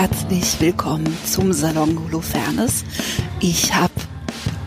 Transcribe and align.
herzlich 0.00 0.60
willkommen 0.60 1.12
zum 1.24 1.52
Salon 1.52 1.98
Holofernes. 2.04 2.84
Ich 3.40 3.74
habe 3.74 3.92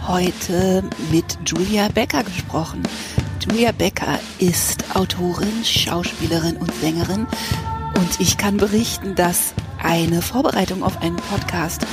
heute 0.05 0.83
mit 1.09 1.38
Julia 1.45 1.88
Becker 1.88 2.25
gesprochen. 2.25 2.83
Julia 3.40 3.72
Becker 3.72 4.20
ist 4.40 4.93
Autorin, 4.93 5.63
Schauspielerin 5.63 6.58
und 6.58 6.74
Sängerin 6.81 7.27
und 7.95 8.20
ich 8.20 8.38
kann 8.38 8.57
berichten, 8.57 9.15
dass 9.15 9.54
eine 9.81 10.21
Vorbereitung 10.21 10.83
auf 10.83 11.02
einen 11.02 11.15
Podcast 11.15 11.88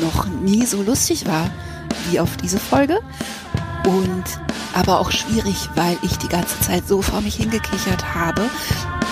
noch 0.00 0.26
nie 0.26 0.64
so 0.64 0.82
lustig 0.82 1.26
war 1.26 1.50
wie 2.08 2.18
auf 2.18 2.38
diese 2.38 2.58
Folge 2.58 3.00
und 3.84 4.24
aber 4.74 5.00
auch 5.00 5.10
schwierig, 5.10 5.68
weil 5.74 5.96
ich 6.02 6.16
die 6.18 6.28
ganze 6.28 6.58
Zeit 6.60 6.86
so 6.86 7.02
vor 7.02 7.20
mich 7.20 7.36
hingekichert 7.36 8.14
habe, 8.14 8.48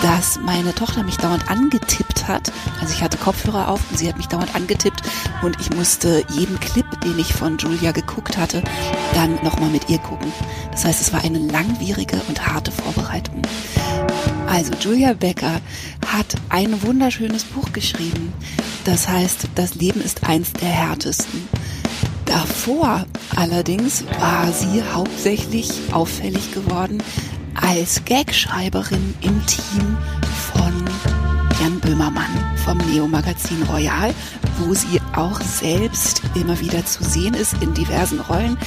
dass 0.01 0.39
meine 0.39 0.73
Tochter 0.73 1.03
mich 1.03 1.17
dauernd 1.17 1.49
angetippt 1.49 2.27
hat. 2.27 2.51
Also 2.81 2.93
ich 2.93 3.03
hatte 3.03 3.17
Kopfhörer 3.17 3.67
auf 3.67 3.81
und 3.89 3.97
sie 3.97 4.07
hat 4.07 4.17
mich 4.17 4.27
dauernd 4.27 4.55
angetippt 4.55 5.01
und 5.41 5.59
ich 5.59 5.69
musste 5.71 6.23
jeden 6.29 6.59
Clip, 6.59 6.85
den 7.01 7.19
ich 7.19 7.33
von 7.33 7.57
Julia 7.57 7.91
geguckt 7.91 8.37
hatte, 8.37 8.63
dann 9.13 9.35
nochmal 9.43 9.69
mit 9.69 9.89
ihr 9.89 9.99
gucken. 9.99 10.31
Das 10.71 10.85
heißt, 10.85 11.01
es 11.01 11.13
war 11.13 11.23
eine 11.23 11.39
langwierige 11.39 12.21
und 12.27 12.47
harte 12.47 12.71
Vorbereitung. 12.71 13.41
Also 14.47 14.73
Julia 14.79 15.13
Becker 15.13 15.61
hat 16.07 16.35
ein 16.49 16.81
wunderschönes 16.81 17.43
Buch 17.43 17.71
geschrieben. 17.71 18.33
Das 18.85 19.07
heißt, 19.07 19.49
das 19.55 19.75
Leben 19.75 20.01
ist 20.01 20.23
eins 20.23 20.53
der 20.53 20.69
härtesten. 20.69 21.47
Davor 22.29 23.07
allerdings 23.35 24.03
war 24.19 24.51
sie 24.51 24.83
hauptsächlich 24.93 25.71
auffällig 25.91 26.53
geworden 26.53 27.01
als 27.55 28.05
Gagschreiberin 28.05 29.15
im 29.21 29.43
Team 29.47 29.97
von 30.53 30.85
Jan 31.59 31.79
Böhmermann 31.79 32.29
vom 32.63 32.77
Neo-Magazin 32.77 33.63
Royal, 33.63 34.13
wo 34.59 34.75
sie 34.75 35.01
auch 35.15 35.41
selbst 35.41 36.21
immer 36.35 36.59
wieder 36.59 36.85
zu 36.85 37.03
sehen 37.03 37.33
ist 37.33 37.55
in 37.63 37.73
diversen 37.73 38.19
Rollen. 38.19 38.59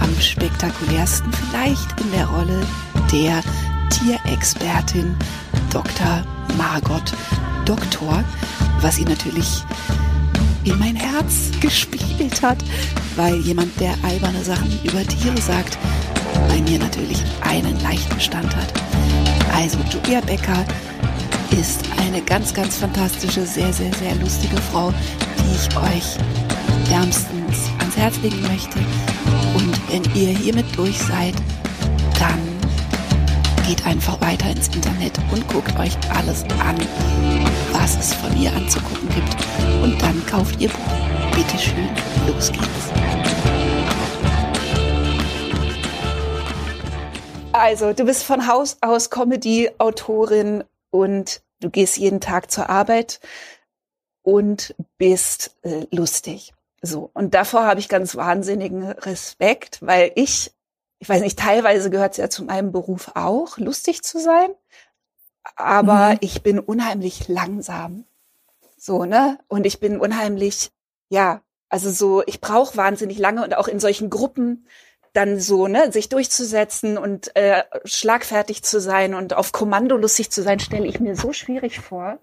Am 0.00 0.20
spektakulärsten 0.20 1.32
vielleicht 1.32 2.00
in 2.00 2.10
der 2.10 2.26
Rolle 2.26 2.66
der 3.12 3.40
Tierexpertin 3.90 5.14
Dr. 5.70 6.24
Margot 6.58 7.12
Doktor, 7.64 8.24
was 8.80 8.96
sie 8.96 9.04
natürlich 9.04 9.62
in 10.66 10.78
mein 10.78 10.96
Herz 10.96 11.50
gespielt 11.60 12.42
hat, 12.42 12.58
weil 13.14 13.36
jemand, 13.40 13.78
der 13.80 13.94
alberne 14.02 14.42
Sachen 14.42 14.78
über 14.82 15.06
Tiere 15.06 15.40
sagt, 15.40 15.78
bei 16.48 16.60
mir 16.60 16.78
natürlich 16.78 17.22
einen 17.42 17.78
leichten 17.80 18.20
Stand 18.20 18.54
hat. 18.54 18.72
Also 19.54 19.78
Julia 19.90 20.20
Becker 20.20 20.64
ist 21.58 21.80
eine 21.98 22.20
ganz, 22.20 22.52
ganz 22.52 22.76
fantastische, 22.76 23.46
sehr, 23.46 23.72
sehr, 23.72 23.92
sehr 23.94 24.14
lustige 24.16 24.56
Frau, 24.72 24.92
die 25.38 25.56
ich 25.56 25.76
euch 25.76 26.16
wärmstens 26.90 27.70
ans 27.78 27.96
Herz 27.96 28.16
legen 28.22 28.42
möchte. 28.42 28.78
Und 29.54 29.80
wenn 29.90 30.04
ihr 30.14 30.36
hiermit 30.36 30.66
durch 30.76 30.98
seid, 30.98 31.34
dann 32.18 32.55
geht 33.66 33.84
einfach 33.84 34.20
weiter 34.20 34.48
ins 34.50 34.68
Internet 34.68 35.18
und 35.32 35.46
guckt 35.48 35.76
euch 35.78 35.96
alles 36.14 36.44
an, 36.60 36.76
was 37.72 37.96
es 37.98 38.14
von 38.14 38.36
ihr 38.40 38.52
anzugucken 38.52 39.08
gibt. 39.08 39.36
Und 39.82 40.00
dann 40.00 40.24
kauft 40.26 40.60
ihr 40.60 40.68
Buch. 40.68 41.34
Bitteschön, 41.34 41.88
los 42.28 42.52
geht's. 42.52 42.66
Also, 47.52 47.92
du 47.92 48.04
bist 48.04 48.22
von 48.22 48.46
Haus 48.46 48.76
aus 48.82 49.10
Comedy-Autorin 49.10 50.62
und 50.90 51.42
du 51.60 51.68
gehst 51.68 51.96
jeden 51.96 52.20
Tag 52.20 52.52
zur 52.52 52.70
Arbeit 52.70 53.18
und 54.22 54.76
bist 54.96 55.56
äh, 55.62 55.86
lustig. 55.90 56.52
So. 56.82 57.10
Und 57.14 57.34
davor 57.34 57.64
habe 57.64 57.80
ich 57.80 57.88
ganz 57.88 58.14
wahnsinnigen 58.14 58.84
Respekt, 58.84 59.78
weil 59.80 60.12
ich, 60.14 60.52
ich 60.98 61.08
weiß 61.08 61.22
nicht, 61.22 61.38
teilweise 61.38 61.90
gehört 61.90 62.12
es 62.12 62.18
ja 62.18 62.30
zu 62.30 62.44
meinem 62.44 62.72
Beruf 62.72 63.12
auch, 63.14 63.58
lustig 63.58 64.02
zu 64.02 64.18
sein. 64.18 64.50
Aber 65.54 66.12
mhm. 66.12 66.18
ich 66.20 66.42
bin 66.42 66.58
unheimlich 66.58 67.28
langsam. 67.28 68.04
So, 68.76 69.04
ne? 69.04 69.38
Und 69.48 69.66
ich 69.66 69.80
bin 69.80 70.00
unheimlich, 70.00 70.70
ja, 71.08 71.42
also 71.68 71.90
so, 71.90 72.22
ich 72.26 72.40
brauche 72.40 72.76
wahnsinnig 72.76 73.18
lange 73.18 73.44
und 73.44 73.56
auch 73.56 73.68
in 73.68 73.80
solchen 73.80 74.10
Gruppen 74.10 74.66
dann 75.12 75.40
so, 75.40 75.66
ne, 75.66 75.90
sich 75.92 76.08
durchzusetzen 76.08 76.98
und 76.98 77.34
äh, 77.36 77.64
schlagfertig 77.84 78.62
zu 78.62 78.80
sein 78.80 79.14
und 79.14 79.34
auf 79.34 79.50
Kommando 79.52 79.96
lustig 79.96 80.30
zu 80.30 80.42
sein, 80.42 80.60
stelle 80.60 80.86
ich 80.86 81.00
mir 81.00 81.16
so 81.16 81.32
schwierig 81.32 81.80
vor, 81.80 82.18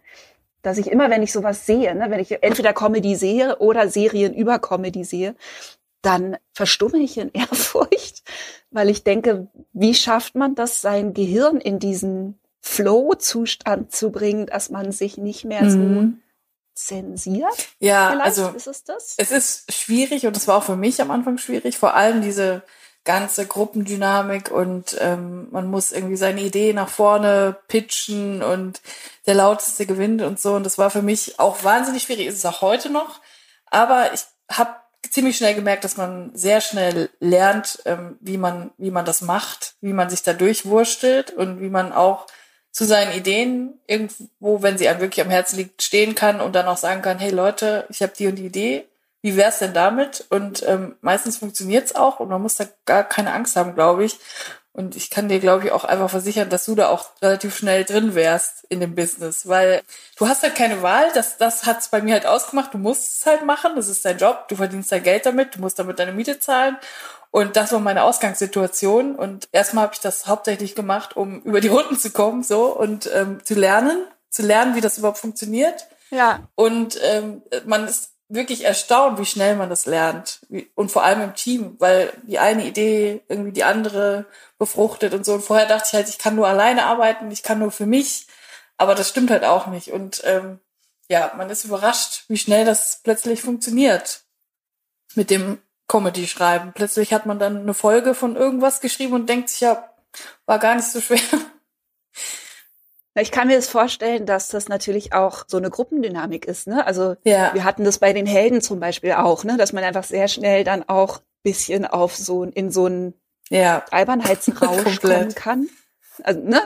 dass 0.61 0.77
ich 0.77 0.87
immer, 0.91 1.09
wenn 1.09 1.23
ich 1.23 1.33
sowas 1.33 1.65
sehe, 1.65 1.95
ne, 1.95 2.09
wenn 2.09 2.19
ich 2.19 2.43
entweder 2.43 2.71
Comedy 2.73 3.15
sehe 3.15 3.57
oder 3.57 3.89
Serien 3.89 4.33
über 4.33 4.59
Comedy 4.59 5.03
sehe, 5.03 5.35
dann 6.03 6.37
verstumme 6.51 6.99
ich 6.99 7.17
in 7.17 7.31
Ehrfurcht, 7.33 8.23
weil 8.69 8.89
ich 8.89 9.03
denke, 9.03 9.47
wie 9.73 9.95
schafft 9.95 10.35
man 10.35 10.53
das, 10.53 10.81
sein 10.81 11.13
Gehirn 11.13 11.59
in 11.59 11.79
diesen 11.79 12.39
Flow-Zustand 12.61 13.91
zu 13.91 14.11
bringen, 14.11 14.45
dass 14.45 14.69
man 14.69 14.91
sich 14.91 15.17
nicht 15.17 15.45
mehr 15.45 15.63
mhm. 15.63 16.21
so 16.75 16.83
zensiert? 16.85 17.67
Ja, 17.79 18.11
Vielleicht 18.11 18.25
also 18.25 18.47
ist 18.49 18.67
es 18.67 18.83
das? 18.83 19.15
Es 19.17 19.31
ist 19.31 19.73
schwierig 19.73 20.27
und 20.27 20.37
es 20.37 20.47
war 20.47 20.57
auch 20.57 20.63
für 20.63 20.75
mich 20.75 21.01
am 21.01 21.11
Anfang 21.11 21.37
schwierig, 21.37 21.77
vor 21.77 21.95
allem 21.95 22.21
diese 22.21 22.63
ganze 23.05 23.45
Gruppendynamik 23.45 24.49
und 24.49 24.95
ähm, 24.99 25.49
man 25.51 25.69
muss 25.69 25.91
irgendwie 25.91 26.15
seine 26.15 26.41
Idee 26.41 26.71
nach 26.71 26.87
vorne 26.87 27.57
pitchen 27.67 28.41
und 28.41 28.81
der 29.25 29.35
lauteste 29.35 29.85
gewinnt 29.85 30.21
und 30.21 30.39
so. 30.39 30.53
Und 30.53 30.65
das 30.65 30.77
war 30.77 30.89
für 30.89 31.01
mich 31.01 31.37
auch 31.37 31.63
wahnsinnig 31.65 32.03
schwierig, 32.03 32.27
ist 32.27 32.37
es 32.37 32.45
auch 32.45 32.61
heute 32.61 32.89
noch. 32.89 33.19
Aber 33.65 34.13
ich 34.13 34.21
habe 34.49 34.75
ziemlich 35.13 35.37
schnell 35.37 35.53
gemerkt, 35.53 35.83
dass 35.83 35.95
man 35.95 36.31
sehr 36.33 36.59
schnell 36.59 37.09
lernt, 37.19 37.83
ähm, 37.85 38.17
wie 38.19 38.37
man 38.37 38.71
wie 38.77 38.89
man 38.89 39.05
das 39.05 39.21
macht, 39.21 39.75
wie 39.79 39.93
man 39.93 40.09
sich 40.09 40.23
da 40.23 40.33
durchwurstelt 40.33 41.29
und 41.31 41.61
wie 41.61 41.69
man 41.69 41.93
auch 41.93 42.25
zu 42.71 42.85
seinen 42.85 43.13
Ideen 43.13 43.79
irgendwo, 43.85 44.63
wenn 44.63 44.79
sie 44.79 44.87
einem 44.87 45.01
wirklich 45.01 45.23
am 45.23 45.29
Herzen 45.29 45.57
liegt, 45.57 45.83
stehen 45.83 46.15
kann 46.15 46.41
und 46.41 46.55
dann 46.55 46.65
auch 46.65 46.77
sagen 46.77 47.03
kann, 47.03 47.19
hey 47.19 47.29
Leute, 47.29 47.85
ich 47.89 48.01
habe 48.01 48.13
die 48.17 48.25
und 48.25 48.35
die 48.35 48.47
Idee, 48.47 48.87
wie 49.21 49.37
wär's 49.37 49.59
denn 49.59 49.73
damit? 49.75 50.25
Und 50.31 50.63
ähm, 50.67 50.95
meistens 51.01 51.37
funktioniert's 51.37 51.93
auch 51.93 52.19
und 52.19 52.29
man 52.29 52.41
muss 52.41 52.55
da 52.55 52.65
gar 52.85 53.03
keine 53.03 53.33
Angst 53.33 53.55
haben, 53.55 53.75
glaube 53.75 54.05
ich. 54.05 54.17
Und 54.75 54.95
ich 54.95 55.11
kann 55.11 55.29
dir, 55.29 55.39
glaube 55.39 55.65
ich, 55.65 55.71
auch 55.71 55.83
einfach 55.83 56.09
versichern, 56.09 56.49
dass 56.49 56.65
du 56.65 56.73
da 56.73 56.89
auch 56.89 57.09
relativ 57.21 57.55
schnell 57.55 57.85
drin 57.85 58.15
wärst 58.15 58.65
in 58.69 58.79
dem 58.79 58.95
Business, 58.95 59.47
weil 59.47 59.83
du 60.17 60.27
hast 60.27 60.41
halt 60.41 60.55
keine 60.55 60.81
Wahl. 60.81 61.11
Das, 61.13 61.37
das 61.37 61.67
hat's 61.67 61.89
bei 61.89 62.01
mir 62.01 62.15
halt 62.15 62.25
ausgemacht. 62.25 62.73
Du 62.73 62.79
musst 62.79 63.19
es 63.19 63.25
halt 63.27 63.45
machen. 63.45 63.73
Das 63.75 63.87
ist 63.87 64.03
dein 64.03 64.17
Job. 64.17 64.47
Du 64.47 64.55
verdienst 64.55 64.91
dein 64.91 65.03
Geld 65.03 65.27
damit. 65.27 65.55
Du 65.55 65.61
musst 65.61 65.77
damit 65.77 65.99
deine 65.99 66.11
Miete 66.11 66.39
zahlen. 66.39 66.77
Und 67.29 67.55
das 67.55 67.71
war 67.71 67.79
meine 67.79 68.03
Ausgangssituation. 68.03 69.15
Und 69.15 69.47
erstmal 69.51 69.83
habe 69.83 69.93
ich 69.93 69.99
das 69.99 70.25
hauptsächlich 70.25 70.73
gemacht, 70.73 71.15
um 71.15 71.41
über 71.41 71.61
die 71.61 71.67
Runden 71.67 71.97
zu 71.97 72.09
kommen, 72.09 72.41
so 72.41 72.65
und 72.65 73.07
ähm, 73.13 73.41
zu 73.43 73.53
lernen, 73.53 74.05
zu 74.29 74.41
lernen, 74.41 74.75
wie 74.75 74.81
das 74.81 74.97
überhaupt 74.97 75.19
funktioniert. 75.19 75.87
Ja. 76.09 76.47
Und 76.55 76.99
ähm, 77.03 77.43
man 77.65 77.87
ist 77.87 78.12
wirklich 78.33 78.65
erstaunt, 78.65 79.19
wie 79.19 79.25
schnell 79.25 79.55
man 79.55 79.69
das 79.69 79.85
lernt. 79.85 80.39
Und 80.75 80.91
vor 80.91 81.03
allem 81.03 81.21
im 81.21 81.35
Team, 81.35 81.75
weil 81.79 82.11
die 82.23 82.39
eine 82.39 82.65
Idee 82.65 83.21
irgendwie 83.27 83.51
die 83.51 83.63
andere 83.63 84.25
befruchtet 84.57 85.13
und 85.13 85.25
so. 85.25 85.35
Und 85.35 85.43
vorher 85.43 85.67
dachte 85.67 85.85
ich 85.87 85.93
halt, 85.93 86.09
ich 86.09 86.17
kann 86.17 86.35
nur 86.35 86.47
alleine 86.47 86.85
arbeiten, 86.85 87.31
ich 87.31 87.43
kann 87.43 87.59
nur 87.59 87.71
für 87.71 87.85
mich. 87.85 88.27
Aber 88.77 88.95
das 88.95 89.09
stimmt 89.09 89.29
halt 89.29 89.43
auch 89.43 89.67
nicht. 89.67 89.91
Und 89.91 90.21
ähm, 90.25 90.59
ja, 91.07 91.31
man 91.37 91.49
ist 91.49 91.65
überrascht, 91.65 92.23
wie 92.27 92.37
schnell 92.37 92.65
das 92.65 93.01
plötzlich 93.03 93.41
funktioniert 93.41 94.23
mit 95.15 95.29
dem 95.29 95.61
Comedy-Schreiben. 95.87 96.73
Plötzlich 96.73 97.13
hat 97.13 97.25
man 97.25 97.39
dann 97.39 97.57
eine 97.57 97.73
Folge 97.73 98.15
von 98.15 98.35
irgendwas 98.35 98.81
geschrieben 98.81 99.13
und 99.13 99.29
denkt 99.29 99.49
sich, 99.49 99.61
ja, 99.61 99.93
war 100.45 100.59
gar 100.59 100.75
nicht 100.75 100.87
so 100.87 101.01
schwer. 101.01 101.19
Ich 103.15 103.31
kann 103.31 103.47
mir 103.47 103.55
das 103.55 103.69
vorstellen, 103.69 104.25
dass 104.25 104.47
das 104.47 104.69
natürlich 104.69 105.13
auch 105.13 105.43
so 105.47 105.57
eine 105.57 105.69
Gruppendynamik 105.69 106.45
ist. 106.45 106.67
Ne? 106.67 106.85
Also 106.85 107.15
ja. 107.23 107.53
wir 107.53 107.63
hatten 107.63 107.83
das 107.83 107.99
bei 107.99 108.11
den 108.11 108.25
Helden 108.25 108.61
zum 108.61 108.79
Beispiel 108.79 109.13
auch, 109.13 109.43
ne? 109.43 109.55
dass 109.57 109.71
man 109.71 109.83
einfach 109.83 110.03
sehr 110.03 110.27
schnell 110.27 110.63
dann 110.63 110.87
auch 110.87 111.21
bisschen 111.43 111.85
auf 111.85 112.15
so 112.15 112.43
in 112.43 112.71
so 112.71 112.85
einen 112.85 113.13
ja. 113.49 113.85
Albernheitsrausch 113.91 114.99
kommen 115.01 115.35
kann. 115.35 115.69
Also, 116.23 116.39
ne? 116.39 116.61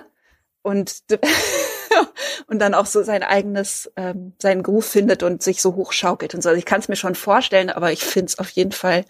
Und 0.62 1.04
und 2.48 2.60
dann 2.60 2.74
auch 2.74 2.86
so 2.86 3.04
sein 3.04 3.24
eigenes, 3.24 3.92
ähm, 3.96 4.34
seinen 4.42 4.64
Groove 4.64 4.86
findet 4.86 5.24
und 5.24 5.42
sich 5.44 5.62
so 5.62 5.76
hochschaukelt 5.76 6.36
und 6.36 6.42
so. 6.42 6.50
Also 6.50 6.60
ich 6.60 6.66
kann 6.66 6.80
es 6.80 6.88
mir 6.88 6.96
schon 6.96 7.16
vorstellen, 7.16 7.70
aber 7.70 7.92
ich 7.92 8.04
finde 8.04 8.28
es 8.28 8.40
auf 8.40 8.50
jeden 8.50 8.72
Fall 8.72 9.06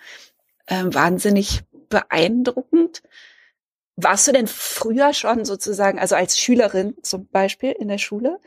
ähm, 0.67 0.93
wahnsinnig 0.93 1.63
beeindruckend. 1.89 3.03
Warst 3.97 4.27
du 4.27 4.31
denn 4.31 4.47
früher 4.47 5.13
schon 5.13 5.43
sozusagen, 5.43 5.99
also 5.99 6.15
als 6.15 6.39
Schülerin 6.39 6.95
zum 7.01 7.27
Beispiel 7.27 7.71
in 7.71 7.89
der 7.89 7.97
Schule, 7.97 8.39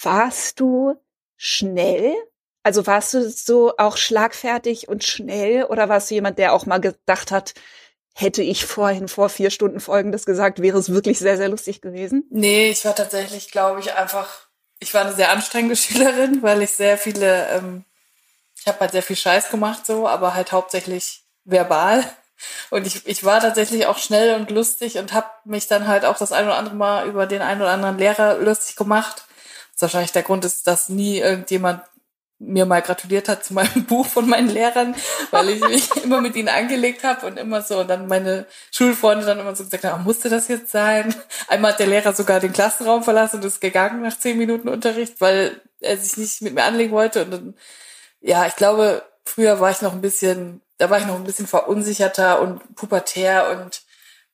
warst 0.00 0.58
du 0.58 0.94
schnell? 1.36 2.14
Also 2.62 2.86
warst 2.86 3.14
du 3.14 3.28
so 3.30 3.76
auch 3.76 3.96
schlagfertig 3.96 4.88
und 4.88 5.04
schnell 5.04 5.64
oder 5.64 5.88
warst 5.88 6.10
du 6.10 6.14
jemand, 6.14 6.38
der 6.38 6.54
auch 6.54 6.66
mal 6.66 6.80
gedacht 6.80 7.30
hat, 7.30 7.54
hätte 8.14 8.42
ich 8.42 8.64
vorhin 8.64 9.08
vor 9.08 9.28
vier 9.28 9.50
Stunden 9.50 9.80
Folgendes 9.80 10.24
gesagt, 10.24 10.62
wäre 10.62 10.78
es 10.78 10.90
wirklich 10.90 11.18
sehr, 11.18 11.36
sehr 11.36 11.48
lustig 11.48 11.80
gewesen? 11.80 12.24
Nee, 12.30 12.70
ich 12.70 12.84
war 12.84 12.94
tatsächlich, 12.94 13.50
glaube 13.50 13.80
ich, 13.80 13.92
einfach 13.92 14.44
ich 14.84 14.94
war 14.94 15.02
eine 15.02 15.14
sehr 15.14 15.30
anstrengende 15.30 15.76
Schülerin, 15.76 16.42
weil 16.42 16.62
ich 16.62 16.70
sehr 16.70 16.98
viele, 16.98 17.48
ähm, 17.48 17.84
ich 18.58 18.66
habe 18.66 18.80
halt 18.80 18.92
sehr 18.92 19.02
viel 19.02 19.16
Scheiß 19.16 19.50
gemacht 19.50 19.84
so, 19.86 20.06
aber 20.06 20.34
halt 20.34 20.52
hauptsächlich 20.52 21.24
verbal. 21.44 22.04
Und 22.70 22.86
ich, 22.86 23.06
ich 23.06 23.24
war 23.24 23.40
tatsächlich 23.40 23.86
auch 23.86 23.98
schnell 23.98 24.34
und 24.34 24.50
lustig 24.50 24.98
und 24.98 25.12
habe 25.12 25.28
mich 25.44 25.66
dann 25.66 25.88
halt 25.88 26.04
auch 26.04 26.18
das 26.18 26.32
ein 26.32 26.44
oder 26.44 26.56
andere 26.56 26.74
Mal 26.74 27.08
über 27.08 27.26
den 27.26 27.42
einen 27.42 27.60
oder 27.60 27.70
anderen 27.70 27.98
Lehrer 27.98 28.38
lustig 28.38 28.76
gemacht. 28.76 29.24
Was 29.72 29.82
wahrscheinlich 29.82 30.12
der 30.12 30.22
Grund 30.22 30.44
ist, 30.44 30.66
dass 30.66 30.88
nie 30.88 31.18
irgendjemand 31.18 31.82
mir 32.38 32.66
mal 32.66 32.82
gratuliert 32.82 33.28
hat 33.28 33.44
zu 33.44 33.54
meinem 33.54 33.84
Buch 33.88 34.06
von 34.06 34.28
meinen 34.28 34.48
Lehrern, 34.48 34.94
weil 35.30 35.50
ich 35.50 35.60
mich 35.60 35.96
immer 36.04 36.20
mit 36.20 36.36
ihnen 36.36 36.48
angelegt 36.48 37.04
habe 37.04 37.26
und 37.26 37.38
immer 37.38 37.62
so 37.62 37.80
und 37.80 37.88
dann 37.88 38.06
meine 38.06 38.46
Schulfreunde 38.70 39.24
dann 39.24 39.38
immer 39.38 39.54
so 39.54 39.64
gesagt 39.64 39.84
haben, 39.84 40.04
musste 40.04 40.28
das 40.28 40.48
jetzt 40.48 40.70
sein? 40.70 41.14
Einmal 41.48 41.72
hat 41.72 41.80
der 41.80 41.86
Lehrer 41.86 42.12
sogar 42.12 42.40
den 42.40 42.52
Klassenraum 42.52 43.02
verlassen 43.02 43.36
und 43.36 43.44
ist 43.44 43.60
gegangen 43.60 44.02
nach 44.02 44.18
zehn 44.18 44.36
Minuten 44.38 44.68
Unterricht, 44.68 45.20
weil 45.20 45.60
er 45.80 45.96
sich 45.96 46.16
nicht 46.16 46.42
mit 46.42 46.54
mir 46.54 46.64
anlegen 46.64 46.92
wollte 46.92 47.24
und 47.24 47.30
dann, 47.30 47.54
ja, 48.20 48.46
ich 48.46 48.56
glaube, 48.56 49.02
früher 49.24 49.60
war 49.60 49.70
ich 49.70 49.82
noch 49.82 49.92
ein 49.92 50.00
bisschen, 50.00 50.60
da 50.78 50.90
war 50.90 50.98
ich 50.98 51.06
noch 51.06 51.16
ein 51.16 51.24
bisschen 51.24 51.46
verunsicherter 51.46 52.40
und 52.40 52.76
pubertär 52.76 53.50
und 53.50 53.82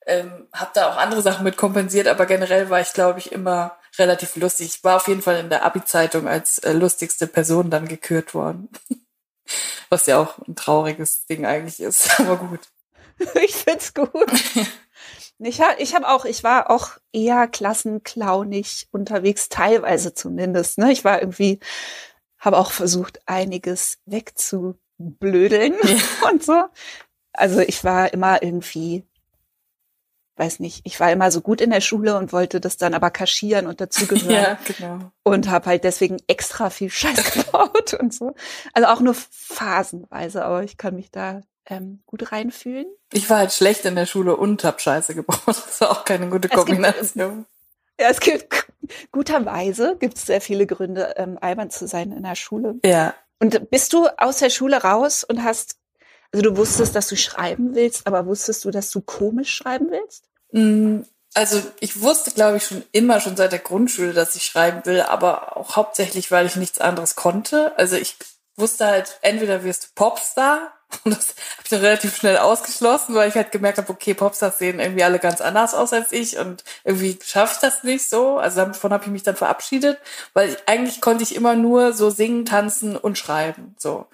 ähm, 0.07 0.49
habe 0.53 0.71
da 0.75 0.91
auch 0.91 0.97
andere 0.97 1.23
Sachen 1.23 1.45
mit 1.45 1.57
kompensiert, 1.57 2.09
aber 2.09 2.27
generell 2.27 2.71
war 2.71 2.81
ich, 2.81 2.93
glaube 2.93 3.19
ich, 3.19 3.33
immer 3.33 3.77
relativ 3.99 4.37
lustig. 4.37 4.67
Ich 4.67 4.85
war 4.85 4.97
auf 4.97 5.09
jeden 5.09 5.23
Fall 5.23 5.39
in 5.39 5.51
der 5.51 5.65
Abi-Zeitung 5.65 6.29
als 6.29 6.59
äh, 6.59 6.73
lustigste 6.73 7.27
Person 7.27 7.71
dann 7.71 7.89
gekürt 7.89 8.35
worden. 8.35 8.69
Was 9.89 10.07
ja 10.07 10.19
auch 10.19 10.39
ein 10.47 10.55
trauriges 10.55 11.27
Ding 11.27 11.45
eigentlich 11.45 11.81
ist, 11.81 12.21
aber 12.21 12.37
gut. 12.37 12.61
ich 13.35 13.55
find's 13.55 13.95
gut. 13.95 14.11
Ich 15.43 15.63
habe 15.63 15.81
ich 15.81 15.95
hab 15.95 16.05
auch, 16.05 16.27
ich 16.27 16.45
war 16.45 16.71
auch 16.71 16.99
eher 17.13 17.49
klassenclownig 17.49 18.89
unterwegs, 18.91 19.49
teilweise 19.49 20.13
zumindest. 20.13 20.77
Ne? 20.77 20.93
Ich 20.93 21.03
war 21.03 21.21
irgendwie, 21.23 21.61
habe 22.41 22.59
auch 22.59 22.73
versucht, 22.73 23.21
einiges 23.27 23.99
wegzublödeln 24.07 25.75
ja. 25.83 25.99
und 26.31 26.43
so. 26.43 26.65
Also 27.33 27.61
ich 27.61 27.85
war 27.85 28.13
immer 28.13 28.43
irgendwie 28.43 29.05
weiß 30.41 30.59
nicht, 30.59 30.81
ich 30.85 30.99
war 30.99 31.13
immer 31.13 31.31
so 31.31 31.43
gut 31.43 31.61
in 31.61 31.71
der 31.71 31.83
Schule 31.83 32.17
und 32.17 32.33
wollte 32.33 32.61
das 32.61 32.79
dann 32.79 32.95
aber 32.95 33.11
kaschieren 33.11 33.67
und 33.67 33.81
dazugehören. 33.81 34.31
ja, 34.31 34.59
genau. 34.65 35.13
Und 35.23 35.51
habe 35.51 35.67
halt 35.67 35.85
deswegen 35.85 36.17
extra 36.27 36.71
viel 36.71 36.91
Scheiß 36.91 37.33
gebaut 37.35 37.95
und 37.95 38.13
so. 38.13 38.35
Also 38.73 38.89
auch 38.89 39.01
nur 39.01 39.15
phasenweise, 39.15 40.45
aber 40.45 40.65
ich 40.65 40.79
kann 40.79 40.97
mich 40.97 41.11
da 41.11 41.43
ähm, 41.67 42.01
gut 42.07 42.33
reinfühlen. 42.33 42.87
Ich 43.13 43.29
war 43.29 43.39
halt 43.39 43.53
schlecht 43.53 43.85
in 43.85 43.95
der 43.95 44.07
Schule 44.07 44.35
und 44.35 44.65
hab 44.65 44.81
Scheiße 44.81 45.15
gebaut. 45.15 45.41
Das 45.47 45.81
war 45.83 45.91
auch 45.91 46.05
keine 46.05 46.29
gute 46.29 46.49
Kombination. 46.49 47.47
Ja, 48.01 48.09
es 48.09 48.21
gibt 48.21 48.67
guterweise 49.13 49.97
gibt 49.99 50.17
es 50.17 50.27
sehr 50.27 50.41
viele 50.41 50.67
Gründe, 50.67 51.15
ähm, 51.17 51.39
albern 51.41 51.71
zu 51.71 51.87
sein 51.87 52.13
in 52.13 52.23
der 52.23 52.37
Schule. 52.37 52.77
Ja. 52.85 53.15
Und 53.39 53.71
bist 53.71 53.93
du 53.93 54.07
aus 54.19 54.39
der 54.39 54.51
Schule 54.51 54.83
raus 54.83 55.25
und 55.25 55.45
hast 55.45 55.77
also 56.33 56.49
du 56.49 56.57
wusstest, 56.57 56.95
dass 56.95 57.09
du 57.09 57.17
schreiben 57.17 57.75
willst, 57.75 58.07
aber 58.07 58.27
wusstest 58.27 58.65
du, 58.65 58.71
dass 58.71 58.91
du 58.91 59.01
komisch 59.01 59.53
schreiben 59.53 59.91
willst? 59.91 60.25
Mm, 60.53 61.01
also 61.35 61.61
ich 61.81 62.01
wusste, 62.01 62.31
glaube 62.31 62.59
ich, 62.59 62.65
schon 62.65 62.85
immer, 62.93 63.21
schon 63.21 63.37
seit 63.37 63.53
der 63.53 63.59
Grundschule, 63.59 64.13
dass 64.13 64.37
ich 64.37 64.45
schreiben 64.45 64.85
will, 64.85 65.01
aber 65.01 65.57
auch 65.57 65.77
hauptsächlich, 65.77 66.31
weil 66.31 66.47
ich 66.47 66.57
nichts 66.57 66.81
anderes 66.81 67.17
konnte. 67.17 67.77
Also 67.79 67.97
ich 67.97 68.17
wusste 68.57 68.87
halt, 68.87 69.19
entweder 69.23 69.65
wirst 69.65 69.85
du 69.85 69.89
Popstar, 69.95 70.73
und 71.05 71.17
das 71.17 71.29
habe 71.29 71.63
ich 71.65 71.71
dann 71.71 71.81
relativ 71.81 72.17
schnell 72.17 72.39
ausgeschlossen, 72.39 73.15
weil 73.15 73.29
ich 73.29 73.35
halt 73.35 73.53
gemerkt 73.53 73.79
habe, 73.79 73.91
okay, 73.91 74.15
Popstars 74.15 74.59
sehen 74.59 74.81
irgendwie 74.81 75.05
alle 75.05 75.19
ganz 75.19 75.41
anders 75.41 75.75
aus 75.75 75.93
als 75.93 76.13
ich 76.13 76.39
und 76.39 76.65
irgendwie 76.85 77.19
schaffe 77.25 77.55
ich 77.55 77.61
das 77.61 77.85
nicht 77.85 78.09
so. 78.09 78.39
Also 78.39 78.65
davon 78.65 78.93
habe 78.93 79.05
ich 79.05 79.11
mich 79.11 79.23
dann 79.23 79.37
verabschiedet, 79.37 79.99
weil 80.35 80.51
ich, 80.51 80.57
eigentlich 80.67 81.01
konnte 81.01 81.23
ich 81.23 81.35
immer 81.35 81.55
nur 81.55 81.93
so 81.93 82.11
singen, 82.11 82.45
tanzen 82.45 82.97
und 82.97 83.19
schreiben. 83.19 83.75
So. 83.79 84.07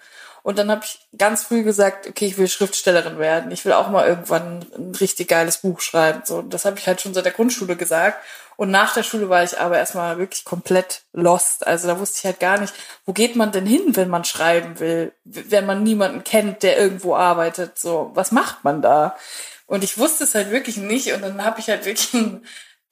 Und 0.42 0.58
dann 0.58 0.70
habe 0.70 0.82
ich 0.84 1.00
ganz 1.18 1.42
früh 1.42 1.64
gesagt, 1.64 2.06
okay, 2.06 2.26
ich 2.26 2.38
will 2.38 2.46
Schriftstellerin 2.46 3.18
werden. 3.18 3.50
Ich 3.50 3.64
will 3.64 3.72
auch 3.72 3.88
mal 3.88 4.06
irgendwann 4.06 4.64
ein 4.76 4.94
richtig 4.94 5.26
geiles 5.26 5.58
Buch 5.58 5.80
schreiben. 5.80 6.22
So, 6.24 6.36
und 6.36 6.54
das 6.54 6.64
habe 6.64 6.78
ich 6.78 6.86
halt 6.86 7.00
schon 7.00 7.14
seit 7.14 7.24
der 7.24 7.32
Grundschule 7.32 7.74
gesagt. 7.74 8.22
Und 8.56 8.70
nach 8.70 8.94
der 8.94 9.02
Schule 9.02 9.28
war 9.28 9.44
ich 9.44 9.58
aber 9.58 9.76
erstmal 9.78 10.18
wirklich 10.18 10.44
komplett 10.44 11.02
lost. 11.12 11.66
Also 11.66 11.88
da 11.88 11.98
wusste 11.98 12.18
ich 12.20 12.24
halt 12.24 12.40
gar 12.40 12.58
nicht, 12.58 12.72
wo 13.04 13.12
geht 13.12 13.36
man 13.36 13.52
denn 13.52 13.66
hin, 13.66 13.96
wenn 13.96 14.08
man 14.08 14.24
schreiben 14.24 14.80
will, 14.80 15.12
wenn 15.24 15.66
man 15.66 15.82
niemanden 15.82 16.24
kennt, 16.24 16.62
der 16.62 16.78
irgendwo 16.78 17.14
arbeitet. 17.14 17.78
So, 17.78 18.10
was 18.14 18.32
macht 18.32 18.64
man 18.64 18.80
da? 18.80 19.16
Und 19.66 19.84
ich 19.84 19.98
wusste 19.98 20.24
es 20.24 20.34
halt 20.34 20.50
wirklich 20.50 20.78
nicht. 20.78 21.12
Und 21.12 21.22
dann 21.22 21.44
habe 21.44 21.60
ich 21.60 21.68
halt 21.68 21.84
wirklich, 21.84 22.10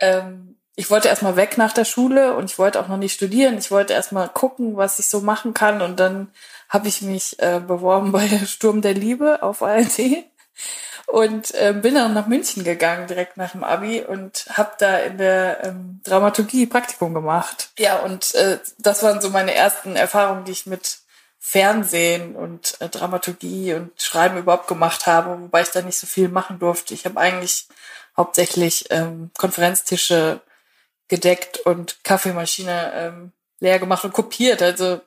ähm, 0.01 0.57
ich 0.77 0.91
wollte 0.91 1.09
erstmal 1.09 1.37
weg 1.37 1.57
nach 1.57 1.73
der 1.73 1.85
Schule 1.85 2.35
und 2.35 2.51
ich 2.51 2.59
wollte 2.59 2.81
auch 2.81 2.89
noch 2.89 2.99
nicht 2.99 3.15
studieren. 3.15 3.57
Ich 3.57 3.71
wollte 3.71 3.93
erstmal 3.95 4.29
gucken, 4.29 4.77
was 4.77 4.99
ich 4.99 5.07
so 5.07 5.21
machen 5.21 5.55
kann. 5.55 5.81
Und 5.81 5.99
dann 5.99 6.31
habe 6.69 6.89
ich 6.89 7.01
mich 7.01 7.39
äh, 7.39 7.61
beworben 7.61 8.13
bei 8.13 8.29
Sturm 8.47 8.83
der 8.83 8.95
Liebe 8.95 9.43
auf 9.43 9.63
ARD 9.63 10.25
und 11.07 11.55
äh, 11.55 11.73
bin 11.73 11.95
dann 11.95 12.15
nach 12.15 12.27
München 12.27 12.65
gegangen 12.65 13.07
direkt 13.07 13.37
nach 13.37 13.53
dem 13.53 13.65
Abi 13.65 14.03
und 14.03 14.47
habe 14.51 14.73
da 14.79 14.99
in 14.99 15.19
der 15.19 15.65
ähm, 15.65 16.01
Dramaturgie 16.05 16.67
Praktikum 16.67 17.15
gemacht. 17.15 17.71
Ja, 17.79 17.99
und 17.99 18.35
äh, 18.35 18.59
das 18.79 19.03
waren 19.03 19.21
so 19.21 19.31
meine 19.31 19.55
ersten 19.55 19.97
Erfahrungen, 19.97 20.45
die 20.45 20.53
ich 20.53 20.67
mit 20.67 20.99
Fernsehen 21.39 22.37
und 22.37 22.81
äh, 22.81 22.89
Dramaturgie 22.89 23.75
und 23.75 24.01
Schreiben 24.01 24.39
überhaupt 24.39 24.67
gemacht 24.67 25.07
habe, 25.07 25.43
wobei 25.43 25.61
ich 25.61 25.71
da 25.71 25.83
nicht 25.83 25.99
so 25.99 26.07
viel 26.07 26.29
machen 26.29 26.59
durfte. 26.59 26.95
Ich 26.95 27.05
habe 27.05 27.21
eigentlich 27.21 27.69
hauptsächlich 28.17 28.87
ähm, 28.91 29.31
Konferenztische 29.37 30.41
gedeckt 31.09 31.59
und 31.61 32.03
Kaffeemaschine 32.03 32.93
ähm, 32.95 33.33
leer 33.61 33.79
gemacht 33.79 34.05
und 34.05 34.15
kopiert. 34.15 34.63
Also 34.63 35.01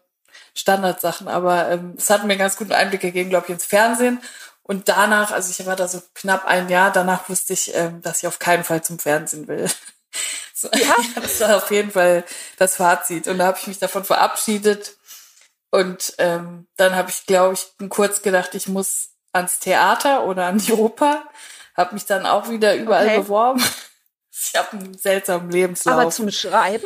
Standardsachen, 0.53 1.27
aber 1.27 1.69
ähm, 1.69 1.95
es 1.97 2.09
hat 2.09 2.23
mir 2.23 2.31
einen 2.31 2.39
ganz 2.39 2.57
guten 2.57 2.71
Einblick 2.71 3.01
gegeben, 3.01 3.29
glaube 3.29 3.45
ich, 3.47 3.53
ins 3.53 3.65
Fernsehen. 3.65 4.19
Und 4.67 4.89
danach, 4.89 5.31
also 5.31 5.49
ich 5.49 5.65
war 5.65 5.77
da 5.77 5.87
so 5.87 6.01
knapp 6.13 6.45
ein 6.45 6.67
Jahr, 6.67 6.91
danach 6.91 7.29
wusste 7.29 7.53
ich, 7.53 7.73
ähm, 7.73 8.01
dass 8.01 8.19
ich 8.19 8.27
auf 8.27 8.37
keinen 8.37 8.65
Fall 8.65 8.83
zum 8.83 8.99
Fernsehen 8.99 9.47
will. 9.47 9.69
so, 10.53 10.69
ja. 10.73 10.95
das 11.15 11.39
war 11.39 11.57
auf 11.57 11.71
jeden 11.71 11.91
Fall 11.91 12.25
das 12.57 12.75
Fazit. 12.75 13.27
Und 13.27 13.37
da 13.37 13.47
habe 13.47 13.57
ich 13.59 13.67
mich 13.67 13.79
davon 13.79 14.03
verabschiedet. 14.03 14.97
Und 15.71 16.13
ähm, 16.17 16.67
dann 16.75 16.95
habe 16.95 17.09
ich, 17.09 17.25
glaube 17.25 17.53
ich, 17.53 17.89
kurz 17.89 18.21
gedacht, 18.21 18.55
ich 18.55 18.67
muss 18.67 19.09
ans 19.31 19.59
Theater 19.59 20.25
oder 20.25 20.47
an 20.47 20.57
die 20.57 20.73
Oper. 20.73 21.23
Habe 21.75 21.93
mich 21.93 22.05
dann 22.05 22.25
auch 22.25 22.49
wieder 22.49 22.75
überall 22.75 23.07
okay. 23.07 23.17
beworben. 23.19 23.63
Ich 24.39 24.55
habe 24.55 24.73
einen 24.73 24.95
seltsamen 24.95 25.49
Lebenslauf. 25.49 25.95
Aber 25.95 26.11
zum 26.11 26.29
Schreiben? 26.29 26.85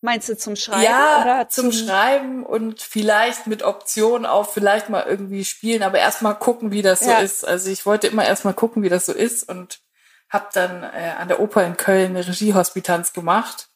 Meinst 0.00 0.28
du 0.28 0.36
zum 0.36 0.54
Schreiben? 0.54 0.82
Ja, 0.84 1.22
oder 1.22 1.48
zum, 1.48 1.72
zum 1.72 1.86
Schreiben 1.86 2.46
und 2.46 2.82
vielleicht 2.82 3.48
mit 3.48 3.64
Option 3.64 4.26
auf 4.26 4.52
vielleicht 4.54 4.88
mal 4.90 5.04
irgendwie 5.04 5.44
spielen, 5.44 5.82
aber 5.82 5.98
erstmal 5.98 6.36
gucken, 6.36 6.70
wie 6.70 6.82
das 6.82 7.00
ja. 7.00 7.18
so 7.18 7.24
ist. 7.24 7.44
Also 7.46 7.70
ich 7.70 7.84
wollte 7.84 8.06
immer 8.06 8.24
erstmal 8.24 8.54
gucken, 8.54 8.82
wie 8.84 8.88
das 8.88 9.06
so 9.06 9.12
ist 9.12 9.48
und 9.48 9.80
habe 10.28 10.46
dann 10.52 10.84
äh, 10.84 11.14
an 11.18 11.28
der 11.28 11.40
Oper 11.40 11.64
in 11.64 11.76
Köln 11.76 12.16
eine 12.16 12.26
Regiehospitanz 12.26 13.12
gemacht. 13.12 13.68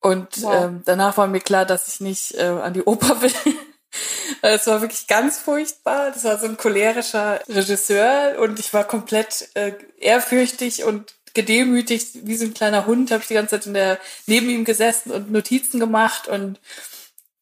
Und 0.00 0.42
wow. 0.42 0.64
ähm, 0.64 0.82
danach 0.84 1.16
war 1.16 1.26
mir 1.26 1.40
klar, 1.40 1.64
dass 1.64 1.86
ich 1.86 2.00
nicht 2.00 2.34
äh, 2.34 2.46
an 2.46 2.72
die 2.72 2.82
Oper 2.82 3.22
will. 3.22 3.32
Es 4.42 4.66
war 4.66 4.80
wirklich 4.80 5.06
ganz 5.06 5.38
furchtbar. 5.38 6.10
Das 6.12 6.24
war 6.24 6.38
so 6.38 6.46
ein 6.46 6.56
cholerischer 6.56 7.40
Regisseur 7.48 8.38
und 8.38 8.58
ich 8.58 8.72
war 8.72 8.84
komplett 8.84 9.48
äh, 9.54 9.74
ehrfürchtig 9.98 10.84
und 10.84 11.14
gedemütigt, 11.34 12.26
wie 12.26 12.36
so 12.36 12.44
ein 12.44 12.54
kleiner 12.54 12.86
Hund, 12.86 13.10
habe 13.10 13.22
ich 13.22 13.28
die 13.28 13.34
ganze 13.34 13.56
Zeit 13.56 13.66
in 13.66 13.74
der, 13.74 13.98
neben 14.26 14.50
ihm 14.50 14.64
gesessen 14.64 15.10
und 15.10 15.30
Notizen 15.30 15.80
gemacht 15.80 16.28
und 16.28 16.58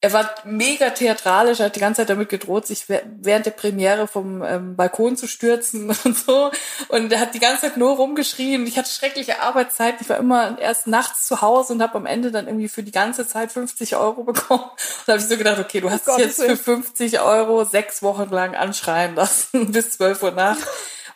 er 0.00 0.12
war 0.12 0.32
mega 0.44 0.90
theatralisch, 0.90 1.58
hat 1.58 1.74
die 1.74 1.80
ganze 1.80 2.02
Zeit 2.02 2.10
damit 2.10 2.28
gedroht, 2.28 2.68
sich 2.68 2.84
während 2.88 3.46
der 3.46 3.50
Premiere 3.50 4.06
vom 4.06 4.44
ähm, 4.44 4.76
Balkon 4.76 5.16
zu 5.16 5.26
stürzen 5.26 5.90
und 6.04 6.16
so. 6.16 6.52
Und 6.86 7.12
er 7.12 7.18
hat 7.18 7.34
die 7.34 7.40
ganze 7.40 7.62
Zeit 7.62 7.76
nur 7.76 7.96
rumgeschrien. 7.96 8.64
Ich 8.66 8.78
hatte 8.78 8.90
schreckliche 8.90 9.40
Arbeitszeiten. 9.40 9.98
Ich 10.00 10.08
war 10.08 10.18
immer 10.18 10.56
erst 10.60 10.86
nachts 10.86 11.26
zu 11.26 11.40
Hause 11.40 11.72
und 11.72 11.82
habe 11.82 11.96
am 11.96 12.06
Ende 12.06 12.30
dann 12.30 12.46
irgendwie 12.46 12.68
für 12.68 12.84
die 12.84 12.92
ganze 12.92 13.26
Zeit 13.26 13.50
50 13.50 13.96
Euro 13.96 14.22
bekommen. 14.22 14.62
Und 14.62 15.02
da 15.06 15.14
habe 15.14 15.22
ich 15.22 15.28
so 15.28 15.36
gedacht, 15.36 15.58
okay, 15.58 15.80
du 15.80 15.90
hast 15.90 16.08
oh 16.08 16.16
dich 16.16 16.26
jetzt 16.26 16.42
für 16.42 16.56
50 16.56 17.20
Euro 17.20 17.64
sechs 17.64 18.00
Wochen 18.00 18.30
lang 18.30 18.54
anschreien 18.54 19.16
lassen 19.16 19.72
bis 19.72 19.90
12 19.90 20.22
Uhr 20.22 20.30
Nacht. 20.30 20.64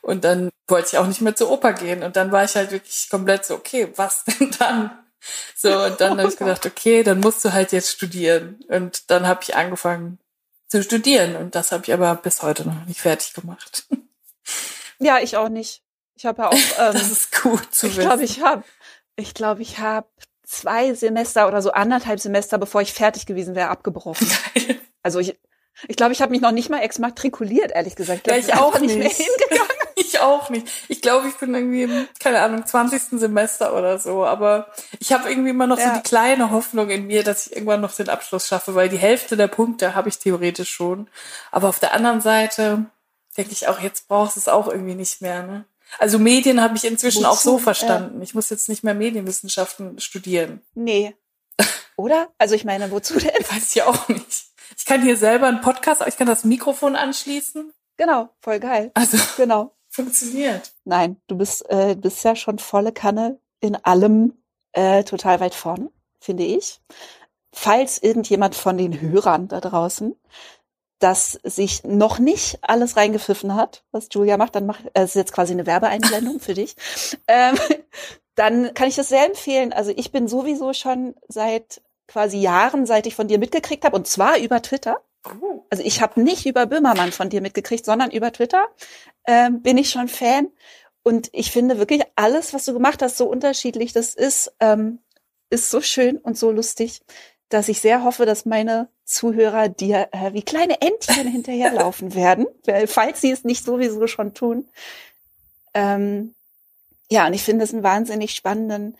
Und 0.02 0.24
dann 0.24 0.50
wollte 0.68 0.88
ich 0.92 0.98
auch 0.98 1.06
nicht 1.06 1.20
mehr 1.20 1.34
zur 1.34 1.50
Oper 1.50 1.72
gehen. 1.72 2.02
Und 2.02 2.16
dann 2.16 2.32
war 2.32 2.44
ich 2.44 2.54
halt 2.54 2.70
wirklich 2.70 3.08
komplett 3.08 3.44
so, 3.44 3.54
okay, 3.54 3.92
was 3.96 4.24
denn 4.40 4.50
dann? 4.58 4.98
So, 5.56 5.84
und 5.84 6.00
dann 6.00 6.18
habe 6.18 6.28
ich 6.28 6.36
gedacht, 6.36 6.66
okay, 6.66 7.02
dann 7.04 7.20
musst 7.20 7.44
du 7.44 7.52
halt 7.52 7.72
jetzt 7.72 7.90
studieren. 7.90 8.60
Und 8.68 9.10
dann 9.10 9.26
habe 9.26 9.40
ich 9.42 9.54
angefangen 9.54 10.18
zu 10.68 10.82
studieren. 10.82 11.36
Und 11.36 11.54
das 11.54 11.70
habe 11.70 11.84
ich 11.84 11.92
aber 11.92 12.14
bis 12.16 12.42
heute 12.42 12.66
noch 12.66 12.84
nicht 12.86 13.00
fertig 13.00 13.32
gemacht. 13.34 13.86
Ja, 14.98 15.18
ich 15.18 15.36
auch 15.36 15.48
nicht. 15.48 15.82
Ich 16.14 16.26
habe 16.26 16.42
ja 16.42 16.48
auch. 16.48 16.52
Ähm, 16.78 16.92
das 16.92 17.10
ist 17.10 17.42
gut 17.42 17.74
zu 17.74 17.88
ich 17.88 17.96
wissen. 17.96 18.08
Glaub, 18.08 18.20
ich 18.20 18.40
habe, 18.40 18.62
ich 19.16 19.34
glaube, 19.34 19.62
ich 19.62 19.78
habe 19.78 20.06
zwei 20.44 20.94
Semester 20.94 21.48
oder 21.48 21.60
so 21.60 21.72
anderthalb 21.72 22.20
Semester, 22.20 22.56
bevor 22.56 22.82
ich 22.82 22.92
fertig 22.92 23.26
gewesen 23.26 23.56
wäre, 23.56 23.68
abgebrochen. 23.68 24.30
Also 25.02 25.18
ich, 25.18 25.36
ich 25.88 25.96
glaube, 25.96 26.12
ich 26.12 26.22
habe 26.22 26.30
mich 26.30 26.40
noch 26.40 26.52
nicht 26.52 26.70
mal 26.70 26.78
exmatrikuliert, 26.78 27.72
ehrlich 27.72 27.96
gesagt. 27.96 28.18
Ich, 28.18 28.22
glaub, 28.22 28.36
ja, 28.36 28.44
ich 28.44 28.54
auch 28.54 28.78
nicht. 28.78 28.94
nicht 28.94 28.98
mehr 28.98 29.08
hingegangen. 29.08 29.71
ich 29.96 30.20
auch 30.20 30.50
nicht. 30.50 30.68
Ich 30.88 31.02
glaube, 31.02 31.28
ich 31.28 31.34
bin 31.36 31.54
irgendwie 31.54 31.82
im, 31.82 32.08
keine 32.20 32.40
Ahnung, 32.40 32.64
20. 32.64 33.18
Semester 33.20 33.76
oder 33.76 33.98
so. 33.98 34.24
Aber 34.24 34.68
ich 34.98 35.12
habe 35.12 35.28
irgendwie 35.28 35.50
immer 35.50 35.66
noch 35.66 35.78
ja. 35.78 35.88
so 35.88 36.00
die 36.00 36.02
kleine 36.02 36.50
Hoffnung 36.50 36.90
in 36.90 37.06
mir, 37.06 37.24
dass 37.24 37.46
ich 37.46 37.52
irgendwann 37.54 37.80
noch 37.80 37.94
den 37.94 38.08
Abschluss 38.08 38.48
schaffe, 38.48 38.74
weil 38.74 38.88
die 38.88 38.98
Hälfte 38.98 39.36
der 39.36 39.48
Punkte 39.48 39.94
habe 39.94 40.08
ich 40.08 40.18
theoretisch 40.18 40.70
schon. 40.70 41.08
Aber 41.50 41.68
auf 41.68 41.78
der 41.78 41.94
anderen 41.94 42.20
Seite 42.20 42.86
denke 43.36 43.52
ich 43.52 43.68
auch, 43.68 43.80
jetzt 43.80 44.08
brauchst 44.08 44.36
du 44.36 44.40
es 44.40 44.48
auch 44.48 44.68
irgendwie 44.68 44.94
nicht 44.94 45.22
mehr. 45.22 45.42
Ne? 45.42 45.64
Also 45.98 46.18
Medien 46.18 46.60
habe 46.60 46.76
ich 46.76 46.84
inzwischen 46.84 47.22
Wozu? 47.22 47.30
auch 47.30 47.38
so 47.38 47.58
verstanden. 47.58 48.18
Ja. 48.18 48.22
Ich 48.22 48.34
muss 48.34 48.50
jetzt 48.50 48.68
nicht 48.68 48.84
mehr 48.84 48.94
Medienwissenschaften 48.94 50.00
studieren. 50.00 50.60
Nee. 50.74 51.14
Oder? 51.96 52.28
Also 52.38 52.54
ich 52.54 52.64
meine, 52.64 52.90
wozu 52.90 53.18
denn? 53.18 53.30
Weiß 53.50 53.74
ich 53.74 53.82
auch 53.82 54.08
nicht. 54.08 54.46
Ich 54.76 54.84
kann 54.84 55.02
hier 55.02 55.16
selber 55.16 55.48
einen 55.48 55.60
Podcast, 55.60 56.02
ich 56.06 56.16
kann 56.16 56.26
das 56.26 56.44
Mikrofon 56.44 56.96
anschließen. 56.96 57.72
Genau, 57.96 58.30
voll 58.40 58.58
geil. 58.58 58.90
Also 58.94 59.18
genau. 59.36 59.74
Funktioniert. 59.92 60.72
Nein, 60.84 61.20
du 61.26 61.36
bist, 61.36 61.68
äh, 61.68 61.94
bist 61.94 62.24
ja 62.24 62.34
schon 62.34 62.58
volle 62.58 62.92
Kanne 62.92 63.38
in 63.60 63.76
allem 63.76 64.32
äh, 64.72 65.04
total 65.04 65.38
weit 65.40 65.54
vorne, 65.54 65.90
finde 66.18 66.44
ich. 66.44 66.80
Falls 67.52 67.98
irgendjemand 67.98 68.54
von 68.54 68.78
den 68.78 69.00
Hörern 69.00 69.48
da 69.48 69.60
draußen 69.60 70.16
das 71.02 71.32
sich 71.42 71.82
noch 71.84 72.18
nicht 72.18 72.58
alles 72.62 72.96
reingepfiffen 72.96 73.54
hat, 73.54 73.82
was 73.90 74.08
Julia 74.12 74.36
macht, 74.36 74.54
dann 74.54 74.66
macht, 74.66 74.84
äh, 74.94 75.04
ist 75.04 75.14
jetzt 75.14 75.32
quasi 75.32 75.52
eine 75.52 75.66
Werbeeinblendung 75.66 76.40
für 76.40 76.54
dich. 76.54 76.76
Ähm, 77.28 77.56
dann 78.34 78.74
kann 78.74 78.88
ich 78.88 78.96
das 78.96 79.08
sehr 79.08 79.26
empfehlen. 79.26 79.72
Also 79.72 79.92
ich 79.94 80.12
bin 80.12 80.26
sowieso 80.26 80.72
schon 80.72 81.14
seit 81.28 81.82
quasi 82.08 82.38
Jahren, 82.38 82.86
seit 82.86 83.06
ich 83.06 83.14
von 83.14 83.28
dir 83.28 83.38
mitgekriegt 83.38 83.84
habe, 83.84 83.96
und 83.96 84.06
zwar 84.06 84.38
über 84.38 84.60
Twitter. 84.60 84.98
Oh. 85.40 85.64
Also 85.70 85.82
ich 85.84 86.00
habe 86.00 86.20
nicht 86.20 86.46
über 86.46 86.66
Böhmermann 86.66 87.12
von 87.12 87.28
dir 87.28 87.40
mitgekriegt, 87.40 87.84
sondern 87.84 88.10
über 88.10 88.32
Twitter 88.32 88.66
ähm, 89.26 89.62
bin 89.62 89.78
ich 89.78 89.90
schon 89.90 90.08
Fan. 90.08 90.48
Und 91.02 91.30
ich 91.32 91.50
finde 91.50 91.78
wirklich 91.78 92.02
alles, 92.14 92.54
was 92.54 92.64
du 92.64 92.72
gemacht 92.72 93.02
hast, 93.02 93.16
so 93.16 93.26
unterschiedlich. 93.26 93.92
Das 93.92 94.14
ist, 94.14 94.52
ähm, 94.60 95.00
ist 95.50 95.70
so 95.70 95.80
schön 95.80 96.18
und 96.18 96.38
so 96.38 96.50
lustig, 96.50 97.02
dass 97.48 97.68
ich 97.68 97.80
sehr 97.80 98.04
hoffe, 98.04 98.24
dass 98.24 98.46
meine 98.46 98.88
Zuhörer 99.04 99.68
dir 99.68 100.08
äh, 100.12 100.32
wie 100.32 100.42
kleine 100.42 100.80
Entchen 100.80 101.26
hinterherlaufen 101.32 102.14
werden, 102.14 102.46
falls 102.86 103.20
sie 103.20 103.30
es 103.30 103.44
nicht 103.44 103.64
sowieso 103.64 104.06
schon 104.06 104.32
tun. 104.34 104.68
Ähm, 105.74 106.34
ja, 107.10 107.26
und 107.26 107.34
ich 107.34 107.42
finde 107.42 107.64
es 107.64 107.74
einen 107.74 107.82
wahnsinnig 107.82 108.34
spannenden 108.34 108.96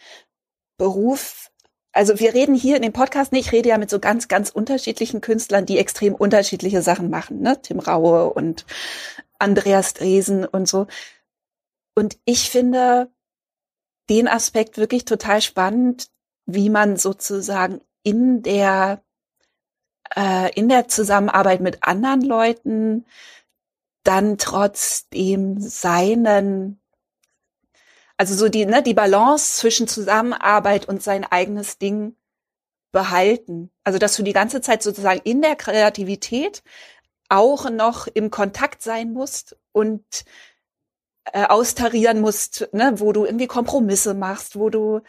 Beruf. 0.77 1.51
Also 1.93 2.19
wir 2.21 2.35
reden 2.35 2.55
hier 2.55 2.77
in 2.77 2.83
dem 2.83 2.93
Podcast 2.93 3.33
nicht, 3.33 3.47
ich 3.47 3.53
rede 3.53 3.71
ja 3.71 3.79
mit 3.79 3.91
so 3.91 4.01
ganz, 4.01 4.29
ganz 4.29 4.51
unterschiedlichen 4.51 5.21
Künstlern, 5.21 5.67
die 5.67 5.79
extrem 5.79 6.15
unterschiedliche 6.15 6.83
Sachen 6.83 7.11
machen, 7.11 7.41
ne? 7.41 7.61
Tim 7.61 7.79
Raue 7.79 8.31
und 8.33 8.67
Andreas 9.43 9.95
Dresen 9.95 10.45
und 10.47 10.69
so. 10.69 10.87
Und 11.95 12.19
ich 12.25 12.51
finde 12.51 13.11
den 14.09 14.29
Aspekt 14.29 14.79
wirklich 14.79 15.05
total 15.05 15.43
spannend, 15.43 16.09
wie 16.47 16.71
man 16.71 16.97
sozusagen 16.97 17.81
in 18.03 18.43
der 18.43 19.03
äh, 20.17 20.51
in 20.55 20.69
der 20.69 20.89
Zusammenarbeit 20.89 21.61
mit 21.61 21.83
anderen 21.83 22.23
Leuten 22.23 23.07
dann 24.05 24.37
trotzdem 24.39 25.61
seinen, 25.61 26.81
also 28.17 28.35
so 28.35 28.49
die, 28.49 28.67
ne, 28.67 28.83
die 28.83 28.95
Balance 28.95 29.59
zwischen 29.59 29.87
Zusammenarbeit 29.87 30.89
und 30.89 31.03
sein 31.03 31.25
eigenes 31.25 31.79
Ding 31.79 32.17
behalten. 32.91 33.71
Also 33.85 33.99
dass 33.99 34.17
du 34.17 34.23
die 34.23 34.33
ganze 34.33 34.61
Zeit 34.61 34.83
sozusagen 34.83 35.21
in 35.25 35.41
der 35.41 35.57
Kreativität 35.57 36.63
auch 37.33 37.71
noch 37.71 38.07
im 38.07 38.31
Kontakt 38.31 38.83
sein 38.83 39.13
musst 39.13 39.57
und 39.73 40.05
äh, 41.33 41.45
austarieren 41.47 42.21
musst, 42.21 42.69
ne, 42.73 42.95
wo 42.97 43.13
du 43.13 43.25
irgendwie 43.25 43.47
Kompromisse 43.47 44.13
machst, 44.13 44.57
wo 44.57 44.69
du 44.69 45.01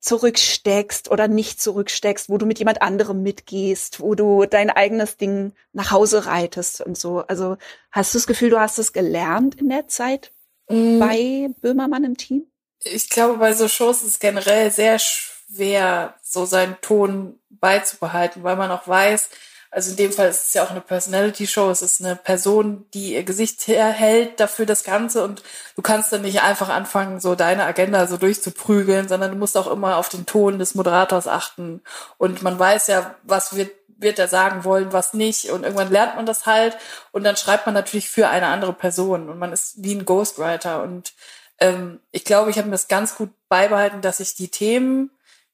zurücksteckst 0.00 1.10
oder 1.10 1.28
nicht 1.28 1.60
zurücksteckst, 1.60 2.30
wo 2.30 2.38
du 2.38 2.46
mit 2.46 2.58
jemand 2.58 2.80
anderem 2.80 3.22
mitgehst, 3.22 4.00
wo 4.00 4.14
du 4.14 4.46
dein 4.46 4.70
eigenes 4.70 5.16
Ding 5.16 5.52
nach 5.72 5.90
Hause 5.90 6.24
reitest 6.26 6.80
und 6.80 6.96
so. 6.96 7.18
Also 7.26 7.56
hast 7.90 8.14
du 8.14 8.18
das 8.18 8.26
Gefühl, 8.26 8.50
du 8.50 8.60
hast 8.60 8.78
es 8.78 8.92
gelernt 8.92 9.56
in 9.56 9.68
der 9.68 9.88
Zeit 9.88 10.32
mm. 10.68 11.00
bei 11.00 11.50
Böhmermann 11.60 12.04
im 12.04 12.16
Team? 12.16 12.46
Ich 12.82 13.10
glaube, 13.10 13.38
bei 13.38 13.52
so 13.52 13.68
Shows 13.68 14.02
ist 14.02 14.08
es 14.08 14.18
generell 14.20 14.70
sehr 14.70 14.98
schwer, 14.98 16.14
so 16.22 16.46
seinen 16.46 16.80
Ton 16.80 17.38
beizubehalten, 17.50 18.42
weil 18.42 18.56
man 18.56 18.70
auch 18.70 18.88
weiß, 18.88 19.28
also 19.72 19.92
in 19.92 19.96
dem 19.96 20.12
Fall 20.12 20.28
ist 20.28 20.46
es 20.46 20.54
ja 20.54 20.64
auch 20.64 20.70
eine 20.70 20.80
Personality-Show. 20.80 21.70
Es 21.70 21.82
ist 21.82 22.04
eine 22.04 22.16
Person, 22.16 22.86
die 22.92 23.14
ihr 23.14 23.22
Gesicht 23.22 23.68
herhält 23.68 24.40
dafür 24.40 24.66
das 24.66 24.82
Ganze 24.82 25.22
und 25.22 25.44
du 25.76 25.82
kannst 25.82 26.12
dann 26.12 26.22
nicht 26.22 26.42
einfach 26.42 26.68
anfangen, 26.68 27.20
so 27.20 27.36
deine 27.36 27.64
Agenda 27.64 28.08
so 28.08 28.16
durchzuprügeln, 28.16 29.06
sondern 29.08 29.30
du 29.30 29.36
musst 29.36 29.56
auch 29.56 29.70
immer 29.70 29.96
auf 29.96 30.08
den 30.08 30.26
Ton 30.26 30.58
des 30.58 30.74
Moderators 30.74 31.28
achten. 31.28 31.82
Und 32.18 32.42
man 32.42 32.58
weiß 32.58 32.88
ja, 32.88 33.14
was 33.22 33.54
wird, 33.54 33.70
wird 33.86 34.18
er 34.18 34.26
sagen 34.26 34.64
wollen, 34.64 34.92
was 34.92 35.14
nicht. 35.14 35.50
Und 35.50 35.62
irgendwann 35.62 35.92
lernt 35.92 36.16
man 36.16 36.26
das 36.26 36.46
halt 36.46 36.76
und 37.12 37.22
dann 37.22 37.36
schreibt 37.36 37.66
man 37.66 37.74
natürlich 37.74 38.10
für 38.10 38.28
eine 38.28 38.48
andere 38.48 38.72
Person 38.72 39.28
und 39.28 39.38
man 39.38 39.52
ist 39.52 39.74
wie 39.84 39.94
ein 39.94 40.04
Ghostwriter. 40.04 40.82
Und 40.82 41.12
ähm, 41.60 42.00
ich 42.10 42.24
glaube, 42.24 42.50
ich 42.50 42.58
habe 42.58 42.66
mir 42.66 42.72
das 42.72 42.88
ganz 42.88 43.14
gut 43.14 43.30
beibehalten, 43.48 44.00
dass 44.00 44.18
ich 44.18 44.34
die 44.34 44.48
Themen, 44.48 45.10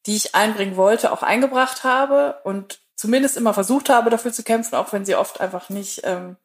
die 0.07 0.17
ich 0.17 0.35
einbringen 0.35 0.77
wollte, 0.77 1.13
auch 1.13 1.23
eingebracht 1.23 1.85
habe 1.85 2.37
und 2.45 2.79
zumindest 2.97 3.37
immer 3.37 3.55
versucht 3.55 3.89
habe, 3.89 4.11
dafür 4.11 4.33
zu 4.33 4.43
kämpfen, 4.43 4.75
auch 4.75 4.93
wenn 4.93 5.05
sie 5.05 5.15
oft 5.15 5.41
einfach 5.41 5.69
nicht 5.69 6.01
ähm, 6.05 6.37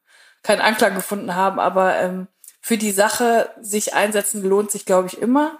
keinen 0.43 0.61
Anklang 0.61 0.95
gefunden 0.95 1.35
haben. 1.35 1.59
Aber 1.59 1.95
ähm, 1.95 2.27
für 2.61 2.77
die 2.77 2.91
Sache 2.91 3.49
sich 3.59 3.93
einsetzen 3.93 4.43
lohnt 4.43 4.69
sich, 4.69 4.85
glaube 4.85 5.07
ich, 5.07 5.19
immer. 5.19 5.59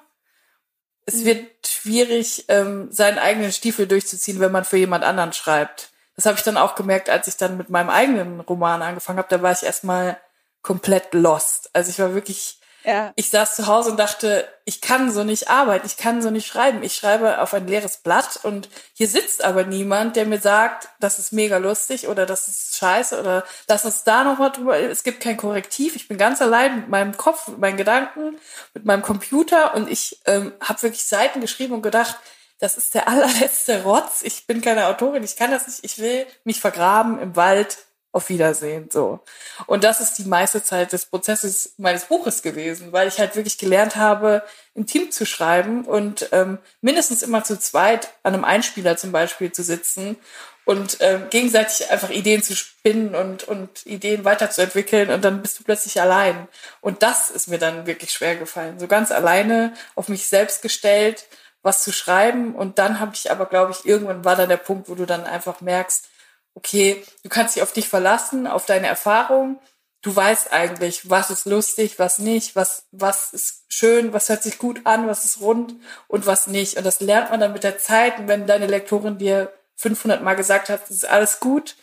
Es 1.05 1.15
mhm. 1.15 1.25
wird 1.25 1.67
schwierig, 1.67 2.45
ähm, 2.49 2.91
seinen 2.91 3.17
eigenen 3.17 3.51
Stiefel 3.51 3.87
durchzuziehen, 3.87 4.39
wenn 4.39 4.51
man 4.51 4.65
für 4.65 4.77
jemand 4.77 5.03
anderen 5.03 5.33
schreibt. 5.33 5.89
Das 6.15 6.25
habe 6.25 6.37
ich 6.37 6.43
dann 6.43 6.57
auch 6.57 6.75
gemerkt, 6.75 7.09
als 7.09 7.27
ich 7.27 7.37
dann 7.37 7.57
mit 7.57 7.69
meinem 7.69 7.89
eigenen 7.89 8.41
Roman 8.41 8.81
angefangen 8.81 9.17
habe. 9.17 9.29
Da 9.29 9.41
war 9.41 9.51
ich 9.51 9.63
erstmal 9.63 10.19
komplett 10.61 11.13
lost. 11.13 11.71
Also 11.73 11.89
ich 11.89 11.97
war 11.97 12.13
wirklich 12.13 12.60
ja. 12.83 13.13
Ich 13.15 13.29
saß 13.29 13.55
zu 13.55 13.67
Hause 13.67 13.91
und 13.91 13.97
dachte, 13.97 14.47
ich 14.65 14.81
kann 14.81 15.11
so 15.11 15.23
nicht 15.23 15.49
arbeiten, 15.49 15.85
ich 15.85 15.97
kann 15.97 16.21
so 16.21 16.31
nicht 16.31 16.47
schreiben. 16.47 16.83
Ich 16.83 16.95
schreibe 16.95 17.41
auf 17.41 17.53
ein 17.53 17.67
leeres 17.67 17.97
Blatt 17.97 18.39
und 18.43 18.69
hier 18.93 19.07
sitzt 19.07 19.43
aber 19.43 19.65
niemand, 19.65 20.15
der 20.15 20.25
mir 20.25 20.39
sagt, 20.39 20.89
das 20.99 21.19
ist 21.19 21.31
mega 21.31 21.57
lustig 21.57 22.07
oder 22.07 22.25
das 22.25 22.47
ist 22.47 22.77
scheiße 22.77 23.19
oder 23.19 23.43
lass 23.67 23.85
uns 23.85 24.03
da 24.03 24.23
noch 24.23 24.39
mal 24.39 24.49
drüber. 24.49 24.79
Es 24.79 25.03
gibt 25.03 25.21
kein 25.21 25.37
Korrektiv. 25.37 25.95
Ich 25.95 26.07
bin 26.07 26.17
ganz 26.17 26.41
allein 26.41 26.75
mit 26.75 26.89
meinem 26.89 27.17
Kopf, 27.17 27.47
mit 27.47 27.59
meinen 27.59 27.77
Gedanken, 27.77 28.37
mit 28.73 28.85
meinem 28.85 29.01
Computer 29.01 29.75
und 29.75 29.89
ich 29.89 30.19
ähm, 30.25 30.53
habe 30.61 30.81
wirklich 30.81 31.05
Seiten 31.05 31.41
geschrieben 31.41 31.73
und 31.73 31.81
gedacht, 31.81 32.17
das 32.59 32.77
ist 32.77 32.95
der 32.95 33.07
allerletzte 33.07 33.83
Rotz. 33.83 34.21
Ich 34.23 34.47
bin 34.47 34.61
keine 34.61 34.87
Autorin, 34.87 35.23
ich 35.23 35.35
kann 35.35 35.51
das 35.51 35.67
nicht. 35.67 35.83
Ich 35.83 35.99
will 35.99 36.25
mich 36.43 36.59
vergraben 36.59 37.19
im 37.19 37.35
Wald 37.35 37.77
auf 38.13 38.29
Wiedersehen, 38.29 38.89
so. 38.91 39.19
Und 39.67 39.83
das 39.83 40.01
ist 40.01 40.17
die 40.17 40.25
meiste 40.25 40.61
Zeit 40.61 40.91
des 40.91 41.05
Prozesses 41.05 41.73
meines 41.77 42.05
Buches 42.05 42.41
gewesen, 42.41 42.91
weil 42.91 43.07
ich 43.07 43.19
halt 43.19 43.35
wirklich 43.35 43.57
gelernt 43.57 43.95
habe, 43.95 44.43
im 44.75 44.85
Team 44.85 45.11
zu 45.11 45.25
schreiben 45.25 45.85
und 45.85 46.27
ähm, 46.31 46.57
mindestens 46.81 47.23
immer 47.23 47.43
zu 47.43 47.57
zweit 47.57 48.09
an 48.23 48.33
einem 48.33 48.43
Einspieler 48.43 48.97
zum 48.97 49.11
Beispiel 49.11 49.51
zu 49.51 49.63
sitzen 49.63 50.17
und 50.65 50.97
ähm, 50.99 51.27
gegenseitig 51.29 51.89
einfach 51.89 52.09
Ideen 52.09 52.43
zu 52.43 52.55
spinnen 52.55 53.15
und, 53.15 53.45
und 53.45 53.85
Ideen 53.85 54.25
weiterzuentwickeln 54.25 55.09
und 55.09 55.23
dann 55.23 55.41
bist 55.41 55.59
du 55.59 55.63
plötzlich 55.63 55.99
allein. 56.01 56.47
Und 56.81 57.03
das 57.03 57.29
ist 57.29 57.47
mir 57.47 57.59
dann 57.59 57.87
wirklich 57.87 58.11
schwer 58.11 58.35
gefallen. 58.35 58.77
So 58.79 58.87
ganz 58.87 59.11
alleine 59.11 59.73
auf 59.95 60.09
mich 60.09 60.27
selbst 60.27 60.61
gestellt, 60.61 61.25
was 61.63 61.83
zu 61.83 61.91
schreiben. 61.91 62.55
Und 62.55 62.79
dann 62.79 62.99
habe 62.99 63.11
ich 63.15 63.31
aber, 63.31 63.45
glaube 63.45 63.71
ich, 63.71 63.85
irgendwann 63.85 64.25
war 64.25 64.35
dann 64.35 64.49
der 64.49 64.57
Punkt, 64.57 64.89
wo 64.89 64.95
du 64.95 65.05
dann 65.05 65.23
einfach 65.23 65.61
merkst, 65.61 66.09
okay, 66.55 67.03
du 67.23 67.29
kannst 67.29 67.55
dich 67.55 67.63
auf 67.63 67.73
dich 67.73 67.87
verlassen, 67.87 68.47
auf 68.47 68.65
deine 68.65 68.87
Erfahrung. 68.87 69.59
Du 70.01 70.15
weißt 70.15 70.51
eigentlich, 70.51 71.09
was 71.09 71.29
ist 71.29 71.45
lustig, 71.45 71.99
was 71.99 72.17
nicht, 72.17 72.55
was, 72.55 72.85
was 72.91 73.33
ist 73.33 73.65
schön, 73.69 74.13
was 74.13 74.29
hört 74.29 74.41
sich 74.41 74.57
gut 74.57 74.81
an, 74.85 75.07
was 75.07 75.25
ist 75.25 75.41
rund 75.41 75.75
und 76.07 76.25
was 76.25 76.47
nicht. 76.47 76.77
Und 76.77 76.85
das 76.85 77.01
lernt 77.01 77.29
man 77.29 77.39
dann 77.39 77.53
mit 77.53 77.63
der 77.63 77.77
Zeit. 77.77 78.17
Und 78.17 78.27
wenn 78.27 78.47
deine 78.47 78.65
Lektorin 78.65 79.19
dir 79.19 79.53
500 79.75 80.23
Mal 80.23 80.35
gesagt 80.35 80.69
hat, 80.69 80.81
das 80.83 80.91
ist 80.97 81.09
alles 81.09 81.39
gut, 81.39 81.75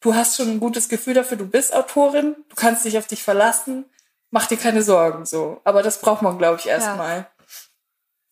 du 0.00 0.14
hast 0.14 0.36
schon 0.36 0.50
ein 0.50 0.60
gutes 0.60 0.88
Gefühl 0.88 1.14
dafür, 1.14 1.38
du 1.38 1.46
bist 1.46 1.74
Autorin, 1.74 2.36
du 2.48 2.56
kannst 2.56 2.84
dich 2.84 2.98
auf 2.98 3.06
dich 3.06 3.22
verlassen, 3.22 3.86
mach 4.30 4.46
dir 4.46 4.58
keine 4.58 4.82
Sorgen, 4.82 5.24
so. 5.24 5.60
Aber 5.64 5.82
das 5.82 6.00
braucht 6.00 6.22
man, 6.22 6.38
glaube 6.38 6.58
ich, 6.58 6.66
erstmal. 6.66 7.26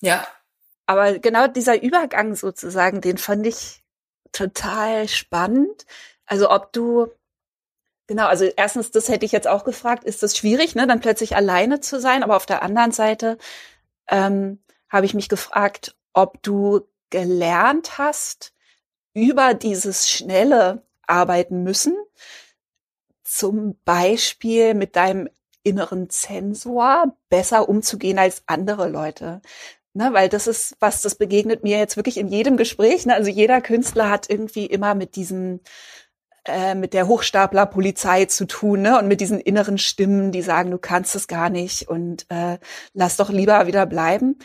Ja. 0.00 0.16
ja. 0.16 0.28
Aber 0.86 1.18
genau 1.18 1.46
dieser 1.46 1.82
Übergang 1.82 2.34
sozusagen, 2.34 3.00
den 3.00 3.16
fand 3.16 3.46
ich 3.46 3.79
total 4.32 5.08
spannend. 5.08 5.86
Also 6.26 6.50
ob 6.50 6.72
du 6.72 7.08
Genau, 8.10 8.26
also 8.26 8.44
erstens, 8.44 8.90
das 8.90 9.08
hätte 9.08 9.24
ich 9.24 9.30
jetzt 9.30 9.46
auch 9.46 9.62
gefragt, 9.62 10.02
ist 10.02 10.24
das 10.24 10.36
schwierig, 10.36 10.74
ne, 10.74 10.84
dann 10.88 10.98
plötzlich 10.98 11.36
alleine 11.36 11.78
zu 11.78 12.00
sein? 12.00 12.24
Aber 12.24 12.34
auf 12.34 12.44
der 12.44 12.60
anderen 12.62 12.90
Seite 12.90 13.38
ähm, 14.08 14.58
habe 14.88 15.06
ich 15.06 15.14
mich 15.14 15.28
gefragt, 15.28 15.94
ob 16.12 16.42
du 16.42 16.80
gelernt 17.10 17.98
hast, 17.98 18.52
über 19.14 19.54
dieses 19.54 20.10
schnelle 20.10 20.82
Arbeiten 21.06 21.62
müssen, 21.62 21.96
zum 23.22 23.78
Beispiel 23.84 24.74
mit 24.74 24.96
deinem 24.96 25.28
inneren 25.62 26.10
Zensor 26.10 27.16
besser 27.28 27.68
umzugehen 27.68 28.18
als 28.18 28.42
andere 28.46 28.88
Leute. 28.88 29.40
Ne, 29.92 30.12
weil 30.12 30.28
das 30.28 30.46
ist 30.46 30.76
was, 30.78 31.02
das 31.02 31.16
begegnet 31.16 31.64
mir 31.64 31.76
jetzt 31.78 31.96
wirklich 31.96 32.16
in 32.16 32.28
jedem 32.28 32.56
Gespräch. 32.56 33.06
Ne? 33.06 33.14
Also 33.14 33.28
jeder 33.28 33.60
Künstler 33.60 34.08
hat 34.08 34.30
irgendwie 34.30 34.66
immer 34.66 34.94
mit 34.94 35.16
diesem 35.16 35.58
äh, 36.46 36.74
mit 36.74 36.94
der 36.94 37.06
Hochstaplerpolizei 37.06 38.24
zu 38.24 38.46
tun, 38.46 38.80
ne? 38.80 38.98
Und 38.98 39.08
mit 39.08 39.20
diesen 39.20 39.40
inneren 39.40 39.76
Stimmen, 39.76 40.32
die 40.32 40.40
sagen, 40.40 40.70
du 40.70 40.78
kannst 40.78 41.14
es 41.14 41.28
gar 41.28 41.50
nicht 41.50 41.88
und 41.88 42.24
äh, 42.30 42.58
lass 42.94 43.16
doch 43.16 43.28
lieber 43.28 43.66
wieder 43.66 43.84
bleiben. 43.84 44.38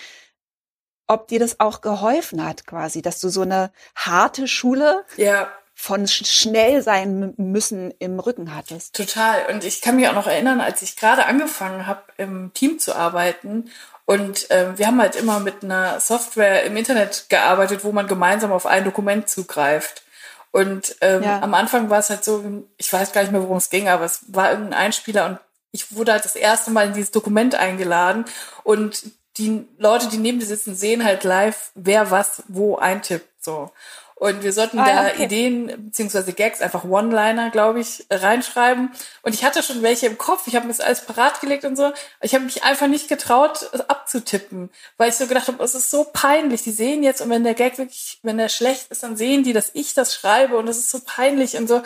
Ob 1.08 1.30
dir 1.30 1.40
das 1.40 1.60
auch 1.62 1.80
geholfen 1.80 2.44
hat, 2.44 2.68
quasi, 2.68 3.02
dass 3.02 3.22
du 3.22 3.30
so 3.30 3.44
eine 3.44 3.72
harte 3.96 4.48
Schule 4.48 5.06
ja. 5.16 5.48
von 5.74 6.06
schnell 6.08 6.82
sein 6.82 7.34
müssen 7.38 7.92
im 8.00 8.20
Rücken 8.20 8.54
hattest. 8.54 8.96
Total. 8.96 9.46
Und 9.54 9.64
ich 9.64 9.82
kann 9.82 9.96
mich 9.96 10.10
auch 10.10 10.16
noch 10.16 10.28
erinnern, 10.28 10.60
als 10.60 10.82
ich 10.82 10.98
gerade 10.98 11.28
angefangen 11.28 11.88
habe, 11.88 12.04
im 12.18 12.52
Team 12.54 12.78
zu 12.78 12.94
arbeiten 12.94 13.70
und 14.06 14.48
ähm, 14.52 14.78
wir 14.78 14.88
haben 14.88 15.02
halt 15.02 15.16
immer 15.16 15.40
mit 15.40 15.64
einer 15.64 16.00
Software 16.00 16.64
im 16.64 16.78
Internet 16.78 17.26
gearbeitet, 17.30 17.84
wo 17.84 17.92
man 17.92 18.08
gemeinsam 18.08 18.52
auf 18.52 18.66
ein 18.66 18.84
Dokument 18.84 19.28
zugreift. 19.28 20.04
Und 20.52 20.96
ähm, 21.02 21.24
ja. 21.24 21.42
am 21.42 21.54
Anfang 21.54 21.90
war 21.90 22.00
es 22.00 22.10
halt 22.10 22.24
so, 22.24 22.64
ich 22.78 22.92
weiß 22.94 23.12
gar 23.12 23.22
nicht 23.22 23.32
mehr, 23.32 23.42
worum 23.42 23.58
es 23.58 23.70
ging, 23.70 23.90
aber 23.90 24.06
es 24.06 24.22
war 24.28 24.52
irgendein 24.52 24.80
Einspieler 24.80 25.26
und 25.26 25.40
ich 25.72 25.94
wurde 25.96 26.14
halt 26.14 26.24
das 26.24 26.36
erste 26.36 26.72
Mal 26.72 26.88
in 26.88 26.94
dieses 26.94 27.12
Dokument 27.12 27.56
eingeladen 27.56 28.24
und 28.64 29.04
die 29.38 29.68
Leute, 29.78 30.08
die 30.08 30.18
neben 30.18 30.40
dir 30.40 30.46
sitzen, 30.46 30.76
sehen 30.76 31.04
halt 31.04 31.26
live, 31.26 31.72
wer 31.76 32.10
was 32.10 32.44
wo 32.48 32.78
eintippt. 32.78 33.44
So. 33.44 33.72
Und 34.18 34.44
wir 34.44 34.54
sollten 34.54 34.80
ah, 34.80 34.86
da 34.86 35.08
okay. 35.10 35.26
Ideen 35.26 35.88
beziehungsweise 35.88 36.32
Gags, 36.32 36.62
einfach 36.62 36.86
One-Liner, 36.86 37.50
glaube 37.50 37.82
ich, 37.82 38.06
reinschreiben. 38.10 38.92
Und 39.24 39.36
ich 39.36 39.44
hatte 39.44 39.62
schon 39.62 39.82
welche 39.82 40.06
im 40.06 40.18
Kopf. 40.18 40.48
Ich 40.48 40.56
habe 40.56 40.66
mir 40.66 40.72
das 40.72 40.80
alles 40.80 41.02
parat 41.02 41.42
gelegt 41.42 41.66
und 41.66 41.76
so. 41.76 41.92
Ich 42.22 42.34
habe 42.34 42.46
mich 42.46 42.64
einfach 42.64 42.88
nicht 42.88 43.10
getraut, 43.10 43.70
abzutippen, 43.90 44.70
weil 44.96 45.10
ich 45.10 45.16
so 45.16 45.28
gedacht 45.28 45.50
habe, 45.50 45.62
es 45.62 45.76
ist 45.76 45.92
so 45.92 46.06
peinlich. 46.06 46.64
Die 46.64 46.72
sehen 46.72 47.04
jetzt 47.04 47.20
und 47.20 47.30
wenn 47.30 47.44
der 47.44 47.56
Gag 47.56 47.78
wirklich, 47.78 48.20
wenn 48.24 48.38
der 48.38 48.48
schlecht 48.48 48.90
ist, 48.90 49.04
dann 49.04 49.18
sehen 49.18 49.44
die, 49.44 49.52
dass 49.52 49.72
ich 49.74 49.94
das 49.94 50.16
schreibe 50.16 50.56
und 50.56 50.70
es 50.70 50.78
ist 50.78 50.92
so 50.92 51.02
peinlich 51.06 51.58
und 51.58 51.68
so. 51.68 51.82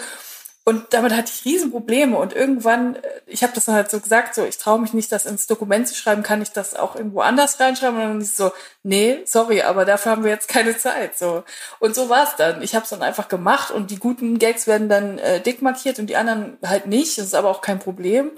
Und 0.70 0.94
damit 0.94 1.14
hatte 1.14 1.32
ich 1.34 1.46
Riesenprobleme. 1.46 2.16
Und 2.16 2.32
irgendwann, 2.34 2.98
äh, 2.98 3.00
ich 3.26 3.42
habe 3.42 3.54
das 3.56 3.66
dann 3.66 3.74
halt 3.74 3.90
so 3.90 4.00
gesagt, 4.00 4.36
so, 4.36 4.46
ich 4.46 4.60
traue 4.60 4.78
mich 4.78 4.94
nicht, 4.94 5.12
das 5.12 5.26
ins 5.26 5.48
Dokument 5.48 5.88
zu 5.88 5.96
schreiben, 5.96 6.22
kann 6.22 6.44
ich 6.44 6.52
das 6.52 6.76
auch 6.76 6.96
irgendwo 6.96 7.22
anders 7.22 7.60
reinschreiben? 7.60 7.96
Und 7.96 8.08
dann 8.08 8.22
ist 8.22 8.38
so, 8.38 8.52
nee, 8.84 9.22
sorry, 9.26 9.64
aber 9.64 9.84
dafür 9.84 10.12
haben 10.12 10.24
wir 10.24 10.30
jetzt 10.30 10.48
keine 10.48 10.78
Zeit. 10.78 11.18
So. 11.18 11.44
Und 11.80 11.96
so 11.96 12.10
war 12.10 12.24
es 12.26 12.36
dann. 12.36 12.62
Ich 12.62 12.76
habe 12.76 12.84
es 12.84 12.92
dann 12.92 13.02
einfach 13.02 13.30
gemacht 13.30 13.72
und 13.72 13.90
die 13.90 13.98
guten 13.98 14.38
Gags 14.38 14.68
werden 14.68 14.90
dann 14.90 15.18
äh, 15.18 15.42
dick 15.42 15.64
markiert 15.64 15.98
und 15.98 16.06
die 16.06 16.18
anderen 16.18 16.60
halt 16.64 16.86
nicht. 16.86 17.18
Das 17.18 17.26
ist 17.26 17.34
aber 17.34 17.50
auch 17.50 17.62
kein 17.62 17.80
Problem. 17.80 18.30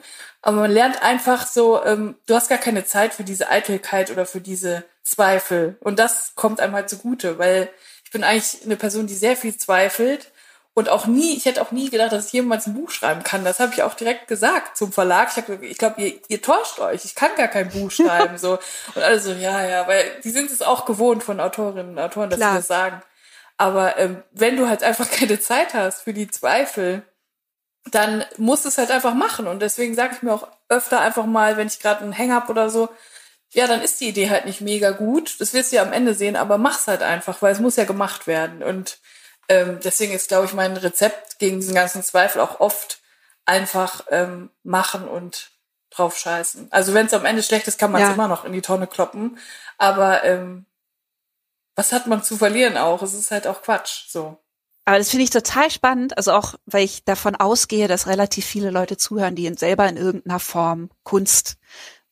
Aber 0.41 0.55
man 0.55 0.71
lernt 0.71 1.03
einfach 1.03 1.45
so, 1.45 1.83
ähm, 1.83 2.15
du 2.27 2.35
hast 2.35 2.47
gar 2.47 2.59
keine 2.59 2.85
Zeit 2.85 3.13
für 3.13 3.25
diese 3.25 3.50
Eitelkeit 3.50 4.09
oder 4.09 4.25
für 4.25 4.39
diese 4.39 4.85
Zweifel. 5.03 5.75
Und 5.81 6.00
das 6.00 6.31
kommt 6.35 6.61
einem 6.61 6.75
halt 6.75 6.89
zugute, 6.89 7.38
weil 7.39 7.69
ich 8.05 8.11
bin 8.11 8.23
eigentlich 8.23 8.63
eine 8.63 8.77
Person, 8.77 9.05
die 9.05 9.15
sehr 9.15 9.35
viel 9.35 9.57
zweifelt 9.57 10.30
und 10.73 10.87
auch 10.87 11.05
nie, 11.05 11.35
ich 11.35 11.45
hätte 11.45 11.61
auch 11.61 11.71
nie 11.71 11.89
gedacht, 11.89 12.13
dass 12.13 12.27
ich 12.27 12.33
jemals 12.33 12.65
ein 12.65 12.75
Buch 12.75 12.91
schreiben 12.91 13.23
kann. 13.23 13.43
Das 13.43 13.59
habe 13.59 13.73
ich 13.73 13.83
auch 13.83 13.93
direkt 13.93 14.29
gesagt 14.29 14.77
zum 14.77 14.93
Verlag. 14.93 15.29
Ich, 15.29 15.37
hab, 15.37 15.61
ich 15.61 15.77
glaube, 15.77 16.01
ihr, 16.01 16.13
ihr 16.29 16.41
täuscht 16.41 16.79
euch. 16.79 17.03
Ich 17.03 17.13
kann 17.13 17.31
gar 17.35 17.49
kein 17.49 17.69
Buch 17.69 17.91
schreiben. 17.91 18.37
so 18.37 18.57
Und 18.95 19.03
alle 19.03 19.19
so, 19.19 19.33
ja, 19.33 19.65
ja, 19.65 19.87
weil 19.87 20.05
die 20.23 20.29
sind 20.29 20.49
es 20.49 20.61
auch 20.61 20.85
gewohnt 20.85 21.23
von 21.23 21.41
Autorinnen 21.41 21.91
und 21.91 21.99
Autoren, 21.99 22.29
dass 22.29 22.39
Klar. 22.39 22.51
sie 22.51 22.57
das 22.59 22.67
sagen. 22.67 23.01
Aber 23.57 23.97
ähm, 23.97 24.23
wenn 24.31 24.55
du 24.55 24.69
halt 24.69 24.81
einfach 24.81 25.09
keine 25.11 25.39
Zeit 25.41 25.73
hast 25.73 26.03
für 26.03 26.13
die 26.13 26.29
Zweifel, 26.29 27.03
dann 27.91 28.23
musst 28.37 28.63
du 28.63 28.69
es 28.69 28.77
halt 28.77 28.91
einfach 28.91 29.13
machen. 29.13 29.47
Und 29.47 29.61
deswegen 29.61 29.93
sage 29.93 30.15
ich 30.15 30.21
mir 30.21 30.33
auch 30.33 30.47
öfter 30.69 31.01
einfach 31.01 31.25
mal, 31.25 31.57
wenn 31.57 31.67
ich 31.67 31.79
gerade 31.79 32.01
einen 32.01 32.17
Hang 32.17 32.31
hab 32.31 32.49
oder 32.49 32.69
so, 32.69 32.87
ja, 33.53 33.67
dann 33.67 33.81
ist 33.81 33.99
die 33.99 34.07
Idee 34.07 34.29
halt 34.29 34.45
nicht 34.45 34.61
mega 34.61 34.91
gut. 34.91 35.41
Das 35.41 35.53
wirst 35.53 35.71
du 35.71 35.75
ja 35.75 35.81
am 35.81 35.91
Ende 35.91 36.13
sehen, 36.13 36.37
aber 36.37 36.57
mach's 36.57 36.87
halt 36.87 37.01
einfach, 37.01 37.41
weil 37.41 37.51
es 37.51 37.59
muss 37.59 37.75
ja 37.75 37.83
gemacht 37.83 38.25
werden. 38.25 38.63
Und 38.63 38.99
ähm, 39.51 39.79
deswegen 39.84 40.13
ist, 40.13 40.29
glaube 40.29 40.46
ich, 40.46 40.53
mein 40.53 40.77
Rezept 40.77 41.38
gegen 41.38 41.60
diesen 41.60 41.75
ganzen 41.75 42.03
Zweifel 42.03 42.39
auch 42.39 42.62
oft 42.62 43.01
einfach 43.45 44.06
ähm, 44.10 44.49
machen 44.63 45.10
und 45.10 45.52
drauf 45.89 46.17
scheißen. 46.17 46.69
Also 46.71 46.93
wenn 46.93 47.08
es 47.08 47.13
am 47.13 47.25
Ende 47.25 47.43
schlecht 47.43 47.67
ist, 47.67 47.78
kann 47.78 47.91
man 47.91 48.02
es 48.02 48.08
ja. 48.08 48.13
immer 48.13 48.30
noch 48.30 48.45
in 48.45 48.54
die 48.54 48.62
Tonne 48.62 48.88
kloppen. 48.88 49.38
Aber 49.78 50.23
ähm, 50.23 50.65
was 51.75 51.91
hat 51.91 52.08
man 52.08 52.23
zu 52.23 52.38
verlieren 52.38 52.78
auch? 52.78 53.02
Es 53.02 53.13
ist 53.13 53.30
halt 53.30 53.45
auch 53.45 53.62
Quatsch. 53.62 54.06
So. 54.08 54.38
Aber 54.86 54.97
das 54.97 55.10
finde 55.10 55.25
ich 55.25 55.32
total 55.32 55.69
spannend, 55.69 56.15
also 56.15 56.32
auch, 56.32 56.56
weil 56.65 56.86
ich 56.86 57.04
davon 57.04 57.36
ausgehe, 57.36 57.89
dass 57.89 58.08
relativ 58.08 58.45
viele 58.45 58.71
Leute 58.71 58.95
zuhören, 58.95 59.36
die 59.36 59.54
selber 59.56 59.88
in 59.89 59.97
irgendeiner 59.97 60.39
Form 60.39 60.89
Kunst 61.04 61.58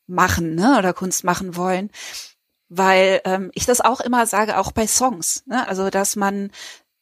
machen, 0.07 0.55
ne, 0.55 0.77
oder 0.77 0.93
Kunst 0.93 1.23
machen 1.23 1.55
wollen. 1.55 1.89
Weil 2.67 3.21
ähm, 3.23 3.49
ich 3.53 3.65
das 3.65 3.79
auch 3.79 4.01
immer 4.01 4.25
sage, 4.27 4.57
auch 4.57 4.73
bei 4.73 4.87
Songs, 4.87 5.43
ne? 5.47 5.65
Also 5.69 5.89
dass 5.89 6.17
man 6.17 6.51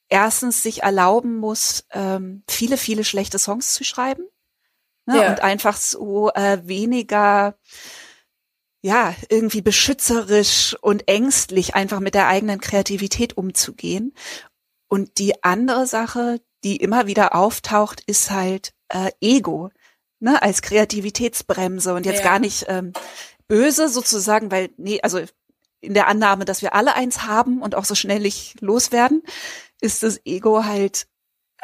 erstens 0.10 0.64
sich 0.64 0.84
erlauben 0.84 1.38
muss, 1.38 1.86
ähm, 1.92 2.44
viele, 2.50 2.78
viele 2.78 3.04
schlechte 3.04 3.40
Songs 3.40 3.74
zu 3.74 3.84
schreiben. 3.84 4.24
Ne? 5.06 5.18
Ja. 5.18 5.30
Und 5.30 5.42
einfach 5.42 5.78
so 5.78 6.32
äh, 6.34 6.60
weniger 6.64 7.58
ja, 8.82 9.16
irgendwie 9.30 9.62
beschützerisch 9.62 10.76
und 10.82 11.08
ängstlich 11.08 11.76
einfach 11.76 12.00
mit 12.00 12.14
der 12.14 12.28
eigenen 12.28 12.62
Kreativität 12.62 13.36
umzugehen. 13.36 14.14
Und 14.88 15.18
die 15.18 15.44
andere 15.44 15.88
Sache, 15.88 16.40
die 16.64 16.78
immer 16.78 17.08
wieder 17.08 17.36
auftaucht, 17.36 18.02
ist 18.06 18.32
halt 18.32 18.74
äh, 18.90 19.12
Ego, 19.20 19.72
ne, 20.20 20.42
als 20.42 20.62
Kreativitätsbremse 20.62 21.94
und 21.94 22.06
jetzt 22.06 22.20
ja. 22.20 22.24
gar 22.24 22.40
nicht 22.40 22.66
ähm, 22.68 22.94
böse 23.48 23.90
sozusagen, 23.90 24.52
weil, 24.52 24.70
nee, 24.78 25.02
also 25.02 25.20
in 25.82 25.94
der 25.94 26.08
Annahme, 26.08 26.46
dass 26.46 26.62
wir 26.62 26.74
alle 26.74 26.96
eins 26.96 27.24
haben 27.24 27.62
und 27.62 27.76
auch 27.76 27.86
so 27.86 27.96
schnell 27.96 28.20
nicht 28.20 28.62
loswerden, 28.62 29.24
ist 29.82 30.04
das 30.04 30.20
Ego 30.26 30.66
halt 30.66 31.08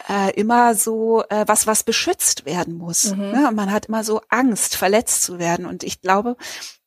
äh, 0.10 0.32
immer 0.34 0.76
so 0.76 1.23
äh, 1.30 1.45
was, 1.47 1.67
was 1.67 1.84
beschützt 1.84 2.45
werden 2.45 2.76
muss. 2.76 3.12
Mhm. 3.12 3.32
Ne? 3.32 3.52
Man 3.54 3.71
hat 3.71 3.88
immer 3.88 4.04
so 4.04 4.21
Angst, 4.30 4.76
verletzt 4.76 5.21
zu 5.21 5.39
werden. 5.39 5.65
Und 5.65 5.84
ich 5.84 6.02
glaube, 6.02 6.36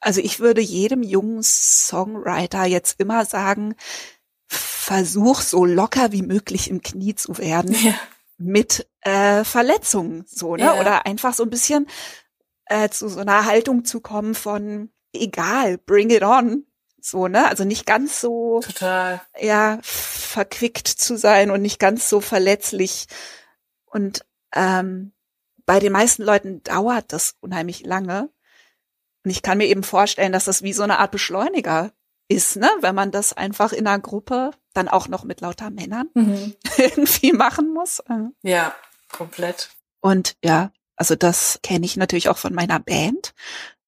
also 0.01 0.21
ich 0.21 0.41
würde 0.41 0.61
jedem 0.61 1.03
jungen 1.03 1.43
Songwriter 1.43 2.65
jetzt 2.65 3.01
immer 3.01 3.25
sagen, 3.25 3.75
versuch 4.49 5.41
so 5.41 5.65
locker 5.65 6.13
wie 6.13 6.23
möglich 6.23 6.71
im 6.71 6.83
Knie 6.83 7.15
zu 7.15 7.39
werden 7.39 7.75
ja. 7.75 7.95
mit 8.39 8.89
äh, 9.01 9.45
Verletzungen, 9.45 10.25
so 10.29 10.57
ne? 10.57 10.65
Ja. 10.65 10.81
Oder 10.81 11.07
einfach 11.07 11.35
so 11.35 11.43
ein 11.43 11.51
bisschen 11.51 11.89
äh, 12.67 12.89
zu 12.89 13.09
so 13.09 13.21
einer 13.21 13.47
Haltung 13.47 13.85
zu 13.85 14.01
kommen 14.01 14.35
von 14.35 14.91
egal, 15.13 15.79
bring 15.79 16.11
it 16.11 16.23
on. 16.23 16.67
So, 17.01 17.29
ne? 17.29 17.49
Also 17.49 17.65
nicht 17.65 17.87
ganz 17.87 18.21
so 18.21 18.61
Total. 18.61 19.21
ja 19.39 19.79
verquickt 19.83 20.89
zu 20.89 21.17
sein 21.17 21.51
und 21.51 21.63
nicht 21.63 21.79
ganz 21.79 22.09
so 22.09 22.21
verletzlich. 22.21 23.07
Und 23.85 24.25
ähm, 24.55 25.13
bei 25.65 25.79
den 25.79 25.93
meisten 25.93 26.23
Leuten 26.23 26.63
dauert 26.63 27.13
das 27.13 27.37
unheimlich 27.41 27.85
lange. 27.85 28.31
Und 29.25 29.31
ich 29.31 29.43
kann 29.43 29.59
mir 29.59 29.67
eben 29.67 29.83
vorstellen, 29.83 30.33
dass 30.33 30.45
das 30.45 30.63
wie 30.63 30.73
so 30.73 30.83
eine 30.83 30.99
Art 30.99 31.11
Beschleuniger 31.11 31.93
ist, 32.29 32.57
ne? 32.57 32.71
Wenn 32.81 32.95
man 32.95 33.11
das 33.11 33.33
einfach 33.33 33.73
in 33.73 33.87
einer 33.87 34.01
Gruppe 34.01 34.51
dann 34.75 34.89
auch 34.89 35.09
noch 35.09 35.25
mit 35.25 35.41
lauter 35.41 35.71
Männern 35.71 36.09
mhm. 36.15 36.55
irgendwie 36.77 37.33
machen 37.33 37.73
muss. 37.73 38.03
Ja, 38.43 38.75
komplett. 39.11 39.71
Und 40.01 40.37
ja, 40.45 40.73
also 40.97 41.15
das 41.15 41.61
kenne 41.63 41.87
ich 41.87 41.97
natürlich 41.97 42.29
auch 42.29 42.39
von 42.39 42.55
meiner 42.55 42.81
Band. 42.81 43.35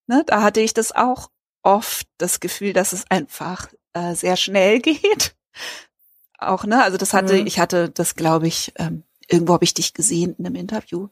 Ne? 0.06 0.24
Da 0.26 0.42
hatte 0.42 0.60
ich 0.60 0.74
das 0.74 0.92
auch 0.92 1.30
oft 1.68 2.06
das 2.16 2.40
Gefühl, 2.40 2.72
dass 2.72 2.92
es 2.92 3.04
einfach 3.10 3.68
äh, 3.92 4.14
sehr 4.14 4.36
schnell 4.36 4.80
geht. 4.80 5.36
Auch, 6.38 6.64
ne? 6.64 6.82
Also 6.82 6.96
das 6.96 7.12
hatte, 7.12 7.40
mhm. 7.40 7.46
ich 7.46 7.58
hatte 7.58 7.90
das, 7.90 8.14
glaube 8.14 8.46
ich, 8.46 8.72
ähm, 8.76 9.04
irgendwo 9.28 9.54
habe 9.54 9.64
ich 9.64 9.74
dich 9.74 9.92
gesehen 9.92 10.34
in 10.38 10.46
einem 10.46 10.54
Interview, 10.54 11.08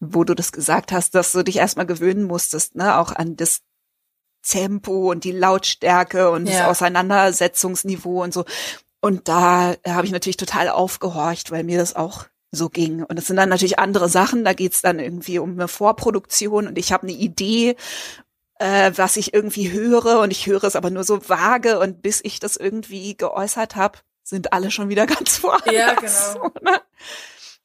wo 0.00 0.24
du 0.24 0.34
das 0.34 0.52
gesagt 0.52 0.90
hast, 0.90 1.14
dass 1.14 1.32
du 1.32 1.42
dich 1.42 1.56
erstmal 1.56 1.86
gewöhnen 1.86 2.24
musstest, 2.24 2.74
ne, 2.74 2.98
auch 2.98 3.12
an 3.12 3.36
das 3.36 3.60
Tempo 4.42 5.10
und 5.10 5.24
die 5.24 5.32
Lautstärke 5.32 6.30
und 6.30 6.46
ja. 6.46 6.58
das 6.58 6.68
Auseinandersetzungsniveau 6.68 8.22
und 8.22 8.34
so. 8.34 8.44
Und 9.00 9.28
da 9.28 9.74
äh, 9.82 9.90
habe 9.90 10.06
ich 10.06 10.12
natürlich 10.12 10.36
total 10.36 10.68
aufgehorcht, 10.68 11.50
weil 11.50 11.62
mir 11.62 11.78
das 11.78 11.94
auch 11.94 12.26
so 12.50 12.68
ging. 12.68 13.02
Und 13.02 13.18
es 13.18 13.26
sind 13.26 13.36
dann 13.36 13.48
natürlich 13.48 13.78
andere 13.78 14.08
Sachen. 14.08 14.44
Da 14.44 14.52
geht's 14.52 14.82
dann 14.82 14.98
irgendwie 14.98 15.38
um 15.38 15.52
eine 15.52 15.68
Vorproduktion 15.68 16.66
und 16.66 16.78
ich 16.78 16.92
habe 16.92 17.04
eine 17.04 17.16
Idee 17.16 17.76
äh, 18.58 18.92
was 18.96 19.16
ich 19.16 19.34
irgendwie 19.34 19.72
höre 19.72 20.20
und 20.20 20.30
ich 20.30 20.46
höre 20.46 20.64
es 20.64 20.76
aber 20.76 20.90
nur 20.90 21.04
so 21.04 21.28
vage 21.28 21.78
und 21.78 22.02
bis 22.02 22.20
ich 22.22 22.40
das 22.40 22.56
irgendwie 22.56 23.16
geäußert 23.16 23.76
habe, 23.76 23.98
sind 24.22 24.52
alle 24.52 24.70
schon 24.70 24.88
wieder 24.88 25.06
ganz 25.08 25.42
woanders. 25.42 25.72
Ja, 25.72 25.94
genau. 26.34 26.52
Ne? 26.62 26.80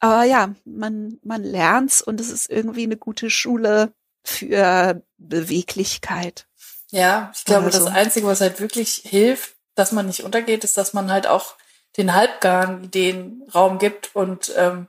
Aber 0.00 0.24
ja, 0.24 0.54
man, 0.64 1.18
man 1.22 1.42
lernt's 1.42 2.00
und 2.00 2.20
es 2.20 2.30
ist 2.30 2.50
irgendwie 2.50 2.84
eine 2.84 2.96
gute 2.96 3.30
Schule 3.30 3.92
für 4.24 5.02
Beweglichkeit. 5.18 6.46
Ja, 6.90 7.30
ich 7.34 7.44
glaube, 7.44 7.66
also. 7.66 7.84
das 7.84 7.94
Einzige, 7.94 8.26
was 8.26 8.40
halt 8.40 8.60
wirklich 8.60 9.02
hilft, 9.04 9.54
dass 9.74 9.92
man 9.92 10.06
nicht 10.06 10.24
untergeht, 10.24 10.64
ist, 10.64 10.76
dass 10.76 10.92
man 10.92 11.10
halt 11.10 11.26
auch 11.26 11.54
den 11.96 12.14
halbgaren 12.14 12.84
Ideen 12.84 13.42
Raum 13.54 13.78
gibt 13.78 14.14
und 14.14 14.52
ähm, 14.56 14.88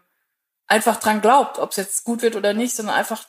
einfach 0.68 0.98
dran 0.98 1.22
glaubt, 1.22 1.60
ob 1.60 1.72
es 1.72 1.78
jetzt 1.78 2.04
gut 2.04 2.22
wird 2.22 2.36
oder 2.36 2.54
nicht, 2.54 2.76
sondern 2.76 2.96
einfach 2.96 3.26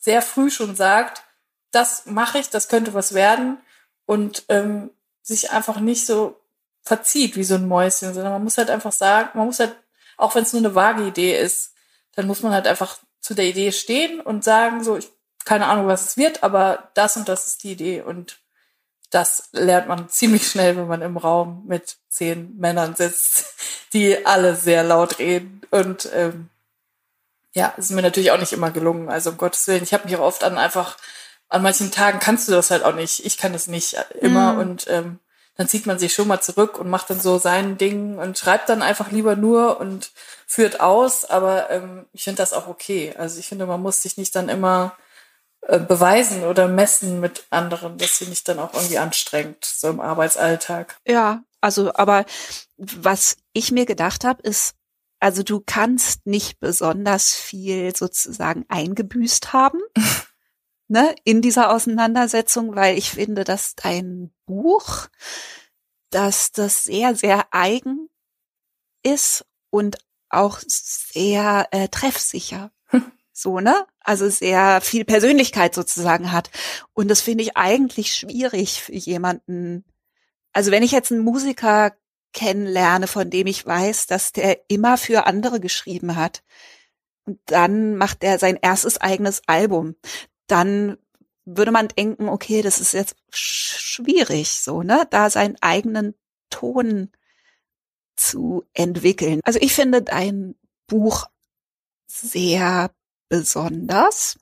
sehr 0.00 0.22
früh 0.22 0.50
schon 0.50 0.76
sagt, 0.76 1.22
das 1.70 2.06
mache 2.06 2.38
ich, 2.38 2.50
das 2.50 2.68
könnte 2.68 2.94
was 2.94 3.14
werden 3.14 3.58
und 4.06 4.44
ähm, 4.48 4.90
sich 5.22 5.50
einfach 5.50 5.80
nicht 5.80 6.06
so 6.06 6.40
verzieht 6.82 7.36
wie 7.36 7.44
so 7.44 7.56
ein 7.56 7.68
Mäuschen, 7.68 8.14
sondern 8.14 8.32
man 8.32 8.44
muss 8.44 8.58
halt 8.58 8.70
einfach 8.70 8.92
sagen, 8.92 9.30
man 9.34 9.46
muss 9.46 9.60
halt, 9.60 9.76
auch 10.16 10.34
wenn 10.34 10.42
es 10.42 10.52
nur 10.52 10.62
eine 10.62 10.74
vage 10.74 11.06
Idee 11.06 11.38
ist, 11.38 11.74
dann 12.14 12.26
muss 12.26 12.42
man 12.42 12.52
halt 12.52 12.66
einfach 12.66 12.98
zu 13.20 13.34
der 13.34 13.44
Idee 13.44 13.72
stehen 13.72 14.20
und 14.20 14.44
sagen, 14.44 14.82
so, 14.82 14.96
ich 14.96 15.10
keine 15.48 15.66
Ahnung, 15.66 15.86
was 15.86 16.04
es 16.04 16.16
wird, 16.18 16.42
aber 16.42 16.90
das 16.92 17.16
und 17.16 17.26
das 17.26 17.46
ist 17.46 17.64
die 17.64 17.72
Idee 17.72 18.02
und 18.02 18.38
das 19.08 19.48
lernt 19.52 19.88
man 19.88 20.08
ziemlich 20.10 20.46
schnell, 20.46 20.76
wenn 20.76 20.86
man 20.86 21.00
im 21.00 21.16
Raum 21.16 21.64
mit 21.66 21.96
zehn 22.10 22.54
Männern 22.58 22.94
sitzt, 22.94 23.54
die 23.94 24.26
alle 24.26 24.54
sehr 24.54 24.84
laut 24.84 25.18
reden. 25.18 25.62
Und 25.70 26.06
ähm, 26.12 26.50
ja, 27.54 27.68
ist 27.78 27.90
mir 27.92 28.02
natürlich 28.02 28.30
auch 28.30 28.38
nicht 28.38 28.52
immer 28.52 28.70
gelungen. 28.70 29.08
Also 29.08 29.30
um 29.30 29.38
Gottes 29.38 29.66
Willen, 29.68 29.82
ich 29.82 29.94
habe 29.94 30.04
mich 30.04 30.16
auch 30.16 30.20
oft 30.22 30.44
an 30.44 30.58
einfach, 30.58 30.98
an 31.48 31.62
manchen 31.62 31.90
Tagen 31.90 32.18
kannst 32.18 32.48
du 32.48 32.52
das 32.52 32.70
halt 32.70 32.84
auch 32.84 32.94
nicht. 32.94 33.24
Ich 33.24 33.38
kann 33.38 33.54
es 33.54 33.66
nicht 33.66 33.96
immer. 34.20 34.54
Mhm. 34.54 34.58
Und 34.58 34.86
ähm, 34.88 35.18
dann 35.56 35.68
zieht 35.68 35.86
man 35.86 35.98
sich 35.98 36.14
schon 36.14 36.28
mal 36.28 36.40
zurück 36.40 36.78
und 36.78 36.88
macht 36.88 37.10
dann 37.10 37.20
so 37.20 37.38
sein 37.38 37.78
Ding 37.78 38.18
und 38.18 38.38
schreibt 38.38 38.68
dann 38.68 38.82
einfach 38.82 39.10
lieber 39.10 39.34
nur 39.34 39.80
und 39.80 40.12
führt 40.46 40.80
aus. 40.80 41.24
Aber 41.24 41.70
ähm, 41.70 42.06
ich 42.12 42.24
finde 42.24 42.38
das 42.38 42.52
auch 42.52 42.68
okay. 42.68 43.14
Also 43.18 43.40
ich 43.40 43.48
finde, 43.48 43.66
man 43.66 43.82
muss 43.82 44.02
sich 44.02 44.16
nicht 44.16 44.36
dann 44.36 44.48
immer 44.48 44.96
äh, 45.62 45.80
beweisen 45.80 46.44
oder 46.44 46.68
messen 46.68 47.20
mit 47.20 47.44
anderen. 47.50 47.98
Das 47.98 48.10
finde 48.10 48.34
ich 48.34 48.44
dann 48.44 48.58
auch 48.58 48.74
irgendwie 48.74 48.98
anstrengend, 48.98 49.64
so 49.64 49.88
im 49.88 50.00
Arbeitsalltag. 50.00 50.96
Ja, 51.06 51.42
also, 51.60 51.92
aber 51.94 52.24
was 52.76 53.36
ich 53.52 53.72
mir 53.72 53.84
gedacht 53.84 54.24
habe, 54.24 54.42
ist, 54.42 54.74
also 55.18 55.42
du 55.42 55.60
kannst 55.64 56.26
nicht 56.26 56.60
besonders 56.60 57.34
viel 57.34 57.96
sozusagen 57.96 58.64
eingebüßt 58.68 59.52
haben. 59.52 59.80
ne, 60.88 61.14
in 61.24 61.42
dieser 61.42 61.70
Auseinandersetzung, 61.70 62.74
weil 62.74 62.98
ich 62.98 63.10
finde, 63.10 63.44
dass 63.44 63.74
dein 63.74 64.30
Buch, 64.46 65.08
dass 66.10 66.52
das 66.52 66.84
sehr, 66.84 67.14
sehr 67.14 67.46
eigen 67.52 68.08
ist 69.02 69.44
und 69.70 69.98
auch 70.30 70.58
sehr 70.66 71.68
äh, 71.70 71.88
treffsicher. 71.88 72.70
So, 73.40 73.60
ne? 73.60 73.86
Also 74.00 74.28
sehr 74.28 74.80
viel 74.80 75.04
Persönlichkeit 75.04 75.72
sozusagen 75.72 76.32
hat. 76.32 76.50
Und 76.92 77.06
das 77.06 77.20
finde 77.20 77.44
ich 77.44 77.56
eigentlich 77.56 78.12
schwierig 78.12 78.82
für 78.82 78.96
jemanden. 78.96 79.84
Also 80.52 80.72
wenn 80.72 80.82
ich 80.82 80.90
jetzt 80.90 81.12
einen 81.12 81.22
Musiker 81.22 81.92
kennenlerne, 82.32 83.06
von 83.06 83.30
dem 83.30 83.46
ich 83.46 83.64
weiß, 83.64 84.08
dass 84.08 84.32
der 84.32 84.68
immer 84.68 84.96
für 84.96 85.26
andere 85.26 85.60
geschrieben 85.60 86.16
hat, 86.16 86.42
und 87.26 87.38
dann 87.46 87.96
macht 87.96 88.24
er 88.24 88.40
sein 88.40 88.58
erstes 88.60 89.00
eigenes 89.00 89.42
Album, 89.46 89.94
dann 90.48 90.98
würde 91.44 91.72
man 91.72 91.88
denken, 91.88 92.28
okay, 92.28 92.62
das 92.62 92.80
ist 92.80 92.92
jetzt 92.92 93.16
schwierig, 93.30 94.50
so, 94.50 94.82
ne, 94.82 95.06
da 95.10 95.30
seinen 95.30 95.56
eigenen 95.60 96.14
Ton 96.50 97.10
zu 98.16 98.64
entwickeln. 98.74 99.40
Also 99.44 99.58
ich 99.60 99.72
finde 99.72 100.02
dein 100.02 100.56
Buch 100.86 101.26
sehr 102.06 102.90
besonders. 103.28 104.38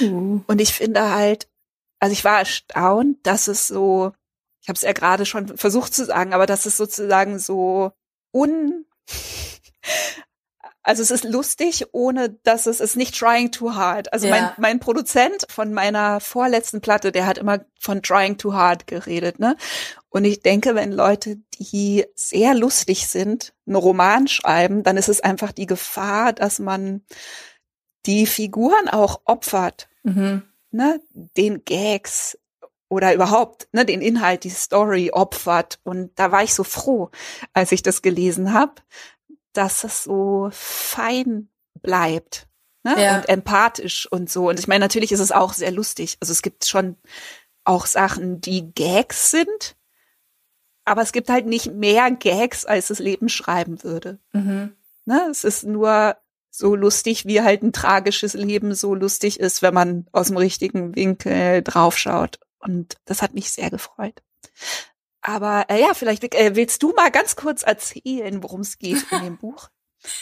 Mhm. 0.00 0.44
Und 0.46 0.60
ich 0.60 0.72
finde 0.72 1.10
halt, 1.10 1.48
also 1.98 2.12
ich 2.12 2.24
war 2.24 2.38
erstaunt, 2.38 3.18
dass 3.26 3.48
es 3.48 3.66
so, 3.66 4.12
ich 4.62 4.68
habe 4.68 4.76
es 4.76 4.82
ja 4.82 4.92
gerade 4.92 5.26
schon 5.26 5.56
versucht 5.56 5.94
zu 5.94 6.04
sagen, 6.04 6.32
aber 6.32 6.46
dass 6.46 6.66
es 6.66 6.76
sozusagen 6.76 7.38
so 7.38 7.92
un 8.32 8.86
also 10.86 11.02
es 11.02 11.10
ist 11.10 11.24
lustig, 11.24 11.86
ohne 11.90 12.30
dass 12.44 12.66
es 12.66 12.78
ist 12.78 12.94
nicht 12.94 13.18
trying 13.18 13.50
too 13.50 13.74
hard. 13.74 14.12
Also 14.12 14.28
ja. 14.28 14.34
mein, 14.34 14.50
mein 14.56 14.80
Produzent 14.80 15.44
von 15.48 15.72
meiner 15.72 16.20
vorletzten 16.20 16.80
Platte, 16.80 17.10
der 17.10 17.26
hat 17.26 17.38
immer 17.38 17.64
von 17.80 18.02
trying 18.02 18.38
too 18.38 18.54
hard 18.54 18.86
geredet, 18.86 19.40
ne? 19.40 19.56
Und 20.10 20.24
ich 20.24 20.42
denke, 20.42 20.76
wenn 20.76 20.92
Leute, 20.92 21.38
die 21.58 22.06
sehr 22.14 22.54
lustig 22.54 23.08
sind, 23.08 23.52
einen 23.66 23.74
Roman 23.74 24.28
schreiben, 24.28 24.84
dann 24.84 24.96
ist 24.96 25.08
es 25.08 25.20
einfach 25.20 25.50
die 25.50 25.66
Gefahr, 25.66 26.32
dass 26.32 26.60
man 26.60 27.04
die 28.06 28.24
Figuren 28.24 28.88
auch 28.88 29.22
opfert, 29.24 29.88
mhm. 30.04 30.42
ne, 30.70 31.00
den 31.12 31.64
Gags 31.64 32.38
oder 32.88 33.12
überhaupt 33.12 33.66
ne, 33.72 33.84
den 33.84 34.00
Inhalt, 34.00 34.44
die 34.44 34.50
Story 34.50 35.10
opfert. 35.12 35.80
Und 35.82 36.12
da 36.14 36.30
war 36.30 36.44
ich 36.44 36.54
so 36.54 36.62
froh, 36.62 37.10
als 37.52 37.72
ich 37.72 37.82
das 37.82 38.02
gelesen 38.02 38.52
habe, 38.52 38.74
dass 39.56 39.84
es 39.84 40.04
so 40.04 40.48
fein 40.52 41.48
bleibt 41.80 42.48
ne, 42.82 43.02
ja. 43.02 43.16
und 43.16 43.28
empathisch 43.28 44.10
und 44.10 44.30
so. 44.30 44.48
Und 44.48 44.58
ich 44.58 44.68
meine, 44.68 44.84
natürlich 44.84 45.12
ist 45.12 45.20
es 45.20 45.32
auch 45.32 45.52
sehr 45.52 45.72
lustig. 45.72 46.16
Also 46.20 46.32
es 46.32 46.42
gibt 46.42 46.66
schon 46.66 46.96
auch 47.64 47.86
Sachen, 47.86 48.40
die 48.40 48.72
Gags 48.72 49.30
sind, 49.30 49.76
aber 50.84 51.02
es 51.02 51.12
gibt 51.12 51.28
halt 51.28 51.46
nicht 51.46 51.72
mehr 51.72 52.10
Gags, 52.12 52.64
als 52.64 52.88
das 52.88 53.00
Leben 53.00 53.28
schreiben 53.28 53.82
würde. 53.82 54.20
Mhm. 54.32 54.76
Ne, 55.04 55.28
es 55.30 55.44
ist 55.44 55.64
nur 55.64 56.16
so 56.50 56.74
lustig, 56.74 57.26
wie 57.26 57.42
halt 57.42 57.62
ein 57.62 57.72
tragisches 57.72 58.34
Leben 58.34 58.74
so 58.74 58.94
lustig 58.94 59.38
ist, 59.38 59.62
wenn 59.62 59.74
man 59.74 60.06
aus 60.12 60.28
dem 60.28 60.36
richtigen 60.36 60.94
Winkel 60.96 61.62
draufschaut. 61.62 62.40
Und 62.58 62.96
das 63.04 63.20
hat 63.20 63.34
mich 63.34 63.50
sehr 63.50 63.70
gefreut. 63.70 64.22
Aber 65.26 65.66
äh, 65.68 65.80
ja, 65.80 65.92
vielleicht 65.92 66.22
äh, 66.36 66.54
willst 66.54 66.84
du 66.84 66.92
mal 66.92 67.10
ganz 67.10 67.34
kurz 67.34 67.64
erzählen, 67.64 68.44
worum 68.44 68.60
es 68.60 68.78
geht 68.78 69.04
in 69.10 69.22
dem 69.22 69.36
Buch, 69.40 69.70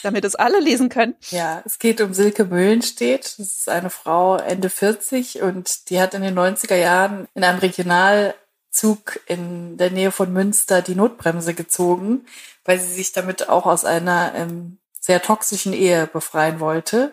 damit 0.02 0.24
es 0.24 0.34
alle 0.34 0.60
lesen 0.60 0.88
können. 0.88 1.14
Ja, 1.28 1.62
es 1.66 1.78
geht 1.78 2.00
um 2.00 2.14
Silke 2.14 2.46
Müllenstedt. 2.46 3.38
Das 3.38 3.38
ist 3.38 3.68
eine 3.68 3.90
Frau 3.90 4.36
Ende 4.36 4.70
40 4.70 5.42
und 5.42 5.90
die 5.90 6.00
hat 6.00 6.14
in 6.14 6.22
den 6.22 6.38
90er 6.38 6.76
Jahren 6.76 7.28
in 7.34 7.44
einem 7.44 7.58
Regionalzug 7.58 9.20
in 9.26 9.76
der 9.76 9.90
Nähe 9.90 10.10
von 10.10 10.32
Münster 10.32 10.80
die 10.80 10.94
Notbremse 10.94 11.52
gezogen, 11.52 12.24
weil 12.64 12.80
sie 12.80 12.94
sich 12.94 13.12
damit 13.12 13.50
auch 13.50 13.66
aus 13.66 13.84
einer 13.84 14.32
ähm, 14.34 14.78
sehr 14.98 15.20
toxischen 15.20 15.74
Ehe 15.74 16.06
befreien 16.06 16.60
wollte 16.60 17.12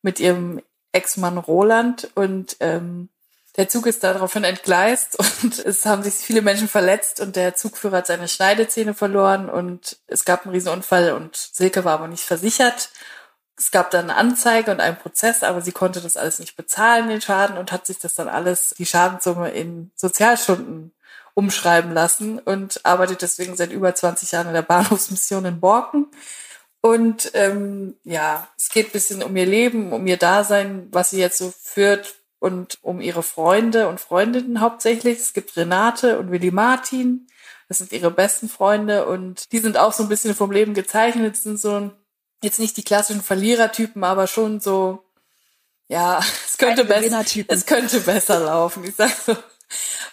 mit 0.00 0.20
ihrem 0.20 0.62
Ex-Mann 0.92 1.38
Roland 1.38 2.08
und 2.14 2.56
ähm, 2.60 3.08
der 3.56 3.68
Zug 3.68 3.86
ist 3.86 4.02
daraufhin 4.02 4.44
entgleist 4.44 5.18
und 5.42 5.58
es 5.58 5.84
haben 5.84 6.02
sich 6.02 6.14
viele 6.14 6.42
Menschen 6.42 6.68
verletzt 6.68 7.20
und 7.20 7.36
der 7.36 7.54
Zugführer 7.54 7.98
hat 7.98 8.06
seine 8.06 8.28
Schneidezähne 8.28 8.94
verloren 8.94 9.50
und 9.50 9.98
es 10.06 10.24
gab 10.24 10.44
einen 10.44 10.54
Riesenunfall 10.54 11.12
und 11.12 11.36
Silke 11.36 11.84
war 11.84 11.94
aber 11.94 12.08
nicht 12.08 12.24
versichert. 12.24 12.90
Es 13.56 13.70
gab 13.70 13.90
dann 13.90 14.10
eine 14.10 14.16
Anzeige 14.16 14.70
und 14.70 14.80
einen 14.80 14.96
Prozess, 14.96 15.42
aber 15.42 15.60
sie 15.60 15.72
konnte 15.72 16.00
das 16.00 16.16
alles 16.16 16.38
nicht 16.38 16.56
bezahlen, 16.56 17.08
den 17.08 17.20
Schaden, 17.20 17.58
und 17.58 17.70
hat 17.70 17.86
sich 17.86 17.98
das 17.98 18.14
dann 18.14 18.28
alles, 18.28 18.74
die 18.78 18.86
Schadenssumme 18.86 19.50
in 19.50 19.92
Sozialstunden 19.94 20.94
umschreiben 21.34 21.92
lassen 21.92 22.38
und 22.38 22.80
arbeitet 22.84 23.22
deswegen 23.22 23.56
seit 23.56 23.70
über 23.70 23.94
20 23.94 24.32
Jahren 24.32 24.48
in 24.48 24.54
der 24.54 24.62
Bahnhofsmission 24.62 25.44
in 25.44 25.60
Borken 25.60 26.06
und 26.82 27.30
ähm, 27.34 27.96
ja, 28.02 28.48
es 28.58 28.68
geht 28.68 28.92
bisschen 28.92 29.22
um 29.22 29.36
ihr 29.36 29.46
Leben, 29.46 29.92
um 29.92 30.04
ihr 30.06 30.16
Dasein, 30.16 30.88
was 30.90 31.10
sie 31.10 31.20
jetzt 31.20 31.38
so 31.38 31.54
führt 31.62 32.16
und 32.42 32.78
um 32.82 33.00
ihre 33.00 33.22
Freunde 33.22 33.86
und 33.86 34.00
Freundinnen 34.00 34.60
hauptsächlich. 34.60 35.20
Es 35.20 35.32
gibt 35.32 35.56
Renate 35.56 36.18
und 36.18 36.32
Willi 36.32 36.50
Martin. 36.50 37.28
Das 37.68 37.78
sind 37.78 37.92
ihre 37.92 38.10
besten 38.10 38.48
Freunde 38.48 39.06
und 39.06 39.52
die 39.52 39.60
sind 39.60 39.76
auch 39.76 39.92
so 39.92 40.02
ein 40.02 40.08
bisschen 40.08 40.34
vom 40.34 40.50
Leben 40.50 40.74
gezeichnet. 40.74 41.36
Sind 41.36 41.60
so 41.60 41.92
jetzt 42.42 42.58
nicht 42.58 42.76
die 42.76 42.82
klassischen 42.82 43.22
Verlierertypen, 43.22 44.02
aber 44.02 44.26
schon 44.26 44.58
so, 44.58 45.04
ja, 45.86 46.18
es 46.44 46.58
könnte 46.58 46.84
besser, 46.84 47.24
es 47.46 47.64
könnte 47.64 48.00
besser 48.00 48.40
laufen. 48.40 48.82
Ich 48.82 48.96
sag 48.96 49.12
so, 49.24 49.36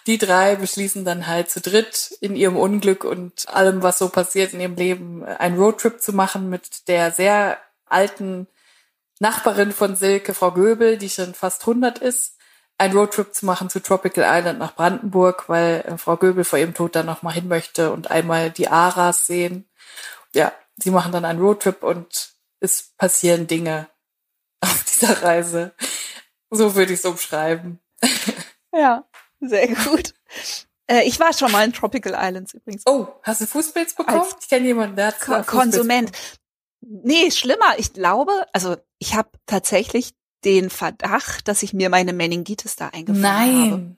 die 0.06 0.18
drei 0.18 0.54
beschließen 0.54 1.04
dann 1.04 1.26
halt 1.26 1.50
zu 1.50 1.60
dritt 1.60 2.16
in 2.20 2.36
ihrem 2.36 2.56
Unglück 2.56 3.02
und 3.02 3.48
allem, 3.48 3.82
was 3.82 3.98
so 3.98 4.08
passiert 4.08 4.54
in 4.54 4.60
ihrem 4.60 4.76
Leben, 4.76 5.24
einen 5.24 5.58
Roadtrip 5.58 6.00
zu 6.00 6.12
machen 6.12 6.48
mit 6.48 6.86
der 6.86 7.10
sehr 7.10 7.58
alten 7.86 8.46
Nachbarin 9.20 9.72
von 9.72 9.94
Silke, 9.94 10.34
Frau 10.34 10.50
Göbel, 10.50 10.96
die 10.98 11.08
schon 11.08 11.34
fast 11.34 11.62
100 11.62 11.98
ist, 11.98 12.36
einen 12.78 12.96
Roadtrip 12.96 13.34
zu 13.34 13.46
machen 13.46 13.70
zu 13.70 13.80
Tropical 13.80 14.24
Island 14.26 14.58
nach 14.58 14.74
Brandenburg, 14.74 15.48
weil 15.48 15.84
äh, 15.86 15.98
Frau 15.98 16.16
Göbel 16.16 16.44
vor 16.44 16.58
ihrem 16.58 16.74
Tod 16.74 16.96
dann 16.96 17.06
noch 17.06 17.22
mal 17.22 17.32
hin 17.32 17.46
möchte 17.46 17.92
und 17.92 18.10
einmal 18.10 18.50
die 18.50 18.68
Aras 18.68 19.26
sehen. 19.26 19.68
Ja, 20.34 20.52
sie 20.76 20.90
machen 20.90 21.12
dann 21.12 21.24
einen 21.24 21.40
Roadtrip 21.40 21.82
und 21.82 22.32
es 22.60 22.94
passieren 22.96 23.46
Dinge 23.46 23.88
auf 24.60 24.84
dieser 24.84 25.22
Reise. 25.22 25.74
So 26.50 26.74
würde 26.74 26.92
ich 26.92 27.00
es 27.00 27.04
umschreiben. 27.04 27.78
Ja. 28.72 29.04
Sehr 29.40 29.68
gut. 29.68 30.14
Äh, 30.86 31.04
ich 31.04 31.18
war 31.18 31.32
schon 31.32 31.50
mal 31.50 31.64
in 31.64 31.72
Tropical 31.72 32.12
Islands 32.12 32.54
übrigens. 32.54 32.82
Oh, 32.86 33.08
hast 33.22 33.40
du 33.40 33.46
Fußpilz 33.46 33.94
bekommen? 33.94 34.20
Als 34.20 34.36
ich 34.40 34.48
kenne 34.48 34.66
jemanden, 34.66 34.96
der 34.96 35.08
hat 35.08 35.20
Ko 35.20 35.42
Konsument. 35.42 36.12
Nee, 36.80 37.30
schlimmer. 37.30 37.78
Ich 37.78 37.92
glaube, 37.92 38.32
also 38.52 38.76
ich 38.98 39.14
habe 39.14 39.30
tatsächlich 39.46 40.14
den 40.44 40.70
Verdacht, 40.70 41.48
dass 41.48 41.62
ich 41.62 41.74
mir 41.74 41.90
meine 41.90 42.12
Meningitis 42.12 42.76
da 42.76 42.88
eingefangen 42.88 43.22
Nein. 43.22 43.70
habe. 43.70 43.96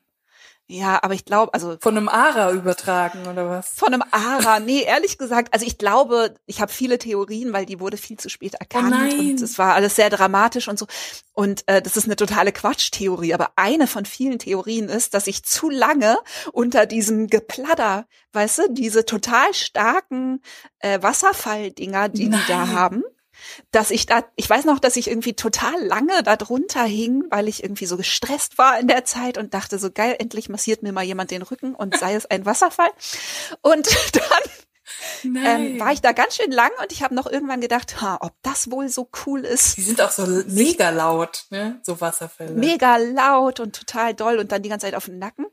Ja, 0.72 1.02
aber 1.02 1.12
ich 1.12 1.26
glaube, 1.26 1.52
also 1.52 1.76
von 1.80 1.96
einem 1.98 2.08
Ara 2.08 2.50
übertragen 2.50 3.26
oder 3.26 3.46
was? 3.46 3.68
Von 3.76 3.92
einem 3.92 4.02
Ara, 4.10 4.58
nee, 4.58 4.82
ehrlich 4.82 5.18
gesagt, 5.18 5.52
also 5.52 5.66
ich 5.66 5.76
glaube, 5.76 6.34
ich 6.46 6.62
habe 6.62 6.72
viele 6.72 6.98
Theorien, 6.98 7.52
weil 7.52 7.66
die 7.66 7.78
wurde 7.78 7.98
viel 7.98 8.16
zu 8.16 8.30
spät 8.30 8.54
erkannt 8.54 8.94
oh 8.94 9.18
und 9.18 9.42
es 9.42 9.58
war 9.58 9.74
alles 9.74 9.96
sehr 9.96 10.08
dramatisch 10.08 10.68
und 10.68 10.78
so. 10.78 10.86
Und 11.34 11.68
äh, 11.68 11.82
das 11.82 11.98
ist 11.98 12.06
eine 12.06 12.16
totale 12.16 12.52
Quatschtheorie, 12.52 13.34
aber 13.34 13.50
eine 13.56 13.86
von 13.86 14.06
vielen 14.06 14.38
Theorien 14.38 14.88
ist, 14.88 15.12
dass 15.12 15.26
ich 15.26 15.44
zu 15.44 15.68
lange 15.68 16.16
unter 16.52 16.86
diesem 16.86 17.26
Gepladder, 17.26 18.06
weißt 18.32 18.58
du, 18.58 18.62
diese 18.70 19.04
total 19.04 19.52
starken 19.52 20.40
äh, 20.78 21.02
Wasserfalldinger, 21.02 22.08
die 22.08 22.28
Nein. 22.28 22.40
die 22.40 22.50
da 22.50 22.68
haben, 22.68 23.02
dass 23.70 23.90
ich 23.90 24.06
da, 24.06 24.24
ich 24.36 24.48
weiß 24.48 24.64
noch, 24.64 24.78
dass 24.78 24.96
ich 24.96 25.08
irgendwie 25.08 25.34
total 25.34 25.80
lange 25.84 26.22
da 26.22 26.36
drunter 26.36 26.84
hing, 26.84 27.24
weil 27.30 27.48
ich 27.48 27.62
irgendwie 27.62 27.86
so 27.86 27.96
gestresst 27.96 28.58
war 28.58 28.78
in 28.78 28.88
der 28.88 29.04
Zeit 29.04 29.38
und 29.38 29.54
dachte 29.54 29.78
so 29.78 29.90
geil, 29.90 30.16
endlich 30.18 30.48
massiert 30.48 30.82
mir 30.82 30.92
mal 30.92 31.04
jemand 31.04 31.30
den 31.30 31.42
Rücken 31.42 31.74
und 31.74 31.96
sei 31.98 32.14
es 32.14 32.26
ein 32.26 32.46
Wasserfall. 32.46 32.90
Und 33.60 33.88
dann 34.12 35.36
ähm, 35.44 35.80
war 35.80 35.92
ich 35.92 36.00
da 36.00 36.12
ganz 36.12 36.36
schön 36.36 36.50
lang 36.50 36.70
und 36.80 36.92
ich 36.92 37.02
habe 37.02 37.14
noch 37.14 37.26
irgendwann 37.26 37.60
gedacht, 37.60 38.00
ha, 38.00 38.18
ob 38.20 38.32
das 38.42 38.70
wohl 38.70 38.88
so 38.88 39.08
cool 39.26 39.40
ist. 39.40 39.76
Die 39.76 39.82
sind 39.82 40.00
auch 40.00 40.10
so 40.10 40.26
mega 40.48 40.90
laut, 40.90 41.46
ne? 41.50 41.80
So 41.82 42.00
Wasserfälle. 42.00 42.52
Mega 42.52 42.96
laut 42.96 43.60
und 43.60 43.76
total 43.76 44.14
doll 44.14 44.38
und 44.38 44.52
dann 44.52 44.62
die 44.62 44.68
ganze 44.68 44.86
Zeit 44.86 44.94
auf 44.94 45.06
dem 45.06 45.18
Nacken. 45.18 45.46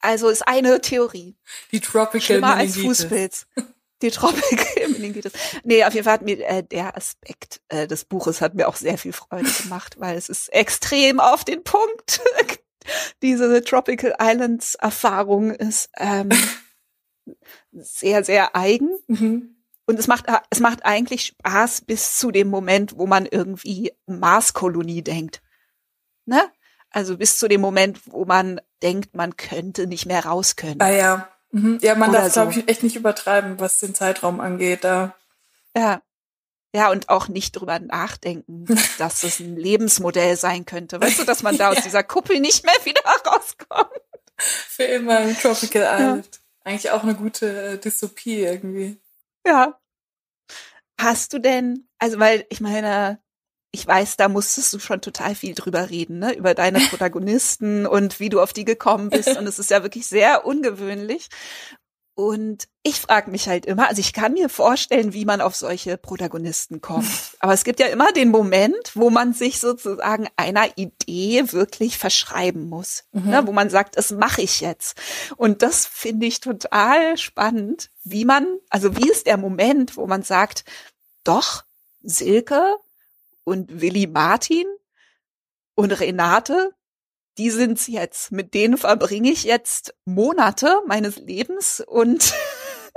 Also 0.00 0.28
ist 0.28 0.46
eine 0.46 0.80
Theorie. 0.80 1.36
Die 1.72 1.80
Tropical 1.80 2.20
Schlimmer 2.20 2.54
als 2.56 2.76
Fußpilz. 2.76 3.46
Die 4.02 4.10
Tropical 4.10 4.88
Meningitis. 4.90 5.32
Nee, 5.64 5.84
auf 5.84 5.94
jeden 5.94 6.04
Fall 6.04 6.14
hat 6.14 6.22
mir 6.22 6.46
äh, 6.46 6.62
der 6.62 6.96
Aspekt 6.96 7.62
äh, 7.68 7.86
des 7.86 8.04
Buches 8.04 8.40
hat 8.40 8.54
mir 8.54 8.68
auch 8.68 8.76
sehr 8.76 8.98
viel 8.98 9.12
Freude 9.12 9.50
gemacht, 9.62 9.96
weil 9.98 10.16
es 10.16 10.28
ist 10.28 10.48
extrem 10.52 11.20
auf 11.20 11.44
den 11.44 11.64
Punkt. 11.64 12.20
Diese 13.22 13.64
Tropical 13.64 14.14
Islands 14.20 14.74
Erfahrung 14.76 15.50
ist 15.50 15.88
ähm, 15.96 16.28
sehr, 17.72 18.22
sehr 18.22 18.54
eigen. 18.54 18.90
Mhm. 19.08 19.56
Und 19.86 19.98
es 19.98 20.08
macht, 20.08 20.26
es 20.50 20.60
macht 20.60 20.84
eigentlich 20.84 21.26
Spaß 21.26 21.82
bis 21.82 22.18
zu 22.18 22.30
dem 22.30 22.48
Moment, 22.48 22.98
wo 22.98 23.06
man 23.06 23.24
irgendwie 23.24 23.92
Marskolonie 24.06 25.02
denkt. 25.02 25.42
Ne? 26.26 26.42
Also 26.90 27.16
bis 27.16 27.38
zu 27.38 27.48
dem 27.48 27.60
Moment, 27.60 28.00
wo 28.06 28.24
man 28.24 28.60
denkt, 28.82 29.14
man 29.14 29.36
könnte 29.36 29.86
nicht 29.86 30.06
mehr 30.06 30.24
raus 30.26 30.56
können. 30.56 30.80
Ah 30.80 30.90
ja. 30.90 31.35
Mhm. 31.56 31.78
Ja, 31.80 31.94
man 31.94 32.10
Oder 32.10 32.20
darf, 32.20 32.32
so. 32.34 32.42
glaube 32.42 32.58
ich, 32.58 32.68
echt 32.68 32.82
nicht 32.82 32.96
übertreiben, 32.96 33.58
was 33.58 33.78
den 33.78 33.94
Zeitraum 33.94 34.40
angeht. 34.40 34.84
Da. 34.84 35.14
Ja. 35.74 36.02
Ja, 36.74 36.90
und 36.90 37.08
auch 37.08 37.28
nicht 37.28 37.52
drüber 37.52 37.78
nachdenken, 37.78 38.66
dass 38.98 39.22
es 39.22 39.40
ein 39.40 39.56
Lebensmodell 39.56 40.36
sein 40.36 40.66
könnte. 40.66 41.00
Weißt 41.00 41.18
du, 41.18 41.24
dass 41.24 41.42
man 41.42 41.56
da 41.56 41.70
aus 41.72 41.82
dieser 41.82 42.02
Kuppel 42.02 42.40
nicht 42.40 42.64
mehr 42.64 42.74
wieder 42.84 43.00
rauskommt? 43.26 44.02
Für 44.36 44.82
immer 44.82 45.20
im 45.22 45.34
Tropical 45.34 45.82
Island. 45.82 46.26
Ja. 46.26 46.40
Eigentlich 46.64 46.90
auch 46.90 47.02
eine 47.04 47.14
gute 47.14 47.62
äh, 47.62 47.78
Dystopie 47.78 48.40
irgendwie. 48.40 49.00
Ja. 49.46 49.80
Hast 51.00 51.32
du 51.32 51.38
denn, 51.38 51.88
also 51.98 52.18
weil 52.18 52.44
ich 52.50 52.60
meine, 52.60 53.18
ich 53.76 53.86
weiß, 53.86 54.16
da 54.16 54.28
musstest 54.30 54.72
du 54.72 54.78
schon 54.78 55.02
total 55.02 55.34
viel 55.34 55.54
drüber 55.54 55.90
reden, 55.90 56.18
ne? 56.18 56.34
über 56.34 56.54
deine 56.54 56.80
Protagonisten 56.80 57.86
und 57.86 58.20
wie 58.20 58.30
du 58.30 58.40
auf 58.40 58.54
die 58.54 58.64
gekommen 58.64 59.10
bist. 59.10 59.36
Und 59.36 59.46
es 59.46 59.58
ist 59.58 59.70
ja 59.70 59.82
wirklich 59.82 60.06
sehr 60.06 60.46
ungewöhnlich. 60.46 61.28
Und 62.14 62.68
ich 62.82 62.98
frage 62.98 63.30
mich 63.30 63.46
halt 63.46 63.66
immer, 63.66 63.88
also 63.88 64.00
ich 64.00 64.14
kann 64.14 64.32
mir 64.32 64.48
vorstellen, 64.48 65.12
wie 65.12 65.26
man 65.26 65.42
auf 65.42 65.54
solche 65.54 65.98
Protagonisten 65.98 66.80
kommt. 66.80 67.06
Aber 67.40 67.52
es 67.52 67.64
gibt 67.64 67.78
ja 67.78 67.88
immer 67.88 68.10
den 68.12 68.30
Moment, 68.30 68.92
wo 68.94 69.10
man 69.10 69.34
sich 69.34 69.60
sozusagen 69.60 70.26
einer 70.36 70.78
Idee 70.78 71.52
wirklich 71.52 71.98
verschreiben 71.98 72.70
muss, 72.70 73.04
mhm. 73.12 73.28
ne, 73.28 73.46
wo 73.46 73.52
man 73.52 73.68
sagt, 73.68 73.98
das 73.98 74.10
mache 74.10 74.40
ich 74.40 74.62
jetzt. 74.62 74.96
Und 75.36 75.60
das 75.60 75.84
finde 75.84 76.24
ich 76.24 76.40
total 76.40 77.18
spannend, 77.18 77.90
wie 78.04 78.24
man, 78.24 78.46
also 78.70 78.96
wie 78.96 79.10
ist 79.10 79.26
der 79.26 79.36
Moment, 79.36 79.98
wo 79.98 80.06
man 80.06 80.22
sagt, 80.22 80.64
doch, 81.24 81.64
Silke, 82.02 82.78
und 83.46 83.80
Willi 83.80 84.06
Martin 84.06 84.66
und 85.76 85.92
Renate, 85.92 86.72
die 87.38 87.50
sind's 87.50 87.86
jetzt. 87.86 88.32
Mit 88.32 88.54
denen 88.54 88.76
verbringe 88.76 89.30
ich 89.30 89.44
jetzt 89.44 89.94
Monate 90.04 90.80
meines 90.86 91.16
Lebens 91.16 91.82
und 91.86 92.34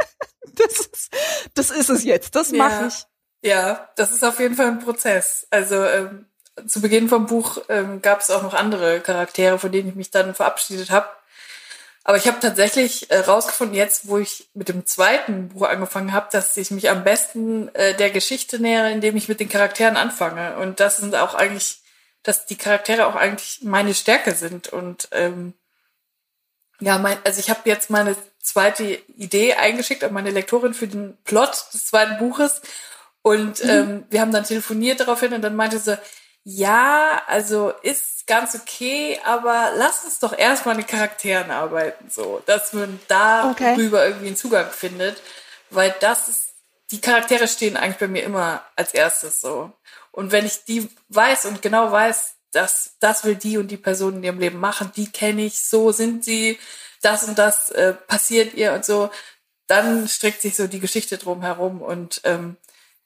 das 0.56 0.80
ist, 0.80 1.12
das 1.54 1.72
ist 1.72 1.90
es 1.90 2.04
jetzt. 2.04 2.36
Das 2.36 2.52
mache 2.52 2.88
ich. 2.88 3.06
Ja, 3.42 3.90
das 3.96 4.12
ist 4.12 4.24
auf 4.24 4.40
jeden 4.40 4.56
Fall 4.56 4.68
ein 4.68 4.80
Prozess. 4.80 5.48
Also 5.52 5.76
ähm, 5.84 6.26
zu 6.68 6.82
Beginn 6.82 7.08
vom 7.08 7.28
Buch 7.28 7.60
ähm, 7.70 8.02
gab 8.02 8.22
es 8.22 8.32
auch 8.32 8.42
noch 8.42 8.54
andere 8.54 9.02
Charaktere, 9.02 9.60
von 9.60 9.72
denen 9.72 9.90
ich 9.90 9.96
mich 9.96 10.12
dann 10.12 10.34
verabschiedet 10.34 10.90
habe. 10.90 11.08
Aber 12.04 12.18
ich 12.18 12.28
habe 12.28 12.40
tatsächlich 12.40 13.12
äh, 13.12 13.20
rausgefunden, 13.20 13.76
jetzt, 13.76 14.08
wo 14.08 14.18
ich 14.18 14.50
mit 14.54 14.70
dem 14.70 14.86
zweiten 14.86 15.50
Buch 15.50 15.68
angefangen 15.68 16.14
habe, 16.14 16.30
dass 16.32 16.56
ich 16.58 16.72
mich 16.72 16.90
am 16.90 17.04
besten 17.04 17.74
äh, 17.76 17.94
der 17.96 18.10
Geschichte 18.10 18.60
nähere, 18.60 18.92
indem 18.92 19.18
ich 19.18 19.28
mit 19.28 19.40
den 19.40 19.50
Charakteren 19.50 19.98
anfange. 19.98 20.58
Und 20.58 20.80
das 20.80 20.98
sind 20.98 21.16
auch 21.16 21.36
eigentlich, 21.36 21.82
dass 22.24 22.46
die 22.46 22.58
Charaktere 22.58 23.06
auch 23.06 23.16
eigentlich 23.16 23.60
meine 23.64 23.94
Stärke 23.94 24.34
sind. 24.34 24.70
Und 24.70 25.10
ähm, 25.12 25.54
ja, 26.80 26.98
mein, 26.98 27.18
also 27.26 27.40
ich 27.40 27.50
habe 27.50 27.62
jetzt 27.66 27.90
meine 27.90 28.16
zweite 28.42 28.84
Idee 29.18 29.56
eingeschickt 29.56 30.04
an 30.04 30.14
meine 30.14 30.32
Lektorin 30.32 30.74
für 30.74 30.88
den 30.88 31.18
Plot 31.26 31.66
des 31.74 31.86
zweiten 31.86 32.18
Buches. 32.18 32.62
Und 33.22 33.64
mhm. 33.64 33.70
ähm, 33.70 34.04
wir 34.10 34.22
haben 34.22 34.32
dann 34.32 34.46
telefoniert 34.46 35.02
daraufhin 35.02 35.34
und 35.34 35.42
dann 35.42 35.56
meinte 35.56 35.80
sie, 35.80 36.00
ja, 36.44 37.22
also 37.28 37.74
ist 37.84 38.09
ganz 38.30 38.54
okay, 38.54 39.20
aber 39.26 39.74
lass 39.76 40.06
uns 40.06 40.20
doch 40.20 40.38
erstmal 40.38 40.76
an 40.76 40.82
den 40.82 40.88
Charakteren 40.88 41.50
arbeiten, 41.50 42.10
so, 42.10 42.42
dass 42.46 42.74
man 42.74 43.00
darüber 43.08 43.98
okay. 43.98 44.08
irgendwie 44.08 44.28
einen 44.28 44.36
Zugang 44.36 44.70
findet, 44.70 45.22
weil 45.72 45.94
das 46.00 46.30
ist, 46.30 46.50
die 46.92 47.02
Charaktere 47.02 47.48
stehen 47.48 47.76
eigentlich 47.76 47.98
bei 47.98 48.08
mir 48.08 48.24
immer 48.24 48.64
als 48.76 48.94
erstes 48.94 49.42
so. 49.42 49.72
Und 50.12 50.32
wenn 50.32 50.46
ich 50.46 50.64
die 50.64 50.90
weiß 51.10 51.46
und 51.46 51.64
genau 51.64 51.92
weiß, 51.92 52.36
dass 52.52 52.92
das 53.00 53.24
will 53.24 53.36
die 53.36 53.58
und 53.58 53.70
die 53.70 53.78
Person 53.78 54.18
in 54.18 54.24
ihrem 54.24 54.40
Leben 54.40 54.60
machen, 54.60 54.92
die 54.96 55.12
kenne 55.12 55.46
ich, 55.46 55.64
so 55.64 55.92
sind 55.92 56.24
sie, 56.24 56.60
das 57.02 57.24
und 57.24 57.38
das 57.38 57.72
äh, 57.72 57.94
passiert 57.94 58.54
ihr 58.54 58.74
und 58.74 58.86
so, 58.86 59.10
dann 59.66 60.08
strickt 60.08 60.42
sich 60.42 60.56
so 60.56 60.68
die 60.68 60.80
Geschichte 60.80 61.18
drum 61.18 61.42
herum 61.42 61.82
und 61.82 62.22
ähm, 62.26 62.58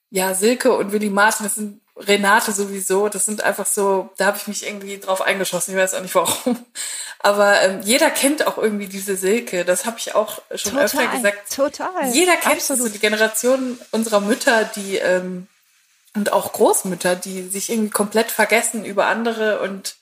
ja, 0.10 0.34
Silke 0.34 0.74
und 0.74 0.92
Willy 0.92 1.10
Martin, 1.10 1.46
das 1.46 1.56
sind 1.56 1.82
Renate 1.96 2.52
sowieso, 2.52 3.08
das 3.08 3.26
sind 3.26 3.44
einfach 3.44 3.68
so, 3.68 4.10
da 4.18 4.26
habe 4.26 4.38
ich 4.38 4.48
mich 4.48 4.66
irgendwie 4.66 4.98
drauf 4.98 5.22
eingeschossen, 5.22 5.74
ich 5.74 5.80
weiß 5.80 5.94
auch 5.94 6.02
nicht 6.02 6.16
warum. 6.16 6.66
Aber 7.20 7.62
ähm, 7.62 7.82
jeder 7.84 8.10
kennt 8.10 8.48
auch 8.48 8.58
irgendwie 8.58 8.88
diese 8.88 9.16
Silke, 9.16 9.64
das 9.64 9.86
habe 9.86 10.00
ich 10.00 10.16
auch 10.16 10.42
schon 10.56 10.72
total, 10.72 10.86
öfter 10.86 11.08
gesagt. 11.08 11.56
Total. 11.56 12.10
Jeder 12.12 12.36
kennt 12.36 12.56
Absolut. 12.56 12.84
so 12.84 12.90
die 12.90 13.00
Generation 13.00 13.80
unserer 13.92 14.22
Mütter, 14.22 14.66
die 14.76 14.98
ähm, 14.98 15.48
und 16.16 16.32
auch 16.32 16.54
Großmütter, 16.54 17.16
die 17.16 17.44
sich 17.44 17.70
irgendwie 17.72 17.90
komplett 17.90 18.30
vergessen 18.32 18.86
über 18.86 19.08
andere 19.08 19.62
und 19.62 19.96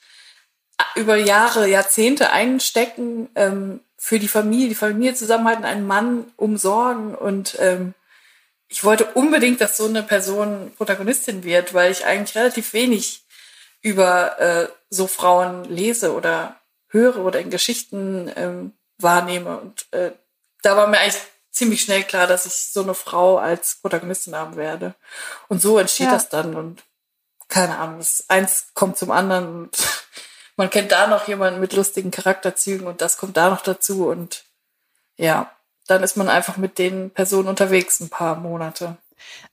äh, 0.77 0.99
über 0.99 1.15
Jahre, 1.15 1.67
Jahrzehnte 1.67 2.31
einstecken 2.31 3.29
ähm, 3.35 3.81
für 3.97 4.17
die 4.17 4.27
Familie, 4.27 4.69
die 4.69 4.75
Familie 4.75 5.13
zusammenhalten, 5.13 5.65
einen 5.65 5.85
Mann 5.85 6.31
umsorgen 6.37 7.15
und 7.15 7.57
ähm, 7.59 7.93
ich 8.71 8.85
wollte 8.85 9.05
unbedingt, 9.13 9.59
dass 9.59 9.75
so 9.75 9.85
eine 9.85 10.01
Person 10.01 10.71
Protagonistin 10.77 11.43
wird, 11.43 11.73
weil 11.73 11.91
ich 11.91 12.05
eigentlich 12.05 12.37
relativ 12.37 12.71
wenig 12.71 13.25
über 13.81 14.39
äh, 14.39 14.67
so 14.89 15.07
Frauen 15.07 15.65
lese 15.65 16.13
oder 16.13 16.55
höre 16.87 17.17
oder 17.17 17.39
in 17.41 17.49
Geschichten 17.49 18.31
ähm, 18.35 18.73
wahrnehme. 18.97 19.57
Und 19.57 19.91
äh, 19.91 20.11
da 20.61 20.77
war 20.77 20.87
mir 20.87 20.99
eigentlich 20.99 21.21
ziemlich 21.51 21.81
schnell 21.81 22.03
klar, 22.03 22.27
dass 22.27 22.45
ich 22.45 22.53
so 22.53 22.81
eine 22.81 22.93
Frau 22.93 23.37
als 23.37 23.75
Protagonistin 23.81 24.35
haben 24.35 24.55
werde. 24.55 24.95
Und 25.49 25.61
so 25.61 25.77
entsteht 25.77 26.07
ja. 26.07 26.13
das 26.13 26.29
dann 26.29 26.55
und 26.55 26.81
keine 27.49 27.77
Ahnung, 27.77 27.97
das 27.97 28.23
eins 28.29 28.67
kommt 28.73 28.97
zum 28.97 29.11
anderen 29.11 29.63
und 29.63 29.77
man 30.55 30.69
kennt 30.69 30.93
da 30.93 31.07
noch 31.07 31.27
jemanden 31.27 31.59
mit 31.59 31.73
lustigen 31.73 32.09
Charakterzügen 32.09 32.87
und 32.87 33.01
das 33.01 33.17
kommt 33.17 33.35
da 33.35 33.49
noch 33.49 33.61
dazu 33.61 34.07
und 34.07 34.45
ja, 35.17 35.51
dann 35.91 36.03
ist 36.03 36.17
man 36.17 36.29
einfach 36.29 36.57
mit 36.57 36.77
den 36.77 37.11
Personen 37.11 37.47
unterwegs 37.47 37.99
ein 37.99 38.09
paar 38.09 38.35
Monate. 38.35 38.97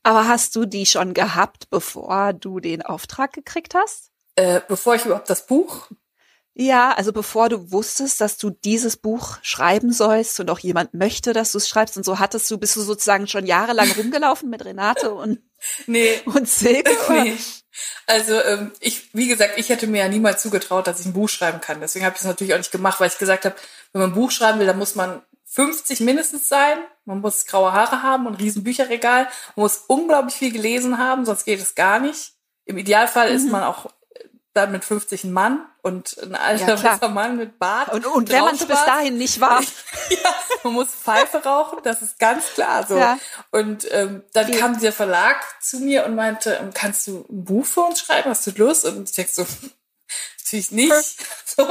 Aber 0.02 0.28
hast 0.28 0.56
du 0.56 0.64
die 0.64 0.86
schon 0.86 1.12
gehabt, 1.12 1.68
bevor 1.70 2.32
du 2.32 2.60
den 2.60 2.82
Auftrag 2.82 3.32
gekriegt 3.32 3.74
hast? 3.74 4.10
Äh, 4.36 4.60
bevor 4.66 4.94
ich 4.94 5.04
überhaupt 5.04 5.28
das 5.28 5.46
Buch? 5.46 5.88
Ja, 6.54 6.92
also 6.92 7.12
bevor 7.12 7.48
du 7.48 7.70
wusstest, 7.70 8.20
dass 8.20 8.36
du 8.36 8.50
dieses 8.50 8.96
Buch 8.96 9.38
schreiben 9.42 9.92
sollst 9.92 10.40
und 10.40 10.50
auch 10.50 10.58
jemand 10.58 10.92
möchte, 10.94 11.32
dass 11.32 11.52
du 11.52 11.58
es 11.58 11.68
schreibst 11.68 11.96
und 11.96 12.02
so 12.02 12.18
hattest 12.18 12.50
du, 12.50 12.58
bist 12.58 12.74
du 12.74 12.80
sozusagen 12.80 13.28
schon 13.28 13.46
jahrelang 13.46 13.90
rumgelaufen 13.92 14.50
mit 14.50 14.64
Renate 14.64 15.12
und, 15.12 15.40
nee. 15.86 16.20
und 16.24 16.48
Silke? 16.48 16.90
Nee. 17.10 17.36
Also 18.06 18.40
ähm, 18.42 18.72
ich, 18.80 19.14
wie 19.14 19.28
gesagt, 19.28 19.52
ich 19.56 19.68
hätte 19.68 19.86
mir 19.86 19.98
ja 19.98 20.08
niemals 20.08 20.42
zugetraut, 20.42 20.88
dass 20.88 20.98
ich 20.98 21.06
ein 21.06 21.12
Buch 21.12 21.28
schreiben 21.28 21.60
kann. 21.60 21.80
Deswegen 21.80 22.04
habe 22.04 22.16
ich 22.16 22.22
es 22.22 22.26
natürlich 22.26 22.54
auch 22.54 22.58
nicht 22.58 22.72
gemacht, 22.72 22.98
weil 22.98 23.08
ich 23.08 23.18
gesagt 23.18 23.44
habe, 23.44 23.54
wenn 23.92 24.00
man 24.00 24.10
ein 24.10 24.14
Buch 24.14 24.32
schreiben 24.32 24.58
will, 24.58 24.66
dann 24.66 24.78
muss 24.78 24.96
man 24.96 25.22
50 25.50 26.00
mindestens 26.00 26.48
sein. 26.48 26.78
Man 27.04 27.20
muss 27.20 27.46
graue 27.46 27.72
Haare 27.72 28.02
haben 28.02 28.26
und 28.26 28.34
ein 28.34 28.40
riesen 28.40 28.64
Bücherregal. 28.64 29.24
Man 29.56 29.62
muss 29.64 29.84
unglaublich 29.86 30.34
viel 30.34 30.52
gelesen 30.52 30.98
haben, 30.98 31.24
sonst 31.24 31.44
geht 31.44 31.60
es 31.60 31.74
gar 31.74 31.98
nicht. 31.98 32.34
Im 32.64 32.76
Idealfall 32.76 33.30
mhm. 33.30 33.36
ist 33.36 33.50
man 33.50 33.62
auch 33.62 33.86
dann 34.58 34.72
mit 34.72 34.84
50 34.84 35.24
ein 35.24 35.32
Mann 35.32 35.64
und 35.82 36.18
ein 36.22 36.34
alter 36.34 36.74
ja, 36.74 37.08
Mann 37.08 37.36
mit 37.36 37.58
Bart. 37.58 37.92
Und, 37.92 38.04
und 38.06 38.30
wenn 38.30 38.40
man 38.40 38.54
es 38.54 38.64
bis 38.64 38.84
dahin 38.84 39.16
nicht 39.16 39.40
war. 39.40 39.62
ja, 40.10 40.34
man 40.64 40.72
muss 40.74 40.88
Pfeife 40.88 41.38
rauchen, 41.44 41.78
das 41.82 42.02
ist 42.02 42.18
ganz 42.18 42.44
klar 42.54 42.86
so. 42.86 42.98
Ja. 42.98 43.18
Und 43.50 43.86
ähm, 43.92 44.24
dann 44.32 44.46
Viel. 44.46 44.58
kam 44.58 44.78
der 44.80 44.92
Verlag 44.92 45.36
zu 45.60 45.78
mir 45.78 46.04
und 46.04 46.14
meinte, 46.14 46.58
ähm, 46.60 46.70
kannst 46.74 47.06
du 47.06 47.24
ein 47.30 47.44
Buch 47.44 47.64
für 47.64 47.82
uns 47.82 48.00
schreiben? 48.00 48.28
Hast 48.28 48.46
du 48.46 48.50
Lust? 48.56 48.84
Und 48.84 49.08
ich 49.08 49.14
denke 49.14 49.32
so, 49.32 49.46
natürlich 50.52 50.70
nicht. 50.70 51.16
so. 51.44 51.66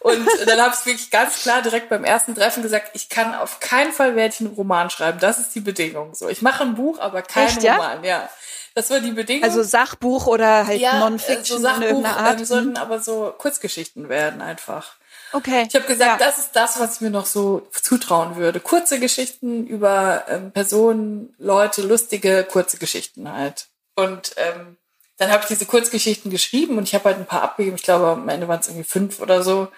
Und 0.00 0.28
dann 0.46 0.60
habe 0.60 0.74
ich 0.78 0.86
wirklich 0.86 1.10
ganz 1.10 1.42
klar 1.42 1.62
direkt 1.62 1.88
beim 1.88 2.04
ersten 2.04 2.34
Treffen 2.34 2.62
gesagt, 2.62 2.90
ich 2.94 3.08
kann 3.08 3.34
auf 3.34 3.60
keinen 3.60 3.92
Fall 3.92 4.16
werde 4.16 4.34
ich 4.34 4.40
einen 4.40 4.54
Roman 4.54 4.90
schreiben. 4.90 5.18
Das 5.18 5.38
ist 5.38 5.54
die 5.54 5.60
Bedingung. 5.60 6.14
So, 6.14 6.28
ich 6.28 6.42
mache 6.42 6.62
ein 6.62 6.74
Buch, 6.74 6.98
aber 6.98 7.22
kein 7.22 7.48
Echt, 7.48 7.64
Roman. 7.64 8.04
Ja? 8.04 8.10
ja. 8.10 8.28
Das 8.74 8.90
war 8.90 9.00
die 9.00 9.12
Bedingung. 9.12 9.44
Also 9.44 9.62
Sachbuch 9.62 10.26
oder 10.26 10.66
halt 10.66 10.80
ja, 10.80 10.98
Non-Fiction 10.98 11.58
so 11.58 11.62
Sachbuch, 11.62 11.88
in 11.88 12.06
Art. 12.06 12.40
Ähm, 12.40 12.44
sollten 12.44 12.76
aber 12.76 12.98
so 12.98 13.32
Kurzgeschichten 13.38 14.08
werden 14.08 14.42
einfach. 14.42 14.96
Okay. 15.32 15.66
Ich 15.68 15.74
habe 15.74 15.86
gesagt, 15.86 16.20
ja. 16.20 16.26
das 16.26 16.38
ist 16.38 16.50
das, 16.52 16.78
was 16.78 16.96
ich 16.96 17.00
mir 17.00 17.10
noch 17.10 17.26
so 17.26 17.66
zutrauen 17.70 18.36
würde. 18.36 18.60
Kurze 18.60 19.00
Geschichten 19.00 19.66
über 19.66 20.24
ähm, 20.28 20.50
Personen, 20.52 21.34
Leute, 21.38 21.82
lustige 21.82 22.44
kurze 22.44 22.76
Geschichten 22.78 23.32
halt. 23.32 23.68
Und 23.94 24.32
ähm, 24.36 24.76
dann 25.16 25.30
habe 25.30 25.42
ich 25.42 25.48
diese 25.48 25.66
Kurzgeschichten 25.66 26.30
geschrieben 26.30 26.78
und 26.78 26.84
ich 26.84 26.94
habe 26.94 27.04
halt 27.04 27.18
ein 27.18 27.26
paar 27.26 27.42
abgegeben. 27.42 27.76
Ich 27.76 27.82
glaube, 27.82 28.08
am 28.08 28.28
Ende 28.28 28.48
waren 28.48 28.60
es 28.60 28.68
irgendwie 28.68 28.84
fünf 28.84 29.20
oder 29.20 29.42
so. 29.42 29.68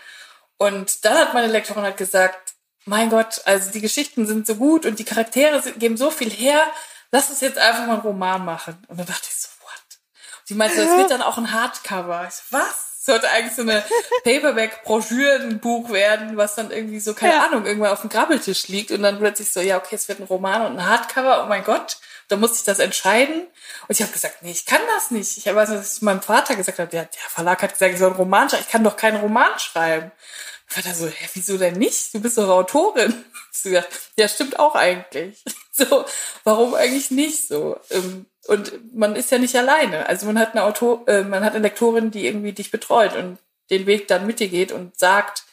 Und 0.57 1.05
dann 1.05 1.19
hat 1.19 1.35
meine 1.35 1.49
Lektorin 1.49 1.83
halt 1.83 1.99
gesagt, 1.99 2.55
mein 2.87 3.11
Gott, 3.11 3.43
also 3.45 3.71
die 3.71 3.81
Geschichten 3.81 4.27
sind 4.27 4.47
so 4.47 4.55
gut 4.55 4.87
und 4.87 4.99
die 4.99 5.05
Charaktere 5.05 5.61
geben 5.73 5.97
so 5.97 6.11
viel 6.11 6.31
her 6.31 6.65
lass 7.11 7.31
uns 7.31 7.41
jetzt 7.41 7.59
einfach 7.59 7.87
mal 7.87 7.95
einen 7.95 8.03
Roman 8.03 8.45
machen. 8.45 8.77
Und 8.89 8.99
dann 8.99 9.07
dachte 9.07 9.29
ich 9.29 9.37
so, 9.37 9.49
what? 9.63 9.99
Und 10.39 10.47
sie 10.47 10.55
meinte, 10.55 10.77
das 10.77 10.97
wird 10.97 11.11
dann 11.11 11.23
auch 11.23 11.39
ein 11.39 11.53
Hardcover. 11.53 12.27
Ich 12.29 12.35
so, 12.35 12.43
was? 12.51 12.87
sollte 13.07 13.31
eigentlich 13.31 13.55
so 13.55 13.63
eine 13.63 13.85
Paperback-Broschürenbuch 14.25 15.91
werden, 15.91 16.37
was 16.37 16.57
dann 16.57 16.73
irgendwie 16.73 16.99
so, 16.99 17.15
keine 17.15 17.35
ja. 17.35 17.47
Ahnung, 17.47 17.65
irgendwann 17.65 17.93
auf 17.93 18.01
dem 18.01 18.11
Grabbeltisch 18.11 18.67
liegt 18.67 18.91
und 18.91 19.03
dann 19.03 19.19
plötzlich 19.19 19.53
so, 19.53 19.61
ja, 19.61 19.77
okay, 19.77 19.95
es 19.95 20.09
wird 20.09 20.19
ein 20.19 20.27
Roman 20.27 20.67
und 20.67 20.79
ein 20.79 20.89
Hardcover, 20.89 21.45
oh 21.45 21.47
mein 21.47 21.63
Gott, 21.63 21.99
da 22.29 22.37
musste 22.37 22.59
ich 22.59 22.65
das 22.65 22.79
entscheiden. 22.79 23.43
Und 23.43 23.91
ich 23.91 24.03
habe 24.03 24.13
gesagt, 24.13 24.43
nee, 24.43 24.51
ich 24.51 24.67
kann 24.67 24.81
das 24.95 25.11
nicht. 25.11 25.37
Ich 25.37 25.47
weiß, 25.47 25.71
was 25.71 25.97
ich 25.97 26.03
meinem 26.03 26.23
Vater 26.23 26.57
gesagt 26.57 26.79
habe, 26.79 26.91
der, 26.91 27.05
der 27.05 27.31
Verlag 27.31 27.63
hat 27.63 27.73
gesagt, 27.73 27.93
ich 27.93 27.99
soll 27.99 28.09
einen 28.09 28.17
Roman 28.17 28.49
schreiben, 28.49 28.65
ich 28.65 28.73
kann 28.73 28.85
doch 28.85 28.97
keinen 28.97 29.21
Roman 29.21 29.59
schreiben. 29.59 30.07
Und 30.07 30.73
Vater 30.73 30.95
so, 30.95 31.07
hä, 31.07 31.29
wieso 31.35 31.59
denn 31.59 31.79
nicht? 31.79 32.15
Du 32.15 32.21
bist 32.21 32.39
doch 32.39 32.49
Autorin. 32.49 33.25
Ich 33.57 33.63
so 33.63 33.71
gesagt, 33.71 33.89
ja, 34.19 34.29
stimmt 34.29 34.59
auch 34.59 34.75
eigentlich. 34.75 35.43
So, 35.79 36.07
warum 36.45 36.75
eigentlich 36.75 37.11
nicht 37.11 37.49
so? 37.49 37.79
Ähm, 37.91 38.25
und 38.47 38.95
man 38.95 39.15
ist 39.15 39.31
ja 39.31 39.37
nicht 39.37 39.55
alleine. 39.57 40.09
Also 40.09 40.25
man 40.25 40.39
hat 40.39 40.53
eine 40.53 40.63
Autor, 40.63 41.07
äh, 41.07 41.23
man 41.23 41.45
hat 41.45 41.55
eine 41.55 41.65
Lektorin, 41.65 42.11
die 42.11 42.27
irgendwie 42.27 42.55
dich 42.55 42.71
betreut 42.71 43.15
und 43.15 43.39
den 43.69 43.85
Weg 43.85 44.09
dann 44.09 44.27
mit 44.27 44.41
dir 44.41 44.49
geht 44.49 44.73
und 44.73 44.99
sagt, 44.99 45.45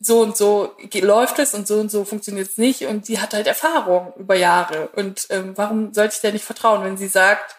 so 0.00 0.20
und 0.20 0.36
so 0.36 0.76
läuft 0.94 1.38
es 1.38 1.54
und 1.54 1.66
so 1.66 1.80
und 1.80 1.90
so 1.90 2.04
funktioniert 2.04 2.48
es 2.48 2.58
nicht. 2.58 2.82
Und 2.86 3.08
die 3.08 3.20
hat 3.20 3.34
halt 3.34 3.46
Erfahrung 3.46 4.12
über 4.16 4.36
Jahre. 4.36 4.88
Und 4.94 5.26
ähm, 5.30 5.52
warum 5.56 5.92
sollte 5.92 6.14
ich 6.14 6.20
der 6.20 6.32
nicht 6.32 6.44
vertrauen, 6.44 6.84
wenn 6.84 6.96
sie 6.96 7.08
sagt, 7.08 7.56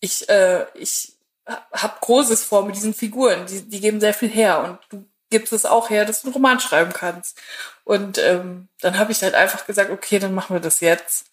ich, 0.00 0.28
äh, 0.28 0.66
ich 0.74 1.12
habe 1.46 1.94
Großes 2.00 2.44
vor 2.44 2.64
mit 2.64 2.76
diesen 2.76 2.94
Figuren, 2.94 3.46
die, 3.46 3.62
die 3.62 3.80
geben 3.80 4.00
sehr 4.00 4.14
viel 4.14 4.30
her 4.30 4.60
und 4.64 4.78
du 4.90 5.04
gibst 5.30 5.52
es 5.52 5.66
auch 5.66 5.90
her, 5.90 6.04
dass 6.04 6.22
du 6.22 6.28
einen 6.28 6.34
Roman 6.34 6.60
schreiben 6.60 6.92
kannst. 6.92 7.38
Und 7.84 8.18
ähm, 8.18 8.68
dann 8.80 8.98
habe 8.98 9.12
ich 9.12 9.22
halt 9.22 9.34
einfach 9.34 9.66
gesagt, 9.66 9.90
okay, 9.90 10.18
dann 10.18 10.34
machen 10.34 10.54
wir 10.54 10.60
das 10.60 10.80
jetzt. 10.80 11.26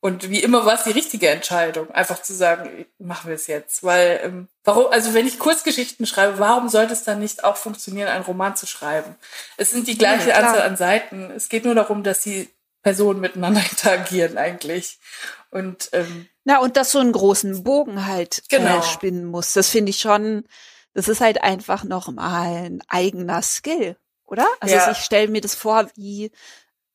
Und 0.00 0.30
wie 0.30 0.42
immer 0.42 0.64
war 0.64 0.74
es 0.74 0.84
die 0.84 0.92
richtige 0.92 1.28
Entscheidung, 1.28 1.90
einfach 1.90 2.22
zu 2.22 2.34
sagen, 2.34 2.86
machen 2.98 3.28
wir 3.28 3.34
es 3.34 3.46
jetzt. 3.46 3.82
Weil, 3.82 4.20
ähm, 4.22 4.48
warum, 4.62 4.86
also 4.88 5.14
wenn 5.14 5.26
ich 5.26 5.38
Kurzgeschichten 5.38 6.06
schreibe, 6.06 6.38
warum 6.38 6.68
sollte 6.68 6.92
es 6.92 7.02
dann 7.02 7.18
nicht 7.18 7.44
auch 7.44 7.56
funktionieren, 7.56 8.08
einen 8.08 8.24
Roman 8.24 8.56
zu 8.56 8.66
schreiben? 8.66 9.16
Es 9.56 9.70
sind 9.70 9.88
die 9.88 9.98
gleiche 9.98 10.30
ja, 10.30 10.36
Anzahl 10.36 10.62
an 10.62 10.76
Seiten. 10.76 11.30
Es 11.30 11.48
geht 11.48 11.64
nur 11.64 11.74
darum, 11.74 12.02
dass 12.02 12.20
die 12.20 12.48
Personen 12.82 13.20
miteinander 13.20 13.62
interagieren 13.70 14.38
eigentlich. 14.38 14.98
Und 15.50 15.88
ähm, 15.92 16.28
na, 16.44 16.58
und 16.60 16.76
dass 16.76 16.92
so 16.92 17.00
einen 17.00 17.12
großen 17.12 17.64
Bogen 17.64 18.06
halt 18.06 18.44
genau. 18.48 18.78
äh, 18.78 18.82
spinnen 18.82 19.24
muss. 19.24 19.52
Das 19.54 19.70
finde 19.70 19.90
ich 19.90 19.98
schon 19.98 20.44
das 20.96 21.08
ist 21.08 21.20
halt 21.20 21.42
einfach 21.42 21.84
nochmal 21.84 22.64
ein 22.64 22.82
eigener 22.88 23.42
Skill, 23.42 23.98
oder? 24.24 24.46
Also 24.60 24.76
ja. 24.76 24.90
ich 24.90 24.96
stelle 24.96 25.28
mir 25.28 25.42
das 25.42 25.54
vor 25.54 25.90
wie 25.94 26.32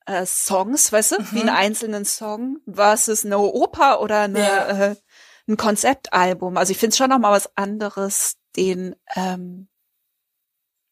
äh, 0.05 0.25
Songs, 0.25 0.91
weißt 0.91 1.11
du, 1.13 1.21
mhm. 1.21 1.27
wie 1.31 1.39
einen 1.41 1.49
einzelnen 1.49 2.05
Song 2.05 2.59
versus 2.71 3.25
eine 3.25 3.39
Oper 3.39 4.01
oder 4.01 4.21
eine, 4.21 4.39
ja. 4.39 4.67
äh, 4.67 4.95
ein 5.47 5.57
Konzeptalbum. 5.57 6.57
Also 6.57 6.71
ich 6.71 6.77
finde 6.77 6.91
es 6.91 6.97
schon 6.97 7.09
nochmal 7.09 7.31
was 7.31 7.55
anderes, 7.55 8.37
den 8.55 8.95
ähm, 9.15 9.67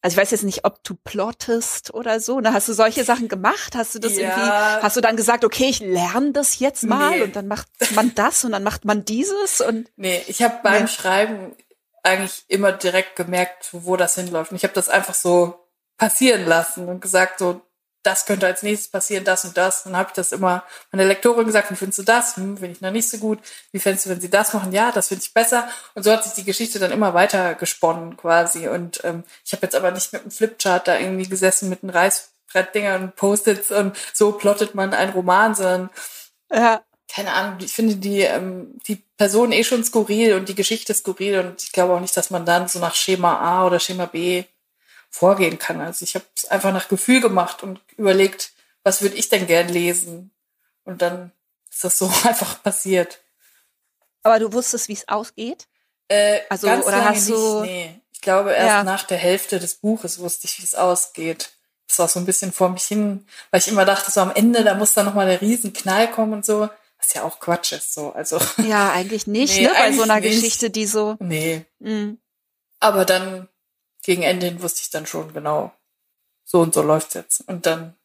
also 0.01 0.13
ich 0.13 0.21
weiß 0.21 0.31
jetzt 0.31 0.43
nicht, 0.43 0.63
ob 0.63 0.81
du 0.83 0.95
plottest 0.95 1.93
oder 1.93 2.21
so. 2.21 2.39
Ne? 2.39 2.53
Hast 2.53 2.69
du 2.69 2.73
solche 2.73 3.03
Sachen 3.03 3.27
gemacht? 3.27 3.75
Hast 3.75 3.95
du 3.95 3.99
das 3.99 4.15
ja. 4.15 4.29
irgendwie, 4.29 4.49
hast 4.81 4.95
du 4.95 5.01
dann 5.01 5.17
gesagt, 5.17 5.43
okay, 5.43 5.65
ich 5.65 5.81
lerne 5.81 6.31
das 6.31 6.59
jetzt 6.59 6.83
mal 6.83 7.17
nee. 7.17 7.21
und 7.23 7.35
dann 7.35 7.47
macht 7.47 7.67
man 7.95 8.15
das 8.15 8.45
und 8.45 8.53
dann 8.53 8.63
macht 8.63 8.85
man 8.85 9.03
dieses 9.03 9.59
und. 9.59 9.91
Nee, 9.97 10.23
ich 10.27 10.41
habe 10.41 10.59
beim 10.63 10.83
nee. 10.83 10.87
Schreiben 10.87 11.55
eigentlich 12.01 12.45
immer 12.47 12.71
direkt 12.71 13.17
gemerkt, 13.17 13.69
wo 13.73 13.97
das 13.97 14.15
hinläuft. 14.15 14.51
Und 14.51 14.57
ich 14.57 14.63
habe 14.63 14.73
das 14.73 14.87
einfach 14.87 15.13
so 15.15 15.67
passieren 15.97 16.45
lassen 16.45 16.87
und 16.87 17.01
gesagt, 17.01 17.39
so, 17.39 17.61
das 18.03 18.25
könnte 18.25 18.45
als 18.45 18.63
nächstes 18.63 18.89
passieren, 18.89 19.23
das 19.23 19.45
und 19.45 19.57
das. 19.57 19.83
Dann 19.83 19.97
habe 19.97 20.09
ich 20.09 20.13
das 20.13 20.31
immer 20.31 20.63
meiner 20.91 21.05
Lektorin 21.05 21.45
gesagt, 21.45 21.69
wie 21.71 21.75
findest 21.75 21.99
du 21.99 22.03
das? 22.03 22.37
Hm, 22.37 22.57
finde 22.57 22.71
ich 22.71 22.81
noch 22.81 22.91
nicht 22.91 23.09
so 23.09 23.17
gut. 23.17 23.39
Wie 23.71 23.79
findest 23.79 24.05
du, 24.05 24.09
wenn 24.09 24.21
sie 24.21 24.29
das 24.29 24.53
machen? 24.53 24.71
Ja, 24.71 24.91
das 24.91 25.09
finde 25.09 25.23
ich 25.23 25.33
besser. 25.33 25.67
Und 25.95 26.03
so 26.03 26.11
hat 26.11 26.23
sich 26.23 26.33
die 26.33 26.45
Geschichte 26.45 26.79
dann 26.79 26.91
immer 26.91 27.13
weiter 27.13 27.55
gesponnen 27.55 28.17
quasi. 28.17 28.67
Und 28.67 29.03
ähm, 29.03 29.23
ich 29.45 29.51
habe 29.53 29.65
jetzt 29.65 29.75
aber 29.75 29.91
nicht 29.91 30.13
mit 30.13 30.21
einem 30.21 30.31
Flipchart 30.31 30.87
da 30.87 30.97
irgendwie 30.97 31.27
gesessen 31.27 31.69
mit 31.69 31.83
einem 31.83 31.91
Reißbrettdinger 31.91 32.95
und 32.95 33.15
Post-its 33.15 33.71
und 33.71 33.97
so 34.13 34.31
plottet 34.31 34.75
man 34.75 34.93
einen 34.93 35.11
Roman, 35.11 35.55
sondern 35.55 35.89
ja 36.51 36.81
keine 37.11 37.33
Ahnung, 37.33 37.57
ich 37.59 37.73
finde 37.73 37.95
die, 37.95 38.21
ähm, 38.21 38.77
die 38.87 38.97
Person 39.17 39.51
eh 39.51 39.63
schon 39.63 39.83
skurril 39.83 40.35
und 40.35 40.47
die 40.47 40.55
Geschichte 40.55 40.93
skurril 40.93 41.39
und 41.39 41.63
ich 41.63 41.71
glaube 41.71 41.93
auch 41.93 41.99
nicht, 41.99 42.15
dass 42.15 42.29
man 42.29 42.45
dann 42.45 42.67
so 42.67 42.79
nach 42.79 42.93
Schema 42.93 43.39
A 43.39 43.65
oder 43.65 43.79
Schema 43.79 44.05
B 44.05 44.43
vorgehen 45.09 45.59
kann. 45.59 45.81
Also 45.81 46.03
ich 46.03 46.15
habe 46.15 46.25
es 46.35 46.45
einfach 46.45 46.73
nach 46.73 46.87
Gefühl 46.87 47.21
gemacht 47.21 47.63
und 47.63 47.81
überlegt, 47.97 48.51
was 48.83 49.01
würde 49.01 49.15
ich 49.15 49.29
denn 49.29 49.47
gern 49.47 49.67
lesen? 49.69 50.31
Und 50.85 51.01
dann 51.01 51.31
ist 51.69 51.83
das 51.83 51.97
so 51.97 52.05
einfach 52.23 52.61
passiert. 52.63 53.19
Aber 54.23 54.39
du 54.39 54.51
wusstest, 54.53 54.87
wie 54.87 54.93
es 54.93 55.07
ausgeht? 55.07 55.67
Äh, 56.07 56.41
also 56.49 56.67
ganz 56.67 56.85
oder 56.85 57.05
hast 57.05 57.29
du? 57.29 57.61
Nicht, 57.61 57.71
nee. 57.71 58.01
Ich 58.11 58.21
glaube 58.21 58.51
erst 58.51 58.67
ja. 58.67 58.83
nach 58.83 59.03
der 59.03 59.17
Hälfte 59.17 59.59
des 59.59 59.75
Buches 59.75 60.19
wusste 60.19 60.45
ich, 60.45 60.59
wie 60.59 60.65
es 60.65 60.75
ausgeht. 60.75 61.51
Das 61.87 61.99
war 61.99 62.07
so 62.07 62.19
ein 62.19 62.25
bisschen 62.25 62.51
vor 62.51 62.69
mich 62.69 62.83
hin, 62.83 63.25
weil 63.49 63.61
ich 63.61 63.67
immer 63.67 63.85
dachte, 63.85 64.11
so 64.11 64.21
am 64.21 64.31
Ende, 64.35 64.63
da 64.63 64.75
muss 64.75 64.93
dann 64.93 65.05
nochmal 65.05 65.27
der 65.27 65.41
Riesenknall 65.41 66.11
kommen 66.11 66.33
und 66.33 66.45
so. 66.45 66.69
Was 66.97 67.13
ja 67.13 67.23
auch 67.23 67.39
Quatsch 67.39 67.71
ist, 67.71 67.93
so. 67.93 68.11
Also. 68.11 68.39
Ja, 68.57 68.91
eigentlich 68.91 69.25
nicht, 69.25 69.55
nee, 69.57 69.67
ne? 69.67 69.73
Bei 69.73 69.91
so 69.93 70.03
einer 70.03 70.19
nicht. 70.19 70.33
Geschichte, 70.33 70.69
die 70.69 70.85
so. 70.85 71.15
Nee. 71.19 71.65
Mhm. 71.79 72.19
Aber 72.79 73.05
dann, 73.05 73.47
gegen 74.03 74.23
Ende 74.23 74.47
hin 74.47 74.61
wusste 74.61 74.81
ich 74.81 74.89
dann 74.89 75.05
schon 75.05 75.33
genau, 75.33 75.71
so 76.43 76.61
und 76.61 76.73
so 76.73 76.81
läuft's 76.81 77.13
jetzt. 77.13 77.47
Und 77.47 77.65
dann 77.65 77.95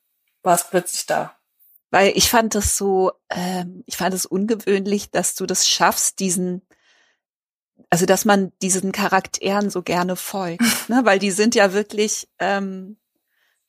war 0.42 0.54
es 0.54 0.68
plötzlich 0.68 1.07
da. 1.07 1.37
Weil 1.90 2.12
ich 2.16 2.28
fand 2.28 2.54
das 2.54 2.76
so, 2.76 3.12
ähm, 3.30 3.85
ich 3.87 3.96
fand 3.96 4.14
es 4.14 4.26
ungewöhnlich, 4.26 5.11
dass 5.11 5.35
du 5.35 5.46
das 5.46 5.68
schaffst, 5.68 6.18
diesen, 6.18 6.62
also 7.88 8.04
dass 8.04 8.24
man 8.24 8.52
diesen 8.61 8.90
Charakteren 8.92 9.70
so 9.70 9.83
gerne 9.83 10.16
folgt, 10.16 10.62
ne? 10.88 11.02
Weil 11.04 11.18
die 11.18 11.30
sind 11.30 11.54
ja 11.54 11.72
wirklich, 11.72 12.28
ähm, 12.40 12.98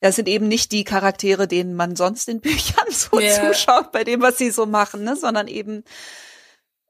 das 0.00 0.16
sind 0.16 0.28
eben 0.28 0.48
nicht 0.48 0.72
die 0.72 0.84
Charaktere, 0.84 1.48
denen 1.48 1.74
man 1.74 1.96
sonst 1.96 2.28
in 2.28 2.40
Büchern 2.40 2.90
so 2.90 3.18
yeah. 3.18 3.52
zuschaut, 3.52 3.92
bei 3.92 4.04
dem, 4.04 4.20
was 4.20 4.38
sie 4.38 4.50
so 4.50 4.66
machen, 4.66 5.04
ne, 5.04 5.16
sondern 5.16 5.48
eben 5.48 5.84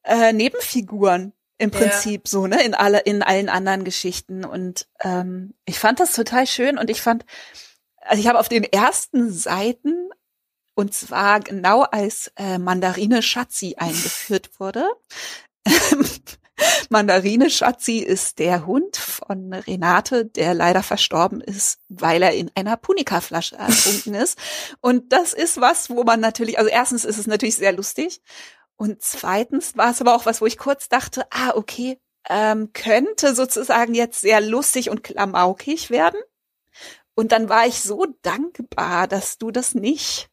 äh, 0.03 0.33
Nebenfiguren 0.33 1.33
im 1.59 1.71
Prinzip 1.71 2.23
yeah. 2.23 2.29
so, 2.29 2.47
ne, 2.47 2.63
in 2.63 2.75
alle, 2.75 3.01
in 3.01 3.23
allen 3.23 3.49
anderen 3.49 3.85
Geschichten. 3.85 4.45
Und 4.45 4.89
ähm, 5.01 5.55
ich 5.65 5.79
fand 5.79 6.01
das 6.01 6.13
total 6.13 6.47
schön 6.47 6.79
und 6.79 6.91
ich 6.91 7.01
fand, 7.01 7.25
also 8.01 8.21
ich 8.21 8.29
habe 8.29 8.39
auf 8.39 8.49
den 8.49 8.65
ersten 8.65 9.33
Seiten 9.33 10.11
und 10.75 10.93
zwar 10.93 11.41
genau 11.41 11.83
als 11.83 12.31
äh, 12.37 12.59
Mandarine 12.59 13.23
Schatzi 13.23 13.77
eingeführt 13.79 14.61
wurde, 14.61 14.87
Mandarine 16.89 17.51
Schatzi 17.51 17.99
ist 17.99 18.39
der 18.39 18.67
Hund 18.67 18.97
von 18.97 19.53
Renate, 19.53 20.25
der 20.25 20.55
leider 20.55 20.83
verstorben 20.83 21.41
ist, 21.41 21.79
weil 21.89 22.23
er 22.23 22.33
in 22.33 22.51
einer 22.55 22.77
Punika-Flasche 22.77 23.57
ertrunken 23.57 24.15
ist. 24.15 24.39
Und 24.81 25.13
das 25.13 25.35
ist 25.35 25.61
was, 25.61 25.91
wo 25.91 26.05
man 26.05 26.21
natürlich, 26.21 26.59
also 26.59 26.71
erstens 26.71 27.05
ist 27.05 27.19
es 27.19 27.27
natürlich 27.27 27.57
sehr 27.57 27.73
lustig. 27.73 28.23
Und 28.77 29.03
zweitens 29.03 29.77
war 29.77 29.91
es 29.91 30.01
aber 30.01 30.15
auch 30.15 30.27
was, 30.27 30.41
wo 30.41 30.47
ich 30.47 30.59
kurz 30.59 30.89
dachte, 30.89 31.27
ah, 31.31 31.53
okay, 31.55 31.99
ähm, 32.29 32.73
könnte 32.73 33.35
sozusagen 33.35 33.95
jetzt 33.95 34.21
sehr 34.21 34.41
lustig 34.41 34.91
und 34.91 35.03
klamaukig 35.03 35.91
werden. 35.91 36.21
Und 37.15 37.33
dann 37.33 37.49
war 37.49 37.67
ich 37.67 37.81
so 37.81 38.07
dankbar, 38.23 39.09
dass 39.09 39.39
du 39.39 39.51
das 39.51 39.75
nicht 39.75 40.29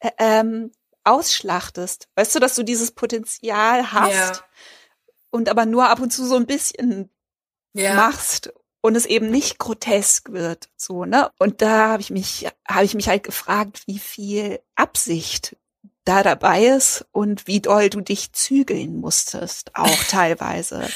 äh, 0.00 0.10
ähm, 0.18 0.72
ausschlachtest. 1.04 2.08
Weißt 2.14 2.34
du, 2.34 2.38
dass 2.38 2.54
du 2.54 2.62
dieses 2.62 2.92
Potenzial 2.92 3.92
hast, 3.92 4.36
ja 4.36 4.44
und 5.32 5.48
aber 5.48 5.66
nur 5.66 5.88
ab 5.88 5.98
und 5.98 6.12
zu 6.12 6.24
so 6.24 6.36
ein 6.36 6.46
bisschen 6.46 7.10
ja. 7.72 7.94
machst 7.94 8.52
und 8.82 8.94
es 8.94 9.06
eben 9.06 9.30
nicht 9.30 9.58
grotesk 9.58 10.30
wird, 10.30 10.68
so, 10.76 11.04
ne? 11.04 11.30
Und 11.38 11.62
da 11.62 11.88
habe 11.88 12.02
ich 12.02 12.10
mich, 12.10 12.46
habe 12.68 12.84
ich 12.84 12.94
mich 12.94 13.08
halt 13.08 13.24
gefragt, 13.24 13.82
wie 13.86 13.98
viel 13.98 14.60
Absicht 14.76 15.56
da 16.04 16.22
dabei 16.22 16.64
ist 16.64 17.04
und 17.12 17.46
wie 17.46 17.60
doll 17.60 17.90
du 17.90 18.00
dich 18.00 18.32
zügeln 18.32 19.00
musstest, 19.00 19.70
auch 19.74 20.04
teilweise. 20.08 20.88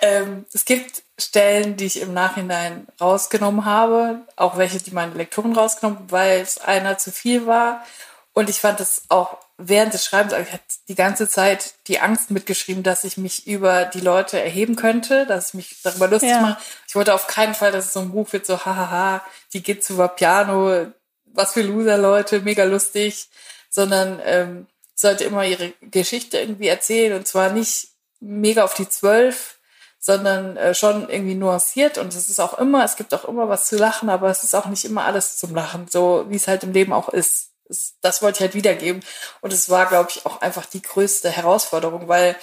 ähm, 0.00 0.46
es 0.52 0.64
gibt 0.64 1.02
Stellen, 1.18 1.76
die 1.76 1.84
ich 1.84 2.00
im 2.00 2.12
Nachhinein 2.12 2.86
rausgenommen 3.00 3.64
habe, 3.64 4.22
auch 4.36 4.56
welche, 4.56 4.78
die 4.78 4.90
meine 4.90 5.14
Lektoren 5.14 5.54
rausgenommen, 5.54 6.10
weil 6.10 6.40
es 6.40 6.58
einer 6.58 6.98
zu 6.98 7.12
viel 7.12 7.46
war. 7.46 7.84
Und 8.32 8.50
ich 8.50 8.58
fand 8.58 8.80
es 8.80 9.02
auch 9.10 9.38
während 9.56 9.94
des 9.94 10.04
Schreibens, 10.04 10.32
also 10.32 10.44
ich 10.46 10.52
hatte 10.52 10.64
die 10.88 10.96
ganze 10.96 11.28
Zeit 11.28 11.74
die 11.86 12.00
Angst 12.00 12.32
mitgeschrieben, 12.32 12.82
dass 12.82 13.04
ich 13.04 13.16
mich 13.16 13.46
über 13.46 13.84
die 13.84 14.00
Leute 14.00 14.40
erheben 14.40 14.74
könnte, 14.74 15.26
dass 15.26 15.48
ich 15.48 15.54
mich 15.54 15.76
darüber 15.82 16.08
lustig 16.08 16.30
ja. 16.30 16.40
mache. 16.40 16.60
Ich 16.88 16.96
wollte 16.96 17.14
auf 17.14 17.28
keinen 17.28 17.54
Fall, 17.54 17.70
dass 17.70 17.86
es 17.86 17.92
so 17.92 18.00
ein 18.00 18.10
Buch 18.10 18.32
wird, 18.32 18.46
so 18.46 18.64
hahaha, 18.64 19.24
die 19.52 19.62
geht 19.62 19.84
zu 19.84 19.96
Piano, 20.08 20.86
was 21.26 21.52
für 21.52 21.62
Loser-Leute, 21.62 22.40
mega 22.40 22.64
lustig, 22.64 23.28
sondern 23.74 24.20
ähm, 24.24 24.66
sollte 24.94 25.24
immer 25.24 25.44
ihre 25.44 25.72
Geschichte 25.80 26.38
irgendwie 26.38 26.68
erzählen 26.68 27.16
und 27.16 27.26
zwar 27.26 27.50
nicht 27.50 27.88
mega 28.20 28.62
auf 28.62 28.74
die 28.74 28.88
Zwölf, 28.88 29.58
sondern 29.98 30.56
äh, 30.56 30.74
schon 30.74 31.10
irgendwie 31.10 31.34
nuanciert. 31.34 31.98
Und 31.98 32.14
es 32.14 32.28
ist 32.28 32.38
auch 32.38 32.56
immer, 32.58 32.84
es 32.84 32.94
gibt 32.94 33.12
auch 33.12 33.24
immer 33.24 33.48
was 33.48 33.66
zu 33.66 33.76
lachen, 33.76 34.10
aber 34.10 34.30
es 34.30 34.44
ist 34.44 34.54
auch 34.54 34.66
nicht 34.66 34.84
immer 34.84 35.04
alles 35.04 35.38
zum 35.38 35.56
Lachen, 35.56 35.88
so 35.88 36.26
wie 36.28 36.36
es 36.36 36.46
halt 36.46 36.62
im 36.62 36.72
Leben 36.72 36.92
auch 36.92 37.08
ist. 37.08 37.50
Es, 37.68 37.96
das 38.00 38.22
wollte 38.22 38.36
ich 38.36 38.40
halt 38.42 38.54
wiedergeben. 38.54 39.02
Und 39.40 39.52
es 39.52 39.68
war, 39.68 39.86
glaube 39.86 40.10
ich, 40.10 40.24
auch 40.24 40.40
einfach 40.40 40.66
die 40.66 40.82
größte 40.82 41.30
Herausforderung, 41.30 42.06
weil 42.06 42.36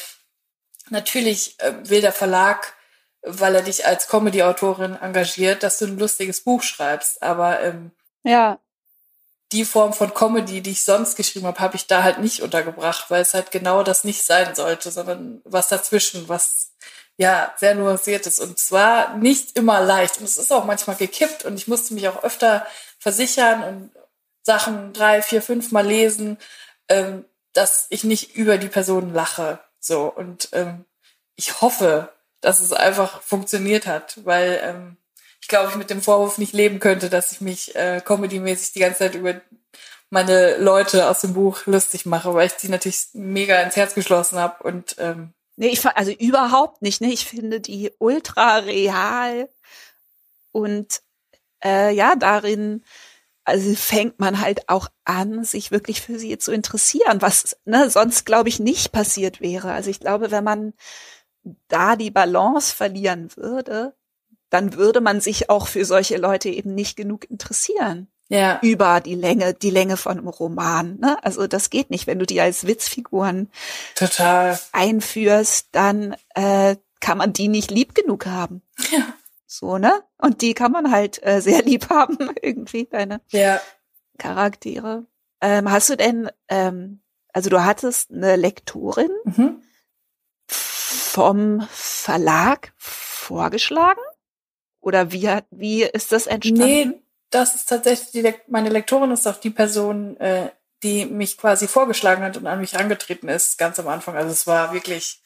natürlich 0.89 1.57
äh, 1.59 1.73
will 1.83 2.01
der 2.01 2.11
Verlag, 2.11 2.73
weil 3.21 3.55
er 3.55 3.61
dich 3.61 3.85
als 3.85 4.09
Comedy-Autorin 4.09 4.97
engagiert, 4.97 5.63
dass 5.63 5.77
du 5.77 5.85
ein 5.85 5.97
lustiges 5.97 6.41
Buch 6.41 6.63
schreibst, 6.63 7.23
aber 7.23 7.61
ähm, 7.61 7.91
ja 8.23 8.59
die 9.51 9.65
Form 9.65 9.93
von 9.93 10.13
Comedy, 10.13 10.61
die 10.61 10.71
ich 10.71 10.83
sonst 10.83 11.15
geschrieben 11.15 11.47
habe, 11.47 11.59
habe 11.59 11.75
ich 11.75 11.87
da 11.87 12.03
halt 12.03 12.19
nicht 12.19 12.41
untergebracht, 12.41 13.09
weil 13.09 13.21
es 13.21 13.33
halt 13.33 13.51
genau 13.51 13.83
das 13.83 14.03
nicht 14.03 14.23
sein 14.23 14.55
sollte, 14.55 14.91
sondern 14.91 15.41
was 15.43 15.67
dazwischen, 15.67 16.29
was 16.29 16.71
ja, 17.17 17.53
sehr 17.57 17.75
nuanciert 17.75 18.25
ist. 18.25 18.39
Und 18.39 18.57
zwar 18.57 19.15
nicht 19.17 19.57
immer 19.57 19.81
leicht. 19.81 20.17
Und 20.17 20.23
es 20.23 20.37
ist 20.37 20.51
auch 20.51 20.65
manchmal 20.65 20.95
gekippt 20.95 21.45
und 21.45 21.55
ich 21.55 21.67
musste 21.67 21.93
mich 21.93 22.07
auch 22.07 22.23
öfter 22.23 22.65
versichern 22.99 23.63
und 23.63 23.91
Sachen 24.43 24.93
drei, 24.93 25.21
vier, 25.21 25.41
fünf 25.41 25.71
Mal 25.71 25.85
lesen, 25.85 26.37
ähm, 26.89 27.25
dass 27.53 27.87
ich 27.89 28.03
nicht 28.03 28.35
über 28.35 28.57
die 28.57 28.69
Person 28.69 29.13
lache. 29.13 29.59
So. 29.79 30.05
Und 30.05 30.49
ähm, 30.53 30.85
ich 31.35 31.61
hoffe, 31.61 32.09
dass 32.39 32.59
es 32.59 32.73
einfach 32.73 33.21
funktioniert 33.21 33.85
hat, 33.85 34.25
weil 34.25 34.59
ähm, 34.63 34.97
ich 35.41 35.47
glaube, 35.47 35.69
ich 35.69 35.75
mit 35.75 35.89
dem 35.89 36.01
Vorwurf 36.01 36.37
nicht 36.37 36.53
leben 36.53 36.79
könnte, 36.79 37.09
dass 37.09 37.31
ich 37.31 37.41
mich 37.41 37.75
äh, 37.75 38.01
comedymäßig 38.03 38.73
die 38.73 38.79
ganze 38.79 38.99
Zeit 38.99 39.15
über 39.15 39.41
meine 40.09 40.57
Leute 40.57 41.09
aus 41.09 41.21
dem 41.21 41.33
Buch 41.33 41.65
lustig 41.65 42.05
mache, 42.05 42.33
weil 42.33 42.47
ich 42.47 42.53
die 42.53 42.69
natürlich 42.69 43.07
mega 43.13 43.61
ins 43.61 43.75
Herz 43.75 43.95
geschlossen 43.95 44.39
habe 44.39 44.63
und 44.63 44.95
ähm, 44.99 45.33
Nee, 45.57 45.67
ich 45.67 45.85
also 45.85 46.11
überhaupt 46.11 46.81
nicht. 46.81 47.01
Ne? 47.01 47.11
Ich 47.11 47.25
finde 47.25 47.59
die 47.59 47.91
ultra 47.99 48.57
real 48.57 49.49
und 50.51 51.01
äh, 51.63 51.93
ja, 51.93 52.15
darin 52.15 52.83
also 53.43 53.75
fängt 53.75 54.19
man 54.19 54.39
halt 54.39 54.69
auch 54.69 54.87
an, 55.03 55.43
sich 55.43 55.71
wirklich 55.71 56.01
für 56.01 56.19
sie 56.19 56.37
zu 56.37 56.51
interessieren, 56.51 57.21
was 57.21 57.57
ne, 57.65 57.89
sonst 57.89 58.25
glaube 58.25 58.49
ich 58.49 58.59
nicht 58.59 58.91
passiert 58.91 59.41
wäre. 59.41 59.71
Also 59.71 59.89
ich 59.89 59.99
glaube, 59.99 60.31
wenn 60.31 60.43
man 60.43 60.73
da 61.67 61.95
die 61.95 62.11
Balance 62.11 62.75
verlieren 62.75 63.29
würde, 63.35 63.95
dann 64.51 64.75
würde 64.75 65.01
man 65.01 65.19
sich 65.21 65.49
auch 65.49 65.65
für 65.65 65.85
solche 65.85 66.17
Leute 66.17 66.49
eben 66.49 66.75
nicht 66.75 66.95
genug 66.95 67.27
interessieren 67.31 68.07
ja. 68.27 68.59
über 68.61 69.01
die 69.01 69.15
Länge, 69.15 69.53
die 69.53 69.69
Länge 69.69 69.97
von 69.97 70.17
einem 70.17 70.27
Roman. 70.27 70.99
Ne? 70.99 71.23
Also 71.23 71.47
das 71.47 71.69
geht 71.69 71.89
nicht. 71.89 72.05
Wenn 72.05 72.19
du 72.19 72.25
die 72.25 72.39
als 72.39 72.67
Witzfiguren 72.67 73.49
Total. 73.95 74.59
einführst, 74.73 75.69
dann 75.71 76.15
äh, 76.35 76.75
kann 76.99 77.17
man 77.17 77.33
die 77.33 77.47
nicht 77.47 77.71
lieb 77.71 77.95
genug 77.95 78.25
haben. 78.25 78.61
Ja. 78.91 79.13
So, 79.47 79.77
ne? 79.77 80.01
Und 80.17 80.41
die 80.41 80.53
kann 80.53 80.71
man 80.71 80.91
halt 80.91 81.25
äh, 81.25 81.41
sehr 81.41 81.61
lieb 81.63 81.89
haben, 81.89 82.17
irgendwie, 82.41 82.85
deine 82.85 83.21
ja. 83.31 83.59
Charaktere. 84.17 85.05
Ähm, 85.41 85.69
hast 85.69 85.89
du 85.89 85.97
denn, 85.97 86.29
ähm, 86.47 87.01
also 87.33 87.49
du 87.49 87.63
hattest 87.63 88.11
eine 88.11 88.35
Lektorin 88.35 89.11
mhm. 89.25 89.61
vom 90.47 91.67
Verlag 91.69 92.73
vorgeschlagen? 92.77 94.01
Oder 94.81 95.11
wie, 95.11 95.29
wie 95.51 95.83
ist 95.83 96.11
das 96.11 96.27
entstanden? 96.27 96.65
Nee, 96.65 97.01
das 97.29 97.55
ist 97.55 97.69
tatsächlich 97.69 98.11
die, 98.11 98.33
meine 98.47 98.69
Lektorin 98.69 99.11
ist 99.11 99.27
auch 99.27 99.37
die 99.37 99.51
Person, 99.51 100.19
äh, 100.19 100.49
die 100.83 101.05
mich 101.05 101.37
quasi 101.37 101.67
vorgeschlagen 101.67 102.23
hat 102.23 102.37
und 102.37 102.47
an 102.47 102.59
mich 102.59 102.77
angetreten 102.77 103.29
ist, 103.29 103.57
ganz 103.57 103.79
am 103.79 103.87
Anfang. 103.87 104.15
Also 104.15 104.31
es 104.31 104.47
war 104.47 104.73
wirklich 104.73 105.21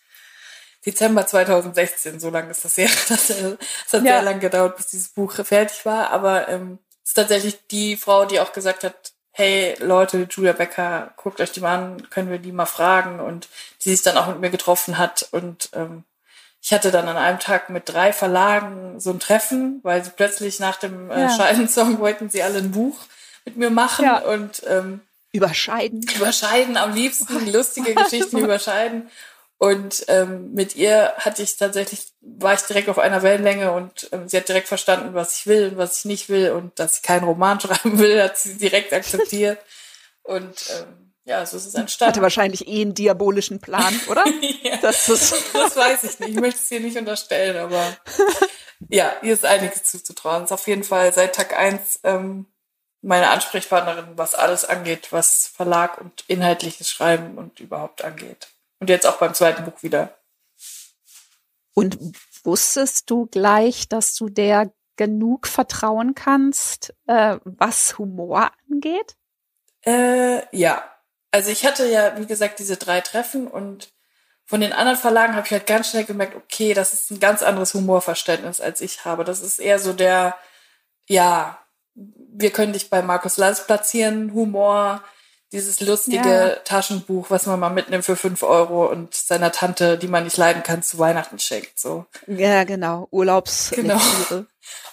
Dezember 0.86 1.26
2016, 1.26 2.20
so 2.20 2.30
lange 2.30 2.52
ist 2.52 2.64
das 2.64 2.78
her. 2.78 2.90
Das, 3.10 3.30
äh, 3.30 3.58
das 3.86 3.94
hat 3.94 4.04
ja. 4.04 4.14
sehr 4.14 4.22
lange 4.22 4.40
gedauert, 4.40 4.78
bis 4.78 4.88
dieses 4.88 5.10
Buch 5.10 5.34
fertig 5.34 5.86
war. 5.86 6.12
Aber 6.12 6.48
ähm, 6.50 6.80
es 7.04 7.12
ist 7.12 7.16
tatsächlich 7.16 7.68
die 7.68 7.96
Frau, 7.96 8.26
die 8.26 8.40
auch 8.40 8.54
gesagt 8.54 8.84
hat, 8.84 9.14
hey 9.32 9.76
Leute, 9.80 10.28
Julia 10.30 10.54
Becker, 10.54 11.14
guckt 11.18 11.42
euch 11.42 11.52
die 11.52 11.60
mal 11.60 11.76
an, 11.76 12.10
können 12.10 12.30
wir 12.30 12.40
die 12.40 12.52
mal 12.52 12.66
fragen 12.66 13.20
und 13.20 13.50
die 13.84 13.90
sich 13.90 14.02
dann 14.02 14.18
auch 14.18 14.28
mit 14.28 14.40
mir 14.40 14.50
getroffen 14.50 14.98
hat 14.98 15.28
und 15.32 15.70
ähm, 15.74 16.04
ich 16.66 16.74
hatte 16.74 16.90
dann 16.90 17.08
an 17.08 17.16
einem 17.16 17.40
Tag 17.40 17.70
mit 17.70 17.88
drei 17.88 18.12
Verlagen 18.12 19.00
so 19.00 19.12
ein 19.12 19.20
Treffen, 19.20 19.82
weil 19.84 20.04
sie 20.04 20.10
plötzlich 20.10 20.60
nach 20.60 20.78
dem 20.78 21.12
äh, 21.12 21.22
ja. 21.22 21.30
Scheidensong 21.30 22.00
wollten 22.00 22.32
sie 22.32 22.42
alle 22.42 22.58
ein 22.58 22.72
Buch 22.72 22.98
mit 23.46 23.56
mir 23.56 23.70
machen 23.70 24.06
ja. 24.06 24.18
und 24.18 24.64
ähm, 24.66 25.02
überscheiden. 25.32 26.04
Überscheiden 26.16 26.76
am 26.76 26.96
liebsten, 26.96 27.46
lustige 27.54 27.94
Geschichten 27.94 28.40
überscheiden. 28.40 29.12
Und 29.60 30.06
ähm, 30.08 30.54
mit 30.56 30.76
ihr 30.76 31.14
hatte 31.20 31.44
ich 31.44 31.56
tatsächlich, 31.56 32.08
war 32.22 32.56
ich 32.56 32.62
direkt 32.62 32.90
auf 32.90 32.98
einer 32.98 33.22
Wellenlänge 33.22 33.72
und 33.72 34.10
ähm, 34.12 34.28
sie 34.28 34.38
hat 34.38 34.50
direkt 34.50 34.68
verstanden, 34.68 35.14
was 35.14 35.38
ich 35.38 35.46
will 35.46 35.70
und 35.70 35.78
was 35.78 36.00
ich 36.00 36.06
nicht 36.06 36.30
will 36.30 36.50
und 36.50 36.80
dass 36.80 36.98
ich 36.98 37.04
keinen 37.04 37.26
Roman 37.26 37.60
schreiben 37.62 38.00
will, 38.00 38.24
hat 38.24 38.40
sie 38.40 38.58
direkt 38.58 38.92
akzeptiert. 38.92 39.60
und 40.24 40.56
ähm, 40.80 41.05
ja, 41.26 41.44
so 41.46 41.58
ist 41.58 41.66
es 41.66 41.74
entstanden. 41.74 42.14
Hatte 42.14 42.22
wahrscheinlich 42.22 42.68
eh 42.68 42.82
einen 42.82 42.94
diabolischen 42.94 43.60
Plan, 43.60 44.00
oder? 44.08 44.24
ja, 44.64 44.78
das, 44.78 45.10
ist 45.10 45.34
das 45.54 45.76
weiß 45.76 46.04
ich 46.04 46.20
nicht. 46.20 46.30
Ich 46.30 46.40
möchte 46.40 46.60
es 46.60 46.70
hier 46.70 46.80
nicht 46.80 46.98
unterstellen, 46.98 47.58
aber 47.58 47.98
ja, 48.90 49.12
hier 49.22 49.34
ist 49.34 49.44
einiges 49.44 49.84
zuzutrauen. 49.84 50.44
Es 50.44 50.52
ist 50.52 50.54
auf 50.54 50.68
jeden 50.68 50.84
Fall 50.84 51.12
seit 51.14 51.36
Tag 51.36 51.58
eins 51.58 52.00
ähm, 52.04 52.46
meine 53.02 53.30
Ansprechpartnerin, 53.30 54.18
was 54.18 54.36
alles 54.36 54.66
angeht, 54.66 55.12
was 55.12 55.48
Verlag 55.48 56.00
und 56.00 56.24
inhaltliches 56.28 56.90
Schreiben 56.90 57.38
und 57.38 57.60
überhaupt 57.60 58.04
angeht. 58.04 58.50
Und 58.80 58.90
jetzt 58.90 59.08
auch 59.08 59.18
beim 59.18 59.34
zweiten 59.34 59.64
Buch 59.66 59.82
wieder. 59.82 60.16
Und 61.74 61.98
wusstest 62.44 63.10
du 63.10 63.26
gleich, 63.26 63.90
dass 63.90 64.16
du 64.16 64.30
der 64.30 64.72
genug 64.96 65.48
vertrauen 65.48 66.16
kannst, 66.16 66.94
äh, 67.08 67.38
was 67.44 67.98
Humor 67.98 68.52
angeht? 68.70 69.18
Äh, 69.86 70.44
ja, 70.56 70.84
also 71.36 71.52
ich 71.52 71.66
hatte 71.66 71.86
ja, 71.86 72.18
wie 72.18 72.26
gesagt, 72.26 72.60
diese 72.60 72.78
drei 72.78 73.02
Treffen 73.02 73.48
und 73.48 73.90
von 74.46 74.62
den 74.62 74.72
anderen 74.72 74.98
Verlagen 74.98 75.36
habe 75.36 75.46
ich 75.46 75.52
halt 75.52 75.68
ganz 75.68 75.90
schnell 75.90 76.06
gemerkt, 76.06 76.34
okay, 76.34 76.74
das 76.74 76.94
ist 76.94 77.12
ein 77.12 77.20
ganz 77.20 77.44
anderes 77.44 77.74
Humorverständnis, 77.74 78.62
als 78.62 78.80
ich 78.80 79.04
habe. 79.04 79.26
Das 79.26 79.42
ist 79.42 79.60
eher 79.60 79.80
so 79.80 79.92
der, 79.92 80.38
ja, 81.08 81.60
wir 81.94 82.52
können 82.52 82.72
dich 82.72 82.90
bei 82.90 83.02
Markus 83.02 83.36
Lanz 83.36 83.68
platzieren, 83.68 84.34
Humor, 84.34 85.04
dieses 85.52 85.82
lustige 85.82 86.30
ja. 86.30 86.56
Taschenbuch, 86.64 87.30
was 87.30 87.48
man 87.48 87.60
mal 87.60 87.70
mitnimmt 87.70 88.06
für 88.06 88.16
fünf 88.16 88.42
Euro 88.42 88.86
und 88.90 89.14
seiner 89.14 89.52
Tante, 89.52 89.98
die 89.98 90.08
man 90.08 90.24
nicht 90.24 90.38
leiden 90.38 90.64
kann, 90.64 90.84
zu 90.84 91.00
Weihnachten 91.00 91.40
schenkt. 91.40 91.78
So. 91.78 92.06
Ja, 92.28 92.64
genau. 92.64 93.10
Urlaubs. 93.12 93.72
Genau. 93.76 94.00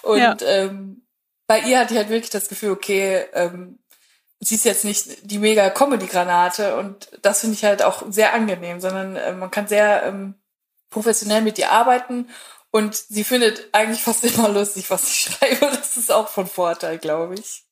Und 0.02 0.18
ja. 0.18 0.36
ähm, 0.44 1.06
bei 1.46 1.60
ihr 1.60 1.78
hatte 1.78 1.94
ich 1.94 1.98
halt 1.98 2.08
wirklich 2.08 2.30
das 2.30 2.48
Gefühl, 2.48 2.72
okay, 2.72 3.26
ähm, 3.32 3.78
sie 4.42 4.56
ist 4.56 4.64
jetzt 4.64 4.84
nicht 4.84 5.30
die 5.30 5.38
mega 5.38 5.70
Comedy-Granate 5.70 6.76
und 6.76 7.08
das 7.22 7.40
finde 7.40 7.54
ich 7.54 7.64
halt 7.64 7.82
auch 7.82 8.02
sehr 8.10 8.34
angenehm, 8.34 8.80
sondern 8.80 9.16
äh, 9.16 9.32
man 9.32 9.50
kann 9.50 9.68
sehr 9.68 10.02
ähm, 10.02 10.34
professionell 10.90 11.42
mit 11.42 11.58
ihr 11.58 11.70
arbeiten 11.70 12.28
und 12.70 12.96
sie 12.96 13.24
findet 13.24 13.68
eigentlich 13.72 14.02
fast 14.02 14.24
immer 14.24 14.48
lustig, 14.48 14.90
was 14.90 15.08
ich 15.08 15.20
schreibe. 15.20 15.66
Das 15.66 15.96
ist 15.96 16.10
auch 16.10 16.28
von 16.28 16.46
Vorteil, 16.46 16.98
glaube 16.98 17.34
ich. 17.34 17.64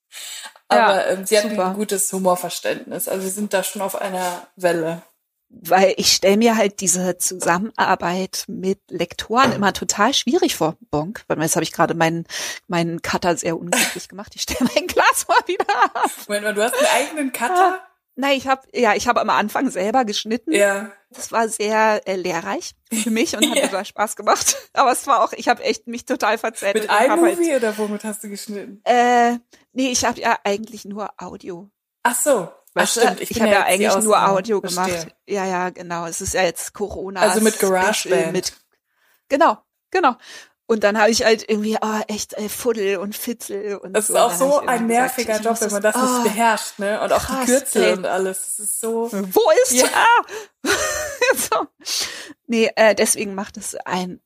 Aber 0.68 1.06
ja, 1.06 1.12
ähm, 1.12 1.26
sie 1.26 1.36
hat 1.36 1.50
super. 1.50 1.66
ein 1.66 1.74
gutes 1.74 2.12
Humorverständnis. 2.12 3.08
Also 3.08 3.24
wir 3.24 3.30
sind 3.30 3.52
da 3.52 3.64
schon 3.64 3.82
auf 3.82 4.00
einer 4.00 4.46
Welle 4.54 5.02
weil 5.50 5.94
ich 5.96 6.12
stelle 6.12 6.36
mir 6.36 6.56
halt 6.56 6.80
diese 6.80 7.18
Zusammenarbeit 7.18 8.44
mit 8.46 8.78
Lektoren 8.88 9.52
immer 9.52 9.72
total 9.72 10.14
schwierig 10.14 10.54
vor. 10.54 10.76
Bonk, 10.90 11.24
weil 11.26 11.40
jetzt 11.42 11.56
habe 11.56 11.64
ich 11.64 11.72
gerade 11.72 11.94
meinen 11.94 12.24
meinen 12.68 13.02
Cutter 13.02 13.36
sehr 13.36 13.58
unglücklich 13.58 14.08
gemacht. 14.08 14.32
Ich 14.36 14.42
stelle 14.42 14.70
mein 14.74 14.86
Glas 14.86 15.26
mal 15.28 15.42
wieder 15.46 15.66
ab. 15.68 16.10
Moment 16.28 16.44
mal, 16.44 16.54
du 16.54 16.62
hast 16.62 16.74
einen 16.74 16.86
eigenen 16.86 17.32
Cutter? 17.32 17.80
Nein, 18.16 18.36
ich 18.36 18.46
habe 18.46 18.62
ja, 18.72 18.94
ich 18.94 19.08
habe 19.08 19.20
am 19.20 19.30
Anfang 19.30 19.70
selber 19.70 20.04
geschnitten. 20.04 20.52
Ja. 20.52 20.92
Das 21.10 21.32
war 21.32 21.48
sehr 21.48 22.02
äh, 22.06 22.14
lehrreich 22.14 22.72
für 22.92 23.10
mich 23.10 23.36
und 23.36 23.48
hat 23.50 23.56
ja. 23.56 23.66
total 23.66 23.84
Spaß 23.84 24.14
gemacht. 24.14 24.56
Aber 24.72 24.92
es 24.92 25.06
war 25.06 25.24
auch, 25.24 25.32
ich 25.32 25.48
habe 25.48 25.64
echt 25.64 25.88
mich 25.88 26.04
total 26.04 26.38
verzweifelt. 26.38 26.88
Mit 26.88 27.06
iMovie 27.06 27.50
halt, 27.50 27.62
oder 27.62 27.78
womit 27.78 28.04
hast 28.04 28.22
du 28.22 28.28
geschnitten? 28.28 28.80
Äh, 28.84 29.38
nee, 29.72 29.90
ich 29.90 30.04
habe 30.04 30.20
ja 30.20 30.38
eigentlich 30.44 30.84
nur 30.84 31.10
Audio. 31.16 31.70
Ach 32.02 32.14
so. 32.14 32.48
Ach 32.74 32.88
stimmt, 32.88 33.20
ich, 33.20 33.32
ich 33.32 33.40
habe 33.40 33.50
ja, 33.50 33.60
ja 33.60 33.64
eigentlich 33.64 34.04
nur 34.04 34.28
Audio 34.28 34.60
verstehe. 34.60 34.84
gemacht. 34.84 35.16
Ja, 35.26 35.44
ja, 35.44 35.70
genau. 35.70 36.06
Es 36.06 36.20
ist 36.20 36.34
ja 36.34 36.42
jetzt 36.42 36.72
Corona. 36.72 37.20
Also 37.20 37.40
mit 37.40 37.58
GarageBand. 37.58 38.32
Mit, 38.32 38.52
genau, 39.28 39.58
genau. 39.90 40.16
Und 40.66 40.84
dann 40.84 40.98
habe 40.98 41.10
ich 41.10 41.24
halt 41.24 41.48
irgendwie, 41.48 41.76
oh, 41.80 42.00
echt 42.06 42.34
äh, 42.34 42.48
Fuddel 42.48 42.98
und 42.98 43.16
Fitzel 43.16 43.76
und 43.78 43.92
Das 43.92 44.06
so. 44.06 44.12
ist 44.12 44.20
auch 44.20 44.32
so 44.32 44.60
ein 44.60 44.86
nerviger 44.86 45.38
gesagt, 45.38 45.44
Job, 45.44 45.60
wenn 45.60 45.72
man 45.72 45.82
das 45.82 45.96
oh, 45.96 45.98
nicht 46.00 46.22
beherrscht, 46.22 46.78
ne? 46.78 47.00
Und 47.02 47.12
auch 47.12 47.24
krass, 47.24 47.40
die 47.40 47.46
Kürzel 47.46 47.82
ey. 47.82 47.92
und 47.94 48.06
alles. 48.06 48.38
Das 48.56 48.58
ist 48.60 48.80
so. 48.80 49.10
Wo 49.10 49.42
ist 49.64 49.72
ja. 49.72 49.88
Ah! 49.92 50.68
so. 51.36 51.66
Nee, 52.46 52.70
äh, 52.76 52.94
deswegen 52.94 53.34
macht 53.34 53.56
es 53.56 53.74
ein 53.84 54.20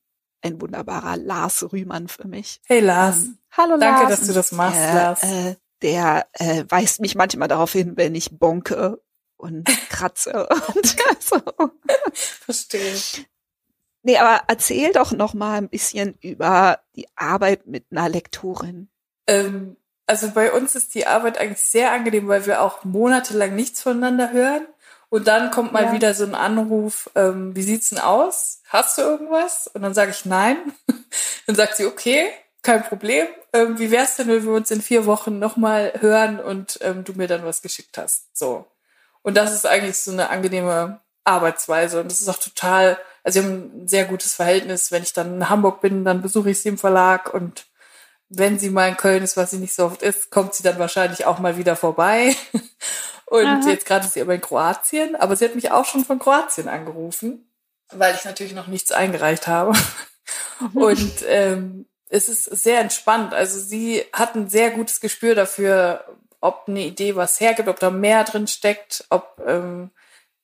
ein 0.45 0.61
wunderbarer 0.61 1.17
Lars 1.17 1.73
Rühmann 1.73 2.09
für 2.09 2.29
mich. 2.29 2.61
Hey 2.67 2.81
Lars. 2.81 3.17
Ähm, 3.17 3.39
hallo 3.53 3.79
Danke, 3.79 3.85
Lars. 3.85 4.01
Danke, 4.01 4.17
dass 4.17 4.27
du 4.27 4.33
das 4.35 4.53
machst, 4.53 4.79
äh, 4.79 4.95
Lars. 4.95 5.23
Äh, 5.23 5.57
der 5.85 6.27
äh, 6.33 6.65
weist 6.69 7.01
mich 7.01 7.15
manchmal 7.15 7.47
darauf 7.47 7.73
hin, 7.73 7.93
wenn 7.97 8.15
ich 8.15 8.39
bonke 8.39 9.01
und 9.37 9.67
kratze 9.91 10.49
und 10.75 10.87
so. 11.21 11.41
Verstehe. 12.13 12.97
Nee, 14.03 14.17
aber 14.19 14.43
erzähl 14.49 14.93
doch 14.93 15.13
noch 15.13 15.35
mal 15.35 15.59
ein 15.59 15.69
bisschen 15.69 16.19
über 16.21 16.81
die 16.97 17.07
Arbeit 17.17 17.67
mit 17.67 17.87
einer 17.91 18.09
Lektorin. 18.09 18.89
Ähm, 19.27 19.77
also 20.07 20.31
bei 20.31 20.53
uns 20.53 20.75
ist 20.75 20.95
die 20.95 21.07
Arbeit 21.07 21.39
eigentlich 21.39 21.63
sehr 21.63 21.93
angenehm, 21.93 22.29
weil 22.29 22.47
wir 22.47 22.63
auch 22.63 22.85
monatelang 22.85 23.55
nichts 23.55 23.83
voneinander 23.83 24.33
hören. 24.33 24.67
Und 25.11 25.29
dann 25.29 25.51
kommt 25.51 25.73
mal 25.73 25.85
ja. 25.85 25.93
wieder 25.93 26.13
so 26.13 26.25
ein 26.25 26.35
Anruf, 26.35 27.11
ähm, 27.15 27.55
wie 27.55 27.63
sieht's 27.63 27.91
denn 27.91 27.99
aus? 27.99 28.63
Hast 28.69 28.99
du 28.99 29.03
irgendwas? 29.03 29.69
Und 29.69 29.83
dann 29.83 29.95
sage 29.95 30.11
ich 30.11 30.25
nein. 30.25 30.57
dann 31.47 31.57
sagt 31.57 31.77
sie, 31.77 31.87
okay, 31.87 32.31
kein 32.65 32.83
Problem. 32.83 33.27
Ähm, 33.53 33.79
wie 33.79 33.91
wär's 33.91 34.17
denn, 34.17 34.29
wenn 34.29 34.45
wir 34.45 34.53
uns 34.53 34.71
in 34.71 34.83
vier 34.83 35.07
Wochen 35.07 35.39
nochmal 35.39 35.93
hören 36.01 36.41
und 36.41 36.79
ähm, 36.83 37.05
du 37.05 37.13
mir 37.13 37.29
dann 37.29 37.45
was 37.45 37.63
geschickt 37.63 37.97
hast? 37.99 38.37
So. 38.37 38.67
Und 39.23 39.37
das 39.37 39.53
ist 39.53 39.67
eigentlich 39.67 39.97
so 39.99 40.11
eine 40.11 40.31
angenehme 40.31 41.01
Arbeitsweise. 41.25 42.01
Und 42.01 42.11
das 42.11 42.21
ist 42.21 42.29
auch 42.29 42.39
total 42.39 42.99
also 43.25 43.41
wir 43.41 43.49
haben 43.49 43.85
ein 43.85 43.89
sehr 43.89 44.05
gutes 44.05 44.35
Verhältnis. 44.35 44.93
Wenn 44.93 45.03
ich 45.03 45.15
dann 45.15 45.37
in 45.37 45.49
Hamburg 45.49 45.81
bin, 45.81 46.05
dann 46.05 46.23
besuche 46.23 46.51
ich 46.51 46.61
sie 46.61 46.69
im 46.69 46.79
Verlag 46.79 47.33
und 47.33 47.67
wenn 48.29 48.59
sie 48.59 48.71
mal 48.71 48.89
in 48.89 48.97
Köln 48.97 49.23
ist, 49.23 49.37
was 49.37 49.51
sie 49.51 49.59
nicht 49.59 49.75
so 49.75 49.87
oft 49.87 50.03
ist, 50.03 50.31
kommt 50.31 50.55
sie 50.55 50.63
dann 50.63 50.79
wahrscheinlich 50.79 51.25
auch 51.25 51.39
mal 51.39 51.57
wieder 51.57 51.77
vorbei. 51.77 52.37
Und 53.27 53.47
Aha. 53.47 53.69
jetzt 53.69 53.87
gerade 53.87 54.05
ist 54.05 54.13
sie 54.13 54.21
aber 54.21 54.35
in 54.35 54.41
Kroatien, 54.41 55.17
aber 55.17 55.35
sie 55.35 55.47
hat 55.47 55.55
mich 55.55 55.71
auch 55.71 55.87
schon 55.87 56.05
von 56.05 56.19
Kroatien 56.19 56.69
angerufen, 56.69 57.51
weil 57.91 58.15
ich 58.15 58.25
natürlich 58.25 58.55
noch 58.55 58.67
nichts 58.67 58.93
eingereicht 58.93 59.47
habe. 59.47 59.73
Und 60.75 61.25
ähm, 61.27 61.87
es 62.15 62.29
ist 62.29 62.45
sehr 62.45 62.81
entspannt. 62.81 63.35
Also 63.35 63.59
sie 63.59 64.05
hat 64.13 64.37
ein 64.37 64.49
sehr 64.49 64.71
gutes 64.71 65.01
Gespür 65.01 65.35
dafür, 65.35 66.05
ob 66.41 66.65
eine 66.69 66.85
Idee 66.85 67.17
was 67.17 67.41
hergibt, 67.41 67.69
ob 67.69 67.81
da 67.81 67.91
mehr 67.91 68.23
drin 68.23 68.47
steckt, 68.47 69.05
ob 69.11 69.43
ähm, 69.45 69.91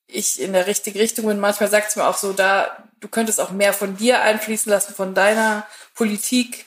ich 0.05 0.41
in 0.41 0.51
der 0.51 0.67
richtigen 0.67 0.99
Richtung 0.99 1.27
bin. 1.27 1.39
Manchmal 1.39 1.69
sagt 1.69 1.89
es 1.89 1.95
mir 1.95 2.07
auch 2.07 2.17
so, 2.17 2.33
da, 2.33 2.85
du 2.99 3.07
könntest 3.07 3.39
auch 3.39 3.51
mehr 3.51 3.71
von 3.71 3.95
dir 3.95 4.21
einfließen 4.21 4.69
lassen, 4.69 4.93
von 4.93 5.13
deiner 5.13 5.65
Politik. 5.95 6.65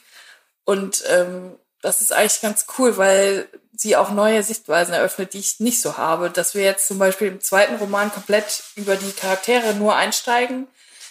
Und 0.64 1.04
ähm, 1.10 1.56
das 1.82 2.00
ist 2.00 2.12
eigentlich 2.12 2.40
ganz 2.40 2.64
cool, 2.78 2.96
weil 2.96 3.46
sie 3.76 3.96
auch 3.96 4.10
neue 4.10 4.42
Sichtweisen 4.42 4.94
eröffnet, 4.94 5.34
die 5.34 5.40
ich 5.40 5.60
nicht 5.60 5.82
so 5.82 5.98
habe. 5.98 6.30
Dass 6.30 6.54
wir 6.54 6.62
jetzt 6.62 6.88
zum 6.88 6.98
Beispiel 6.98 7.28
im 7.28 7.42
zweiten 7.42 7.74
Roman 7.74 8.10
komplett 8.10 8.62
über 8.74 8.96
die 8.96 9.12
Charaktere 9.12 9.74
nur 9.74 9.96
einsteigen. 9.96 10.66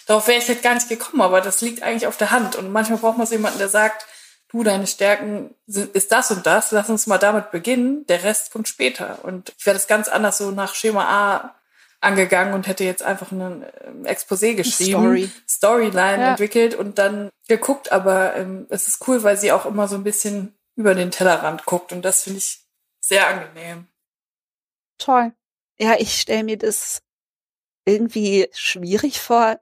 Darauf 0.06 0.28
wäre 0.28 0.38
ich 0.38 0.48
jetzt 0.48 0.62
gar 0.62 0.74
nicht 0.74 0.88
gekommen, 0.88 1.22
aber 1.22 1.40
das 1.40 1.60
liegt 1.60 1.82
eigentlich 1.82 2.06
auf 2.06 2.16
der 2.16 2.30
Hand. 2.30 2.56
Und 2.56 2.72
manchmal 2.72 2.98
braucht 2.98 3.18
man 3.18 3.26
so 3.26 3.34
jemanden, 3.34 3.58
der 3.58 3.68
sagt, 3.68 4.06
du, 4.48 4.62
deine 4.62 4.86
Stärken 4.86 5.54
sind, 5.66 5.94
ist 5.94 6.12
das 6.12 6.30
und 6.30 6.46
das, 6.46 6.70
lass 6.70 6.88
uns 6.88 7.06
mal 7.06 7.18
damit 7.18 7.50
beginnen, 7.50 8.06
der 8.06 8.22
Rest 8.22 8.52
kommt 8.52 8.68
später. 8.68 9.24
Und 9.24 9.52
ich 9.58 9.66
werde 9.66 9.78
das 9.78 9.88
ganz 9.88 10.08
anders 10.08 10.38
so 10.38 10.50
nach 10.50 10.74
Schema 10.74 11.04
A 11.04 11.54
angegangen 12.00 12.54
und 12.54 12.66
hätte 12.66 12.84
jetzt 12.84 13.02
einfach 13.02 13.32
ein 13.32 13.64
ähm, 13.84 14.04
Exposé 14.04 14.54
geschrieben, 14.54 15.00
Story. 15.00 15.30
Storyline 15.48 16.22
ja. 16.22 16.30
entwickelt 16.30 16.74
und 16.74 16.98
dann 16.98 17.30
geguckt. 17.48 17.90
Aber 17.90 18.36
ähm, 18.36 18.66
es 18.68 18.86
ist 18.86 19.08
cool, 19.08 19.22
weil 19.22 19.36
sie 19.36 19.52
auch 19.52 19.66
immer 19.66 19.88
so 19.88 19.96
ein 19.96 20.04
bisschen 20.04 20.54
über 20.76 20.94
den 20.94 21.10
Tellerrand 21.10 21.64
guckt 21.64 21.92
und 21.92 22.02
das 22.02 22.22
finde 22.22 22.38
ich 22.38 22.60
sehr 23.00 23.26
angenehm. 23.26 23.86
Toll. 24.98 25.32
Ja, 25.78 25.96
ich 25.98 26.20
stelle 26.20 26.44
mir 26.44 26.58
das 26.58 27.02
irgendwie 27.84 28.48
schwierig 28.52 29.20
vor. 29.20 29.60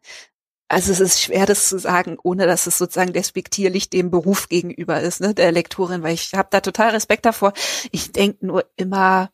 Also 0.73 0.91
es 0.91 1.01
ist 1.01 1.21
schwer, 1.21 1.45
das 1.45 1.69
zu 1.69 1.79
sagen, 1.79 2.17
ohne 2.23 2.47
dass 2.47 2.67
es 2.67 2.79
sozusagen 2.79 3.13
despektierlich 3.13 3.91
dem 3.91 4.11
Beruf 4.11 4.49
gegenüber 4.49 5.03
ist, 5.03 5.21
ne, 5.21 5.35
der 5.35 5.53
Lektorin, 5.53 6.03
weil 6.03 6.15
ich 6.15 6.33
habe 6.33 6.49
da 6.51 6.63
total 6.63 6.93
Respekt 6.93 7.27
davor. 7.27 7.53
Ich 7.91 8.13
denke 8.13 8.47
nur 8.47 8.65
immer, 8.77 9.31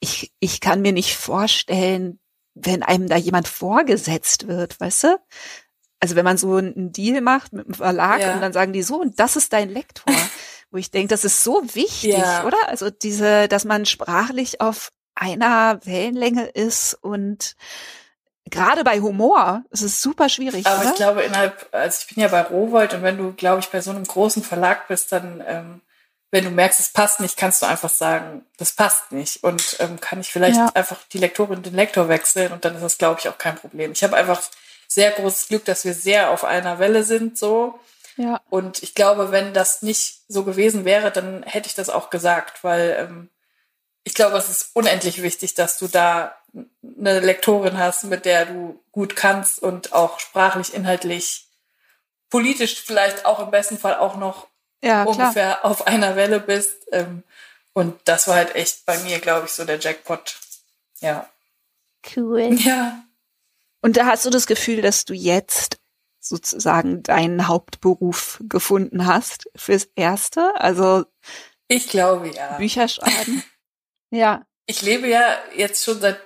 ich, 0.00 0.32
ich 0.40 0.62
kann 0.62 0.80
mir 0.80 0.94
nicht 0.94 1.14
vorstellen, 1.14 2.18
wenn 2.54 2.82
einem 2.82 3.06
da 3.06 3.16
jemand 3.16 3.48
vorgesetzt 3.48 4.48
wird, 4.48 4.80
weißt 4.80 5.04
du? 5.04 5.18
Also 6.00 6.16
wenn 6.16 6.24
man 6.24 6.38
so 6.38 6.56
einen 6.56 6.90
Deal 6.90 7.20
macht 7.20 7.52
mit 7.52 7.66
dem 7.66 7.74
Verlag 7.74 8.22
ja. 8.22 8.32
und 8.32 8.40
dann 8.40 8.54
sagen 8.54 8.72
die 8.72 8.82
so, 8.82 9.02
und 9.02 9.20
das 9.20 9.36
ist 9.36 9.52
dein 9.52 9.68
Lektor, 9.68 10.14
wo 10.70 10.78
ich 10.78 10.90
denke, 10.90 11.08
das 11.08 11.26
ist 11.26 11.44
so 11.44 11.62
wichtig, 11.74 12.16
ja. 12.16 12.46
oder? 12.46 12.56
Also 12.68 12.88
diese, 12.88 13.46
dass 13.46 13.66
man 13.66 13.84
sprachlich 13.84 14.62
auf 14.62 14.90
einer 15.14 15.84
Wellenlänge 15.84 16.46
ist 16.46 16.94
und 16.94 17.56
gerade 18.50 18.84
bei 18.84 19.00
Humor 19.00 19.62
ist 19.70 19.82
es 19.82 20.00
super 20.00 20.28
schwierig. 20.28 20.66
Aber 20.66 20.80
oder? 20.80 20.90
ich 20.90 20.96
glaube, 20.96 21.22
innerhalb, 21.22 21.68
also 21.72 21.98
ich 22.00 22.14
bin 22.14 22.22
ja 22.22 22.28
bei 22.28 22.42
Rowold 22.42 22.94
und 22.94 23.02
wenn 23.02 23.18
du, 23.18 23.32
glaube 23.32 23.60
ich, 23.60 23.68
bei 23.68 23.80
so 23.80 23.90
einem 23.90 24.04
großen 24.04 24.42
Verlag 24.42 24.88
bist, 24.88 25.12
dann 25.12 25.42
ähm, 25.46 25.80
wenn 26.30 26.44
du 26.44 26.50
merkst, 26.50 26.80
es 26.80 26.90
passt 26.90 27.20
nicht, 27.20 27.36
kannst 27.36 27.62
du 27.62 27.66
einfach 27.66 27.88
sagen, 27.88 28.44
das 28.58 28.72
passt 28.72 29.12
nicht. 29.12 29.42
Und 29.42 29.76
ähm, 29.78 29.98
kann 30.00 30.20
ich 30.20 30.30
vielleicht 30.30 30.56
ja. 30.56 30.70
einfach 30.74 30.98
die 31.12 31.18
Lektorin, 31.18 31.62
den 31.62 31.74
Lektor 31.74 32.08
wechseln 32.08 32.52
und 32.52 32.64
dann 32.64 32.74
ist 32.74 32.82
das, 32.82 32.98
glaube 32.98 33.20
ich, 33.20 33.28
auch 33.28 33.38
kein 33.38 33.56
Problem. 33.56 33.92
Ich 33.92 34.04
habe 34.04 34.16
einfach 34.16 34.42
sehr 34.86 35.10
großes 35.10 35.48
Glück, 35.48 35.64
dass 35.64 35.84
wir 35.84 35.94
sehr 35.94 36.30
auf 36.30 36.44
einer 36.44 36.78
Welle 36.78 37.02
sind, 37.02 37.38
so. 37.38 37.78
Ja. 38.16 38.40
Und 38.50 38.82
ich 38.82 38.94
glaube, 38.94 39.30
wenn 39.30 39.54
das 39.54 39.82
nicht 39.82 40.22
so 40.28 40.44
gewesen 40.44 40.84
wäre, 40.84 41.10
dann 41.10 41.44
hätte 41.44 41.68
ich 41.68 41.74
das 41.74 41.88
auch 41.88 42.10
gesagt, 42.10 42.64
weil 42.64 42.96
ähm, 42.98 43.30
ich 44.04 44.14
glaube, 44.14 44.36
es 44.36 44.50
ist 44.50 44.70
unendlich 44.74 45.22
wichtig, 45.22 45.54
dass 45.54 45.78
du 45.78 45.88
da 45.88 46.34
eine 46.54 47.20
Lektorin 47.20 47.78
hast, 47.78 48.04
mit 48.04 48.24
der 48.24 48.46
du 48.46 48.80
gut 48.92 49.16
kannst 49.16 49.62
und 49.62 49.92
auch 49.92 50.18
sprachlich, 50.18 50.74
inhaltlich, 50.74 51.46
politisch 52.30 52.82
vielleicht 52.82 53.24
auch 53.24 53.40
im 53.40 53.50
besten 53.50 53.78
Fall 53.78 53.96
auch 53.96 54.16
noch 54.16 54.48
ja, 54.82 55.04
ungefähr 55.04 55.56
klar. 55.56 55.64
auf 55.64 55.86
einer 55.86 56.16
Welle 56.16 56.40
bist. 56.40 56.86
Ähm, 56.92 57.22
und 57.72 58.00
das 58.04 58.26
war 58.28 58.36
halt 58.36 58.54
echt 58.54 58.86
bei 58.86 58.98
mir, 58.98 59.18
glaube 59.20 59.46
ich, 59.46 59.52
so 59.52 59.64
der 59.64 59.78
Jackpot. 59.78 60.36
Ja. 61.00 61.28
Cool. 62.16 62.54
Ja. 62.54 63.04
Und 63.80 63.96
da 63.96 64.06
hast 64.06 64.24
du 64.24 64.30
das 64.30 64.46
Gefühl, 64.46 64.82
dass 64.82 65.04
du 65.04 65.14
jetzt 65.14 65.78
sozusagen 66.20 67.02
deinen 67.02 67.48
Hauptberuf 67.48 68.42
gefunden 68.48 69.06
hast 69.06 69.48
fürs 69.56 69.88
Erste? 69.94 70.52
Also 70.56 71.04
ich 71.68 71.88
glaube 71.88 72.30
ja. 72.30 72.56
Bücher 72.56 72.88
schreiben. 72.88 73.42
ja. 74.10 74.44
Ich 74.66 74.82
lebe 74.82 75.08
ja 75.08 75.38
jetzt 75.56 75.84
schon 75.84 76.00
seit 76.00 76.20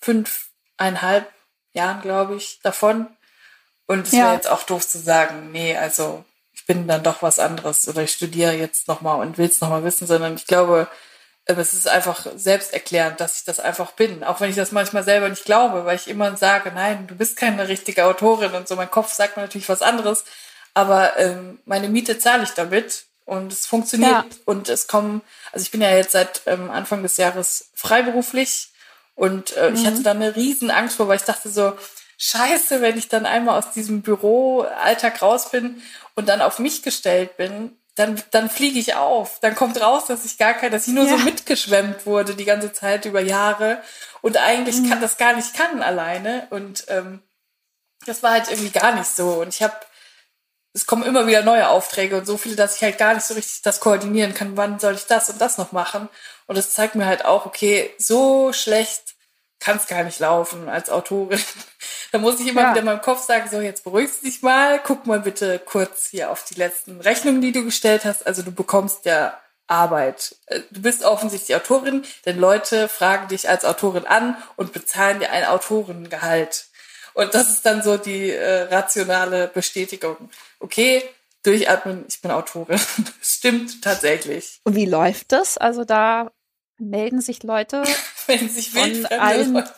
fünfeinhalb 0.00 1.30
Jahren, 1.72 2.02
glaube 2.02 2.36
ich, 2.36 2.60
davon. 2.62 3.06
Und 3.86 4.06
es 4.06 4.12
ja. 4.12 4.24
wäre 4.24 4.34
jetzt 4.34 4.48
auch 4.48 4.62
doof 4.62 4.86
zu 4.86 4.98
sagen, 4.98 5.50
nee, 5.52 5.76
also 5.76 6.24
bin 6.70 6.86
dann 6.86 7.02
doch 7.02 7.20
was 7.20 7.40
anderes 7.40 7.88
oder 7.88 8.04
ich 8.04 8.12
studiere 8.12 8.52
jetzt 8.52 8.86
nochmal 8.86 9.18
und 9.18 9.38
will 9.38 9.48
es 9.48 9.60
nochmal 9.60 9.82
wissen, 9.82 10.06
sondern 10.06 10.36
ich 10.36 10.46
glaube, 10.46 10.86
äh, 11.46 11.54
es 11.54 11.72
ist 11.72 11.88
einfach 11.88 12.28
selbsterklärend, 12.36 13.18
dass 13.18 13.38
ich 13.38 13.44
das 13.44 13.58
einfach 13.58 13.90
bin. 13.90 14.22
Auch 14.22 14.40
wenn 14.40 14.50
ich 14.50 14.56
das 14.56 14.70
manchmal 14.70 15.02
selber 15.02 15.28
nicht 15.28 15.44
glaube, 15.44 15.84
weil 15.84 15.96
ich 15.96 16.06
immer 16.06 16.36
sage, 16.36 16.70
nein, 16.72 17.08
du 17.08 17.16
bist 17.16 17.36
keine 17.36 17.66
richtige 17.66 18.04
Autorin 18.04 18.52
und 18.52 18.68
so. 18.68 18.76
Mein 18.76 18.88
Kopf 18.88 19.12
sagt 19.12 19.36
mir 19.36 19.42
natürlich 19.42 19.68
was 19.68 19.82
anderes. 19.82 20.24
Aber 20.72 21.18
ähm, 21.18 21.58
meine 21.64 21.88
Miete 21.88 22.20
zahle 22.20 22.44
ich 22.44 22.50
damit 22.50 23.06
und 23.24 23.52
es 23.52 23.66
funktioniert. 23.66 24.10
Ja. 24.12 24.40
Und 24.44 24.68
es 24.68 24.86
kommen, 24.86 25.22
also 25.50 25.64
ich 25.64 25.72
bin 25.72 25.80
ja 25.80 25.90
jetzt 25.90 26.12
seit 26.12 26.42
ähm, 26.46 26.70
Anfang 26.70 27.02
des 27.02 27.16
Jahres 27.16 27.70
freiberuflich 27.74 28.68
und 29.20 29.54
äh, 29.58 29.68
mhm. 29.68 29.76
ich 29.76 29.86
hatte 29.86 30.02
da 30.02 30.12
eine 30.12 30.34
riesen 30.34 30.70
Angst 30.70 30.96
vor, 30.96 31.06
weil 31.06 31.18
ich 31.18 31.24
dachte 31.24 31.50
so, 31.50 31.74
scheiße, 32.16 32.80
wenn 32.80 32.96
ich 32.96 33.08
dann 33.08 33.26
einmal 33.26 33.58
aus 33.58 33.70
diesem 33.70 34.00
Büroalltag 34.00 35.20
raus 35.20 35.50
bin 35.50 35.82
und 36.14 36.26
dann 36.26 36.40
auf 36.40 36.58
mich 36.58 36.82
gestellt 36.82 37.36
bin, 37.36 37.76
dann, 37.96 38.22
dann 38.30 38.48
fliege 38.48 38.78
ich 38.78 38.94
auf. 38.94 39.38
Dann 39.40 39.54
kommt 39.54 39.78
raus, 39.78 40.06
dass 40.06 40.24
ich 40.24 40.38
gar 40.38 40.54
kein, 40.54 40.72
dass 40.72 40.88
ich 40.88 40.94
nur 40.94 41.04
ja. 41.04 41.18
so 41.18 41.22
mitgeschwemmt 41.22 42.06
wurde 42.06 42.34
die 42.34 42.46
ganze 42.46 42.72
Zeit 42.72 43.04
über 43.04 43.20
Jahre 43.20 43.82
und 44.22 44.38
eigentlich 44.38 44.78
mhm. 44.78 44.88
kann 44.88 45.02
das 45.02 45.18
gar 45.18 45.34
nicht 45.34 45.52
kann 45.52 45.82
alleine. 45.82 46.46
Und 46.48 46.86
ähm, 46.88 47.20
das 48.06 48.22
war 48.22 48.30
halt 48.30 48.48
irgendwie 48.50 48.70
gar 48.70 48.94
nicht 48.94 49.14
so. 49.14 49.42
Und 49.42 49.48
ich 49.48 49.62
habe 49.62 49.74
es 50.72 50.86
kommen 50.86 51.02
immer 51.02 51.26
wieder 51.26 51.42
neue 51.42 51.68
Aufträge 51.68 52.16
und 52.16 52.26
so 52.26 52.38
viele, 52.38 52.56
dass 52.56 52.76
ich 52.76 52.82
halt 52.82 52.96
gar 52.96 53.12
nicht 53.12 53.26
so 53.26 53.34
richtig 53.34 53.60
das 53.62 53.80
koordinieren 53.80 54.34
kann, 54.34 54.56
wann 54.56 54.78
soll 54.78 54.94
ich 54.94 55.04
das 55.04 55.28
und 55.28 55.40
das 55.40 55.58
noch 55.58 55.72
machen. 55.72 56.08
Und 56.50 56.58
das 56.58 56.72
zeigt 56.72 56.96
mir 56.96 57.06
halt 57.06 57.24
auch, 57.24 57.46
okay, 57.46 57.94
so 57.96 58.52
schlecht 58.52 59.14
kann 59.60 59.76
es 59.76 59.86
gar 59.86 60.02
nicht 60.02 60.18
laufen 60.18 60.68
als 60.68 60.90
Autorin. 60.90 61.38
da 62.10 62.18
muss 62.18 62.40
ich 62.40 62.48
immer 62.48 62.62
ja. 62.62 62.70
wieder 62.70 62.80
in 62.80 62.86
meinem 62.86 63.02
Kopf 63.02 63.24
sagen, 63.24 63.48
so 63.48 63.60
jetzt 63.60 63.84
beruhigst 63.84 64.20
du 64.20 64.26
dich 64.26 64.42
mal, 64.42 64.80
guck 64.82 65.06
mal 65.06 65.20
bitte 65.20 65.60
kurz 65.60 66.08
hier 66.08 66.28
auf 66.28 66.42
die 66.42 66.56
letzten 66.56 67.00
Rechnungen, 67.00 67.40
die 67.40 67.52
du 67.52 67.62
gestellt 67.62 68.04
hast. 68.04 68.26
Also 68.26 68.42
du 68.42 68.50
bekommst 68.50 69.04
ja 69.04 69.40
Arbeit. 69.68 70.34
Äh, 70.46 70.62
du 70.72 70.82
bist 70.82 71.04
offensichtlich 71.04 71.54
Autorin, 71.54 72.02
denn 72.26 72.36
Leute 72.36 72.88
fragen 72.88 73.28
dich 73.28 73.48
als 73.48 73.64
Autorin 73.64 74.06
an 74.06 74.36
und 74.56 74.72
bezahlen 74.72 75.20
dir 75.20 75.30
ein 75.30 75.44
Autorengehalt. 75.44 76.66
Und 77.14 77.32
das 77.32 77.48
ist 77.48 77.64
dann 77.64 77.84
so 77.84 77.96
die 77.96 78.32
äh, 78.32 78.62
rationale 78.62 79.46
Bestätigung. 79.46 80.16
Okay, 80.58 81.08
durchatmen, 81.44 82.06
ich 82.08 82.20
bin 82.20 82.32
Autorin. 82.32 82.80
Stimmt 83.22 83.84
tatsächlich. 83.84 84.58
Und 84.64 84.74
wie 84.74 84.86
läuft 84.86 85.30
das? 85.30 85.56
Also 85.56 85.84
da 85.84 86.32
melden 86.80 87.20
sich 87.20 87.42
Leute 87.42 87.82
melden 88.28 88.48
sich 88.48 88.70
von 88.70 89.06
allen 89.06 89.54
Leute. 89.54 89.70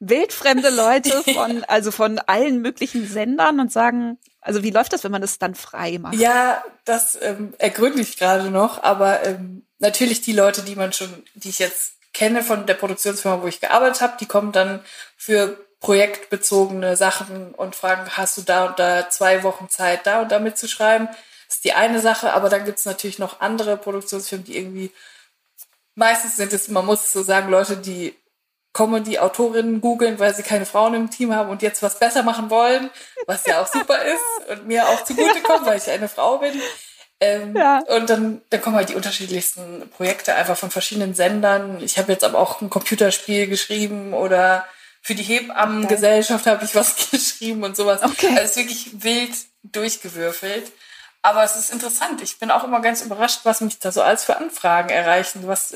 wildfremde 0.00 0.70
Leute 0.70 1.22
von 1.34 1.64
also 1.64 1.90
von 1.90 2.18
allen 2.18 2.60
möglichen 2.60 3.06
Sendern 3.06 3.60
und 3.60 3.72
sagen, 3.72 4.18
also 4.40 4.62
wie 4.62 4.70
läuft 4.70 4.92
das, 4.92 5.04
wenn 5.04 5.12
man 5.12 5.22
das 5.22 5.38
dann 5.38 5.54
frei 5.54 5.98
macht? 5.98 6.14
Ja, 6.14 6.62
das 6.84 7.18
ähm, 7.20 7.54
ergründe 7.58 8.00
ich 8.00 8.16
gerade 8.16 8.50
noch, 8.50 8.82
aber 8.82 9.24
ähm, 9.24 9.66
natürlich 9.78 10.22
die 10.22 10.32
Leute, 10.32 10.62
die 10.62 10.76
man 10.76 10.92
schon, 10.92 11.24
die 11.34 11.48
ich 11.48 11.58
jetzt 11.58 11.94
kenne 12.12 12.42
von 12.42 12.64
der 12.66 12.74
Produktionsfirma, 12.74 13.42
wo 13.42 13.46
ich 13.46 13.60
gearbeitet 13.60 14.00
habe, 14.00 14.16
die 14.18 14.26
kommen 14.26 14.52
dann 14.52 14.80
für 15.16 15.58
projektbezogene 15.80 16.96
Sachen 16.96 17.52
und 17.54 17.76
fragen, 17.76 18.08
hast 18.10 18.38
du 18.38 18.42
da 18.42 18.66
und 18.66 18.78
da 18.78 19.10
zwei 19.10 19.42
Wochen 19.42 19.68
Zeit, 19.68 20.06
da 20.06 20.22
und 20.22 20.32
da 20.32 20.38
mitzuschreiben? 20.38 21.08
Das 21.46 21.56
ist 21.56 21.64
die 21.64 21.74
eine 21.74 22.00
Sache, 22.00 22.32
aber 22.32 22.48
dann 22.48 22.64
gibt 22.64 22.78
es 22.78 22.86
natürlich 22.86 23.18
noch 23.18 23.40
andere 23.40 23.76
Produktionsfirmen, 23.76 24.44
die 24.44 24.56
irgendwie, 24.56 24.90
meistens 25.96 26.36
sind 26.36 26.52
es, 26.52 26.68
man 26.68 26.86
muss 26.86 27.10
so 27.10 27.22
sagen, 27.22 27.50
Leute, 27.50 27.76
die 27.76 28.14
Comedy-Autorinnen 28.72 29.80
googeln, 29.80 30.18
weil 30.18 30.34
sie 30.34 30.42
keine 30.42 30.66
Frauen 30.66 30.94
im 30.94 31.10
Team 31.10 31.34
haben 31.34 31.50
und 31.50 31.62
jetzt 31.62 31.82
was 31.82 31.98
besser 31.98 32.22
machen 32.22 32.50
wollen, 32.50 32.90
was 33.26 33.46
ja 33.46 33.60
auch 33.60 33.66
super 33.66 33.98
ist 34.04 34.50
und 34.50 34.68
mir 34.68 34.86
auch 34.86 35.02
zugutekommt, 35.02 35.66
weil 35.66 35.78
ich 35.78 35.90
eine 35.90 36.08
Frau 36.08 36.38
bin. 36.38 36.60
Ähm, 37.18 37.56
ja. 37.56 37.78
Und 37.88 38.10
dann, 38.10 38.42
dann 38.50 38.60
kommen 38.60 38.76
halt 38.76 38.90
die 38.90 38.94
unterschiedlichsten 38.94 39.88
Projekte 39.88 40.34
einfach 40.34 40.58
von 40.58 40.70
verschiedenen 40.70 41.14
Sendern. 41.14 41.82
Ich 41.82 41.96
habe 41.96 42.12
jetzt 42.12 42.24
aber 42.24 42.38
auch 42.38 42.60
ein 42.60 42.68
Computerspiel 42.68 43.46
geschrieben 43.46 44.12
oder 44.12 44.66
für 45.00 45.14
die 45.14 45.22
Hebammengesellschaft 45.22 46.46
habe 46.46 46.64
ich 46.66 46.74
was 46.74 47.10
geschrieben 47.10 47.64
und 47.64 47.76
sowas. 47.76 48.02
Okay. 48.02 48.28
Also 48.28 48.42
es 48.42 48.50
ist 48.50 48.56
wirklich 48.56 49.02
wild 49.02 49.34
durchgewürfelt. 49.62 50.70
Aber 51.26 51.42
es 51.42 51.56
ist 51.56 51.72
interessant. 51.72 52.22
Ich 52.22 52.38
bin 52.38 52.52
auch 52.52 52.62
immer 52.62 52.80
ganz 52.80 53.02
überrascht, 53.02 53.40
was 53.42 53.60
mich 53.60 53.80
da 53.80 53.90
so 53.90 54.00
alles 54.00 54.22
für 54.22 54.36
Anfragen 54.36 54.90
erreichen. 54.90 55.48
Was 55.48 55.74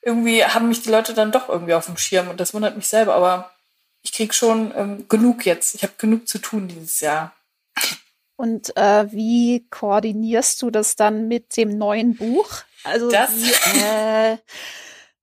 irgendwie 0.00 0.44
haben 0.44 0.68
mich 0.68 0.82
die 0.82 0.90
Leute 0.90 1.12
dann 1.12 1.32
doch 1.32 1.48
irgendwie 1.48 1.74
auf 1.74 1.86
dem 1.86 1.96
Schirm 1.96 2.28
und 2.28 2.38
das 2.38 2.54
wundert 2.54 2.76
mich 2.76 2.86
selber. 2.86 3.14
Aber 3.14 3.50
ich 4.02 4.12
krieg 4.12 4.32
schon 4.32 4.72
ähm, 4.76 5.08
genug 5.08 5.44
jetzt. 5.44 5.74
Ich 5.74 5.82
habe 5.82 5.94
genug 5.98 6.28
zu 6.28 6.38
tun 6.38 6.68
dieses 6.68 7.00
Jahr. 7.00 7.34
Und 8.36 8.76
äh, 8.76 9.10
wie 9.10 9.66
koordinierst 9.70 10.62
du 10.62 10.70
das 10.70 10.94
dann 10.94 11.26
mit 11.26 11.56
dem 11.56 11.76
neuen 11.76 12.14
Buch? 12.14 12.48
Also 12.84 13.10
das 13.10 13.30
wie, 13.34 13.80
äh, 13.80 14.38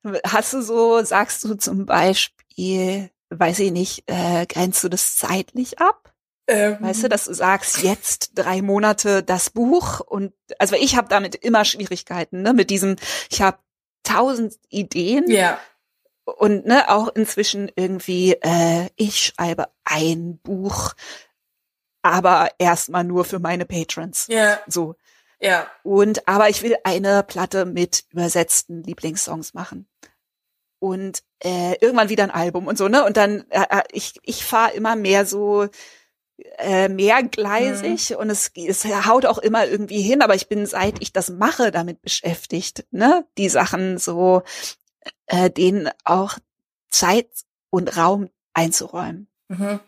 hast 0.28 0.52
du 0.52 0.62
so, 0.62 1.02
sagst 1.06 1.46
du 1.46 1.56
zum 1.56 1.86
Beispiel, 1.86 3.12
weiß 3.30 3.60
ich 3.60 3.72
nicht, 3.72 4.04
äh, 4.08 4.46
grenzt 4.46 4.84
du 4.84 4.90
das 4.90 5.16
zeitlich 5.16 5.80
ab? 5.80 6.07
Ähm, 6.48 6.78
weißt 6.80 7.04
du, 7.04 7.10
dass 7.10 7.26
du 7.26 7.34
sagst, 7.34 7.84
jetzt 7.84 8.32
drei 8.36 8.62
Monate 8.62 9.22
das 9.22 9.50
Buch 9.50 10.00
und 10.00 10.34
also 10.60 10.76
ich 10.76 10.96
habe 10.96 11.10
damit 11.10 11.36
immer 11.36 11.66
Schwierigkeiten, 11.66 12.42
ne? 12.42 12.54
Mit 12.54 12.70
diesem, 12.70 12.96
ich 13.30 13.42
habe 13.42 13.58
tausend 14.04 14.56
Ideen. 14.70 15.30
Ja. 15.30 15.60
Und 16.24 16.66
ne, 16.66 16.90
auch 16.90 17.10
inzwischen 17.16 17.72
irgendwie, 17.76 18.34
äh, 18.42 18.90
ich 18.96 19.20
schreibe 19.20 19.70
ein 19.86 20.40
Buch, 20.40 20.94
aber 22.02 22.50
erstmal 22.60 23.04
nur 23.04 23.26
für 23.26 23.40
meine 23.40 23.66
Patrons. 23.66 24.28
Ja. 24.30 24.60
So. 24.68 24.96
Ja. 25.40 25.68
Und 25.84 26.28
aber 26.28 26.50
ich 26.50 26.64
will 26.64 26.76
eine 26.84 27.24
Platte 27.24 27.66
mit 27.66 28.06
übersetzten 28.12 28.84
Lieblingssongs 28.84 29.54
machen 29.54 29.88
und 30.80 31.24
äh, 31.44 31.76
irgendwann 31.80 32.10
wieder 32.10 32.24
ein 32.24 32.32
Album 32.32 32.68
und 32.68 32.78
so, 32.78 32.88
ne? 32.88 33.06
Und 33.06 33.18
dann, 33.18 33.46
äh, 33.50 33.66
äh 33.70 33.84
ich, 33.92 34.20
ich 34.24 34.44
fahre 34.44 34.74
immer 34.74 34.96
mehr 34.96 35.26
so 35.26 35.68
äh, 36.58 36.90
mehrgleisig 36.90 38.12
mhm. 38.12 38.16
und 38.18 38.30
es, 38.30 38.52
es 38.56 38.86
haut 38.86 39.26
auch 39.26 39.38
immer 39.38 39.68
irgendwie 39.68 40.02
hin, 40.02 40.22
aber 40.22 40.36
ich 40.36 40.48
bin, 40.48 40.66
seit 40.66 41.02
ich 41.02 41.14
das 41.14 41.30
mache, 41.30 41.72
damit 41.72 42.02
beschäftigt, 42.02 42.86
ne? 42.92 43.26
Die 43.38 43.50
Sachen 43.50 43.98
so, 43.98 44.44
äh, 45.28 45.50
denen 45.50 45.90
auch 46.04 46.38
Zeit 46.90 47.28
und 47.70 47.98
Raum 47.98 48.30
einzuräumen. 48.54 49.28
Mhm. 49.48 49.80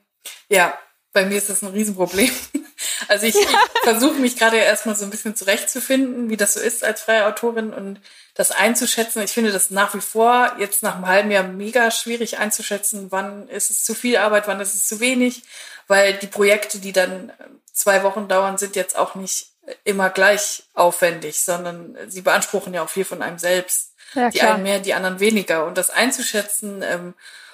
Ja, 0.50 0.78
bei 1.14 1.26
mir 1.26 1.38
ist 1.38 1.50
das 1.50 1.64
ein 1.64 1.70
Riesenproblem. 1.70 2.30
Also 3.08 3.26
ich, 3.26 3.36
ja. 3.36 3.42
ich 3.42 3.82
versuche 3.84 4.20
mich 4.20 4.36
gerade 4.36 4.58
erstmal 4.58 4.96
so 4.96 5.06
ein 5.06 5.10
bisschen 5.10 5.36
zurechtzufinden, 5.36 6.30
wie 6.30 6.38
das 6.38 6.54
so 6.54 6.60
ist 6.60 6.84
als 6.84 7.02
freie 7.02 7.26
Autorin 7.26 7.74
und 7.74 8.00
das 8.34 8.52
einzuschätzen. 8.52 9.22
Ich 9.24 9.32
finde 9.32 9.52
das 9.52 9.70
nach 9.70 9.94
wie 9.94 10.02
vor 10.02 10.54
jetzt 10.60 10.84
nach 10.84 10.96
einem 10.96 11.08
halben 11.08 11.32
Jahr 11.32 11.44
mega 11.44 11.92
schwierig 11.92 12.38
einzuschätzen, 12.38 13.08
wann 13.12 13.48
ist 13.50 13.70
es 13.70 13.84
zu 13.84 13.94
viel 13.94 14.18
Arbeit, 14.18 14.48
wann 14.48 14.62
ist 14.62 14.74
es 14.74 14.88
zu 14.88 15.00
wenig, 15.00 15.44
weil 15.88 16.14
die 16.14 16.28
Projekte, 16.28 16.80
die 16.80 16.94
dann 16.94 17.32
zwei 17.72 18.04
Wochen 18.04 18.28
dauern, 18.28 18.58
sind 18.58 18.76
jetzt 18.76 18.98
auch 18.98 19.16
nicht 19.16 19.48
immer 19.84 20.10
gleich 20.10 20.64
aufwendig, 20.74 21.42
sondern 21.42 21.98
sie 22.08 22.22
beanspruchen 22.22 22.74
ja 22.74 22.84
auch 22.84 22.90
viel 22.90 23.06
von 23.06 23.22
einem 23.22 23.40
selbst. 23.40 23.94
Ja, 24.16 24.30
die 24.30 24.42
einen 24.42 24.64
mehr, 24.64 24.80
die 24.80 24.96
anderen 24.96 25.20
weniger. 25.20 25.66
Und 25.66 25.78
das 25.78 25.92
einzuschätzen, 25.92 26.82
ähm, 26.82 27.14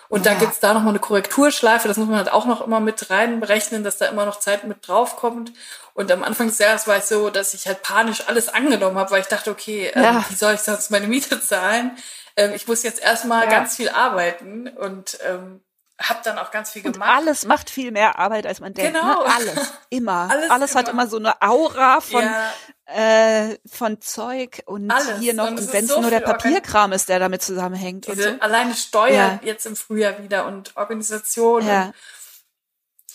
und 0.09 0.25
ja. 0.25 0.31
dann 0.31 0.39
gibt's 0.39 0.59
da 0.59 0.73
nochmal 0.73 0.89
eine 0.89 0.99
Korrekturschleife, 0.99 1.87
das 1.87 1.97
muss 1.97 2.07
man 2.07 2.17
halt 2.17 2.31
auch 2.31 2.45
noch 2.45 2.61
immer 2.61 2.79
mit 2.79 3.09
reinberechnen, 3.09 3.83
dass 3.83 3.97
da 3.97 4.05
immer 4.05 4.25
noch 4.25 4.39
Zeit 4.39 4.65
mit 4.65 4.87
draufkommt. 4.87 5.51
Und 5.93 6.11
am 6.11 6.23
Anfang 6.23 6.47
des 6.47 6.59
Jahres 6.59 6.87
war 6.87 6.97
es 6.97 7.09
so, 7.09 7.29
dass 7.29 7.53
ich 7.53 7.67
halt 7.67 7.81
panisch 7.81 8.27
alles 8.27 8.49
angenommen 8.49 8.97
habe, 8.97 9.11
weil 9.11 9.21
ich 9.21 9.27
dachte, 9.27 9.49
okay, 9.49 9.91
ähm, 9.93 10.03
ja. 10.03 10.25
wie 10.29 10.35
soll 10.35 10.53
ich 10.53 10.61
sonst 10.61 10.91
meine 10.91 11.07
Miete 11.07 11.41
zahlen? 11.41 11.97
Ähm, 12.35 12.51
ich 12.53 12.67
muss 12.67 12.83
jetzt 12.83 13.01
erstmal 13.01 13.45
ja. 13.45 13.49
ganz 13.49 13.77
viel 13.77 13.89
arbeiten 13.89 14.67
und 14.67 15.17
ähm, 15.25 15.61
habe 16.01 16.19
dann 16.23 16.37
auch 16.37 16.51
ganz 16.51 16.71
viel 16.71 16.81
gemacht. 16.81 17.09
Und 17.09 17.15
alles 17.15 17.45
macht 17.45 17.69
viel 17.69 17.91
mehr 17.91 18.19
Arbeit, 18.19 18.45
als 18.45 18.59
man 18.59 18.73
denkt. 18.73 18.93
Ne? 18.93 18.99
Genau. 18.99 19.23
Ne? 19.23 19.33
Alles, 19.33 19.73
immer. 19.89 20.27
alles, 20.29 20.49
alles 20.51 20.75
hat 20.75 20.89
immer 20.89 21.07
so 21.07 21.17
eine 21.17 21.41
Aura 21.41 22.01
von, 22.01 22.23
ja. 22.23 22.51
äh, 22.87 23.57
von 23.65 24.01
Zeug 24.01 24.61
und 24.65 24.91
alles. 24.91 25.19
hier 25.19 25.33
noch, 25.33 25.47
und, 25.47 25.59
und 25.59 25.73
wenn 25.73 25.85
es 25.85 25.91
so 25.91 26.01
nur 26.01 26.09
der 26.09 26.19
Papierkram 26.19 26.91
ist, 26.91 27.07
der 27.07 27.19
damit 27.19 27.41
zusammenhängt. 27.43 28.07
Diese 28.07 28.31
und 28.31 28.35
so. 28.35 28.41
Alleine 28.41 28.75
Steuern 28.75 29.39
ja. 29.41 29.47
jetzt 29.47 29.65
im 29.65 29.75
Frühjahr 29.75 30.21
wieder 30.21 30.45
und 30.45 30.75
Organisation. 30.75 31.65
Ja. 31.65 31.93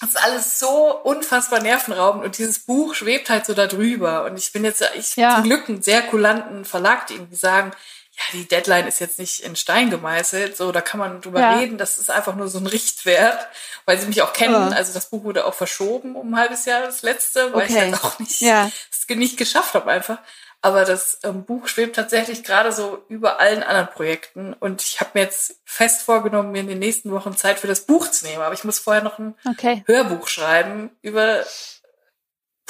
das 0.01 0.11
ist 0.11 0.25
alles 0.25 0.59
so 0.59 0.97
unfassbar 1.03 1.61
nervenraubend 1.61 2.25
und 2.25 2.39
dieses 2.39 2.61
Buch 2.61 2.95
schwebt 2.95 3.29
halt 3.29 3.45
so 3.45 3.53
da 3.53 3.67
drüber. 3.67 4.25
Und 4.25 4.39
ich 4.39 4.53
bin 4.53 4.65
jetzt, 4.65 4.83
ich 4.97 5.17
ja. 5.17 5.35
zum 5.35 5.45
Glück 5.45 5.69
einen 5.69 5.83
sehr 5.83 6.01
kulanten 6.03 6.65
Verlag, 6.65 7.09
die 7.09 7.15
irgendwie 7.15 7.37
sagen, 7.37 7.73
ja, 8.21 8.39
die 8.39 8.47
Deadline 8.47 8.87
ist 8.87 9.01
jetzt 9.01 9.19
nicht 9.19 9.41
in 9.41 9.57
Stein 9.57 9.89
gemeißelt, 9.89 10.57
so, 10.57 10.73
da 10.73 10.83
kann 10.83 11.01
man 11.01 11.23
drüber 11.23 11.41
ja. 11.41 11.57
reden, 11.57 11.79
das 11.79 11.97
ist 11.97 12.11
einfach 12.11 12.37
nur 12.37 12.49
so 12.49 12.59
ein 12.59 12.67
Richtwert, 12.67 13.49
weil 13.87 13.99
sie 13.99 14.07
mich 14.07 14.21
auch 14.21 14.35
kennen, 14.35 14.71
ja. 14.71 14.77
also 14.77 14.93
das 14.93 15.07
Buch 15.07 15.25
wurde 15.25 15.47
auch 15.47 15.55
verschoben 15.55 16.17
um 16.17 16.35
ein 16.35 16.39
halbes 16.39 16.67
Jahr, 16.67 16.83
das 16.83 17.03
letzte, 17.03 17.53
weil 17.55 17.65
okay. 17.65 17.73
ich 17.73 17.79
halt 17.81 18.05
auch 18.05 18.19
nicht, 18.19 18.41
ja. 18.43 18.71
es 18.91 19.09
nicht 19.17 19.39
geschafft 19.39 19.75
habe 19.75 19.91
einfach. 19.91 20.19
Aber 20.63 20.85
das 20.85 21.19
ähm, 21.23 21.45
Buch 21.45 21.69
schwebt 21.69 21.97
tatsächlich 21.97 22.45
gerade 22.45 22.71
so 22.71 23.03
über 23.09 23.41
allen 23.41 23.63
anderen 23.63 23.89
Projekten 23.89 24.53
und 24.53 24.83
ich 24.83 25.01
habe 25.01 25.11
mir 25.15 25.23
jetzt 25.23 25.57
fest 25.65 26.03
vorgenommen, 26.03 26.53
mir 26.53 26.61
in 26.61 26.69
den 26.69 26.79
nächsten 26.79 27.11
Wochen 27.13 27.35
Zeit 27.35 27.59
für 27.59 27.67
das 27.67 27.87
Buch 27.87 28.09
zu 28.09 28.27
nehmen. 28.27 28.43
Aber 28.43 28.53
ich 28.53 28.65
muss 28.65 28.79
vorher 28.79 29.03
noch 29.03 29.19
ein 29.19 29.35
okay. 29.49 29.83
Hörbuch 29.87 30.29
schreiben 30.29 30.91
über 31.01 31.45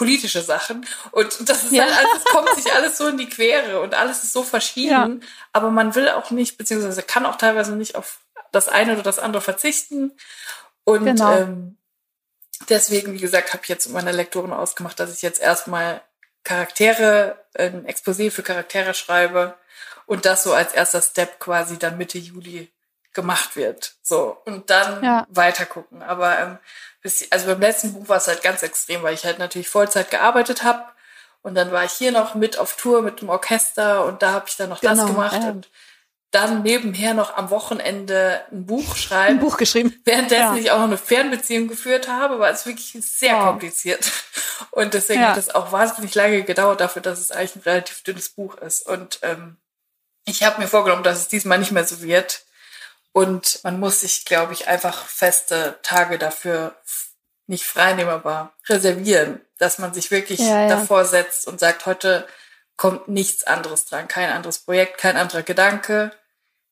politische 0.00 0.40
Sachen. 0.40 0.86
Und 1.10 1.46
das 1.46 1.64
ist 1.64 1.72
ja. 1.72 1.84
halt 1.84 1.92
alles, 1.94 2.08
es 2.16 2.24
kommt 2.24 2.48
sich 2.54 2.72
alles 2.72 2.96
so 2.96 3.08
in 3.08 3.18
die 3.18 3.28
Quere 3.28 3.80
und 3.82 3.92
alles 3.92 4.24
ist 4.24 4.32
so 4.32 4.42
verschieden. 4.42 5.20
Ja. 5.20 5.28
Aber 5.52 5.70
man 5.70 5.94
will 5.94 6.08
auch 6.08 6.30
nicht, 6.30 6.56
beziehungsweise 6.56 7.02
kann 7.02 7.26
auch 7.26 7.36
teilweise 7.36 7.76
nicht 7.76 7.96
auf 7.96 8.20
das 8.50 8.68
eine 8.68 8.94
oder 8.94 9.02
das 9.02 9.18
andere 9.18 9.42
verzichten. 9.42 10.12
Und 10.84 11.04
genau. 11.04 11.36
ähm, 11.36 11.76
deswegen, 12.70 13.12
wie 13.12 13.20
gesagt, 13.20 13.52
habe 13.52 13.62
ich 13.62 13.68
jetzt 13.68 13.88
mit 13.88 13.94
meiner 13.94 14.14
Lektorin 14.14 14.54
ausgemacht, 14.54 14.98
dass 14.98 15.14
ich 15.14 15.20
jetzt 15.20 15.38
erstmal 15.38 16.00
Charaktere, 16.44 17.38
ein 17.52 17.86
Exposé 17.86 18.30
für 18.30 18.42
Charaktere 18.42 18.94
schreibe 18.94 19.54
und 20.06 20.24
das 20.24 20.44
so 20.44 20.54
als 20.54 20.72
erster 20.72 21.02
Step 21.02 21.40
quasi 21.40 21.78
dann 21.78 21.98
Mitte 21.98 22.16
Juli 22.16 22.72
gemacht 23.12 23.56
wird. 23.56 23.94
So. 24.02 24.36
Und 24.44 24.70
dann 24.70 25.02
ja. 25.02 25.26
weiter 25.30 25.66
gucken. 25.66 26.02
Aber 26.02 26.38
ähm, 26.38 26.58
bis, 27.02 27.30
also 27.30 27.46
beim 27.46 27.60
letzten 27.60 27.92
Buch 27.94 28.08
war 28.08 28.18
es 28.18 28.28
halt 28.28 28.42
ganz 28.42 28.62
extrem, 28.62 29.02
weil 29.02 29.14
ich 29.14 29.24
halt 29.24 29.38
natürlich 29.38 29.68
Vollzeit 29.68 30.10
gearbeitet 30.10 30.62
habe. 30.62 30.84
Und 31.42 31.54
dann 31.54 31.72
war 31.72 31.84
ich 31.84 31.92
hier 31.92 32.12
noch 32.12 32.34
mit 32.34 32.58
auf 32.58 32.76
Tour 32.76 33.02
mit 33.02 33.22
dem 33.22 33.30
Orchester 33.30 34.04
und 34.04 34.22
da 34.22 34.32
habe 34.32 34.44
ich 34.48 34.56
dann 34.56 34.68
noch 34.68 34.80
genau, 34.80 34.94
das 34.94 35.06
gemacht. 35.06 35.42
Ja. 35.42 35.48
Und 35.48 35.70
dann 36.30 36.62
nebenher 36.62 37.14
noch 37.14 37.36
am 37.36 37.50
Wochenende 37.50 38.42
ein 38.52 38.66
Buch 38.66 38.94
schreiben. 38.94 39.38
Ein 39.38 39.40
Buch 39.40 39.56
geschrieben. 39.56 40.00
Währenddessen 40.04 40.54
ja. 40.54 40.60
ich 40.60 40.70
auch 40.70 40.78
noch 40.78 40.84
eine 40.84 40.98
Fernbeziehung 40.98 41.66
geführt 41.66 42.08
habe, 42.08 42.38
war 42.38 42.50
es 42.50 42.66
wirklich 42.66 42.96
sehr 43.00 43.34
wow. 43.34 43.46
kompliziert. 43.46 44.10
Und 44.70 44.94
deswegen 44.94 45.22
ja. 45.22 45.30
hat 45.30 45.38
es 45.38 45.52
auch 45.52 45.72
wahnsinnig 45.72 46.14
lange 46.14 46.42
gedauert 46.44 46.80
dafür, 46.80 47.02
dass 47.02 47.18
es 47.18 47.32
eigentlich 47.32 47.56
ein 47.56 47.62
relativ 47.62 48.02
dünnes 48.02 48.28
Buch 48.28 48.56
ist. 48.58 48.86
Und 48.86 49.18
ähm, 49.22 49.56
ich 50.24 50.44
habe 50.44 50.60
mir 50.60 50.68
vorgenommen, 50.68 51.02
dass 51.02 51.18
es 51.18 51.28
diesmal 51.28 51.58
nicht 51.58 51.72
mehr 51.72 51.84
so 51.84 52.00
wird. 52.02 52.42
Und 53.12 53.60
man 53.64 53.80
muss 53.80 54.00
sich, 54.00 54.24
glaube 54.24 54.52
ich, 54.52 54.68
einfach 54.68 55.06
feste 55.06 55.78
Tage 55.82 56.18
dafür 56.18 56.76
nicht 57.46 57.64
freinehmen, 57.64 58.12
aber 58.12 58.52
reservieren, 58.68 59.40
dass 59.58 59.78
man 59.78 59.92
sich 59.92 60.10
wirklich 60.10 60.38
ja, 60.38 60.62
ja. 60.62 60.68
davor 60.68 61.04
setzt 61.04 61.48
und 61.48 61.58
sagt, 61.58 61.86
heute 61.86 62.26
kommt 62.76 63.08
nichts 63.08 63.44
anderes 63.44 63.84
dran, 63.84 64.08
kein 64.08 64.30
anderes 64.30 64.60
Projekt, 64.60 64.98
kein 64.98 65.16
anderer 65.16 65.42
Gedanke. 65.42 66.12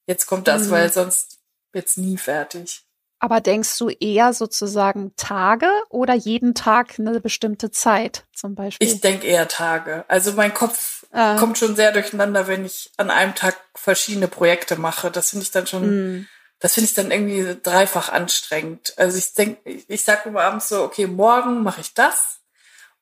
Jetzt 0.07 0.27
kommt 0.27 0.49
das, 0.49 0.67
mhm. 0.67 0.71
weil 0.71 0.93
sonst 0.93 1.41
wird's 1.73 1.97
nie 1.97 2.17
fertig. 2.17 2.85
Aber 3.21 3.41
denkst 3.41 3.77
du 3.79 3.89
eher 3.89 4.33
sozusagen 4.33 5.13
Tage 5.17 5.69
oder 5.89 6.15
jeden 6.15 6.55
Tag 6.55 6.95
eine 6.99 7.21
bestimmte 7.21 7.71
Zeit 7.71 8.25
zum 8.33 8.55
Beispiel? 8.55 8.87
Ich 8.87 9.01
denke 9.01 9.27
eher 9.27 9.49
Tage. 9.49 10.05
Also 10.09 10.33
mein 10.33 10.55
Kopf 10.55 10.98
ah. 11.13 11.37
kommt 11.39 11.59
schon 11.59 11.77
sehr 11.77 11.93
durcheinander, 11.93 12.47
wenn 12.47 12.65
ich 12.65 12.91
an 12.97 13.11
einem 13.11 13.35
Tag 13.35 13.57
verschiedene 13.75 14.29
Projekte 14.29 14.77
mache. 14.77 15.11
Das 15.11 15.31
finde 15.31 15.45
ich 15.45 15.51
dann 15.51 15.67
schon, 15.67 16.21
mm. 16.21 16.29
das 16.61 16.75
finde 16.75 16.87
ich 16.87 16.95
dann 16.95 17.11
irgendwie 17.11 17.57
dreifach 17.63 18.11
anstrengend. 18.11 18.95
Also 18.97 19.19
ich 19.19 19.35
denke, 19.35 19.61
ich 19.65 20.05
sage 20.05 20.29
immer 20.29 20.43
abends 20.43 20.69
so, 20.69 20.83
okay, 20.83 21.07
morgen 21.07 21.63
mache 21.63 21.81
ich 21.81 21.95
das 21.95 22.41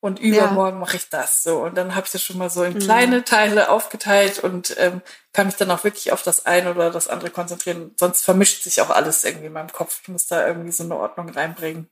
und 0.00 0.20
übermorgen 0.20 0.76
ja. 0.76 0.80
mache 0.80 0.96
ich 0.96 1.08
das 1.08 1.42
so. 1.42 1.62
Und 1.62 1.76
dann 1.76 1.94
habe 1.94 2.06
ich 2.06 2.12
das 2.12 2.22
schon 2.22 2.38
mal 2.38 2.50
so 2.50 2.62
in 2.62 2.74
mhm. 2.74 2.78
kleine 2.78 3.24
Teile 3.24 3.70
aufgeteilt 3.70 4.38
und 4.38 4.76
ähm, 4.78 5.02
kann 5.32 5.46
mich 5.46 5.56
dann 5.56 5.70
auch 5.70 5.84
wirklich 5.84 6.12
auf 6.12 6.22
das 6.22 6.46
eine 6.46 6.70
oder 6.70 6.90
das 6.90 7.08
andere 7.08 7.30
konzentrieren. 7.30 7.92
Sonst 7.98 8.22
vermischt 8.22 8.62
sich 8.62 8.80
auch 8.80 8.90
alles 8.90 9.24
irgendwie 9.24 9.46
in 9.46 9.52
meinem 9.52 9.72
Kopf. 9.72 10.00
Ich 10.02 10.08
muss 10.08 10.26
da 10.26 10.46
irgendwie 10.46 10.72
so 10.72 10.84
eine 10.84 10.96
Ordnung 10.96 11.30
reinbringen. 11.30 11.88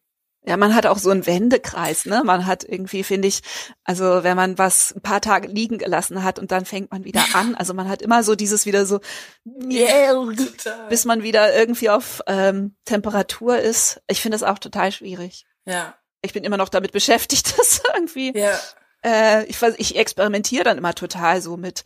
Ja, 0.46 0.58
man 0.58 0.74
hat 0.74 0.84
auch 0.84 0.98
so 0.98 1.08
einen 1.08 1.26
Wendekreis, 1.26 2.04
ne? 2.04 2.22
Man 2.22 2.46
hat 2.46 2.64
irgendwie, 2.64 3.02
finde 3.02 3.28
ich, 3.28 3.40
also 3.82 4.24
wenn 4.24 4.36
man 4.36 4.58
was 4.58 4.92
ein 4.94 5.00
paar 5.00 5.22
Tage 5.22 5.48
liegen 5.48 5.78
gelassen 5.78 6.22
hat 6.22 6.38
und 6.38 6.52
dann 6.52 6.66
fängt 6.66 6.90
man 6.90 7.04
wieder 7.04 7.24
an, 7.34 7.54
also 7.54 7.72
man 7.72 7.88
hat 7.88 8.02
immer 8.02 8.22
so 8.22 8.34
dieses 8.34 8.66
wieder 8.66 8.84
so, 8.84 9.00
yeah, 9.70 10.12
bis 10.90 11.06
man 11.06 11.22
wieder 11.22 11.54
irgendwie 11.56 11.88
auf 11.88 12.20
ähm, 12.26 12.76
Temperatur 12.84 13.58
ist. 13.58 14.02
Ich 14.06 14.20
finde 14.20 14.36
das 14.36 14.42
auch 14.42 14.58
total 14.58 14.92
schwierig. 14.92 15.46
Ja, 15.64 15.94
ich 16.20 16.32
bin 16.32 16.44
immer 16.44 16.56
noch 16.56 16.68
damit 16.68 16.92
beschäftigt, 16.92 17.54
das 17.58 17.82
irgendwie. 17.94 18.36
Ja. 18.36 18.58
Äh, 19.02 19.44
ich, 19.44 19.62
ich 19.62 19.96
experimentiere 19.96 20.64
dann 20.64 20.78
immer 20.78 20.94
total 20.94 21.40
so 21.40 21.56
mit 21.56 21.84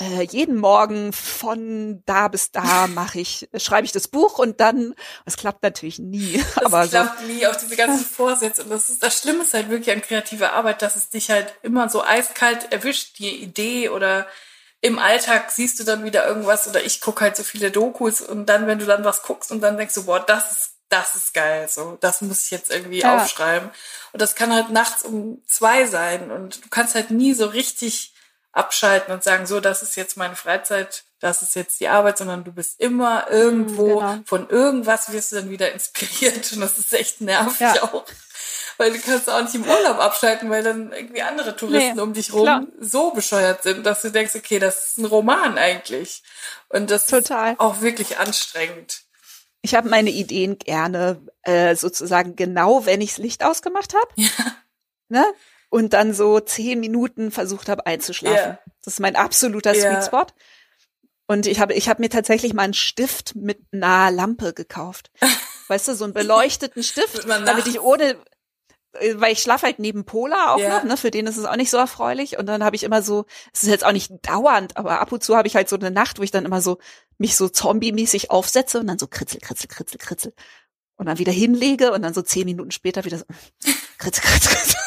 äh, 0.00 0.22
jeden 0.22 0.56
Morgen 0.56 1.12
von 1.12 2.02
da 2.06 2.28
bis 2.28 2.50
da 2.50 2.86
mache 2.86 3.18
ich, 3.18 3.48
schreibe 3.56 3.84
ich 3.84 3.92
das 3.92 4.08
Buch 4.08 4.38
und 4.38 4.60
dann, 4.60 4.94
es 5.24 5.36
klappt 5.36 5.62
natürlich 5.62 5.98
nie. 5.98 6.42
Das 6.54 6.64
aber 6.66 6.86
klappt 6.86 7.20
so. 7.20 7.26
nie 7.26 7.46
auf 7.46 7.56
diese 7.56 7.76
ganzen 7.76 8.04
Vorsätze. 8.04 8.62
Und 8.64 8.70
das 8.70 8.88
ist 8.90 9.02
das 9.02 9.18
Schlimme 9.18 9.42
ist 9.42 9.54
halt 9.54 9.70
wirklich 9.70 9.94
an 9.94 10.02
kreativer 10.02 10.52
Arbeit, 10.52 10.82
dass 10.82 10.96
es 10.96 11.10
dich 11.10 11.30
halt 11.30 11.52
immer 11.62 11.88
so 11.88 12.04
eiskalt 12.04 12.72
erwischt, 12.72 13.18
die 13.18 13.42
Idee 13.42 13.88
oder 13.88 14.26
im 14.80 14.98
Alltag 14.98 15.50
siehst 15.50 15.80
du 15.80 15.84
dann 15.84 16.04
wieder 16.04 16.26
irgendwas 16.26 16.68
oder 16.68 16.84
ich 16.84 17.00
gucke 17.00 17.24
halt 17.24 17.36
so 17.36 17.42
viele 17.42 17.70
Dokus 17.70 18.20
und 18.20 18.46
dann, 18.46 18.66
wenn 18.66 18.78
du 18.78 18.86
dann 18.86 19.04
was 19.04 19.22
guckst 19.22 19.50
und 19.50 19.60
dann 19.60 19.76
denkst 19.76 19.94
du, 19.94 20.04
boah, 20.04 20.20
das 20.20 20.52
ist 20.52 20.72
das 20.88 21.14
ist 21.14 21.34
geil, 21.34 21.68
so, 21.68 21.98
das 22.00 22.22
muss 22.22 22.44
ich 22.44 22.50
jetzt 22.50 22.70
irgendwie 22.70 23.00
ja. 23.00 23.16
aufschreiben. 23.16 23.68
Und 24.12 24.22
das 24.22 24.34
kann 24.34 24.54
halt 24.54 24.70
nachts 24.70 25.02
um 25.02 25.42
zwei 25.46 25.84
sein 25.84 26.30
und 26.30 26.64
du 26.64 26.68
kannst 26.70 26.94
halt 26.94 27.10
nie 27.10 27.34
so 27.34 27.44
richtig 27.46 28.14
abschalten 28.52 29.12
und 29.12 29.22
sagen, 29.22 29.46
so, 29.46 29.60
das 29.60 29.82
ist 29.82 29.96
jetzt 29.96 30.16
meine 30.16 30.36
Freizeit, 30.36 31.04
das 31.20 31.42
ist 31.42 31.54
jetzt 31.56 31.80
die 31.80 31.88
Arbeit, 31.88 32.18
sondern 32.18 32.44
du 32.44 32.52
bist 32.52 32.80
immer 32.80 33.30
irgendwo, 33.30 33.98
genau. 33.98 34.18
von 34.24 34.48
irgendwas 34.48 35.12
wirst 35.12 35.32
du 35.32 35.36
dann 35.36 35.50
wieder 35.50 35.72
inspiriert 35.72 36.52
und 36.54 36.60
das 36.60 36.78
ist 36.78 36.92
echt 36.92 37.20
nervig 37.20 37.60
ja. 37.60 37.82
auch. 37.82 38.04
Weil 38.76 38.92
du 38.92 39.00
kannst 39.00 39.28
auch 39.28 39.42
nicht 39.42 39.56
im 39.56 39.64
Urlaub 39.64 39.98
abschalten, 39.98 40.50
weil 40.50 40.62
dann 40.62 40.92
irgendwie 40.92 41.22
andere 41.22 41.56
Touristen 41.56 41.96
nee, 41.96 42.00
um 42.00 42.12
dich 42.12 42.32
rum 42.32 42.44
klar. 42.44 42.62
so 42.78 43.10
bescheuert 43.10 43.64
sind, 43.64 43.84
dass 43.84 44.02
du 44.02 44.10
denkst, 44.10 44.36
okay, 44.36 44.60
das 44.60 44.90
ist 44.90 44.98
ein 44.98 45.04
Roman 45.04 45.58
eigentlich. 45.58 46.22
Und 46.68 46.88
das 46.88 47.06
Total. 47.06 47.54
ist 47.54 47.60
auch 47.60 47.80
wirklich 47.80 48.18
anstrengend. 48.18 49.02
Ich 49.62 49.74
habe 49.74 49.88
meine 49.88 50.10
Ideen 50.10 50.60
gerne 50.60 51.20
äh, 51.42 51.74
sozusagen 51.74 52.36
genau, 52.36 52.86
wenn 52.86 53.00
ichs 53.00 53.18
Licht 53.18 53.44
ausgemacht 53.44 53.94
habe. 53.94 54.08
Ja. 55.10 55.22
Ne? 55.22 55.24
Und 55.70 55.92
dann 55.92 56.14
so 56.14 56.40
zehn 56.40 56.80
Minuten 56.80 57.30
versucht 57.30 57.68
habe 57.68 57.86
einzuschlafen. 57.86 58.52
Ja. 58.52 58.58
Das 58.84 58.94
ist 58.94 59.00
mein 59.00 59.16
absoluter 59.16 59.74
ja. 59.74 60.00
Sweet 60.00 60.06
Spot. 60.06 60.26
Und 61.26 61.46
ich 61.46 61.60
habe 61.60 61.74
ich 61.74 61.90
hab 61.90 61.98
mir 61.98 62.08
tatsächlich 62.08 62.54
mal 62.54 62.62
einen 62.62 62.74
Stift 62.74 63.34
mit 63.36 63.60
einer 63.70 64.10
Lampe 64.10 64.54
gekauft. 64.54 65.10
Weißt 65.68 65.86
du, 65.88 65.94
so 65.94 66.04
einen 66.04 66.14
beleuchteten 66.14 66.82
Stift, 66.82 67.28
damit 67.28 67.66
ich 67.66 67.80
ohne 67.80 68.16
äh, 68.92 69.14
weil 69.20 69.32
ich 69.32 69.42
schlafe 69.42 69.66
halt 69.66 69.78
neben 69.78 70.04
Polar 70.04 70.54
auch 70.54 70.58
yeah. 70.58 70.78
noch, 70.78 70.84
ne? 70.84 70.96
Für 70.96 71.10
den 71.10 71.26
ist 71.26 71.36
es 71.36 71.44
auch 71.44 71.56
nicht 71.56 71.70
so 71.70 71.76
erfreulich. 71.76 72.38
Und 72.38 72.46
dann 72.46 72.64
habe 72.64 72.76
ich 72.76 72.82
immer 72.82 73.02
so, 73.02 73.26
es 73.52 73.62
ist 73.62 73.68
jetzt 73.68 73.84
auch 73.84 73.92
nicht 73.92 74.10
dauernd, 74.22 74.76
aber 74.76 75.00
ab 75.00 75.12
und 75.12 75.22
zu 75.22 75.36
habe 75.36 75.48
ich 75.48 75.56
halt 75.56 75.68
so 75.68 75.76
eine 75.76 75.90
Nacht, 75.90 76.18
wo 76.18 76.22
ich 76.22 76.30
dann 76.30 76.46
immer 76.46 76.60
so 76.60 76.78
mich 77.18 77.36
so 77.36 77.48
zombie-mäßig 77.48 78.30
aufsetze 78.30 78.80
und 78.80 78.86
dann 78.86 78.98
so 78.98 79.06
kritzel, 79.06 79.40
kritzel, 79.40 79.68
kritzel, 79.68 79.98
kritzel. 79.98 80.32
Und 80.96 81.06
dann 81.06 81.18
wieder 81.18 81.32
hinlege 81.32 81.92
und 81.92 82.02
dann 82.02 82.14
so 82.14 82.22
zehn 82.22 82.44
Minuten 82.44 82.70
später 82.70 83.04
wieder 83.04 83.18
so 83.18 83.24
kritzel, 83.98 84.22
kritzel, 84.24 84.56
kritzel. 84.56 84.80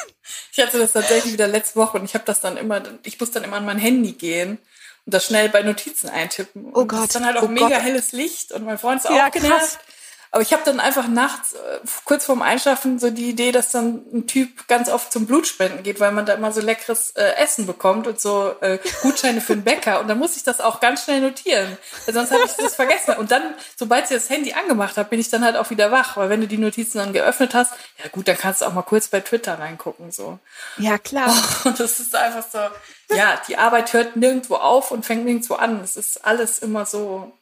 Ich 0.52 0.60
hatte 0.60 0.78
das 0.78 0.91
tatsächlich 0.91 1.34
wieder 1.34 1.47
letzte 1.47 1.78
Woche 1.78 1.97
und 1.97 2.06
ich 2.06 2.14
habe 2.14 2.26
das 2.26 2.41
dann 2.41 2.58
immer, 2.58 2.84
ich 3.04 3.20
muss 3.20 3.32
dann 3.32 3.43
immer 3.43 3.58
an 3.58 3.66
mein 3.66 3.78
Handy 3.78 4.12
gehen 4.12 4.58
und 5.06 5.14
das 5.14 5.26
schnell 5.26 5.49
bei 5.49 5.64
Notizen 5.64 6.10
eintippen. 6.10 6.66
Und 6.66 6.76
oh 6.76 6.86
Gott. 6.86 6.99
Das 6.99 7.06
ist 7.06 7.16
dann 7.16 7.26
halt 7.26 7.38
auch 7.38 7.43
oh 7.43 7.47
mega 7.47 7.70
Gott. 7.70 7.82
helles 7.82 8.12
Licht 8.12 8.52
und 8.52 8.66
mein 8.66 8.78
Freund 8.78 9.02
ist 9.04 9.10
ja, 9.10 9.28
auch 9.28 9.32
genervt. 9.32 9.80
Aber 10.34 10.42
ich 10.42 10.54
habe 10.54 10.64
dann 10.64 10.80
einfach 10.80 11.10
nachts, 11.10 11.54
äh, 11.54 11.80
kurz 12.06 12.26
vorm 12.26 12.42
Einschlafen, 12.42 13.00
so 13.00 13.10
die 13.10 13.30
Idee, 13.30 13.52
dass 13.52 13.70
dann 13.70 14.06
ein 14.14 14.28
Typ 14.28 14.66
ganz 14.70 14.88
oft 14.88 15.12
zum 15.12 15.26
Blutspenden 15.26 15.84
geht, 15.84 16.00
weil 16.00 16.14
man 16.14 16.26
da 16.26 16.34
immer 16.34 16.54
so 16.54 16.62
leckeres 16.62 17.12
äh, 17.12 17.36
Essen 17.36 17.68
bekommt 17.68 18.08
und 18.08 18.22
so 18.22 18.56
äh, 18.62 18.80
Gutscheine 19.02 19.42
für 19.42 19.56
den 19.56 19.66
Bäcker. 19.66 20.00
Und 20.00 20.08
dann 20.08 20.18
muss 20.18 20.38
ich 20.38 20.44
das 20.44 20.62
auch 20.62 20.80
ganz 20.80 21.04
schnell 21.04 21.20
notieren. 21.20 21.78
Weil 22.06 22.14
sonst 22.14 22.32
habe 22.32 22.44
ich 22.46 22.54
das 22.54 22.76
vergessen. 22.76 23.16
Und 23.18 23.32
dann, 23.32 23.44
sobald 23.76 24.06
ich 24.06 24.12
das 24.12 24.30
Handy 24.30 24.54
angemacht 24.54 24.96
habe, 24.96 25.10
bin 25.10 25.20
ich 25.20 25.30
dann 25.30 25.44
halt 25.44 25.58
auch 25.58 25.70
wieder 25.70 25.92
wach. 25.92 26.16
Weil 26.16 26.30
wenn 26.30 26.40
du 26.40 26.48
die 26.48 26.58
Notizen 26.58 27.00
dann 27.00 27.12
geöffnet 27.12 27.54
hast, 27.54 27.74
ja 28.02 28.10
gut, 28.10 28.30
dann 28.30 28.38
kannst 28.38 28.62
du 28.62 28.66
auch 28.66 28.74
mal 28.74 28.84
kurz 28.84 29.10
bei 29.10 29.20
Twitter 29.20 29.60
reingucken. 29.60 30.12
so. 30.12 30.40
Ja, 30.78 30.98
klar. 30.98 31.36
Und 31.66 31.78
das 31.78 32.00
ist 32.00 32.16
einfach 32.16 32.46
so, 32.50 32.60
ja, 33.14 33.42
die 33.50 33.58
Arbeit 33.58 33.92
hört 33.92 34.16
nirgendwo 34.16 34.56
auf 34.56 34.92
und 34.92 35.06
fängt 35.06 35.26
nirgendwo 35.26 35.56
an. 35.56 35.82
Es 35.82 35.98
ist 35.98 36.24
alles 36.26 36.60
immer 36.60 36.86
so 36.86 37.34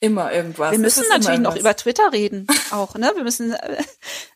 Immer 0.00 0.32
irgendwas. 0.32 0.72
Wir 0.72 0.78
müssen 0.78 1.04
natürlich 1.08 1.40
noch 1.40 1.56
über 1.56 1.74
Twitter 1.74 2.12
reden, 2.12 2.46
auch, 2.70 2.94
ne? 2.96 3.12
Wir 3.14 3.24
müssen, 3.24 3.56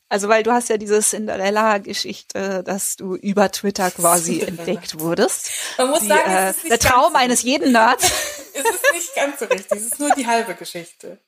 also 0.08 0.28
weil 0.28 0.42
du 0.42 0.52
hast 0.52 0.70
ja 0.70 0.78
diese 0.78 1.00
Cinderella-Geschichte, 1.00 2.62
dass 2.64 2.96
du 2.96 3.14
über 3.14 3.52
Twitter 3.52 3.90
quasi 3.90 4.40
entdeckt 4.40 4.98
wurdest. 4.98 5.50
Man 5.76 5.90
muss 5.90 6.00
die, 6.00 6.08
sagen, 6.08 6.30
äh, 6.30 6.68
der 6.68 6.78
Traum 6.78 7.14
eines 7.14 7.42
jeden 7.42 7.72
Nerds. 7.72 8.04
es 8.54 8.64
ist 8.64 8.92
nicht 8.94 9.14
ganz 9.14 9.38
so 9.38 9.44
richtig, 9.44 9.78
es 9.78 9.86
ist 9.86 10.00
nur 10.00 10.10
die 10.14 10.26
halbe 10.26 10.54
Geschichte. 10.54 11.18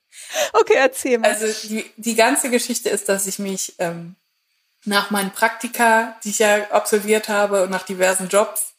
Okay, 0.55 0.76
erzähl 0.76 1.18
mal. 1.18 1.30
Also 1.30 1.47
die, 1.68 1.85
die 1.97 2.14
ganze 2.14 2.49
Geschichte 2.49 2.89
ist, 2.89 3.09
dass 3.11 3.26
ich 3.26 3.39
mich 3.39 3.74
ähm, 3.78 4.16
nach 4.85 5.11
meinen 5.11 5.30
Praktika, 5.30 6.16
die 6.24 6.30
ich 6.30 6.39
ja 6.39 6.70
absolviert 6.70 7.28
habe 7.28 7.62
und 7.64 7.70
nach 7.70 7.85
diversen 7.85 8.28
Jobs, 8.28 8.72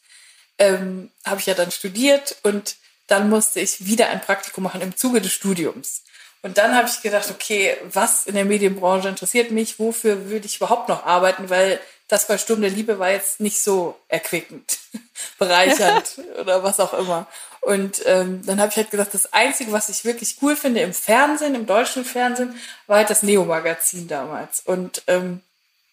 ähm, 0.58 1.12
habe 1.26 1.39
ich 1.39 1.45
ja 1.45 1.54
dann 1.54 1.72
studiert 1.72 2.38
und 2.43 2.76
dann 3.08 3.30
musste 3.30 3.60
ich 3.60 3.86
wieder 3.86 4.10
ein 4.10 4.22
Praktikum 4.22 4.64
machen 4.64 4.82
im 4.82 4.95
Zuge 4.95 5.22
des 5.22 5.32
Studiums. 5.32 6.04
Und 6.41 6.58
dann 6.58 6.76
habe 6.76 6.89
ich 6.89 7.01
gedacht, 7.01 7.30
okay, 7.32 7.78
was 7.91 8.26
in 8.26 8.36
der 8.36 8.45
Medienbranche 8.45 9.08
interessiert 9.08 9.51
mich? 9.51 9.80
Wofür 9.80 10.30
würde 10.30 10.45
ich 10.45 10.58
überhaupt 10.58 10.89
noch 10.89 11.06
arbeiten? 11.06 11.49
Weil 11.49 11.80
das 12.10 12.28
bei 12.28 12.38
Sturm 12.38 12.62
der 12.62 12.70
Liebe 12.70 12.99
war 12.99 13.12
jetzt 13.12 13.39
nicht 13.39 13.62
so 13.62 13.97
erquickend, 14.10 14.78
bereichernd 15.39 16.20
oder 16.39 16.62
was 16.64 16.80
auch 16.80 16.93
immer. 16.93 17.28
Und 17.62 18.01
ähm, 18.06 18.45
dann 18.45 18.60
habe 18.60 18.72
ich 18.72 18.76
halt 18.76 18.91
gesagt, 18.91 19.14
das 19.14 19.32
Einzige, 19.32 19.72
was 19.72 19.88
ich 19.88 20.04
wirklich 20.04 20.38
cool 20.41 20.58
finde 20.58 20.82
im 20.82 20.93
Fernsehen, 20.93 21.56
im 21.56 21.66
deutschen 21.66 22.04
Fernsehen, 22.04 22.60
war 22.88 22.97
halt 22.97 23.10
das 23.10 23.24
Neo-Magazin 23.24 24.10
damals. 24.10 24.60
Und 24.60 25.01
ähm, 25.08 25.41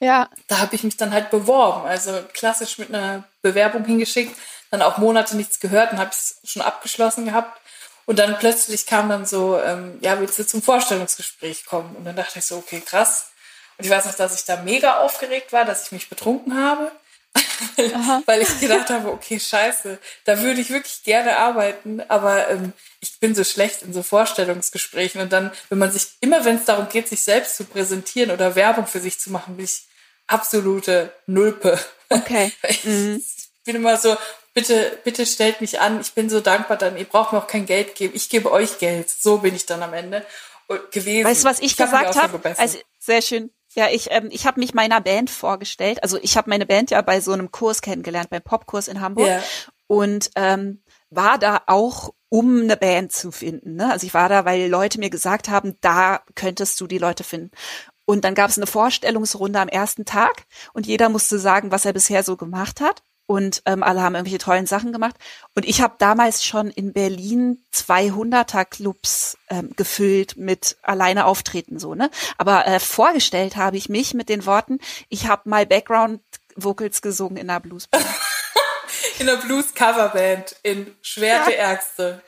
ja. 0.00 0.28
da 0.48 0.58
habe 0.58 0.74
ich 0.74 0.82
mich 0.82 0.96
dann 0.96 1.12
halt 1.12 1.30
beworben. 1.30 1.86
Also 1.86 2.24
klassisch 2.32 2.78
mit 2.78 2.92
einer 2.92 3.22
Bewerbung 3.40 3.84
hingeschickt 3.84 4.36
dann 4.70 4.82
auch 4.82 4.98
Monate 4.98 5.36
nichts 5.36 5.60
gehört 5.60 5.92
und 5.92 5.98
habe 5.98 6.10
es 6.10 6.40
schon 6.44 6.62
abgeschlossen 6.62 7.24
gehabt. 7.24 7.60
Und 8.06 8.18
dann 8.18 8.38
plötzlich 8.38 8.86
kam 8.86 9.08
dann 9.08 9.26
so, 9.26 9.60
ähm, 9.60 9.98
ja, 10.00 10.18
willst 10.20 10.38
du 10.38 10.46
zum 10.46 10.62
Vorstellungsgespräch 10.62 11.66
kommen? 11.66 11.94
Und 11.96 12.04
dann 12.04 12.16
dachte 12.16 12.38
ich 12.38 12.44
so, 12.44 12.56
okay, 12.56 12.82
krass. 12.84 13.30
Und 13.78 13.84
ich 13.84 13.90
weiß 13.90 14.06
noch, 14.06 14.14
dass 14.14 14.34
ich 14.34 14.44
da 14.44 14.56
mega 14.62 14.98
aufgeregt 14.98 15.52
war, 15.52 15.64
dass 15.64 15.86
ich 15.86 15.92
mich 15.92 16.08
betrunken 16.08 16.56
habe. 16.56 16.90
weil 18.26 18.42
ich 18.42 18.60
gedacht 18.60 18.90
habe, 18.90 19.12
okay, 19.12 19.38
scheiße, 19.38 19.98
da 20.24 20.40
würde 20.40 20.60
ich 20.60 20.70
wirklich 20.70 21.02
gerne 21.04 21.36
arbeiten, 21.36 22.02
aber 22.08 22.48
ähm, 22.48 22.72
ich 23.00 23.20
bin 23.20 23.34
so 23.34 23.44
schlecht 23.44 23.82
in 23.82 23.92
so 23.92 24.02
Vorstellungsgesprächen. 24.02 25.20
Und 25.20 25.32
dann, 25.32 25.52
wenn 25.68 25.78
man 25.78 25.92
sich, 25.92 26.08
immer 26.20 26.44
wenn 26.44 26.56
es 26.56 26.64
darum 26.64 26.88
geht, 26.88 27.08
sich 27.08 27.22
selbst 27.22 27.56
zu 27.56 27.64
präsentieren 27.64 28.30
oder 28.30 28.56
Werbung 28.56 28.86
für 28.86 29.00
sich 29.00 29.20
zu 29.20 29.30
machen, 29.30 29.56
bin 29.56 29.64
ich 29.64 29.84
absolute 30.26 31.12
Nulpe. 31.26 31.78
Okay. 32.08 32.52
Mhm. 32.82 33.22
Ich 33.62 33.64
bin 33.64 33.76
immer 33.76 33.98
so, 33.98 34.16
bitte, 34.60 34.98
bitte 35.04 35.26
stellt 35.26 35.60
mich 35.60 35.80
an, 35.80 36.00
ich 36.00 36.12
bin 36.12 36.28
so 36.28 36.40
dankbar, 36.40 36.76
dann 36.76 36.96
ihr 36.96 37.04
braucht 37.04 37.32
mir 37.32 37.38
auch 37.38 37.46
kein 37.46 37.66
Geld 37.66 37.94
geben, 37.94 38.12
ich 38.14 38.28
gebe 38.28 38.52
euch 38.52 38.78
Geld. 38.78 39.08
So 39.10 39.38
bin 39.38 39.54
ich 39.54 39.66
dann 39.66 39.82
am 39.82 39.94
Ende 39.94 40.24
gewesen. 40.90 41.26
Weißt 41.26 41.44
du, 41.44 41.48
was 41.48 41.60
ich, 41.60 41.72
ich 41.72 41.76
gesagt 41.76 42.16
habe? 42.16 42.40
Also, 42.58 42.78
sehr 42.98 43.22
schön. 43.22 43.50
Ja, 43.74 43.88
ich, 43.88 44.10
ähm, 44.10 44.28
ich 44.30 44.46
habe 44.46 44.60
mich 44.60 44.74
meiner 44.74 45.00
Band 45.00 45.30
vorgestellt. 45.30 46.02
Also 46.02 46.18
ich 46.20 46.36
habe 46.36 46.50
meine 46.50 46.66
Band 46.66 46.90
ja 46.90 47.00
bei 47.02 47.20
so 47.20 47.32
einem 47.32 47.52
Kurs 47.52 47.82
kennengelernt, 47.82 48.28
beim 48.28 48.42
Popkurs 48.42 48.88
in 48.88 49.00
Hamburg. 49.00 49.28
Yeah. 49.28 49.42
Und 49.86 50.30
ähm, 50.34 50.82
war 51.08 51.38
da 51.38 51.62
auch, 51.66 52.12
um 52.28 52.62
eine 52.62 52.76
Band 52.76 53.12
zu 53.12 53.30
finden. 53.30 53.76
Ne? 53.76 53.90
Also 53.90 54.06
ich 54.06 54.14
war 54.14 54.28
da, 54.28 54.44
weil 54.44 54.68
Leute 54.68 54.98
mir 54.98 55.10
gesagt 55.10 55.48
haben, 55.48 55.76
da 55.80 56.20
könntest 56.34 56.80
du 56.80 56.88
die 56.88 56.98
Leute 56.98 57.22
finden. 57.22 57.52
Und 58.04 58.24
dann 58.24 58.34
gab 58.34 58.50
es 58.50 58.56
eine 58.56 58.66
Vorstellungsrunde 58.66 59.60
am 59.60 59.68
ersten 59.68 60.04
Tag 60.04 60.46
und 60.72 60.86
jeder 60.86 61.08
musste 61.08 61.38
sagen, 61.38 61.70
was 61.70 61.84
er 61.84 61.92
bisher 61.92 62.24
so 62.24 62.36
gemacht 62.36 62.80
hat 62.80 63.04
und 63.30 63.62
ähm, 63.64 63.84
alle 63.84 64.02
haben 64.02 64.16
irgendwelche 64.16 64.38
tollen 64.38 64.66
Sachen 64.66 64.90
gemacht. 64.90 65.14
Und 65.54 65.64
ich 65.64 65.80
habe 65.80 65.94
damals 65.98 66.44
schon 66.44 66.68
in 66.68 66.92
Berlin 66.92 67.62
200er 67.72 68.64
Clubs 68.64 69.38
ähm, 69.48 69.70
gefüllt 69.76 70.36
mit 70.36 70.78
alleine 70.82 71.26
auftreten 71.26 71.78
so 71.78 71.94
ne. 71.94 72.10
Aber 72.38 72.66
äh, 72.66 72.80
vorgestellt 72.80 73.54
habe 73.54 73.76
ich 73.76 73.88
mich 73.88 74.14
mit 74.14 74.28
den 74.30 74.46
Worten: 74.46 74.80
Ich 75.10 75.28
habe 75.28 75.48
mal 75.48 75.64
Background 75.64 76.20
Vocals 76.56 77.02
gesungen 77.02 77.36
in 77.36 77.48
einer 77.48 77.60
Bluesband. 77.60 78.04
in 79.20 79.28
einer 79.28 79.38
Blues 79.38 79.74
Coverband 79.76 80.56
in 80.64 80.92
Schwerte 81.00 81.52
ja. 81.52 81.70
Ärzte. 81.70 82.24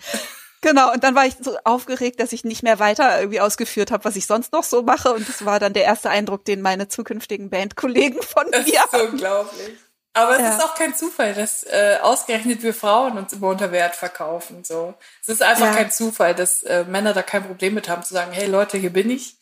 Genau, 0.61 0.93
und 0.93 1.03
dann 1.03 1.17
war 1.17 1.27
ich 1.27 1.35
so 1.41 1.59
aufgeregt, 1.65 2.21
dass 2.21 2.33
ich 2.33 2.45
nicht 2.45 2.63
mehr 2.63 2.79
weiter 2.79 3.19
irgendwie 3.19 3.41
ausgeführt 3.41 3.91
habe, 3.91 4.05
was 4.05 4.15
ich 4.15 4.27
sonst 4.27 4.53
noch 4.53 4.63
so 4.63 4.83
mache. 4.85 5.13
Und 5.13 5.29
das 5.29 5.45
war 5.45 5.59
dann 5.59 5.73
der 5.73 5.83
erste 5.83 6.11
Eindruck, 6.11 6.45
den 6.45 6.63
meine 6.63 6.87
zukünftigen 6.87 7.51
Bandkollegen 7.51 8.23
von 8.23 8.49
das 8.53 8.69
mir 8.69 8.79
haben. 8.79 8.89
Das 8.93 9.03
ist 9.03 9.11
unglaublich. 9.11 9.73
Aber 10.15 10.35
es 10.35 10.41
ja. 10.41 10.57
ist 10.57 10.63
auch 10.63 10.75
kein 10.75 10.95
Zufall, 10.95 11.33
dass 11.33 11.65
äh, 11.65 11.99
ausgerechnet 12.03 12.63
wir 12.63 12.75
Frauen 12.75 13.17
uns 13.17 13.33
immer 13.33 13.49
unter 13.49 13.73
Wert 13.73 13.97
verkaufen. 13.97 14.63
So, 14.63 14.95
es 15.23 15.29
ist 15.29 15.43
einfach 15.43 15.67
ja. 15.67 15.75
kein 15.75 15.91
Zufall, 15.91 16.35
dass 16.35 16.63
äh, 16.65 16.85
Männer 16.85 17.15
da 17.15 17.23
kein 17.23 17.47
Problem 17.47 17.75
mit 17.75 17.89
haben 17.89 18.03
zu 18.03 18.13
sagen, 18.13 18.33
hey 18.33 18.47
Leute, 18.47 18.77
hier 18.77 18.93
bin 18.93 19.09
ich, 19.09 19.37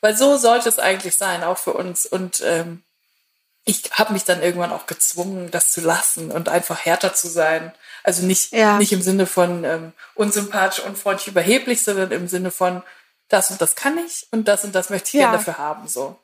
weil 0.00 0.16
so 0.16 0.36
sollte 0.36 0.68
es 0.68 0.80
eigentlich 0.80 1.16
sein, 1.16 1.44
auch 1.44 1.58
für 1.58 1.74
uns. 1.74 2.06
Und 2.06 2.42
ähm, 2.44 2.82
ich 3.64 3.92
habe 3.92 4.12
mich 4.12 4.24
dann 4.24 4.42
irgendwann 4.42 4.72
auch 4.72 4.86
gezwungen, 4.86 5.50
das 5.52 5.70
zu 5.70 5.80
lassen 5.80 6.32
und 6.32 6.48
einfach 6.48 6.84
härter 6.84 7.14
zu 7.14 7.28
sein. 7.28 7.72
Also 8.02 8.26
nicht 8.26 8.52
ja. 8.52 8.78
nicht 8.78 8.92
im 8.92 9.02
Sinne 9.02 9.26
von 9.26 9.62
ähm, 9.62 9.92
unsympathisch, 10.14 10.84
unfreundlich, 10.84 11.28
überheblich, 11.28 11.84
sondern 11.84 12.10
im 12.10 12.26
Sinne 12.26 12.50
von 12.50 12.82
das 13.28 13.50
und 13.50 13.60
das 13.60 13.76
kann 13.76 13.98
ich 13.98 14.26
und 14.32 14.46
das 14.48 14.64
und 14.64 14.74
das 14.74 14.90
möchte 14.90 15.08
ich 15.08 15.14
ja. 15.14 15.30
gerne 15.30 15.38
dafür 15.38 15.58
haben. 15.58 15.86
So 15.86 16.18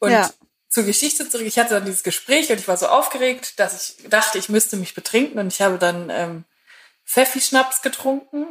und 0.00 0.10
ja 0.10 0.28
zur 0.68 0.84
Geschichte 0.84 1.28
zurück. 1.28 1.46
Ich 1.46 1.58
hatte 1.58 1.74
dann 1.74 1.84
dieses 1.84 2.02
Gespräch 2.02 2.50
und 2.50 2.58
ich 2.58 2.68
war 2.68 2.76
so 2.76 2.86
aufgeregt, 2.86 3.58
dass 3.58 3.96
ich 3.98 4.08
dachte, 4.08 4.38
ich 4.38 4.48
müsste 4.48 4.76
mich 4.76 4.94
betrinken 4.94 5.38
und 5.38 5.52
ich 5.52 5.62
habe 5.62 5.78
dann 5.78 6.10
ähm, 6.10 6.44
Pfeffi-Schnaps 7.06 7.82
getrunken 7.82 8.46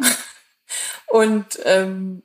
und 1.07 1.59
ähm, 1.63 2.23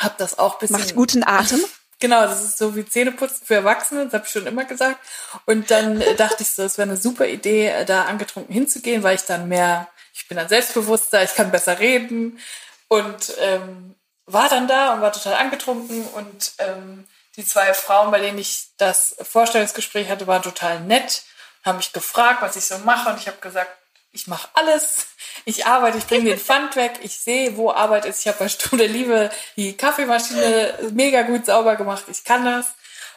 habe 0.00 0.14
das 0.18 0.38
auch 0.38 0.58
bisschen 0.58 0.76
macht 0.76 0.94
guten 0.94 1.24
Atem. 1.24 1.60
Genau, 2.00 2.22
das 2.22 2.44
ist 2.44 2.58
so 2.58 2.76
wie 2.76 2.86
Zähneputzen 2.86 3.44
für 3.44 3.56
Erwachsene, 3.56 4.04
das 4.04 4.12
habe 4.14 4.24
ich 4.24 4.30
schon 4.30 4.46
immer 4.46 4.64
gesagt. 4.64 5.00
Und 5.46 5.72
dann 5.72 6.00
äh, 6.00 6.14
dachte 6.14 6.44
ich 6.44 6.50
so, 6.52 6.62
es 6.62 6.78
wäre 6.78 6.88
eine 6.88 6.96
super 6.96 7.26
Idee, 7.26 7.70
äh, 7.70 7.84
da 7.84 8.04
angetrunken 8.04 8.54
hinzugehen, 8.54 9.02
weil 9.02 9.16
ich 9.16 9.22
dann 9.22 9.48
mehr, 9.48 9.88
ich 10.14 10.28
bin 10.28 10.36
dann 10.36 10.48
selbstbewusster, 10.48 11.24
ich 11.24 11.34
kann 11.34 11.50
besser 11.50 11.80
reden 11.80 12.38
und 12.86 13.34
ähm, 13.40 13.96
war 14.26 14.48
dann 14.48 14.68
da 14.68 14.94
und 14.94 15.00
war 15.00 15.12
total 15.12 15.34
angetrunken 15.34 16.06
und 16.06 16.52
ähm, 16.58 17.04
die 17.38 17.46
zwei 17.46 17.72
Frauen, 17.72 18.10
bei 18.10 18.20
denen 18.20 18.36
ich 18.36 18.66
das 18.76 19.16
Vorstellungsgespräch 19.22 20.10
hatte, 20.10 20.26
waren 20.26 20.42
total 20.42 20.80
nett, 20.80 21.22
haben 21.64 21.78
mich 21.78 21.92
gefragt, 21.92 22.42
was 22.42 22.56
ich 22.56 22.64
so 22.64 22.76
mache 22.78 23.08
und 23.10 23.18
ich 23.18 23.28
habe 23.28 23.38
gesagt, 23.38 23.70
ich 24.10 24.26
mache 24.26 24.48
alles. 24.54 25.06
Ich 25.44 25.66
arbeite, 25.66 25.98
ich 25.98 26.06
bringe 26.06 26.30
den 26.30 26.38
Pfand 26.38 26.74
weg, 26.74 26.98
ich 27.02 27.20
sehe, 27.20 27.56
wo 27.56 27.70
Arbeit 27.70 28.06
ist. 28.06 28.20
Ich 28.20 28.28
habe 28.28 28.38
bei 28.38 28.48
Stunde 28.48 28.86
Liebe 28.86 29.30
die 29.56 29.76
Kaffeemaschine 29.76 30.90
mega 30.92 31.22
gut 31.22 31.46
sauber 31.46 31.76
gemacht. 31.76 32.04
Ich 32.08 32.24
kann 32.24 32.44
das. 32.44 32.66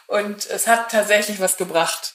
Und 0.06 0.46
es 0.46 0.66
hat 0.66 0.90
tatsächlich 0.90 1.40
was 1.40 1.56
gebracht. 1.56 2.14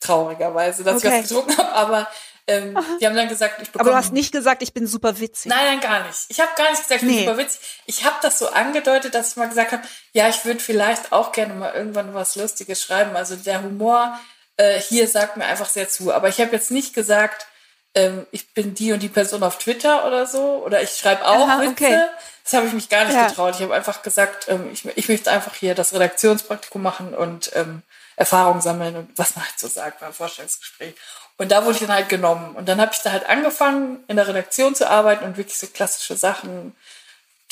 Traurigerweise, 0.00 0.82
dass 0.82 0.96
okay. 0.96 1.08
ich 1.08 1.22
was 1.22 1.28
getrunken 1.28 1.58
habe. 1.58 1.72
Aber 1.72 2.08
ähm, 2.48 2.78
die 3.00 3.06
haben 3.06 3.16
dann 3.16 3.28
gesagt, 3.28 3.60
ich 3.60 3.70
bekomme. 3.70 3.90
Aber 3.90 3.90
du 3.90 4.04
hast 4.04 4.12
nicht 4.12 4.32
gesagt, 4.32 4.62
ich 4.62 4.72
bin 4.72 4.86
super 4.86 5.18
witzig. 5.18 5.50
Nein, 5.50 5.64
nein, 5.64 5.80
gar 5.80 6.06
nicht. 6.06 6.26
Ich 6.28 6.40
habe 6.40 6.50
gar 6.56 6.70
nicht 6.70 6.82
gesagt, 6.82 7.02
ich 7.02 7.08
nee. 7.08 7.16
bin 7.16 7.26
super 7.26 7.38
witzig. 7.38 7.60
Ich 7.86 8.04
habe 8.04 8.16
das 8.22 8.38
so 8.38 8.48
angedeutet, 8.48 9.14
dass 9.14 9.30
ich 9.30 9.36
mal 9.36 9.48
gesagt 9.48 9.72
habe, 9.72 9.82
ja, 10.12 10.28
ich 10.28 10.44
würde 10.44 10.60
vielleicht 10.60 11.12
auch 11.12 11.32
gerne 11.32 11.54
mal 11.54 11.74
irgendwann 11.74 12.14
was 12.14 12.36
Lustiges 12.36 12.82
schreiben. 12.82 13.16
Also 13.16 13.36
der 13.36 13.62
Humor 13.62 14.18
äh, 14.56 14.80
hier 14.80 15.08
sagt 15.08 15.36
mir 15.36 15.44
einfach 15.44 15.68
sehr 15.68 15.88
zu. 15.88 16.12
Aber 16.12 16.28
ich 16.28 16.40
habe 16.40 16.52
jetzt 16.52 16.70
nicht 16.70 16.94
gesagt, 16.94 17.46
ähm, 17.94 18.26
ich 18.30 18.52
bin 18.54 18.74
die 18.74 18.92
und 18.92 19.02
die 19.02 19.08
Person 19.08 19.42
auf 19.42 19.58
Twitter 19.58 20.06
oder 20.06 20.26
so. 20.26 20.62
Oder 20.64 20.82
ich 20.82 20.90
schreibe 20.90 21.26
auch 21.26 21.48
Aha, 21.48 21.60
Witze. 21.60 21.70
Okay. 21.70 22.00
Das 22.44 22.52
habe 22.52 22.68
ich 22.68 22.72
mich 22.72 22.88
gar 22.88 23.04
nicht 23.04 23.14
ja. 23.14 23.26
getraut. 23.26 23.56
Ich 23.56 23.62
habe 23.62 23.74
einfach 23.74 24.02
gesagt, 24.02 24.46
ähm, 24.48 24.70
ich, 24.72 24.84
ich 24.84 25.08
möchte 25.08 25.30
einfach 25.32 25.54
hier 25.54 25.74
das 25.74 25.92
Redaktionspraktikum 25.92 26.80
machen 26.80 27.12
und 27.12 27.50
ähm, 27.54 27.82
Erfahrung 28.14 28.60
sammeln 28.60 28.96
und 28.96 29.18
was 29.18 29.36
man 29.36 29.44
halt 29.44 29.58
so 29.58 29.68
sagt 29.68 30.00
beim 30.00 30.12
Vorstellungsgespräch. 30.12 30.94
Und 31.38 31.52
da 31.52 31.64
wurde 31.64 31.74
ich 31.74 31.80
dann 31.80 31.92
halt 31.92 32.08
genommen. 32.08 32.56
Und 32.56 32.68
dann 32.68 32.80
habe 32.80 32.92
ich 32.94 33.02
da 33.02 33.12
halt 33.12 33.28
angefangen, 33.28 34.02
in 34.08 34.16
der 34.16 34.26
Redaktion 34.26 34.74
zu 34.74 34.88
arbeiten 34.88 35.24
und 35.24 35.36
wirklich 35.36 35.58
so 35.58 35.66
klassische 35.66 36.16
Sachen, 36.16 36.74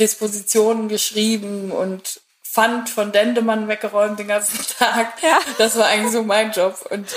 Dispositionen 0.01 0.89
geschrieben 0.89 1.71
und 1.71 2.21
Pfand 2.43 2.89
von 2.89 3.13
Dendemann 3.13 3.69
weggeräumt 3.69 4.19
den 4.19 4.29
ganzen 4.29 4.59
Tag. 4.79 5.23
Ja. 5.23 5.39
Das 5.59 5.77
war 5.77 5.87
eigentlich 5.87 6.13
so 6.13 6.23
mein 6.23 6.53
Job. 6.53 6.87
Und 6.91 7.09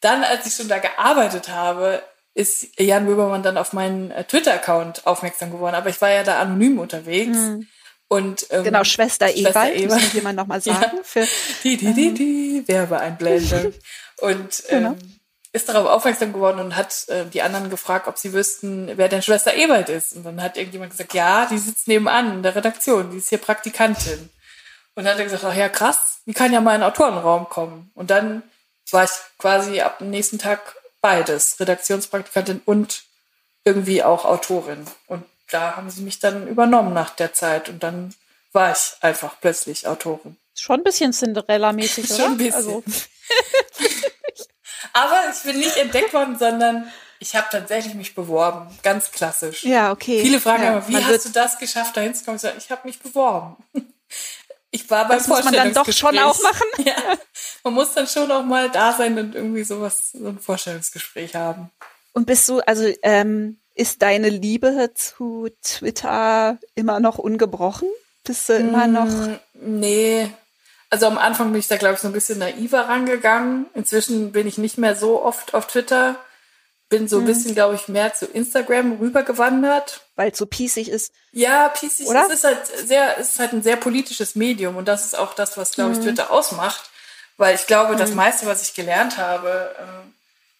dann, 0.00 0.24
als 0.24 0.46
ich 0.46 0.54
schon 0.54 0.68
da 0.68 0.78
gearbeitet 0.78 1.48
habe, 1.48 2.02
ist 2.34 2.78
Jan 2.78 3.06
Böbermann 3.06 3.42
dann 3.42 3.56
auf 3.56 3.72
meinen 3.72 4.10
äh, 4.10 4.24
Twitter-Account 4.24 5.06
aufmerksam 5.06 5.50
geworden. 5.50 5.74
Aber 5.74 5.88
ich 5.88 6.00
war 6.00 6.10
ja 6.10 6.22
da 6.22 6.40
anonym 6.40 6.78
unterwegs. 6.78 7.36
Mhm. 7.36 7.66
Und, 8.08 8.46
ähm, 8.50 8.62
genau, 8.62 8.84
Schwester, 8.84 9.28
Schwester 9.28 9.72
Ewald, 9.72 10.02
muss 10.02 10.12
jemand 10.12 10.36
nochmal 10.36 10.60
sagen. 10.62 10.98
Ja. 10.98 11.02
Für, 11.02 11.26
die, 11.64 11.76
die, 11.76 11.92
die, 11.92 12.14
die, 12.14 12.68
Werbeeinblendung. 12.68 13.72
und 14.20 14.62
genau. 14.68 14.96
Ist 15.56 15.70
darauf 15.70 15.86
aufmerksam 15.86 16.34
geworden 16.34 16.60
und 16.60 16.76
hat 16.76 17.08
äh, 17.08 17.24
die 17.24 17.40
anderen 17.40 17.70
gefragt, 17.70 18.08
ob 18.08 18.18
sie 18.18 18.34
wüssten, 18.34 18.92
wer 18.96 19.08
denn 19.08 19.22
Schwester 19.22 19.54
Ewald 19.54 19.88
ist. 19.88 20.14
Und 20.14 20.24
dann 20.24 20.42
hat 20.42 20.58
irgendjemand 20.58 20.92
gesagt, 20.92 21.14
ja, 21.14 21.46
die 21.46 21.56
sitzt 21.56 21.88
nebenan 21.88 22.34
in 22.34 22.42
der 22.42 22.54
Redaktion, 22.54 23.10
die 23.10 23.16
ist 23.16 23.30
hier 23.30 23.38
Praktikantin. 23.38 24.28
Und 24.94 25.04
dann 25.04 25.14
hat 25.14 25.18
er 25.18 25.24
gesagt, 25.24 25.44
ach 25.44 25.54
ja, 25.54 25.70
krass, 25.70 26.18
die 26.26 26.34
kann 26.34 26.52
ja 26.52 26.60
mal 26.60 26.74
in 26.74 26.82
den 26.82 26.90
Autorenraum 26.90 27.48
kommen. 27.48 27.90
Und 27.94 28.10
dann 28.10 28.42
war 28.90 29.04
ich 29.04 29.10
quasi 29.38 29.80
ab 29.80 29.98
dem 29.98 30.10
nächsten 30.10 30.38
Tag 30.38 30.76
beides, 31.00 31.58
Redaktionspraktikantin 31.58 32.60
und 32.66 33.04
irgendwie 33.64 34.02
auch 34.02 34.26
Autorin. 34.26 34.84
Und 35.06 35.24
da 35.50 35.76
haben 35.76 35.88
sie 35.90 36.02
mich 36.02 36.18
dann 36.18 36.46
übernommen 36.48 36.92
nach 36.92 37.10
der 37.10 37.32
Zeit 37.32 37.70
und 37.70 37.82
dann 37.82 38.14
war 38.52 38.72
ich 38.72 38.96
einfach 39.00 39.36
plötzlich 39.40 39.86
Autorin. 39.86 40.36
Schon 40.54 40.80
ein 40.80 40.84
bisschen 40.84 41.12
Cinderella-mäßig, 41.12 42.10
oder? 42.10 42.16
Schon 42.22 42.32
ein 42.32 42.38
bisschen. 42.38 42.54
Also. 42.54 42.84
Aber 44.96 45.24
ich 45.30 45.42
bin 45.42 45.58
nicht 45.58 45.76
entdeckt 45.76 46.14
worden, 46.14 46.38
sondern 46.38 46.90
ich 47.18 47.36
habe 47.36 47.46
tatsächlich 47.50 47.94
mich 47.94 48.14
beworben. 48.14 48.66
Ganz 48.82 49.10
klassisch. 49.10 49.62
Ja, 49.62 49.92
okay. 49.92 50.22
Viele 50.22 50.40
fragen 50.40 50.62
ja, 50.62 50.78
immer, 50.78 50.88
wie 50.88 50.96
hast 50.96 51.26
du 51.26 51.28
das 51.28 51.58
geschafft, 51.58 51.98
da 51.98 52.00
hinzukommen? 52.00 52.40
Ich 52.56 52.70
habe 52.70 52.80
mich 52.84 52.98
beworben. 52.98 53.56
Ich 54.70 54.90
war 54.90 55.06
beim 55.06 55.18
Das 55.18 55.28
muss 55.28 55.44
man 55.44 55.52
dann 55.52 55.74
doch 55.74 55.90
schon 55.92 56.18
auch 56.18 56.40
machen. 56.42 56.66
Ja, 56.84 56.94
man 57.62 57.74
muss 57.74 57.92
dann 57.92 58.06
schon 58.06 58.30
auch 58.30 58.42
mal 58.42 58.70
da 58.70 58.94
sein 58.94 59.18
und 59.18 59.34
irgendwie 59.34 59.64
sowas, 59.64 60.12
so 60.12 60.28
ein 60.28 60.38
Vorstellungsgespräch 60.38 61.34
haben. 61.34 61.70
Und 62.14 62.26
bist 62.26 62.48
du, 62.48 62.60
also 62.60 62.90
ähm, 63.02 63.58
ist 63.74 64.00
deine 64.00 64.30
Liebe 64.30 64.92
zu 64.94 65.48
Twitter 65.62 66.58
immer 66.74 67.00
noch 67.00 67.18
ungebrochen? 67.18 67.88
Bist 68.24 68.48
du 68.48 68.54
immer 68.54 68.86
noch? 68.86 69.06
Mm, 69.06 69.38
nee, 69.54 70.30
also 70.90 71.06
am 71.06 71.18
Anfang 71.18 71.50
bin 71.52 71.60
ich 71.60 71.68
da, 71.68 71.76
glaube 71.76 71.94
ich, 71.94 72.00
so 72.00 72.08
ein 72.08 72.12
bisschen 72.12 72.38
naiver 72.38 72.88
rangegangen. 72.88 73.66
Inzwischen 73.74 74.32
bin 74.32 74.46
ich 74.46 74.58
nicht 74.58 74.78
mehr 74.78 74.94
so 74.94 75.22
oft 75.22 75.54
auf 75.54 75.66
Twitter. 75.66 76.16
Bin 76.88 77.08
so 77.08 77.16
ein 77.16 77.22
mhm. 77.22 77.26
bisschen, 77.26 77.54
glaube 77.54 77.74
ich, 77.74 77.88
mehr 77.88 78.14
zu 78.14 78.26
Instagram 78.26 78.98
rübergewandert. 79.00 80.02
Weil 80.14 80.30
es 80.30 80.38
so 80.38 80.46
pießig 80.46 80.88
ist. 80.88 81.12
Ja, 81.32 81.68
pießig. 81.68 82.06
Oder? 82.06 82.26
Es 82.26 82.34
ist 82.34 82.44
halt 82.44 82.66
sehr, 82.66 83.18
es 83.18 83.32
ist 83.32 83.38
halt 83.40 83.52
ein 83.52 83.62
sehr 83.62 83.76
politisches 83.76 84.36
Medium 84.36 84.76
und 84.76 84.86
das 84.86 85.04
ist 85.04 85.18
auch 85.18 85.34
das, 85.34 85.56
was, 85.56 85.72
glaube 85.72 85.92
ich, 85.92 85.98
mhm. 85.98 86.04
Twitter 86.04 86.30
ausmacht. 86.30 86.90
Weil 87.36 87.56
ich 87.56 87.66
glaube, 87.66 87.96
das 87.96 88.10
mhm. 88.10 88.16
meiste, 88.16 88.46
was 88.46 88.62
ich 88.62 88.74
gelernt 88.74 89.18
habe 89.18 89.74
ähm, 89.80 90.14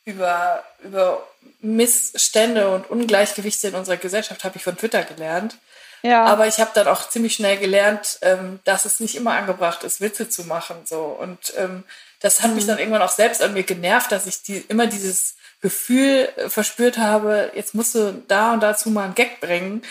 über, 0.05 0.65
über 0.83 1.27
Missstände 1.61 2.69
und 2.71 2.91
Ungleichgewichte 2.91 3.69
in 3.69 3.75
unserer 3.75 3.97
Gesellschaft, 3.97 4.45
habe 4.45 4.57
ich 4.57 4.63
von 4.63 4.77
Twitter 4.77 5.03
gelernt. 5.03 5.57
Ja. 6.03 6.25
Aber 6.25 6.47
ich 6.47 6.61
habe 6.61 6.71
dann 6.75 6.87
auch 6.87 7.09
ziemlich 7.09 7.35
schnell 7.35 7.57
gelernt, 7.57 8.19
ähm, 8.23 8.61
dass 8.65 8.85
es 8.85 9.01
nicht 9.01 9.17
immer 9.17 9.33
angebracht 9.33 9.83
ist, 9.83 10.01
Witze 10.01 10.29
zu 10.29 10.45
machen. 10.45 10.77
So. 10.85 11.01
Und 11.03 11.53
ähm, 11.57 11.85
das 12.21 12.43
hat 12.43 12.51
mhm. 12.51 12.57
mich 12.57 12.67
dann 12.67 12.79
irgendwann 12.79 13.03
auch 13.03 13.11
selbst 13.11 13.43
an 13.43 13.55
mir 13.55 13.65
genervt, 13.65 14.13
dass 14.13 14.27
ich 14.27 14.43
die, 14.43 14.59
immer 14.69 14.87
dieses 14.87 15.37
Gefühl 15.61 16.29
äh, 16.37 16.49
verspürt 16.49 16.99
habe, 16.99 17.51
jetzt 17.55 17.75
musst 17.75 17.95
du 17.95 18.23
da 18.29 18.53
und 18.53 18.63
dazu 18.63 18.91
mal 18.91 19.05
einen 19.05 19.15
Gag 19.15 19.41
bringen. 19.41 19.83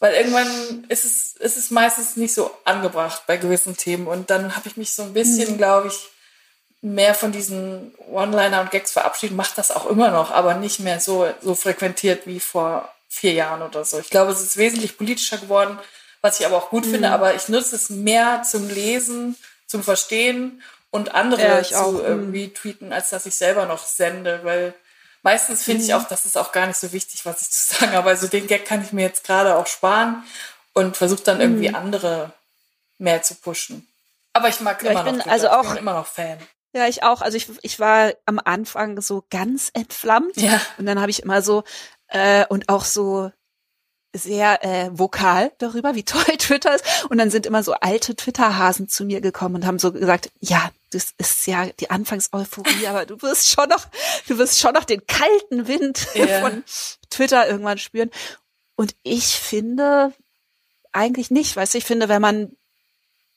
Weil 0.00 0.14
irgendwann 0.14 0.84
ist 0.88 1.04
es, 1.04 1.34
ist 1.36 1.56
es 1.56 1.70
meistens 1.70 2.16
nicht 2.16 2.34
so 2.34 2.50
angebracht 2.64 3.22
bei 3.26 3.38
gewissen 3.38 3.76
Themen. 3.76 4.06
Und 4.06 4.28
dann 4.28 4.54
habe 4.56 4.68
ich 4.68 4.76
mich 4.76 4.94
so 4.94 5.02
ein 5.02 5.14
bisschen, 5.14 5.52
mhm. 5.52 5.56
glaube 5.56 5.88
ich, 5.88 6.10
mehr 6.84 7.14
von 7.14 7.32
diesen 7.32 7.94
One-Liner 8.10 8.60
und 8.60 8.70
Gags 8.70 8.92
verabschiedet, 8.92 9.34
macht 9.34 9.56
das 9.56 9.70
auch 9.70 9.86
immer 9.86 10.10
noch, 10.10 10.30
aber 10.30 10.52
nicht 10.54 10.80
mehr 10.80 11.00
so, 11.00 11.26
so 11.40 11.54
frequentiert 11.54 12.26
wie 12.26 12.40
vor 12.40 12.92
vier 13.08 13.32
Jahren 13.32 13.62
oder 13.62 13.86
so. 13.86 13.98
Ich 13.98 14.10
glaube, 14.10 14.32
es 14.32 14.42
ist 14.42 14.58
wesentlich 14.58 14.98
politischer 14.98 15.38
geworden, 15.38 15.78
was 16.20 16.40
ich 16.40 16.46
aber 16.46 16.58
auch 16.58 16.68
gut 16.68 16.84
mhm. 16.84 16.90
finde, 16.90 17.10
aber 17.10 17.34
ich 17.34 17.48
nutze 17.48 17.74
es 17.76 17.88
mehr 17.88 18.42
zum 18.42 18.68
Lesen, 18.68 19.34
zum 19.66 19.82
Verstehen 19.82 20.62
und 20.90 21.14
andere 21.14 21.42
ja, 21.42 21.62
zu 21.62 21.74
auch. 21.76 21.94
irgendwie 21.94 22.48
mhm. 22.48 22.54
tweeten, 22.54 22.92
als 22.92 23.08
dass 23.08 23.24
ich 23.24 23.34
selber 23.34 23.64
noch 23.64 23.86
sende, 23.86 24.40
weil 24.42 24.74
meistens 25.22 25.62
finde 25.62 25.82
mhm. 25.82 25.88
ich 25.88 25.94
auch, 25.94 26.04
das 26.04 26.26
ist 26.26 26.36
auch 26.36 26.52
gar 26.52 26.66
nicht 26.66 26.78
so 26.78 26.92
wichtig, 26.92 27.24
was 27.24 27.40
ich 27.40 27.50
zu 27.50 27.76
sagen 27.76 27.92
habe. 27.92 28.10
Also 28.10 28.26
den 28.26 28.46
Gag 28.46 28.66
kann 28.66 28.84
ich 28.84 28.92
mir 28.92 29.06
jetzt 29.06 29.24
gerade 29.24 29.56
auch 29.56 29.66
sparen 29.66 30.22
und 30.74 30.98
versuche 30.98 31.22
dann 31.22 31.40
irgendwie 31.40 31.70
mhm. 31.70 31.76
andere 31.76 32.32
mehr 32.98 33.22
zu 33.22 33.36
pushen. 33.36 33.88
Aber 34.34 34.48
ich 34.48 34.60
mag 34.60 34.82
ja, 34.82 34.90
immer 34.90 35.00
ich 35.00 35.06
bin 35.06 35.16
noch 35.16 35.26
also 35.28 35.48
auch, 35.48 35.62
ich 35.62 35.70
bin 35.70 35.78
immer 35.78 35.94
noch 35.94 36.06
Fan. 36.06 36.38
Ja, 36.74 36.88
ich 36.88 37.04
auch. 37.04 37.22
Also 37.22 37.36
ich, 37.36 37.48
ich 37.62 37.78
war 37.78 38.12
am 38.26 38.40
Anfang 38.44 39.00
so 39.00 39.24
ganz 39.30 39.70
entflammt. 39.74 40.36
Ja. 40.36 40.60
Und 40.76 40.86
dann 40.86 41.00
habe 41.00 41.10
ich 41.10 41.22
immer 41.22 41.40
so, 41.40 41.62
äh, 42.08 42.44
und 42.48 42.68
auch 42.68 42.84
so 42.84 43.30
sehr 44.12 44.64
äh, 44.64 44.90
vokal 44.92 45.52
darüber, 45.58 45.94
wie 45.94 46.04
toll 46.04 46.22
Twitter 46.38 46.74
ist. 46.74 46.84
Und 47.08 47.18
dann 47.18 47.30
sind 47.30 47.46
immer 47.46 47.62
so 47.62 47.74
alte 47.74 48.16
Twitter-Hasen 48.16 48.88
zu 48.88 49.04
mir 49.04 49.20
gekommen 49.20 49.56
und 49.56 49.66
haben 49.66 49.78
so 49.78 49.92
gesagt, 49.92 50.30
ja, 50.40 50.70
das 50.90 51.12
ist 51.18 51.46
ja 51.46 51.66
die 51.66 51.90
Anfangseuphorie, 51.90 52.86
aber 52.86 53.06
du 53.06 53.20
wirst 53.22 53.50
schon 53.50 53.68
noch, 53.68 53.86
du 54.28 54.38
wirst 54.38 54.60
schon 54.60 54.74
noch 54.74 54.84
den 54.84 55.06
kalten 55.06 55.66
Wind 55.66 56.06
yeah. 56.14 56.40
von 56.40 56.64
Twitter 57.10 57.48
irgendwann 57.48 57.78
spüren. 57.78 58.10
Und 58.76 58.94
ich 59.02 59.38
finde 59.38 60.12
eigentlich 60.92 61.30
nicht, 61.30 61.56
weißt 61.56 61.74
du, 61.74 61.78
ich 61.78 61.84
finde, 61.84 62.08
wenn 62.08 62.22
man 62.22 62.56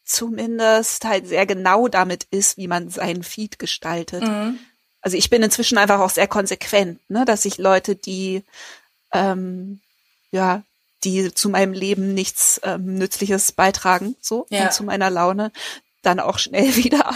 zumindest 0.07 1.05
halt 1.05 1.27
sehr 1.27 1.45
genau 1.45 1.87
damit 1.87 2.25
ist, 2.31 2.57
wie 2.57 2.67
man 2.67 2.89
seinen 2.89 3.23
Feed 3.23 3.59
gestaltet. 3.59 4.23
Mhm. 4.23 4.59
Also 5.01 5.17
ich 5.17 5.29
bin 5.29 5.43
inzwischen 5.43 5.77
einfach 5.77 5.99
auch 5.99 6.09
sehr 6.09 6.27
konsequent, 6.27 6.99
ne, 7.09 7.25
dass 7.25 7.45
ich 7.45 7.57
Leute, 7.57 7.95
die 7.95 8.43
ähm, 9.13 9.79
ja, 10.31 10.63
die 11.03 11.33
zu 11.33 11.49
meinem 11.49 11.73
Leben 11.73 12.13
nichts 12.13 12.59
ähm, 12.63 12.95
Nützliches 12.95 13.51
beitragen, 13.51 14.15
so 14.19 14.47
ja. 14.49 14.65
und 14.65 14.73
zu 14.73 14.83
meiner 14.83 15.09
Laune, 15.09 15.51
dann 16.01 16.19
auch 16.19 16.39
schnell 16.39 16.75
wieder 16.83 17.13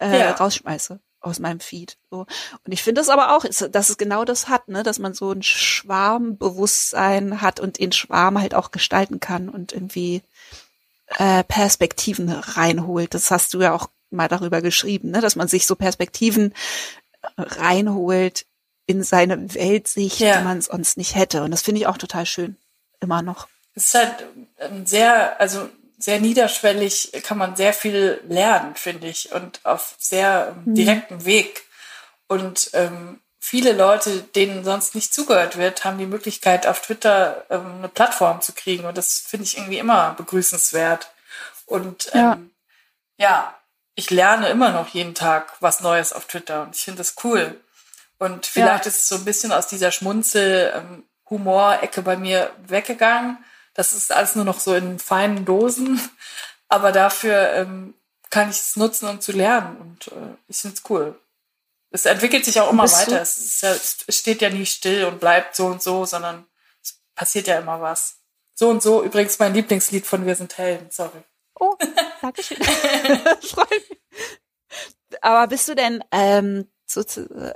äh, 0.00 0.18
ja. 0.18 0.32
rausschmeiße 0.32 1.00
aus 1.20 1.38
meinem 1.38 1.60
Feed. 1.60 1.96
So. 2.10 2.26
Und 2.64 2.72
ich 2.72 2.82
finde 2.82 3.00
es 3.00 3.08
aber 3.08 3.36
auch, 3.36 3.44
dass 3.44 3.88
es 3.90 3.98
genau 3.98 4.24
das 4.24 4.48
hat, 4.48 4.68
ne, 4.68 4.82
dass 4.82 4.98
man 4.98 5.14
so 5.14 5.32
ein 5.32 5.42
Schwarmbewusstsein 5.42 7.40
hat 7.40 7.60
und 7.60 7.78
den 7.78 7.92
Schwarm 7.92 8.40
halt 8.40 8.54
auch 8.54 8.70
gestalten 8.70 9.20
kann 9.20 9.48
und 9.48 9.72
irgendwie 9.72 10.22
äh, 11.18 11.44
Perspektiven 11.44 12.28
reinholt. 12.30 13.14
Das 13.14 13.30
hast 13.30 13.54
du 13.54 13.60
ja 13.60 13.72
auch 13.72 13.88
mal 14.10 14.28
darüber 14.28 14.62
geschrieben, 14.62 15.10
ne? 15.10 15.20
dass 15.20 15.36
man 15.36 15.48
sich 15.48 15.66
so 15.66 15.76
Perspektiven 15.76 16.54
reinholt 17.36 18.46
in 18.86 19.02
seine 19.02 19.54
Weltsicht, 19.54 20.20
ja. 20.20 20.38
die 20.38 20.44
man 20.44 20.60
sonst 20.62 20.96
nicht 20.96 21.14
hätte. 21.14 21.42
Und 21.42 21.50
das 21.50 21.62
finde 21.62 21.80
ich 21.80 21.86
auch 21.86 21.98
total 21.98 22.26
schön. 22.26 22.56
Immer 23.00 23.22
noch. 23.22 23.48
Es 23.74 23.86
ist 23.86 23.94
halt 23.94 24.26
sehr, 24.84 25.40
also 25.40 25.68
sehr 25.98 26.20
niederschwellig 26.20 27.12
kann 27.22 27.38
man 27.38 27.56
sehr 27.56 27.72
viel 27.72 28.20
lernen, 28.28 28.74
finde 28.74 29.08
ich, 29.08 29.32
und 29.32 29.64
auf 29.64 29.96
sehr 29.98 30.56
mhm. 30.64 30.74
direktem 30.74 31.24
Weg. 31.24 31.64
Und 32.28 32.70
ähm, 32.74 33.20
viele 33.46 33.72
Leute, 33.72 34.22
denen 34.22 34.64
sonst 34.64 34.96
nicht 34.96 35.14
zugehört 35.14 35.56
wird, 35.56 35.84
haben 35.84 35.98
die 35.98 36.06
Möglichkeit, 36.06 36.66
auf 36.66 36.80
Twitter 36.80 37.44
ähm, 37.48 37.76
eine 37.78 37.88
Plattform 37.88 38.40
zu 38.40 38.52
kriegen. 38.52 38.86
Und 38.86 38.98
das 38.98 39.20
finde 39.20 39.44
ich 39.44 39.56
irgendwie 39.56 39.78
immer 39.78 40.14
begrüßenswert. 40.14 41.12
Und 41.64 42.10
ähm, 42.12 42.50
ja. 43.18 43.18
ja, 43.18 43.54
ich 43.94 44.10
lerne 44.10 44.48
immer 44.48 44.72
noch 44.72 44.88
jeden 44.88 45.14
Tag 45.14 45.52
was 45.60 45.80
Neues 45.80 46.12
auf 46.12 46.26
Twitter 46.26 46.62
und 46.62 46.74
ich 46.74 46.82
finde 46.82 46.98
das 46.98 47.14
cool. 47.22 47.60
Und 48.18 48.46
vielleicht 48.46 48.86
ja. 48.86 48.90
ist 48.90 49.02
es 49.02 49.08
so 49.08 49.14
ein 49.14 49.24
bisschen 49.24 49.52
aus 49.52 49.68
dieser 49.68 49.92
Schmunzel-Humor-Ecke 49.92 52.02
bei 52.02 52.16
mir 52.16 52.50
weggegangen. 52.66 53.38
Das 53.74 53.92
ist 53.92 54.12
alles 54.12 54.34
nur 54.34 54.44
noch 54.44 54.58
so 54.58 54.74
in 54.74 54.98
feinen 54.98 55.44
Dosen. 55.44 56.00
Aber 56.68 56.90
dafür 56.90 57.52
ähm, 57.52 57.94
kann 58.28 58.50
ich 58.50 58.56
es 58.56 58.74
nutzen, 58.74 59.08
um 59.08 59.20
zu 59.20 59.30
lernen. 59.30 59.76
Und 59.76 60.08
äh, 60.08 60.34
ich 60.48 60.56
finde 60.56 60.74
es 60.74 60.82
cool 60.90 61.16
es 61.96 62.04
entwickelt 62.04 62.44
sich 62.44 62.60
auch 62.60 62.70
immer 62.70 62.90
weiter. 62.90 63.22
Es, 63.22 63.60
ja, 63.62 63.72
es, 63.72 64.04
steht 64.08 64.42
ja 64.42 64.50
nie 64.50 64.66
still 64.66 65.06
und 65.06 65.18
bleibt 65.18 65.56
so 65.56 65.66
und 65.66 65.82
so, 65.82 66.04
sondern 66.04 66.46
es 66.82 67.00
passiert 67.14 67.46
ja 67.46 67.58
immer 67.58 67.80
was. 67.80 68.18
So 68.54 68.68
und 68.68 68.82
so, 68.82 69.02
übrigens 69.02 69.38
mein 69.38 69.54
Lieblingslied 69.54 70.06
von 70.06 70.26
Wir 70.26 70.34
sind 70.34 70.56
Helden, 70.58 70.88
sorry. 70.90 71.22
Oh, 71.58 71.74
danke 72.20 72.42
schön. 72.42 72.58
Freut 73.42 73.70
mich. 73.70 73.98
Aber 75.22 75.46
bist 75.46 75.68
du 75.68 75.74
denn 75.74 76.04
ähm, 76.12 76.68
so, 76.84 77.02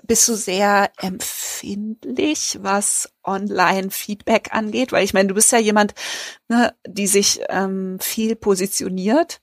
bist 0.05 0.26
du 0.26 0.34
sehr 0.34 0.91
empfindlich, 0.97 2.59
was 2.62 3.12
Online-Feedback 3.22 4.55
angeht? 4.55 4.93
Weil 4.93 5.05
ich 5.05 5.12
meine, 5.12 5.28
du 5.28 5.34
bist 5.34 5.53
ja 5.53 5.59
jemand, 5.59 5.93
ne, 6.49 6.74
die 6.86 7.07
sich 7.07 7.41
ähm, 7.51 7.99
viel 8.01 8.36
positioniert 8.36 9.43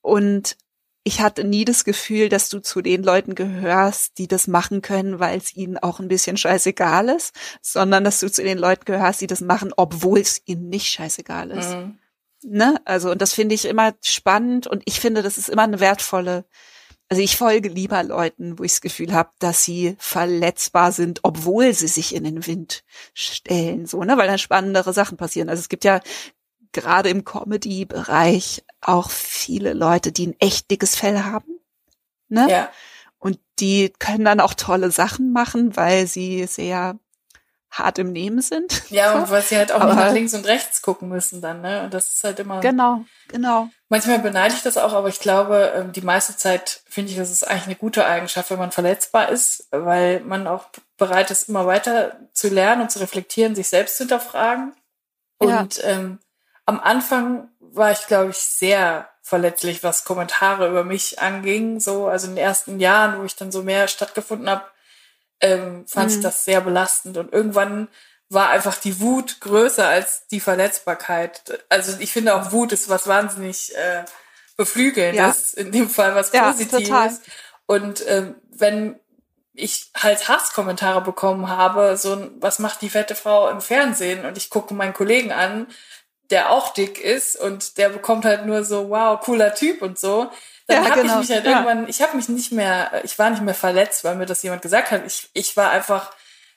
und 0.00 0.56
ich 1.06 1.20
hatte 1.20 1.44
nie 1.44 1.64
das 1.64 1.84
Gefühl, 1.84 2.28
dass 2.28 2.48
du 2.48 2.58
zu 2.58 2.82
den 2.82 3.04
Leuten 3.04 3.36
gehörst, 3.36 4.18
die 4.18 4.26
das 4.26 4.48
machen 4.48 4.82
können, 4.82 5.20
weil 5.20 5.38
es 5.38 5.54
ihnen 5.54 5.78
auch 5.78 6.00
ein 6.00 6.08
bisschen 6.08 6.36
scheißegal 6.36 7.08
ist, 7.10 7.32
sondern 7.62 8.02
dass 8.02 8.18
du 8.18 8.28
zu 8.28 8.42
den 8.42 8.58
Leuten 8.58 8.84
gehörst, 8.86 9.20
die 9.20 9.28
das 9.28 9.40
machen, 9.40 9.72
obwohl 9.76 10.18
es 10.18 10.42
ihnen 10.46 10.68
nicht 10.68 10.88
scheißegal 10.88 11.52
ist. 11.52 11.76
Mhm. 11.76 11.98
Ne? 12.42 12.80
Also, 12.84 13.12
und 13.12 13.22
das 13.22 13.34
finde 13.34 13.54
ich 13.54 13.66
immer 13.66 13.94
spannend 14.02 14.66
und 14.66 14.82
ich 14.84 14.98
finde, 14.98 15.22
das 15.22 15.38
ist 15.38 15.48
immer 15.48 15.62
eine 15.62 15.78
wertvolle, 15.78 16.44
also 17.08 17.22
ich 17.22 17.36
folge 17.36 17.68
lieber 17.68 18.02
Leuten, 18.02 18.58
wo 18.58 18.64
ich 18.64 18.72
das 18.72 18.80
Gefühl 18.80 19.12
habe, 19.12 19.30
dass 19.38 19.62
sie 19.62 19.94
verletzbar 20.00 20.90
sind, 20.90 21.20
obwohl 21.22 21.72
sie 21.72 21.86
sich 21.86 22.16
in 22.16 22.24
den 22.24 22.48
Wind 22.48 22.82
stellen, 23.14 23.86
so, 23.86 24.02
ne, 24.02 24.16
weil 24.16 24.26
dann 24.26 24.38
spannendere 24.38 24.92
Sachen 24.92 25.16
passieren. 25.16 25.48
Also 25.48 25.60
es 25.60 25.68
gibt 25.68 25.84
ja 25.84 26.00
gerade 26.76 27.08
im 27.08 27.24
Comedy-Bereich 27.24 28.64
auch 28.80 29.10
viele 29.10 29.72
Leute, 29.72 30.12
die 30.12 30.28
ein 30.28 30.36
echt 30.38 30.70
dickes 30.70 30.94
Fell 30.94 31.24
haben. 31.24 31.58
Ne? 32.28 32.46
Ja. 32.48 32.70
Und 33.18 33.40
die 33.58 33.92
können 33.98 34.24
dann 34.24 34.40
auch 34.40 34.54
tolle 34.54 34.90
Sachen 34.90 35.32
machen, 35.32 35.74
weil 35.76 36.06
sie 36.06 36.46
sehr 36.46 36.98
hart 37.70 37.98
im 37.98 38.12
Nehmen 38.12 38.42
sind. 38.42 38.82
Ja, 38.90 39.14
und 39.14 39.30
weil 39.30 39.42
sie 39.42 39.56
halt 39.56 39.72
auch 39.72 39.80
Aber, 39.80 39.94
nicht 39.94 40.04
nach 40.04 40.12
links 40.12 40.34
und 40.34 40.46
rechts 40.46 40.82
gucken 40.82 41.08
müssen 41.08 41.40
dann, 41.40 41.62
ne? 41.62 41.84
Und 41.84 41.94
das 41.94 42.12
ist 42.12 42.24
halt 42.24 42.38
immer. 42.38 42.60
Genau, 42.60 43.04
genau. 43.28 43.68
Manchmal 43.88 44.18
beneide 44.18 44.54
ich 44.54 44.62
das 44.62 44.76
auch, 44.76 44.92
aber 44.92 45.08
ich 45.08 45.20
glaube, 45.20 45.72
ähm, 45.74 45.92
die 45.92 46.02
meiste 46.02 46.36
Zeit 46.36 46.82
finde 46.88 47.10
ich, 47.10 47.16
das 47.16 47.30
ist 47.30 47.46
eigentlich 47.46 47.66
eine 47.66 47.76
gute 47.76 48.06
Eigenschaft, 48.06 48.50
wenn 48.50 48.58
man 48.58 48.72
verletzbar 48.72 49.30
ist, 49.30 49.66
weil 49.70 50.20
man 50.20 50.46
auch 50.46 50.66
bereit 50.96 51.30
ist, 51.30 51.48
immer 51.48 51.66
weiter 51.66 52.20
zu 52.32 52.48
lernen 52.48 52.82
und 52.82 52.90
zu 52.90 53.00
reflektieren, 53.00 53.54
sich 53.54 53.68
selbst 53.68 53.96
zu 53.96 54.04
hinterfragen. 54.04 54.74
Und 55.38 55.76
ja. 55.78 55.84
ähm, 55.84 56.18
am 56.66 56.80
Anfang 56.80 57.48
war 57.60 57.92
ich, 57.92 58.06
glaube 58.06 58.30
ich, 58.30 58.38
sehr 58.38 59.08
verletzlich, 59.22 59.82
was 59.82 60.04
Kommentare 60.04 60.68
über 60.68 60.84
mich 60.84 61.20
anging. 61.20 61.80
So, 61.80 62.06
also 62.06 62.28
in 62.28 62.34
den 62.34 62.44
ersten 62.44 62.80
Jahren, 62.80 63.18
wo 63.18 63.24
ich 63.24 63.36
dann 63.36 63.50
so 63.50 63.62
mehr 63.62 63.88
stattgefunden 63.88 64.50
habe, 64.50 64.64
ähm, 65.40 65.86
fand 65.86 66.10
mhm. 66.10 66.16
ich 66.16 66.22
das 66.22 66.44
sehr 66.44 66.60
belastend. 66.60 67.16
Und 67.16 67.32
irgendwann 67.32 67.88
war 68.28 68.50
einfach 68.50 68.76
die 68.76 69.00
Wut 69.00 69.40
größer 69.40 69.86
als 69.86 70.26
die 70.28 70.40
Verletzbarkeit. 70.40 71.64
Also 71.68 71.96
ich 72.00 72.12
finde 72.12 72.34
auch 72.34 72.52
Wut 72.52 72.72
ist 72.72 72.88
was 72.88 73.06
wahnsinnig 73.06 73.74
äh, 73.76 74.04
beflügelndes, 74.56 75.54
ja. 75.56 75.62
in 75.62 75.72
dem 75.72 75.88
Fall 75.88 76.14
was 76.14 76.32
ja, 76.32 76.50
Positives. 76.50 76.88
Total. 76.88 77.16
Und 77.66 78.04
ähm, 78.06 78.36
wenn 78.50 78.98
ich 79.54 79.90
halt 79.96 80.28
Hasskommentare 80.28 81.00
bekommen 81.00 81.48
habe, 81.48 81.96
so 81.96 82.30
was 82.40 82.58
macht 82.58 82.82
die 82.82 82.90
fette 82.90 83.14
Frau 83.14 83.48
im 83.48 83.60
Fernsehen? 83.60 84.24
Und 84.24 84.36
ich 84.36 84.50
gucke 84.50 84.74
meinen 84.74 84.92
Kollegen 84.92 85.32
an, 85.32 85.66
der 86.30 86.50
auch 86.50 86.72
dick 86.72 87.00
ist 87.00 87.36
und 87.36 87.78
der 87.78 87.88
bekommt 87.88 88.24
halt 88.24 88.46
nur 88.46 88.64
so, 88.64 88.90
wow, 88.90 89.20
cooler 89.20 89.54
Typ 89.54 89.82
und 89.82 89.98
so. 89.98 90.30
Dann 90.66 90.82
ja, 90.82 90.90
habe 90.90 91.02
genau. 91.02 91.14
ich 91.14 91.28
mich 91.28 91.30
halt 91.30 91.44
ja. 91.44 91.52
irgendwann, 91.52 91.88
ich 91.88 92.02
habe 92.02 92.16
mich 92.16 92.28
nicht 92.28 92.52
mehr, 92.52 93.00
ich 93.04 93.18
war 93.18 93.30
nicht 93.30 93.42
mehr 93.42 93.54
verletzt, 93.54 94.02
weil 94.04 94.16
mir 94.16 94.26
das 94.26 94.42
jemand 94.42 94.62
gesagt 94.62 94.90
hat. 94.90 95.06
Ich, 95.06 95.30
ich 95.32 95.56
war 95.56 95.70
einfach 95.70 96.12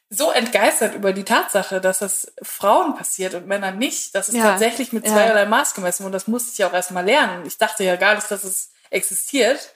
so 0.10 0.32
entgeistert 0.32 0.96
über 0.96 1.14
die 1.14 1.24
Tatsache, 1.24 1.80
dass 1.80 2.00
das 2.00 2.34
Frauen 2.42 2.96
passiert 2.96 3.36
und 3.36 3.46
Männern 3.46 3.78
nicht. 3.78 4.16
Das 4.16 4.28
ist 4.28 4.36
ja. 4.36 4.44
tatsächlich 4.44 4.92
mit 4.92 5.08
zweierlei 5.08 5.46
Maß 5.46 5.76
gemessen 5.76 6.06
und 6.06 6.12
das 6.12 6.28
musste 6.28 6.52
ich 6.52 6.58
ja 6.58 6.68
auch 6.68 6.74
erstmal 6.74 7.06
lernen. 7.06 7.46
Ich 7.46 7.60
dachte 7.60 7.84
ja 7.84 7.96
gar 7.96 8.16
nicht, 8.16 8.30
dass 8.32 8.44
es 8.44 8.72
existiert. 8.90 9.74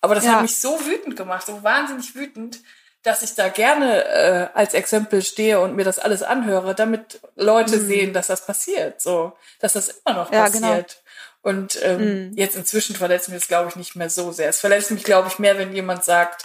Aber 0.00 0.14
das 0.14 0.26
hat 0.26 0.42
mich 0.42 0.56
so 0.56 0.86
wütend 0.86 1.14
gemacht, 1.14 1.46
so 1.46 1.62
wahnsinnig 1.62 2.14
wütend, 2.14 2.60
dass 3.02 3.22
ich 3.22 3.34
da 3.34 3.48
gerne 3.48 4.04
äh, 4.04 4.48
als 4.54 4.74
Exempel 4.74 5.22
stehe 5.22 5.60
und 5.60 5.74
mir 5.74 5.84
das 5.84 5.98
alles 5.98 6.22
anhöre, 6.22 6.74
damit 6.74 7.20
Leute 7.34 7.78
mhm. 7.78 7.86
sehen, 7.86 8.12
dass 8.12 8.26
das 8.26 8.44
passiert, 8.44 9.00
so, 9.00 9.32
dass 9.58 9.72
das 9.72 9.88
immer 9.88 10.16
noch 10.16 10.32
ja, 10.32 10.48
genau. 10.48 10.68
passiert. 10.68 10.90
Genau. 10.90 11.00
Und 11.42 11.82
ähm, 11.82 12.30
mhm. 12.30 12.36
jetzt 12.36 12.56
inzwischen 12.56 12.94
verletzt 12.96 13.30
mich 13.30 13.38
das, 13.38 13.48
glaube 13.48 13.70
ich, 13.70 13.76
nicht 13.76 13.96
mehr 13.96 14.10
so 14.10 14.30
sehr. 14.30 14.50
Es 14.50 14.60
verletzt 14.60 14.90
mich, 14.90 15.04
glaube 15.04 15.28
ich, 15.28 15.38
mehr, 15.38 15.56
wenn 15.56 15.74
jemand 15.74 16.04
sagt, 16.04 16.44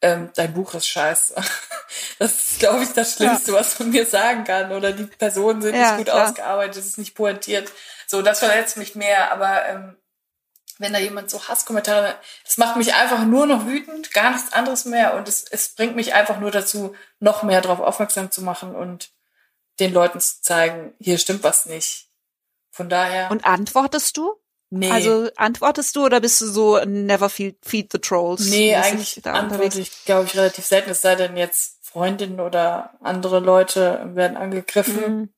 ähm, 0.00 0.30
dein 0.34 0.52
Buch 0.52 0.74
ist 0.74 0.88
scheiße. 0.88 1.34
Das 2.18 2.32
ist, 2.32 2.58
glaube 2.58 2.82
ich, 2.84 2.92
das 2.92 3.14
Schlimmste, 3.14 3.52
ja. 3.52 3.58
was 3.58 3.78
man 3.78 3.90
mir 3.90 4.06
sagen 4.06 4.44
kann. 4.44 4.72
Oder 4.72 4.92
die 4.92 5.04
Personen 5.04 5.60
sind 5.60 5.74
ja, 5.74 5.88
nicht 5.88 5.96
gut 5.98 6.06
klar. 6.06 6.28
ausgearbeitet, 6.28 6.78
es 6.78 6.86
ist 6.86 6.98
nicht 6.98 7.14
pointiert. 7.14 7.70
So, 8.06 8.22
das 8.22 8.38
verletzt 8.38 8.78
mich 8.78 8.94
mehr. 8.94 9.30
Aber 9.30 9.66
ähm, 9.66 9.96
wenn 10.82 10.92
da 10.92 10.98
jemand 10.98 11.30
so 11.30 11.48
Hasskommentare, 11.48 12.14
das 12.44 12.58
macht 12.58 12.76
mich 12.76 12.94
einfach 12.94 13.24
nur 13.24 13.46
noch 13.46 13.66
wütend, 13.66 14.12
gar 14.12 14.32
nichts 14.32 14.52
anderes 14.52 14.84
mehr 14.84 15.14
und 15.14 15.28
es, 15.28 15.44
es 15.50 15.74
bringt 15.74 15.96
mich 15.96 16.14
einfach 16.14 16.38
nur 16.40 16.50
dazu, 16.50 16.94
noch 17.20 17.42
mehr 17.42 17.60
darauf 17.60 17.80
aufmerksam 17.80 18.30
zu 18.30 18.42
machen 18.42 18.74
und 18.74 19.10
den 19.80 19.92
Leuten 19.92 20.20
zu 20.20 20.42
zeigen, 20.42 20.92
hier 20.98 21.18
stimmt 21.18 21.42
was 21.42 21.66
nicht. 21.66 22.08
Von 22.70 22.88
daher. 22.88 23.30
Und 23.30 23.44
antwortest 23.44 24.16
du? 24.16 24.34
Nee. 24.70 24.90
Also 24.90 25.28
antwortest 25.36 25.94
du 25.96 26.04
oder 26.04 26.20
bist 26.20 26.40
du 26.40 26.46
so 26.46 26.82
never 26.84 27.28
feed, 27.28 27.58
feed 27.62 27.92
the 27.92 27.98
trolls? 27.98 28.48
Nee, 28.48 28.74
eigentlich 28.74 29.24
antworte 29.26 29.80
ich, 29.80 30.04
glaube 30.06 30.24
ich, 30.24 30.34
relativ 30.34 30.64
selten, 30.64 30.90
es 30.90 31.02
sei 31.02 31.14
denn 31.14 31.36
jetzt 31.36 31.76
Freundinnen 31.82 32.40
oder 32.40 32.94
andere 33.02 33.40
Leute 33.40 34.00
werden 34.14 34.38
angegriffen. 34.38 35.16
Mhm. 35.16 35.34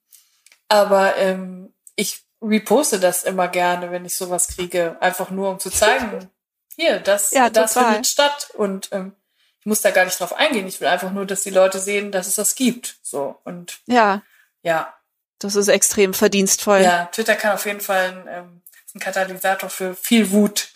Aber 0.68 1.16
ähm, 1.16 1.74
ich 1.97 2.24
reposte 2.45 3.01
das 3.01 3.24
immer 3.24 3.49
gerne, 3.49 3.90
wenn 3.90 4.05
ich 4.05 4.16
sowas 4.16 4.49
kriege, 4.49 4.97
einfach 5.01 5.30
nur 5.30 5.51
um 5.51 5.59
zu 5.59 5.70
zeigen, 5.70 6.30
hier, 6.76 6.99
das, 6.99 7.30
ja, 7.30 7.51
das 7.51 7.74
findet 7.74 8.07
statt. 8.07 8.51
Und 8.55 8.88
ähm, 8.92 9.14
ich 9.61 9.66
muss 9.66 9.80
da 9.80 9.90
gar 9.90 10.05
nicht 10.05 10.18
drauf 10.18 10.34
eingehen. 10.34 10.66
Ich 10.66 10.80
will 10.80 10.88
einfach 10.88 11.12
nur, 11.12 11.26
dass 11.26 11.42
die 11.42 11.51
Leute 11.51 11.78
sehen, 11.78 12.12
dass 12.12 12.26
es 12.26 12.34
das 12.34 12.55
gibt. 12.55 12.97
So 13.03 13.38
und 13.45 13.78
ja, 13.86 14.22
ja. 14.62 14.92
Das 15.38 15.57
ist 15.57 15.68
extrem 15.68 16.14
verdienstvoll. 16.14 16.80
Ja, 16.80 17.07
Twitter 17.07 17.34
kann 17.34 17.53
auf 17.53 17.66
jeden 17.66 17.80
Fall 17.80 18.12
ein, 18.12 18.28
ähm, 18.28 18.62
ein 18.95 19.01
Katalysator 19.01 19.68
für 19.68 19.95
viel 19.95 20.30
Wut. 20.30 20.68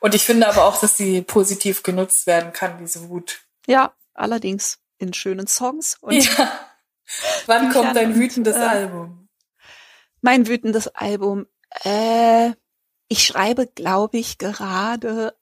Und 0.00 0.14
ich 0.14 0.24
finde 0.24 0.48
aber 0.48 0.64
auch, 0.64 0.80
dass 0.80 0.96
sie 0.96 1.22
positiv 1.22 1.82
genutzt 1.82 2.26
werden 2.26 2.52
kann, 2.52 2.78
diese 2.78 3.08
Wut. 3.08 3.40
Ja, 3.66 3.92
allerdings 4.12 4.78
in 4.98 5.14
schönen 5.14 5.46
Songs. 5.46 5.96
Und 6.00 6.12
ja. 6.12 6.60
Wann 7.46 7.72
kommt 7.72 7.96
dein 7.96 8.14
wütendes 8.14 8.56
und, 8.56 8.62
äh, 8.62 8.66
Album? 8.66 9.23
Mein 10.24 10.48
wütendes 10.48 10.88
Album. 10.88 11.46
Äh, 11.82 12.52
ich 13.08 13.26
schreibe, 13.26 13.66
glaube 13.66 14.16
ich, 14.16 14.38
gerade 14.38 15.36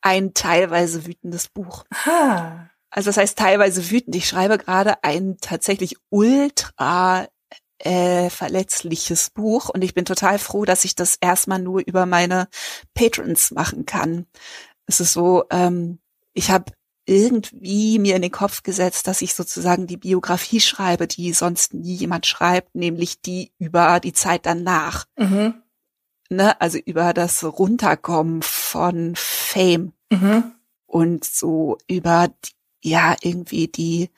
ein 0.00 0.32
teilweise 0.32 1.04
wütendes 1.04 1.48
Buch. 1.48 1.84
Ha. 2.06 2.70
Also 2.88 3.10
das 3.10 3.18
heißt 3.18 3.38
teilweise 3.38 3.90
wütend. 3.90 4.16
Ich 4.16 4.26
schreibe 4.26 4.56
gerade 4.56 5.04
ein 5.04 5.36
tatsächlich 5.38 5.96
ultra 6.08 7.28
äh, 7.78 8.30
verletzliches 8.30 9.28
Buch 9.28 9.68
und 9.68 9.84
ich 9.84 9.92
bin 9.92 10.06
total 10.06 10.38
froh, 10.38 10.64
dass 10.64 10.86
ich 10.86 10.94
das 10.94 11.18
erstmal 11.20 11.58
nur 11.58 11.82
über 11.84 12.06
meine 12.06 12.48
Patrons 12.94 13.50
machen 13.50 13.84
kann. 13.84 14.24
Es 14.86 14.98
ist 14.98 15.12
so, 15.12 15.44
ähm, 15.50 15.98
ich 16.32 16.50
habe 16.50 16.72
irgendwie 17.04 17.98
mir 17.98 18.16
in 18.16 18.22
den 18.22 18.30
Kopf 18.30 18.62
gesetzt, 18.62 19.06
dass 19.08 19.22
ich 19.22 19.34
sozusagen 19.34 19.86
die 19.86 19.96
Biografie 19.96 20.60
schreibe, 20.60 21.06
die 21.06 21.32
sonst 21.32 21.74
nie 21.74 21.94
jemand 21.94 22.26
schreibt, 22.26 22.74
nämlich 22.74 23.20
die 23.20 23.52
über 23.58 23.98
die 24.00 24.12
Zeit 24.12 24.46
danach. 24.46 25.06
Mhm. 25.16 25.54
Ne, 26.30 26.58
also 26.60 26.78
über 26.78 27.12
das 27.12 27.44
Runterkommen 27.44 28.40
von 28.42 29.12
Fame 29.16 29.92
mhm. 30.10 30.52
und 30.86 31.24
so 31.24 31.76
über 31.88 32.28
die, 32.28 32.88
ja 32.88 33.16
irgendwie 33.20 33.68
die 33.68 34.10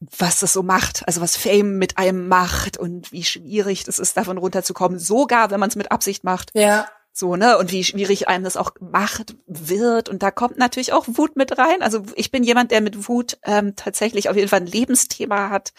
was 0.00 0.40
das 0.40 0.52
so 0.52 0.62
macht, 0.62 1.06
also 1.06 1.20
was 1.20 1.36
Fame 1.36 1.76
mit 1.76 1.98
einem 1.98 2.28
macht 2.28 2.76
und 2.76 3.10
wie 3.10 3.24
schwierig 3.24 3.84
das 3.84 3.98
ist, 3.98 4.16
davon 4.16 4.38
runterzukommen, 4.38 4.98
sogar 4.98 5.50
wenn 5.50 5.58
man 5.58 5.70
es 5.70 5.76
mit 5.76 5.90
Absicht 5.90 6.22
macht. 6.22 6.50
Ja. 6.54 6.86
So, 7.18 7.34
ne? 7.34 7.58
Und 7.58 7.72
wie 7.72 7.82
schwierig 7.82 8.28
einem 8.28 8.44
das 8.44 8.56
auch 8.56 8.74
gemacht 8.74 9.34
wird. 9.48 10.08
Und 10.08 10.22
da 10.22 10.30
kommt 10.30 10.56
natürlich 10.56 10.92
auch 10.92 11.04
Wut 11.08 11.34
mit 11.34 11.58
rein. 11.58 11.82
Also 11.82 12.04
ich 12.14 12.30
bin 12.30 12.44
jemand, 12.44 12.70
der 12.70 12.80
mit 12.80 13.08
Wut 13.08 13.38
ähm, 13.42 13.74
tatsächlich 13.74 14.28
auf 14.28 14.36
jeden 14.36 14.48
Fall 14.48 14.60
ein 14.60 14.66
Lebensthema 14.66 15.50
hat. 15.50 15.72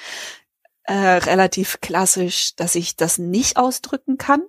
Äh, 0.84 0.94
relativ 0.94 1.80
klassisch, 1.80 2.58
dass 2.58 2.76
ich 2.76 2.98
das 2.98 3.20
nicht 3.20 3.56
ausdrücken 3.56 4.18
kann. 4.18 4.42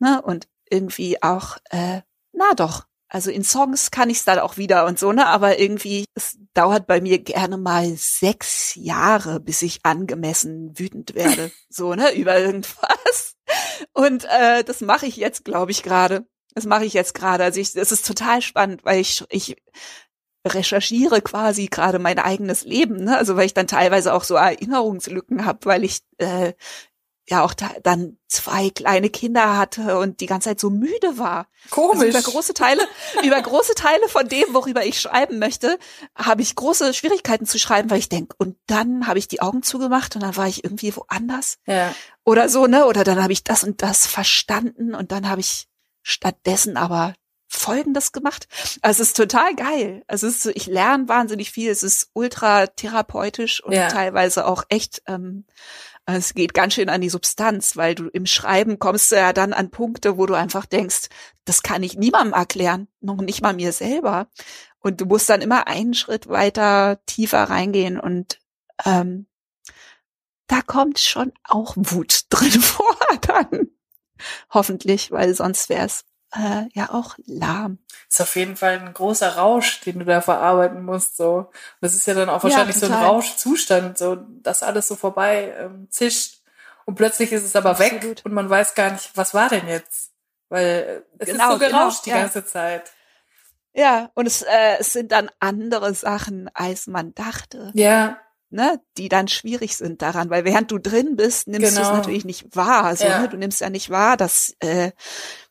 Ne? 0.00 0.20
Und 0.20 0.48
irgendwie 0.68 1.22
auch, 1.22 1.56
äh, 1.70 2.02
na 2.32 2.52
doch, 2.56 2.84
also 3.12 3.30
in 3.30 3.44
Songs 3.44 3.90
kann 3.90 4.08
ich 4.08 4.18
es 4.18 4.24
dann 4.24 4.38
auch 4.38 4.56
wieder 4.56 4.86
und 4.86 4.98
so, 4.98 5.12
ne? 5.12 5.26
Aber 5.26 5.58
irgendwie, 5.58 6.06
es 6.14 6.38
dauert 6.54 6.86
bei 6.86 7.02
mir 7.02 7.18
gerne 7.18 7.58
mal 7.58 7.94
sechs 7.94 8.74
Jahre, 8.74 9.38
bis 9.38 9.60
ich 9.60 9.80
angemessen 9.82 10.78
wütend 10.78 11.14
werde. 11.14 11.52
so, 11.68 11.94
ne? 11.94 12.14
Über 12.14 12.38
irgendwas. 12.38 13.36
Und 13.92 14.24
äh, 14.24 14.64
das 14.64 14.80
mache 14.80 15.04
ich 15.04 15.16
jetzt, 15.16 15.44
glaube 15.44 15.72
ich, 15.72 15.82
gerade. 15.82 16.26
Das 16.54 16.64
mache 16.64 16.86
ich 16.86 16.94
jetzt 16.94 17.14
gerade. 17.14 17.44
Also 17.44 17.60
ich, 17.60 17.76
es 17.76 17.92
ist 17.92 18.06
total 18.06 18.40
spannend, 18.40 18.82
weil 18.86 19.02
ich, 19.02 19.22
ich 19.28 19.56
recherchiere 20.48 21.20
quasi 21.20 21.66
gerade 21.66 21.98
mein 21.98 22.18
eigenes 22.18 22.64
Leben, 22.64 23.04
ne? 23.04 23.18
Also 23.18 23.36
weil 23.36 23.44
ich 23.44 23.54
dann 23.54 23.66
teilweise 23.66 24.14
auch 24.14 24.24
so 24.24 24.36
Erinnerungslücken 24.36 25.44
habe, 25.44 25.66
weil 25.66 25.84
ich 25.84 26.00
äh, 26.16 26.54
ja 27.28 27.44
auch 27.44 27.54
da, 27.54 27.70
dann 27.82 28.18
zwei 28.28 28.70
kleine 28.70 29.08
Kinder 29.08 29.56
hatte 29.56 29.98
und 29.98 30.20
die 30.20 30.26
ganze 30.26 30.48
Zeit 30.50 30.60
so 30.60 30.70
müde 30.70 31.18
war. 31.18 31.46
Komisch. 31.70 32.00
Also 32.00 32.18
über 32.18 32.22
große 32.22 32.54
Teile, 32.54 32.82
über 33.24 33.40
große 33.42 33.74
Teile 33.74 34.08
von 34.08 34.28
dem, 34.28 34.46
worüber 34.52 34.84
ich 34.84 35.00
schreiben 35.00 35.38
möchte, 35.38 35.78
habe 36.16 36.42
ich 36.42 36.56
große 36.56 36.94
Schwierigkeiten 36.94 37.46
zu 37.46 37.58
schreiben, 37.58 37.90
weil 37.90 37.98
ich 37.98 38.08
denke, 38.08 38.34
und 38.38 38.56
dann 38.66 39.06
habe 39.06 39.18
ich 39.18 39.28
die 39.28 39.40
Augen 39.40 39.62
zugemacht 39.62 40.16
und 40.16 40.22
dann 40.22 40.36
war 40.36 40.48
ich 40.48 40.64
irgendwie 40.64 40.94
woanders. 40.96 41.58
Ja. 41.66 41.94
Oder 42.24 42.48
so, 42.48 42.66
ne? 42.66 42.86
Oder 42.86 43.04
dann 43.04 43.22
habe 43.22 43.32
ich 43.32 43.44
das 43.44 43.62
und 43.64 43.82
das 43.82 44.06
verstanden 44.06 44.94
und 44.94 45.12
dann 45.12 45.28
habe 45.28 45.40
ich 45.40 45.68
stattdessen 46.02 46.76
aber 46.76 47.14
Folgendes 47.54 48.12
gemacht. 48.12 48.48
Also 48.80 49.02
es 49.02 49.10
ist 49.10 49.16
total 49.16 49.54
geil. 49.54 50.02
Also 50.06 50.26
es 50.26 50.46
ist, 50.46 50.56
ich 50.56 50.66
lerne 50.66 51.08
wahnsinnig 51.08 51.50
viel. 51.50 51.70
Es 51.70 51.82
ist 51.82 52.08
ultra 52.14 52.66
therapeutisch 52.66 53.62
und 53.62 53.72
ja. 53.72 53.88
teilweise 53.88 54.46
auch 54.46 54.64
echt 54.68 55.02
ähm, 55.06 55.44
es 56.16 56.34
geht 56.34 56.54
ganz 56.54 56.74
schön 56.74 56.88
an 56.88 57.00
die 57.00 57.08
Substanz, 57.08 57.76
weil 57.76 57.94
du 57.94 58.08
im 58.08 58.26
Schreiben 58.26 58.78
kommst 58.78 59.10
du 59.12 59.16
ja 59.16 59.32
dann 59.32 59.52
an 59.52 59.70
Punkte, 59.70 60.16
wo 60.18 60.26
du 60.26 60.34
einfach 60.34 60.66
denkst, 60.66 61.08
das 61.44 61.62
kann 61.62 61.82
ich 61.82 61.96
niemandem 61.96 62.34
erklären, 62.34 62.88
noch 63.00 63.16
nicht 63.16 63.42
mal 63.42 63.54
mir 63.54 63.72
selber. 63.72 64.28
Und 64.78 65.00
du 65.00 65.06
musst 65.06 65.28
dann 65.28 65.42
immer 65.42 65.66
einen 65.66 65.94
Schritt 65.94 66.28
weiter 66.28 67.00
tiefer 67.06 67.44
reingehen 67.44 68.00
und 68.00 68.38
ähm, 68.84 69.26
da 70.46 70.60
kommt 70.60 70.98
schon 70.98 71.32
auch 71.44 71.74
Wut 71.76 72.26
drin 72.30 72.60
vor 72.60 72.96
dann. 73.20 73.68
Hoffentlich, 74.50 75.10
weil 75.10 75.34
sonst 75.34 75.68
wäre 75.68 75.86
es 75.86 76.04
äh, 76.34 76.64
ja 76.74 76.90
auch 76.92 77.16
lahm. 77.24 77.78
Ist 78.12 78.20
auf 78.20 78.36
jeden 78.36 78.56
Fall 78.56 78.78
ein 78.78 78.92
großer 78.92 79.36
Rausch, 79.36 79.80
den 79.80 80.00
du 80.00 80.04
da 80.04 80.20
verarbeiten 80.20 80.84
musst. 80.84 81.16
So, 81.16 81.50
das 81.80 81.94
ist 81.94 82.06
ja 82.06 82.12
dann 82.12 82.28
auch 82.28 82.42
wahrscheinlich 82.42 82.76
ja, 82.76 82.86
so 82.86 82.92
ein 82.92 83.02
Rauschzustand, 83.02 83.96
so 83.96 84.16
dass 84.42 84.62
alles 84.62 84.86
so 84.86 84.96
vorbei 84.96 85.54
ähm, 85.58 85.88
zischt 85.88 86.42
und 86.84 86.96
plötzlich 86.96 87.32
ist 87.32 87.42
es 87.42 87.56
aber 87.56 87.70
Absolut. 87.70 88.02
weg 88.02 88.20
und 88.24 88.34
man 88.34 88.50
weiß 88.50 88.74
gar 88.74 88.92
nicht, 88.92 89.10
was 89.14 89.32
war 89.32 89.48
denn 89.48 89.66
jetzt, 89.66 90.10
weil 90.50 91.04
äh, 91.18 91.22
es 91.24 91.28
genau, 91.28 91.46
ist 91.46 91.52
so 91.52 91.58
genau, 91.58 91.78
gerauscht 91.78 92.04
genau, 92.04 92.16
die 92.16 92.20
ja. 92.20 92.26
ganze 92.26 92.44
Zeit. 92.44 92.92
Ja, 93.72 94.10
und 94.12 94.26
es, 94.26 94.42
äh, 94.42 94.76
es 94.78 94.92
sind 94.92 95.10
dann 95.10 95.30
andere 95.40 95.94
Sachen, 95.94 96.50
als 96.52 96.88
man 96.88 97.14
dachte. 97.14 97.72
Ja. 97.74 98.18
Ne, 98.50 98.78
die 98.98 99.08
dann 99.08 99.28
schwierig 99.28 99.78
sind 99.78 100.02
daran, 100.02 100.28
weil 100.28 100.44
während 100.44 100.70
du 100.70 100.76
drin 100.76 101.16
bist, 101.16 101.48
nimmst 101.48 101.70
genau. 101.70 101.80
du 101.80 101.86
es 101.86 101.96
natürlich 101.96 102.26
nicht 102.26 102.54
wahr. 102.54 102.94
So, 102.94 103.06
ja. 103.06 103.20
ne? 103.20 103.28
Du 103.30 103.38
nimmst 103.38 103.62
ja 103.62 103.70
nicht 103.70 103.88
wahr, 103.88 104.18
dass 104.18 104.54
äh, 104.58 104.92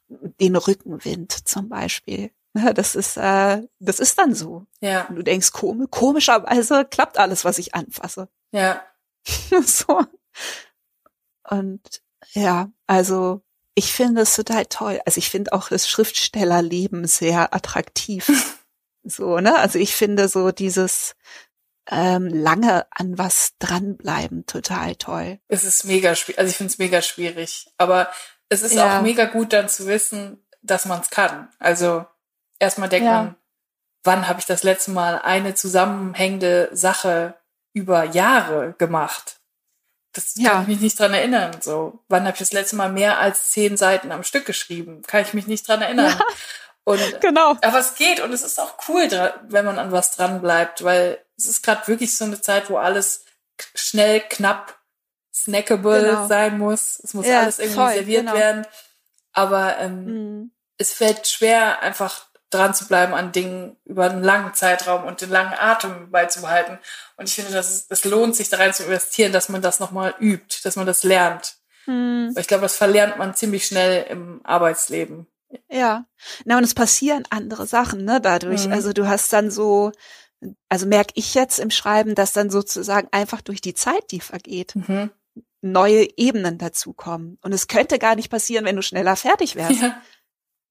den 0.08 0.56
Rückenwind 0.56 1.32
zum 1.50 1.68
Beispiel. 1.68 2.30
Das 2.54 2.96
ist, 2.96 3.18
äh, 3.18 3.62
das 3.80 4.00
ist 4.00 4.18
dann 4.20 4.36
so. 4.36 4.66
Ja. 4.82 5.06
Und 5.06 5.16
du 5.16 5.24
denkst, 5.24 5.52
komisch, 5.52 5.88
komischerweise 5.90 6.86
klappt 6.86 7.18
alles, 7.18 7.46
was 7.46 7.58
ich 7.58 7.76
anfasse. 7.76 8.28
Ja. 8.52 8.84
so. 9.66 10.02
Und 11.50 12.02
ja, 12.34 12.70
also 12.88 13.42
ich 13.76 13.94
finde 13.94 14.22
es 14.22 14.36
total 14.36 14.66
toll. 14.66 15.00
Also 15.06 15.18
ich 15.18 15.30
finde 15.30 15.54
auch 15.54 15.70
das 15.70 15.90
Schriftstellerleben 15.90 17.06
sehr 17.08 17.54
attraktiv. 17.54 18.28
so, 19.04 19.40
ne? 19.40 19.58
Also 19.58 19.80
ich 19.80 19.96
finde 19.96 20.28
so 20.28 20.52
dieses 20.52 21.16
ähm, 21.90 22.28
lange 22.28 22.86
an 22.92 23.18
was 23.18 23.54
dranbleiben 23.60 24.46
total 24.46 24.96
toll. 24.96 25.40
Es 25.48 25.64
ist 25.64 25.86
mega 25.86 26.16
schwierig. 26.16 26.40
Also 26.40 26.50
ich 26.50 26.58
finde 26.58 26.72
es 26.72 26.80
mega 26.80 27.02
schwierig. 27.02 27.68
Aber 27.78 28.12
es 28.50 28.62
ist 28.62 28.74
ja. 28.74 29.00
auch 29.00 29.02
mega 29.02 29.26
gut 29.26 29.54
dann 29.54 29.70
zu 29.70 29.88
wissen, 29.88 30.46
dass 30.62 30.86
man 30.86 31.02
es 31.02 31.10
kann. 31.10 31.50
Also 31.60 32.06
erstmal 32.62 32.90
denkt 32.90 33.06
ja. 33.06 33.24
man, 33.24 33.36
wann 34.04 34.28
habe 34.28 34.40
ich 34.40 34.46
das 34.46 34.64
letzte 34.64 34.92
Mal 34.92 35.20
eine 35.20 35.56
zusammenhängende 35.56 36.70
Sache 36.72 37.36
über 37.74 38.04
Jahre 38.04 38.76
gemacht? 38.78 39.38
Das 40.14 40.36
ja. 40.36 40.52
kann 40.52 40.62
ich 40.64 40.68
mich 40.68 40.80
nicht 40.82 41.00
dran 41.00 41.14
erinnern. 41.14 41.58
So, 41.62 42.04
wann 42.10 42.24
habe 42.24 42.34
ich 42.34 42.40
das 42.40 42.52
letzte 42.52 42.76
Mal 42.76 42.92
mehr 42.92 43.20
als 43.20 43.52
zehn 43.52 43.78
Seiten 43.78 44.12
am 44.12 44.24
Stück 44.24 44.46
geschrieben? 44.46 45.02
Kann 45.08 45.22
ich 45.22 45.34
mich 45.34 45.48
nicht 45.48 45.68
dran 45.68 45.82
erinnern. 45.82 46.14
Ja. 46.18 46.26
Und, 46.84 47.00
genau. 47.22 47.56
Aber 47.62 47.80
es 47.80 47.96
geht 47.96 48.20
und 48.20 48.34
es 48.34 48.44
ist 48.44 48.60
auch 48.60 48.76
cool, 48.88 49.10
wenn 49.48 49.66
man 49.66 49.80
an 49.80 49.92
was 49.92 50.16
dran 50.16 50.42
bleibt, 50.42 50.84
weil 50.84 51.24
es 51.38 51.46
ist 51.46 51.64
gerade 51.64 51.88
wirklich 51.88 52.16
so 52.18 52.26
eine 52.26 52.42
Zeit, 52.42 52.70
wo 52.70 52.78
alles 52.78 53.26
schnell, 53.74 54.20
knapp 54.22 54.80
snackable 55.34 56.04
genau. 56.04 56.28
sein 56.28 56.58
muss. 56.58 57.00
Es 57.04 57.14
muss 57.14 57.26
ja, 57.26 57.42
alles 57.42 57.60
irgendwie 57.60 57.76
voll, 57.76 57.94
serviert 57.94 58.26
genau. 58.26 58.34
werden. 58.34 58.68
Aber 59.32 59.78
ähm, 59.78 60.06
mhm. 60.06 60.52
es 60.78 60.92
fällt 60.94 61.28
schwer, 61.28 61.82
einfach 61.82 62.31
dran 62.52 62.74
zu 62.74 62.88
bleiben 62.88 63.14
an 63.14 63.32
Dingen 63.32 63.78
über 63.86 64.10
einen 64.10 64.24
langen 64.24 64.54
Zeitraum 64.54 65.06
und 65.06 65.22
den 65.22 65.30
langen 65.30 65.54
Atem 65.58 66.12
beizubehalten. 66.12 66.78
Und 67.18 67.28
ich 67.28 67.36
finde, 67.36 67.52
dass 67.52 67.70
es, 67.70 67.86
es 67.90 68.06
lohnt 68.06 68.36
sich 68.36 68.50
da 68.50 68.58
rein 68.58 68.74
zu 68.74 68.84
investieren, 68.84 69.32
dass 69.32 69.50
man 69.50 69.62
das 69.62 69.80
nochmal 69.80 70.14
übt, 70.20 70.60
dass 70.64 70.76
man 70.76 70.86
das 70.86 71.04
lernt. 71.04 71.56
Mhm. 71.86 72.36
Ich 72.38 72.48
glaube, 72.48 72.64
das 72.64 72.76
verlernt 72.76 73.18
man 73.18 73.36
ziemlich 73.36 73.66
schnell 73.66 74.06
im 74.10 74.42
Arbeitsleben. 74.44 75.28
Ja, 75.70 76.06
na 76.46 76.58
und 76.58 76.64
es 76.64 76.74
passieren 76.74 77.24
andere 77.30 77.68
Sachen, 77.68 78.06
ne, 78.06 78.22
dadurch. 78.22 78.68
Mhm. 78.68 78.74
Also 78.74 78.94
du 78.94 79.08
hast 79.08 79.34
dann 79.34 79.52
so, 79.52 79.92
also 80.70 80.86
merke 80.86 81.14
ich 81.16 81.34
jetzt 81.34 81.60
im 81.60 81.72
Schreiben, 81.72 82.16
dass 82.16 82.34
dann 82.34 82.50
sozusagen 82.50 83.08
einfach 83.12 83.42
durch 83.42 83.62
die 83.62 83.74
Zeit, 83.74 84.12
die 84.12 84.22
vergeht, 84.22 84.76
mhm 84.76 85.10
neue 85.62 86.08
Ebenen 86.18 86.58
dazukommen. 86.58 87.38
Und 87.42 87.54
es 87.54 87.68
könnte 87.68 88.00
gar 88.00 88.16
nicht 88.16 88.30
passieren, 88.30 88.66
wenn 88.66 88.76
du 88.76 88.82
schneller 88.82 89.16
fertig 89.16 89.56
wärst. 89.56 89.82
Ja. 89.82 90.02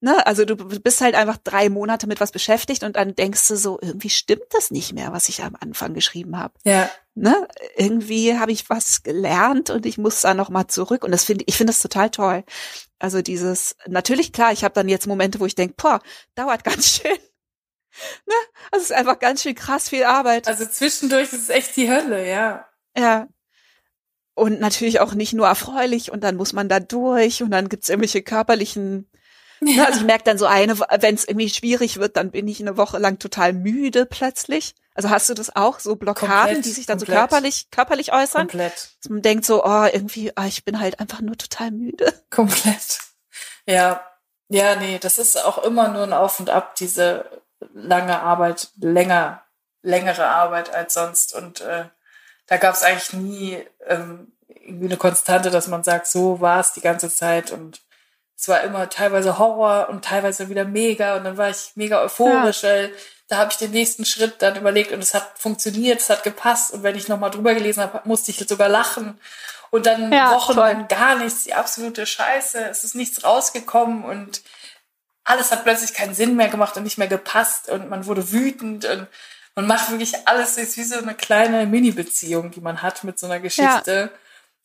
Ne? 0.03 0.27
Also 0.27 0.47
du 0.47 0.57
bist 0.57 1.03
halt 1.03 1.15
einfach 1.15 1.37
drei 1.37 1.69
Monate 1.69 2.07
mit 2.07 2.21
was 2.21 2.33
beschäftigt 2.33 2.85
und 2.85 2.97
dann 2.97 3.15
denkst 3.15 3.47
du 3.49 3.57
so, 3.57 3.79
irgendwie 3.83 4.09
stimmt 4.09 4.47
das 4.51 4.71
nicht 4.71 4.95
mehr, 4.95 5.13
was 5.13 5.29
ich 5.29 5.43
am 5.43 5.57
Anfang 5.61 5.93
geschrieben 5.93 6.39
habe. 6.39 6.55
Ja. 6.65 6.91
Ne? 7.15 7.47
Irgendwie 7.77 8.39
habe 8.39 8.51
ich 8.51 8.71
was 8.71 9.03
gelernt 9.03 9.69
und 9.69 9.85
ich 9.85 9.99
muss 9.99 10.23
da 10.23 10.33
nochmal 10.33 10.69
zurück. 10.69 11.05
Und 11.05 11.11
das 11.11 11.25
finde 11.25 11.45
ich 11.47 11.57
finde 11.57 11.73
das 11.75 11.83
total 11.83 12.09
toll. 12.09 12.45
Also 12.99 13.21
dieses, 13.21 13.77
natürlich 13.87 14.33
klar, 14.33 14.53
ich 14.53 14.65
habe 14.65 14.73
dann 14.73 14.89
jetzt 14.89 15.07
Momente, 15.07 15.39
wo 15.39 15.45
ich 15.45 15.55
denke, 15.55 15.75
boah, 15.77 16.01
dauert 16.35 16.65
ganz 16.65 16.97
schön. 16.97 17.19
Ne? 18.27 18.35
Also 18.71 18.85
es 18.85 18.91
ist 18.91 18.97
einfach 18.97 19.19
ganz 19.19 19.43
schön 19.43 19.55
krass 19.55 19.91
viel 19.91 20.05
Arbeit. 20.05 20.49
Also 20.49 20.65
zwischendurch 20.65 21.33
ist 21.35 21.43
es 21.43 21.49
echt 21.51 21.77
die 21.77 21.91
Hölle, 21.91 22.27
ja. 22.27 22.67
Ja. 22.97 23.29
Und 24.33 24.61
natürlich 24.61 25.01
auch 25.01 25.13
nicht 25.13 25.35
nur 25.35 25.47
erfreulich 25.47 26.11
und 26.11 26.25
dann 26.25 26.37
muss 26.37 26.55
man 26.55 26.71
da 26.71 26.81
durch 26.81 27.43
und 27.43 27.51
dann 27.51 27.69
gibt's 27.69 27.91
irgendwelche 27.91 28.23
körperlichen 28.23 29.11
ja. 29.61 29.85
Also 29.85 30.01
ich 30.01 30.07
merke 30.07 30.25
dann 30.25 30.39
so 30.39 30.47
eine, 30.47 30.79
wenn 30.79 31.15
es 31.15 31.27
irgendwie 31.27 31.51
schwierig 31.51 31.99
wird, 31.99 32.17
dann 32.17 32.31
bin 32.31 32.49
ich 32.49 32.61
eine 32.61 32.77
Woche 32.77 32.99
lang 32.99 33.19
total 33.19 33.53
müde 33.53 34.07
plötzlich. 34.07 34.75
Also 34.95 35.11
hast 35.11 35.29
du 35.29 35.35
das 35.35 35.55
auch, 35.55 35.81
so 35.81 35.97
Blockaden, 35.97 36.29
komplett, 36.29 36.65
die 36.65 36.71
sich 36.71 36.87
dann 36.87 36.99
komplett. 36.99 37.17
so 37.17 37.21
körperlich, 37.21 37.71
körperlich 37.71 38.13
äußern? 38.13 38.49
Komplett. 38.49 38.91
Dass 39.03 39.09
man 39.09 39.23
denkt 39.23 39.45
so, 39.45 39.65
oh, 39.65 39.87
irgendwie, 39.91 40.33
oh, 40.37 40.45
ich 40.47 40.65
bin 40.65 40.81
halt 40.81 41.01
einfach 41.01 41.21
nur 41.21 41.37
total 41.37 41.71
müde. 41.71 42.13
Komplett. 42.31 42.99
Ja. 43.67 44.05
Ja, 44.49 44.75
nee, 44.75 44.99
das 44.99 45.19
ist 45.19 45.43
auch 45.43 45.59
immer 45.63 45.89
nur 45.89 46.03
ein 46.03 46.13
Auf 46.13 46.41
und 46.41 46.51
Ab, 46.51 46.75
diese 46.75 47.25
lange 47.73 48.21
Arbeit, 48.21 48.71
länger, 48.81 49.45
längere 49.83 50.27
Arbeit 50.27 50.75
als 50.75 50.95
sonst. 50.95 51.35
Und 51.35 51.61
äh, 51.61 51.85
da 52.47 52.57
gab 52.57 52.75
es 52.75 52.83
eigentlich 52.83 53.13
nie 53.13 53.65
ähm, 53.87 54.33
irgendwie 54.49 54.87
eine 54.87 54.97
Konstante, 54.97 55.51
dass 55.51 55.69
man 55.69 55.85
sagt, 55.85 56.09
so 56.09 56.41
war 56.41 56.61
es 56.61 56.73
die 56.73 56.81
ganze 56.81 57.11
Zeit 57.11 57.53
und 57.53 57.81
es 58.41 58.49
war 58.49 58.63
immer 58.63 58.89
teilweise 58.89 59.39
Horror 59.39 59.91
und 59.91 60.03
teilweise 60.03 60.49
wieder 60.49 60.65
mega 60.65 61.17
und 61.17 61.25
dann 61.25 61.37
war 61.37 61.51
ich 61.51 61.73
mega 61.75 62.03
euphorisch, 62.03 62.63
ja. 62.63 62.71
weil 62.71 62.93
da 63.29 63.37
habe 63.37 63.51
ich 63.51 63.59
den 63.59 63.71
nächsten 63.71 64.07
Schritt 64.07 64.41
dann 64.41 64.57
überlegt 64.57 64.93
und 64.93 65.01
es 65.01 65.13
hat 65.13 65.31
funktioniert, 65.35 66.01
es 66.01 66.09
hat 66.09 66.23
gepasst 66.23 66.73
und 66.73 66.83
wenn 66.83 66.97
ich 66.97 67.07
nochmal 67.07 67.31
drüber 67.31 67.53
gelesen 67.53 67.83
habe, 67.83 68.01
musste 68.09 68.31
ich 68.31 68.39
sogar 68.39 68.71
lachen 68.71 69.21
und 69.69 69.85
dann 69.85 70.11
ja, 70.11 70.31
wochenlang 70.33 70.89
gar 70.89 71.17
nichts, 71.17 71.45
die 71.45 71.53
absolute 71.53 72.07
Scheiße, 72.07 72.65
es 72.71 72.83
ist 72.83 72.95
nichts 72.95 73.25
rausgekommen 73.25 74.05
und 74.05 74.41
alles 75.25 75.53
hat 75.53 75.65
plötzlich 75.65 75.93
keinen 75.93 76.15
Sinn 76.15 76.35
mehr 76.35 76.49
gemacht 76.49 76.75
und 76.79 76.85
nicht 76.85 76.97
mehr 76.97 77.09
gepasst 77.09 77.69
und 77.69 77.91
man 77.91 78.07
wurde 78.07 78.33
wütend 78.33 78.87
und 78.87 79.07
man 79.55 79.67
macht 79.67 79.91
wirklich 79.91 80.15
alles, 80.27 80.57
ist 80.57 80.79
wie 80.79 80.85
so 80.85 80.97
eine 80.97 81.15
kleine 81.15 81.67
Mini-Beziehung, 81.67 82.53
die 82.53 82.63
man 82.63 82.81
hat 82.81 83.05
mit 83.05 83.19
so 83.19 83.27
einer 83.27 83.39
Geschichte. 83.39 84.11
Ja. 84.13 84.19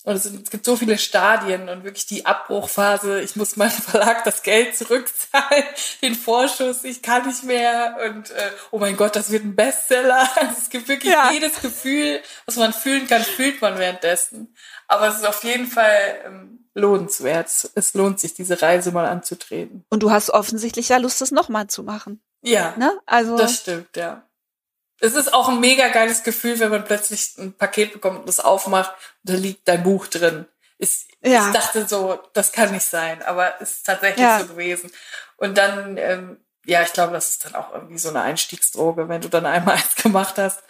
Und 0.05 0.15
es, 0.15 0.51
gibt 0.51 0.65
so 0.65 0.75
viele 0.75 0.99
Stadien 0.99 1.67
und 1.67 1.83
wirklich 1.83 2.05
die 2.05 2.27
Abbruchphase. 2.27 3.21
Ich 3.21 3.35
muss 3.35 3.55
meinem 3.55 3.71
Verlag 3.71 4.23
das 4.23 4.43
Geld 4.43 4.77
zurückzahlen, 4.77 5.63
den 6.03 6.13
Vorschuss, 6.13 6.83
ich 6.83 7.01
kann 7.01 7.25
nicht 7.25 7.43
mehr. 7.43 7.97
Und 8.05 8.29
äh, 8.29 8.51
oh 8.69 8.77
mein 8.77 8.97
Gott, 8.97 9.15
das 9.15 9.31
wird 9.31 9.43
ein 9.43 9.55
Bestseller. 9.55 10.29
Also 10.35 10.57
es 10.61 10.69
gibt 10.69 10.87
wirklich 10.87 11.11
ja. 11.11 11.31
jedes 11.31 11.59
Gefühl, 11.59 12.21
was 12.45 12.57
man 12.57 12.71
fühlen 12.71 13.07
kann, 13.07 13.23
fühlt 13.23 13.61
man 13.61 13.79
währenddessen. 13.79 14.53
Aber 14.87 15.07
es 15.07 15.15
ist 15.15 15.25
auf 15.25 15.43
jeden 15.43 15.65
Fall 15.65 16.21
ähm, 16.25 16.67
lohnenswert. 16.75 17.71
Es 17.73 17.93
lohnt 17.95 18.19
sich, 18.19 18.35
diese 18.35 18.61
Reise 18.61 18.91
mal 18.91 19.07
anzutreten. 19.07 19.85
Und 19.89 20.03
du 20.03 20.11
hast 20.11 20.29
offensichtlich 20.29 20.89
ja 20.89 20.97
Lust, 20.97 21.21
das 21.21 21.31
nochmal 21.31 21.67
zu 21.67 21.83
machen. 21.83 22.21
Ja. 22.41 22.75
Ne? 22.77 22.95
Also. 23.07 23.37
Das 23.37 23.55
stimmt, 23.55 23.97
ja 23.97 24.23
es 24.99 25.13
ist 25.13 25.33
auch 25.33 25.49
ein 25.49 25.59
mega 25.59 25.89
geiles 25.89 26.23
Gefühl, 26.23 26.59
wenn 26.59 26.71
man 26.71 26.85
plötzlich 26.85 27.37
ein 27.37 27.53
Paket 27.53 27.93
bekommt 27.93 28.19
und 28.19 28.27
das 28.27 28.39
aufmacht 28.39 28.91
und 29.23 29.33
da 29.33 29.37
liegt 29.37 29.67
dein 29.67 29.83
Buch 29.83 30.07
drin. 30.07 30.45
Ich, 30.77 31.07
ja. 31.21 31.47
ich 31.47 31.53
dachte 31.53 31.87
so, 31.87 32.19
das 32.33 32.51
kann 32.51 32.71
nicht 32.71 32.85
sein, 32.85 33.21
aber 33.23 33.55
es 33.61 33.77
ist 33.77 33.85
tatsächlich 33.85 34.23
ja. 34.25 34.39
so 34.39 34.47
gewesen. 34.47 34.91
Und 35.37 35.57
dann, 35.57 35.97
ähm, 35.97 36.37
ja, 36.65 36.81
ich 36.81 36.93
glaube, 36.93 37.13
das 37.13 37.29
ist 37.29 37.45
dann 37.45 37.55
auch 37.55 37.73
irgendwie 37.73 37.97
so 37.97 38.09
eine 38.09 38.21
Einstiegsdroge, 38.21 39.07
wenn 39.07 39.21
du 39.21 39.29
dann 39.29 39.45
einmal 39.45 39.75
eins 39.77 39.95
gemacht 39.95 40.37
hast. 40.37 40.63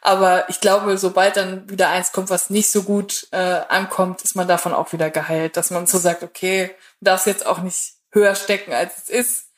Aber 0.00 0.48
ich 0.48 0.60
glaube, 0.60 0.98
sobald 0.98 1.36
dann 1.36 1.70
wieder 1.70 1.90
eins 1.90 2.10
kommt, 2.10 2.28
was 2.28 2.50
nicht 2.50 2.70
so 2.70 2.82
gut 2.82 3.28
äh, 3.30 3.36
ankommt, 3.68 4.22
ist 4.22 4.34
man 4.34 4.48
davon 4.48 4.74
auch 4.74 4.92
wieder 4.92 5.10
geheilt, 5.10 5.56
dass 5.56 5.70
man 5.70 5.86
so 5.86 5.98
sagt, 5.98 6.24
okay, 6.24 6.74
du 6.98 7.04
darfst 7.04 7.26
jetzt 7.26 7.46
auch 7.46 7.58
nicht 7.58 7.94
höher 8.10 8.34
stecken, 8.34 8.72
als 8.72 8.98
es 8.98 9.08
ist. 9.08 9.51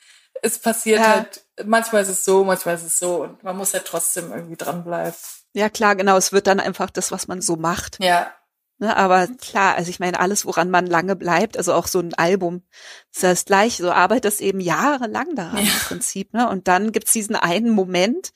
Es 0.45 0.59
passiert 0.59 1.01
ja. 1.01 1.09
halt 1.09 1.45
manchmal 1.63 2.03
ist 2.03 2.09
es 2.09 2.25
so, 2.25 2.45
manchmal 2.45 2.75
ist 2.75 2.85
es 2.85 2.99
so 2.99 3.23
und 3.23 3.43
man 3.43 3.57
muss 3.57 3.73
ja 3.73 3.81
trotzdem 3.81 4.33
irgendwie 4.33 4.57
dranbleiben. 4.57 5.15
Ja, 5.53 5.69
klar, 5.69 5.95
genau. 5.95 6.17
Es 6.17 6.33
wird 6.33 6.47
dann 6.47 6.61
einfach 6.61 6.91
das, 6.91 7.13
was 7.13 7.29
man 7.29 7.41
so 7.41 7.57
macht. 7.57 7.99
Ja. 8.03 8.33
Ne, 8.79 8.97
aber 8.97 9.29
klar, 9.29 9.77
also 9.77 9.89
ich 9.89 10.01
meine, 10.01 10.19
alles, 10.19 10.47
woran 10.47 10.69
man 10.69 10.87
lange 10.87 11.15
bleibt, 11.15 11.57
also 11.57 11.73
auch 11.73 11.87
so 11.87 12.01
ein 12.01 12.13
Album, 12.15 12.65
ist 13.13 13.23
das 13.23 13.45
gleich, 13.45 13.77
so 13.77 13.93
arbeitest 13.93 14.41
eben 14.41 14.59
jahrelang 14.59 15.37
daran 15.37 15.65
ja. 15.65 15.71
im 15.71 15.79
Prinzip, 15.79 16.35
ne? 16.35 16.49
Und 16.49 16.67
dann 16.67 16.91
gibt's 16.91 17.13
diesen 17.13 17.37
einen 17.37 17.71
Moment, 17.71 18.33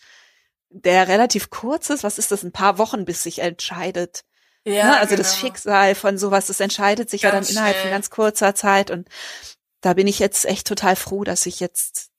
der 0.71 1.09
relativ 1.09 1.51
kurz 1.51 1.91
ist, 1.91 2.05
was 2.05 2.19
ist 2.19 2.31
das, 2.31 2.45
ein 2.45 2.53
paar 2.53 2.79
Wochen, 2.79 3.05
bis 3.05 3.25
sich 3.25 3.41
entscheidet. 3.41 4.25
Ja, 4.65 4.85
ne? 4.85 4.97
Also 4.99 5.17
genau. 5.17 5.23
das 5.23 5.37
Schicksal 5.37 5.97
von 5.97 6.19
sowas, 6.19 6.47
das 6.47 6.61
entscheidet 6.61 7.11
sich 7.11 7.23
ganz 7.23 7.33
ja 7.33 7.41
dann 7.41 7.51
innerhalb 7.51 7.75
schnell. 7.75 7.83
von 7.83 7.91
ganz 7.91 8.11
kurzer 8.11 8.55
Zeit. 8.55 8.93
Und 8.93 9.09
da 9.81 9.95
bin 9.95 10.07
ich 10.07 10.19
jetzt 10.19 10.45
echt 10.45 10.67
total 10.67 10.97
froh, 10.97 11.25
dass 11.25 11.47
ich 11.47 11.61
jetzt 11.61 12.11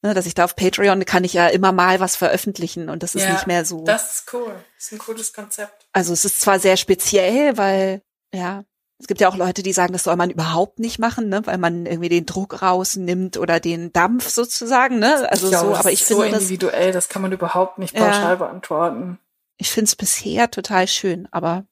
Ne, 0.00 0.14
dass 0.14 0.26
ich 0.26 0.34
da 0.34 0.44
auf 0.44 0.54
Patreon 0.54 1.04
kann 1.06 1.24
ich 1.24 1.32
ja 1.32 1.48
immer 1.48 1.72
mal 1.72 1.98
was 1.98 2.14
veröffentlichen 2.14 2.88
und 2.88 3.02
das 3.02 3.16
ist 3.16 3.24
ja, 3.24 3.32
nicht 3.32 3.48
mehr 3.48 3.64
so. 3.64 3.84
Das 3.84 4.20
ist 4.20 4.32
cool. 4.32 4.54
Das 4.76 4.84
ist 4.84 4.92
ein 4.92 4.98
cooles 4.98 5.32
Konzept. 5.32 5.88
Also 5.92 6.12
es 6.12 6.24
ist 6.24 6.40
zwar 6.40 6.60
sehr 6.60 6.76
speziell, 6.76 7.56
weil, 7.56 8.02
ja, 8.32 8.64
es 9.00 9.08
gibt 9.08 9.20
ja 9.20 9.28
auch 9.28 9.34
Leute, 9.34 9.64
die 9.64 9.72
sagen, 9.72 9.92
das 9.92 10.04
soll 10.04 10.14
man 10.14 10.30
überhaupt 10.30 10.78
nicht 10.78 11.00
machen, 11.00 11.28
ne, 11.28 11.44
weil 11.46 11.58
man 11.58 11.84
irgendwie 11.84 12.08
den 12.08 12.26
Druck 12.26 12.62
rausnimmt 12.62 13.38
oder 13.38 13.58
den 13.58 13.92
Dampf 13.92 14.28
sozusagen, 14.28 15.00
ne? 15.00 15.28
Also 15.32 15.48
glaube, 15.48 15.70
so, 15.70 15.74
aber 15.74 15.90
ich 15.90 16.04
finde 16.04 16.22
so 16.22 16.36
individuell, 16.36 16.92
das, 16.92 17.06
das 17.06 17.08
kann 17.08 17.22
man 17.22 17.32
überhaupt 17.32 17.78
nicht 17.78 17.96
pauschal 17.96 18.22
ja, 18.22 18.34
beantworten. 18.36 19.18
Ich 19.56 19.72
finde 19.72 19.86
es 19.86 19.96
bisher 19.96 20.48
total 20.48 20.86
schön, 20.86 21.26
aber 21.32 21.66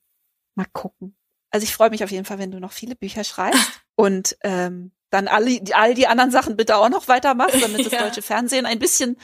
mal 0.57 0.67
gucken. 0.73 1.17
Also 1.53 1.63
ich 1.63 1.73
freue 1.73 1.91
mich 1.91 2.03
auf 2.03 2.11
jeden 2.11 2.25
Fall, 2.25 2.41
wenn 2.41 2.51
du 2.51 2.59
noch 2.59 2.73
viele 2.73 2.97
Bücher 2.97 3.23
schreibst 3.23 3.83
und 3.95 4.37
ähm, 4.43 4.91
dann 5.17 5.29
alle, 5.29 5.61
all 5.73 5.95
die 5.95 6.07
anderen 6.07 6.31
Sachen 6.31 6.57
bitte 6.57 6.77
auch 6.77 6.89
noch 6.89 7.09
weitermachst, 7.09 7.63
damit 7.63 7.81
ja. 7.91 7.91
das 7.91 8.01
deutsche 8.01 8.23
Fernsehen 8.23 8.67
ein 8.67 8.79
bisschen 8.79 9.19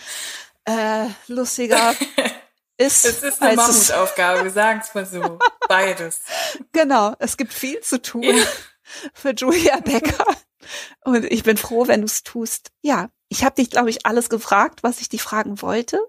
äh, 0.64 1.06
lustiger 1.26 1.94
ist. 2.78 3.04
Es 3.04 3.22
ist 3.22 3.42
eine 3.42 3.56
Mammutaufgabe, 3.56 4.44
wir 4.44 4.50
sagen 4.62 4.80
es 4.82 4.94
mal 4.94 5.06
so. 5.06 5.38
Beides. 5.68 6.20
Genau, 6.72 7.14
es 7.18 7.36
gibt 7.36 7.52
viel 7.52 7.80
zu 7.80 8.00
tun 8.00 8.22
ja. 8.22 8.44
für 9.12 9.34
Julia 9.34 9.80
Becker. 9.80 10.26
Und 11.04 11.24
ich 11.24 11.42
bin 11.42 11.56
froh, 11.56 11.86
wenn 11.88 12.00
du 12.00 12.06
es 12.06 12.22
tust. 12.22 12.70
Ja, 12.80 13.10
ich 13.28 13.44
habe 13.44 13.56
dich, 13.56 13.70
glaube 13.70 13.90
ich, 13.90 14.06
alles 14.06 14.30
gefragt, 14.30 14.82
was 14.82 15.00
ich 15.00 15.08
dich 15.08 15.22
fragen 15.22 15.60
wollte. 15.60 16.00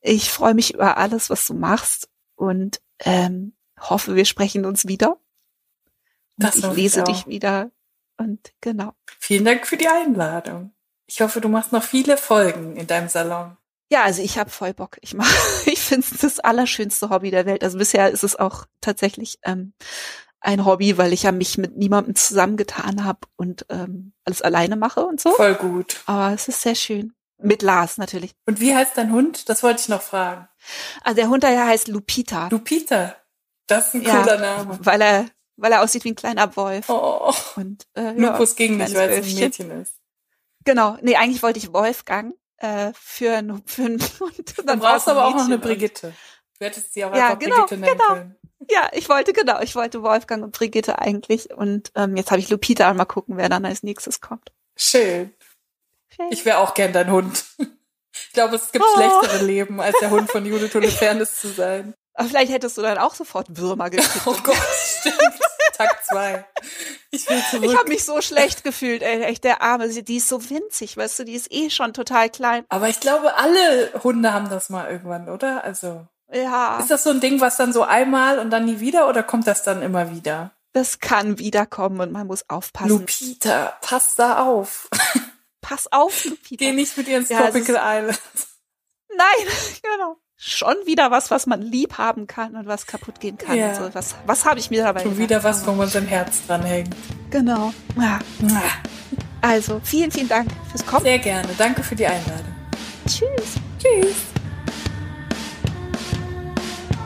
Ich 0.00 0.30
freue 0.30 0.54
mich 0.54 0.74
über 0.74 0.96
alles, 0.96 1.30
was 1.30 1.46
du 1.46 1.54
machst 1.54 2.08
und 2.34 2.80
ähm, 2.98 3.56
hoffe, 3.80 4.16
wir 4.16 4.24
sprechen 4.24 4.64
uns 4.64 4.86
wieder. 4.86 5.16
Und 6.38 6.54
ich 6.54 6.66
lese 6.72 7.00
ich 7.00 7.04
dich 7.04 7.26
wieder 7.26 7.70
und 8.16 8.52
genau. 8.60 8.92
Vielen 9.18 9.44
Dank 9.44 9.66
für 9.66 9.76
die 9.76 9.88
Einladung. 9.88 10.72
Ich 11.06 11.20
hoffe, 11.20 11.40
du 11.40 11.48
machst 11.48 11.72
noch 11.72 11.82
viele 11.82 12.16
Folgen 12.16 12.76
in 12.76 12.86
deinem 12.86 13.08
Salon. 13.08 13.56
Ja, 13.90 14.02
also 14.02 14.22
ich 14.22 14.38
habe 14.38 14.50
voll 14.50 14.74
Bock. 14.74 14.96
Ich 15.02 15.14
mach, 15.14 15.30
ich 15.66 15.80
finde 15.80 16.06
es 16.10 16.20
das 16.20 16.40
allerschönste 16.40 17.10
Hobby 17.10 17.30
der 17.30 17.46
Welt. 17.46 17.62
Also 17.62 17.78
bisher 17.78 18.10
ist 18.10 18.24
es 18.24 18.36
auch 18.36 18.66
tatsächlich 18.80 19.38
ähm, 19.44 19.74
ein 20.40 20.64
Hobby, 20.64 20.98
weil 20.98 21.12
ich 21.12 21.24
ja 21.24 21.32
mich 21.32 21.58
mit 21.58 21.76
niemandem 21.76 22.14
zusammengetan 22.14 23.04
habe 23.04 23.20
und 23.36 23.66
ähm, 23.68 24.12
alles 24.24 24.42
alleine 24.42 24.76
mache 24.76 25.04
und 25.04 25.20
so. 25.20 25.30
Voll 25.32 25.54
gut. 25.54 26.02
Aber 26.06 26.34
es 26.34 26.48
ist 26.48 26.62
sehr 26.62 26.74
schön. 26.74 27.12
Mit 27.38 27.62
Lars 27.62 27.98
natürlich. 27.98 28.32
Und 28.46 28.60
wie 28.60 28.74
heißt 28.74 28.96
dein 28.96 29.12
Hund? 29.12 29.48
Das 29.48 29.62
wollte 29.62 29.80
ich 29.80 29.88
noch 29.88 30.02
fragen. 30.02 30.48
Also 31.02 31.16
der 31.16 31.28
Hund 31.28 31.42
daher 31.42 31.66
heißt 31.66 31.88
Lupita. 31.88 32.48
Lupita. 32.48 33.16
Das 33.66 33.88
ist 33.88 33.94
ein 33.94 34.04
cooler 34.04 34.34
ja, 34.34 34.56
Name. 34.56 34.78
Weil 34.80 35.02
er 35.02 35.26
weil 35.56 35.72
er 35.72 35.82
aussieht 35.82 36.04
wie 36.04 36.12
ein 36.12 36.16
kleiner 36.16 36.56
Wolf. 36.56 36.88
Oh. 36.88 37.32
Und 37.56 37.86
äh, 37.94 38.12
Lupus 38.12 38.50
ja, 38.50 38.56
ging 38.56 38.76
nicht, 38.76 38.94
weil 38.94 39.10
es 39.10 39.26
ein 39.26 39.34
Mädchen 39.34 39.70
ist. 39.70 39.94
Genau, 40.64 40.96
nee, 41.02 41.16
eigentlich 41.16 41.42
wollte 41.42 41.58
ich 41.58 41.72
Wolfgang 41.72 42.34
äh, 42.58 42.92
für, 42.94 43.36
ein, 43.36 43.62
für 43.66 43.84
einen 43.84 44.00
Hund. 44.20 44.54
Dann 44.64 44.78
brauchst 44.78 45.06
du 45.06 45.12
aber 45.12 45.26
auch 45.26 45.34
noch 45.34 45.44
eine 45.44 45.58
Brigitte. 45.58 46.14
Du 46.58 46.64
hättest 46.64 46.94
sie 46.94 47.04
auch 47.04 47.14
ja, 47.14 47.28
einfach 47.28 47.38
genau, 47.38 47.56
Brigitte 47.56 47.76
nennen 47.78 47.98
genau. 47.98 48.14
können. 48.14 48.36
Ja, 48.70 48.88
ich 48.92 49.08
wollte 49.08 49.32
genau, 49.32 49.60
ich 49.60 49.74
wollte 49.74 50.02
Wolfgang 50.02 50.42
und 50.42 50.56
Brigitte 50.56 50.98
eigentlich 50.98 51.52
und 51.52 51.92
ähm, 51.96 52.16
jetzt 52.16 52.30
habe 52.30 52.40
ich 52.40 52.48
Lupita 52.48 52.94
mal 52.94 53.04
gucken, 53.04 53.36
wer 53.36 53.50
dann 53.50 53.66
als 53.66 53.82
nächstes 53.82 54.22
kommt. 54.22 54.52
Schön. 54.76 55.34
Schön. 56.08 56.28
Ich 56.30 56.44
wäre 56.44 56.58
auch 56.58 56.74
gern 56.74 56.92
dein 56.92 57.10
Hund. 57.10 57.44
Ich 58.16 58.32
glaube, 58.32 58.54
es 58.54 58.70
gibt 58.70 58.84
oh. 58.84 58.96
schlechtere 58.96 59.44
Leben, 59.44 59.80
als 59.80 59.98
der 59.98 60.10
Hund 60.10 60.30
von 60.30 60.46
Judith 60.46 60.72
Holofernes 60.72 61.34
zu 61.34 61.48
sein. 61.48 61.94
Aber 62.14 62.28
vielleicht 62.28 62.52
hättest 62.52 62.78
du 62.78 62.82
dann 62.82 62.98
auch 62.98 63.14
sofort 63.14 63.56
Würmer 63.56 63.90
gekriegt. 63.90 64.10
Oh 64.26 64.36
Gott, 64.42 64.56
stimmt. 65.00 65.40
Tag 65.76 66.04
zwei. 66.04 66.44
Ich 67.10 67.28
will 67.28 67.42
zurück. 67.50 67.64
Ich 67.64 67.76
habe 67.76 67.88
mich 67.88 68.04
so 68.04 68.20
schlecht 68.20 68.62
gefühlt, 68.62 69.02
ey, 69.02 69.22
echt 69.22 69.42
der 69.42 69.60
Arme. 69.60 69.88
Die 69.88 70.16
ist 70.16 70.28
so 70.28 70.48
winzig, 70.48 70.96
weißt 70.96 71.18
du, 71.18 71.24
die 71.24 71.34
ist 71.34 71.52
eh 71.52 71.70
schon 71.70 71.92
total 71.92 72.30
klein. 72.30 72.64
Aber 72.68 72.88
ich 72.88 73.00
glaube, 73.00 73.34
alle 73.36 73.92
Hunde 74.04 74.32
haben 74.32 74.48
das 74.48 74.70
mal 74.70 74.88
irgendwann, 74.90 75.28
oder? 75.28 75.64
Also. 75.64 76.06
Ja. 76.32 76.78
Ist 76.78 76.90
das 76.90 77.02
so 77.02 77.10
ein 77.10 77.20
Ding, 77.20 77.40
was 77.40 77.56
dann 77.56 77.72
so 77.72 77.82
einmal 77.82 78.38
und 78.38 78.50
dann 78.50 78.64
nie 78.64 78.78
wieder 78.80 79.08
oder 79.08 79.22
kommt 79.24 79.46
das 79.48 79.64
dann 79.64 79.82
immer 79.82 80.10
wieder? 80.12 80.52
Das 80.72 80.98
kann 81.00 81.38
wiederkommen 81.38 82.00
und 82.00 82.12
man 82.12 82.26
muss 82.26 82.48
aufpassen. 82.48 82.88
Lupita, 82.88 83.76
pass 83.80 84.14
da 84.16 84.44
auf. 84.44 84.88
pass 85.60 85.90
auf, 85.92 86.24
Lupita. 86.24 86.64
Geh 86.64 86.72
nicht 86.72 86.96
mit 86.96 87.08
ihr 87.08 87.18
ins 87.18 87.28
ja, 87.28 87.42
Tropical 87.42 87.76
Island. 87.76 88.20
Nein, 89.16 89.46
genau. 89.82 90.16
Schon 90.46 90.74
wieder 90.84 91.10
was, 91.10 91.30
was 91.30 91.46
man 91.46 91.62
lieb 91.62 91.96
haben 91.96 92.26
kann 92.26 92.54
und 92.54 92.66
was 92.66 92.86
kaputt 92.86 93.18
gehen 93.18 93.38
kann. 93.38 93.56
Ja. 93.56 93.74
So. 93.74 93.94
Was, 93.94 94.14
was 94.26 94.44
habe 94.44 94.60
ich 94.60 94.68
mir 94.68 94.82
dabei 94.82 95.02
Schon 95.02 95.16
wieder 95.16 95.42
was, 95.42 95.66
wo 95.66 95.72
man 95.72 95.88
sein 95.88 96.06
Herz 96.06 96.46
dran 96.46 96.62
hängt. 96.62 96.94
Genau. 97.30 97.72
Ja. 97.96 98.18
Also, 99.40 99.80
vielen, 99.82 100.10
vielen 100.10 100.28
Dank 100.28 100.50
fürs 100.70 100.84
Kommen. 100.84 101.04
Sehr 101.04 101.18
gerne. 101.18 101.48
Danke 101.56 101.82
für 101.82 101.96
die 101.96 102.06
Einladung. 102.06 102.54
Tschüss. 103.06 103.54
Tschüss. 103.78 104.16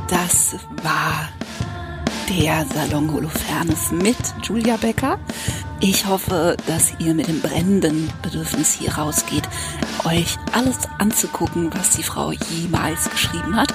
Das 0.09 0.57
war 0.83 1.29
der 2.29 2.67
Salon 2.75 3.13
Holofernes 3.13 3.93
mit 3.93 4.17
Julia 4.43 4.77
Becker. 4.79 5.21
Ich 5.81 6.07
hoffe, 6.07 6.57
dass 6.67 6.93
ihr 6.99 7.15
mit 7.15 7.29
dem 7.29 7.41
brennenden 7.41 8.11
Bedürfnis 8.23 8.73
hier 8.73 8.95
rausgeht, 8.95 9.49
euch 10.05 10.37
alles 10.53 10.79
anzugucken, 10.99 11.73
was 11.73 11.91
die 11.91 12.03
Frau 12.03 12.33
jemals 12.33 13.09
geschrieben 13.09 13.55
hat. 13.55 13.73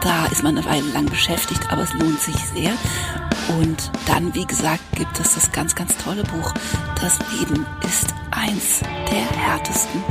Da 0.00 0.26
ist 0.26 0.42
man 0.42 0.56
eine 0.56 0.66
Weile 0.66 0.90
lang 0.92 1.06
beschäftigt, 1.06 1.70
aber 1.70 1.82
es 1.82 1.92
lohnt 1.92 2.20
sich 2.20 2.36
sehr. 2.54 2.72
Und 3.58 3.90
dann, 4.06 4.34
wie 4.34 4.46
gesagt, 4.46 4.80
gibt 4.96 5.20
es 5.20 5.34
das 5.34 5.52
ganz, 5.52 5.74
ganz 5.74 5.94
tolle 5.98 6.24
Buch. 6.24 6.54
Das 7.00 7.18
Leben 7.38 7.66
ist 7.84 8.14
eins 8.30 8.80
der 9.10 9.38
härtesten, 9.38 10.02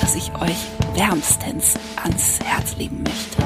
das 0.00 0.14
ich 0.14 0.32
euch 0.40 0.56
wärmstens 0.94 1.74
ans 2.02 2.38
Herz 2.42 2.74
legen 2.78 3.02
möchte. 3.02 3.42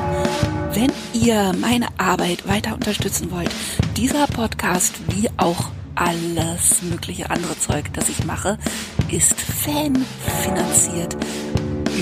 Wenn 0.73 0.93
ihr 1.13 1.53
meine 1.59 1.89
Arbeit 1.99 2.47
weiter 2.47 2.75
unterstützen 2.75 3.33
wollt, 3.33 3.51
dieser 3.97 4.29
Podcast 4.29 4.95
wie 5.09 5.29
auch 5.37 5.71
alles 5.95 6.83
mögliche 6.83 7.31
andere 7.31 7.59
Zeug, 7.59 7.93
das 7.93 8.09
ich 8.09 8.25
mache, 8.25 8.59
ist 9.11 9.39
fanfinanziert 9.41 11.17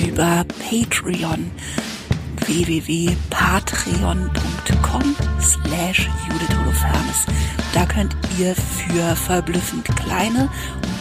über 0.06 0.44
Patreon. 0.68 1.50
www.patreon.com 2.46 5.16
slash 5.40 6.08
Judith 6.26 6.56
Holofernes. 6.58 7.26
Da 7.74 7.84
könnt 7.86 8.16
ihr 8.38 8.54
für 8.54 9.16
verblüffend 9.16 9.84
kleine 9.96 10.48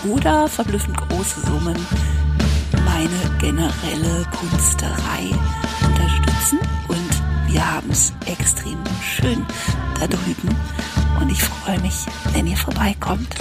oder 0.07 0.47
verblüffend 0.47 0.97
große 0.97 1.41
Summen 1.41 1.75
meine 2.85 3.19
generelle 3.39 4.25
Kunsterei 4.37 5.29
unterstützen. 5.85 6.59
Und 6.87 7.21
wir 7.51 7.73
haben 7.73 7.91
es 7.91 8.13
extrem 8.25 8.79
schön 9.01 9.45
da 9.99 10.07
drüben 10.07 10.55
und 11.19 11.29
ich 11.29 11.43
freue 11.43 11.79
mich, 11.79 12.05
wenn 12.33 12.47
ihr 12.47 12.57
vorbeikommt. 12.57 13.35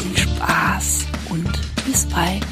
Viel 0.00 0.18
Spaß 0.18 1.06
und 1.30 1.50
bis 1.86 2.06
bald. 2.06 2.46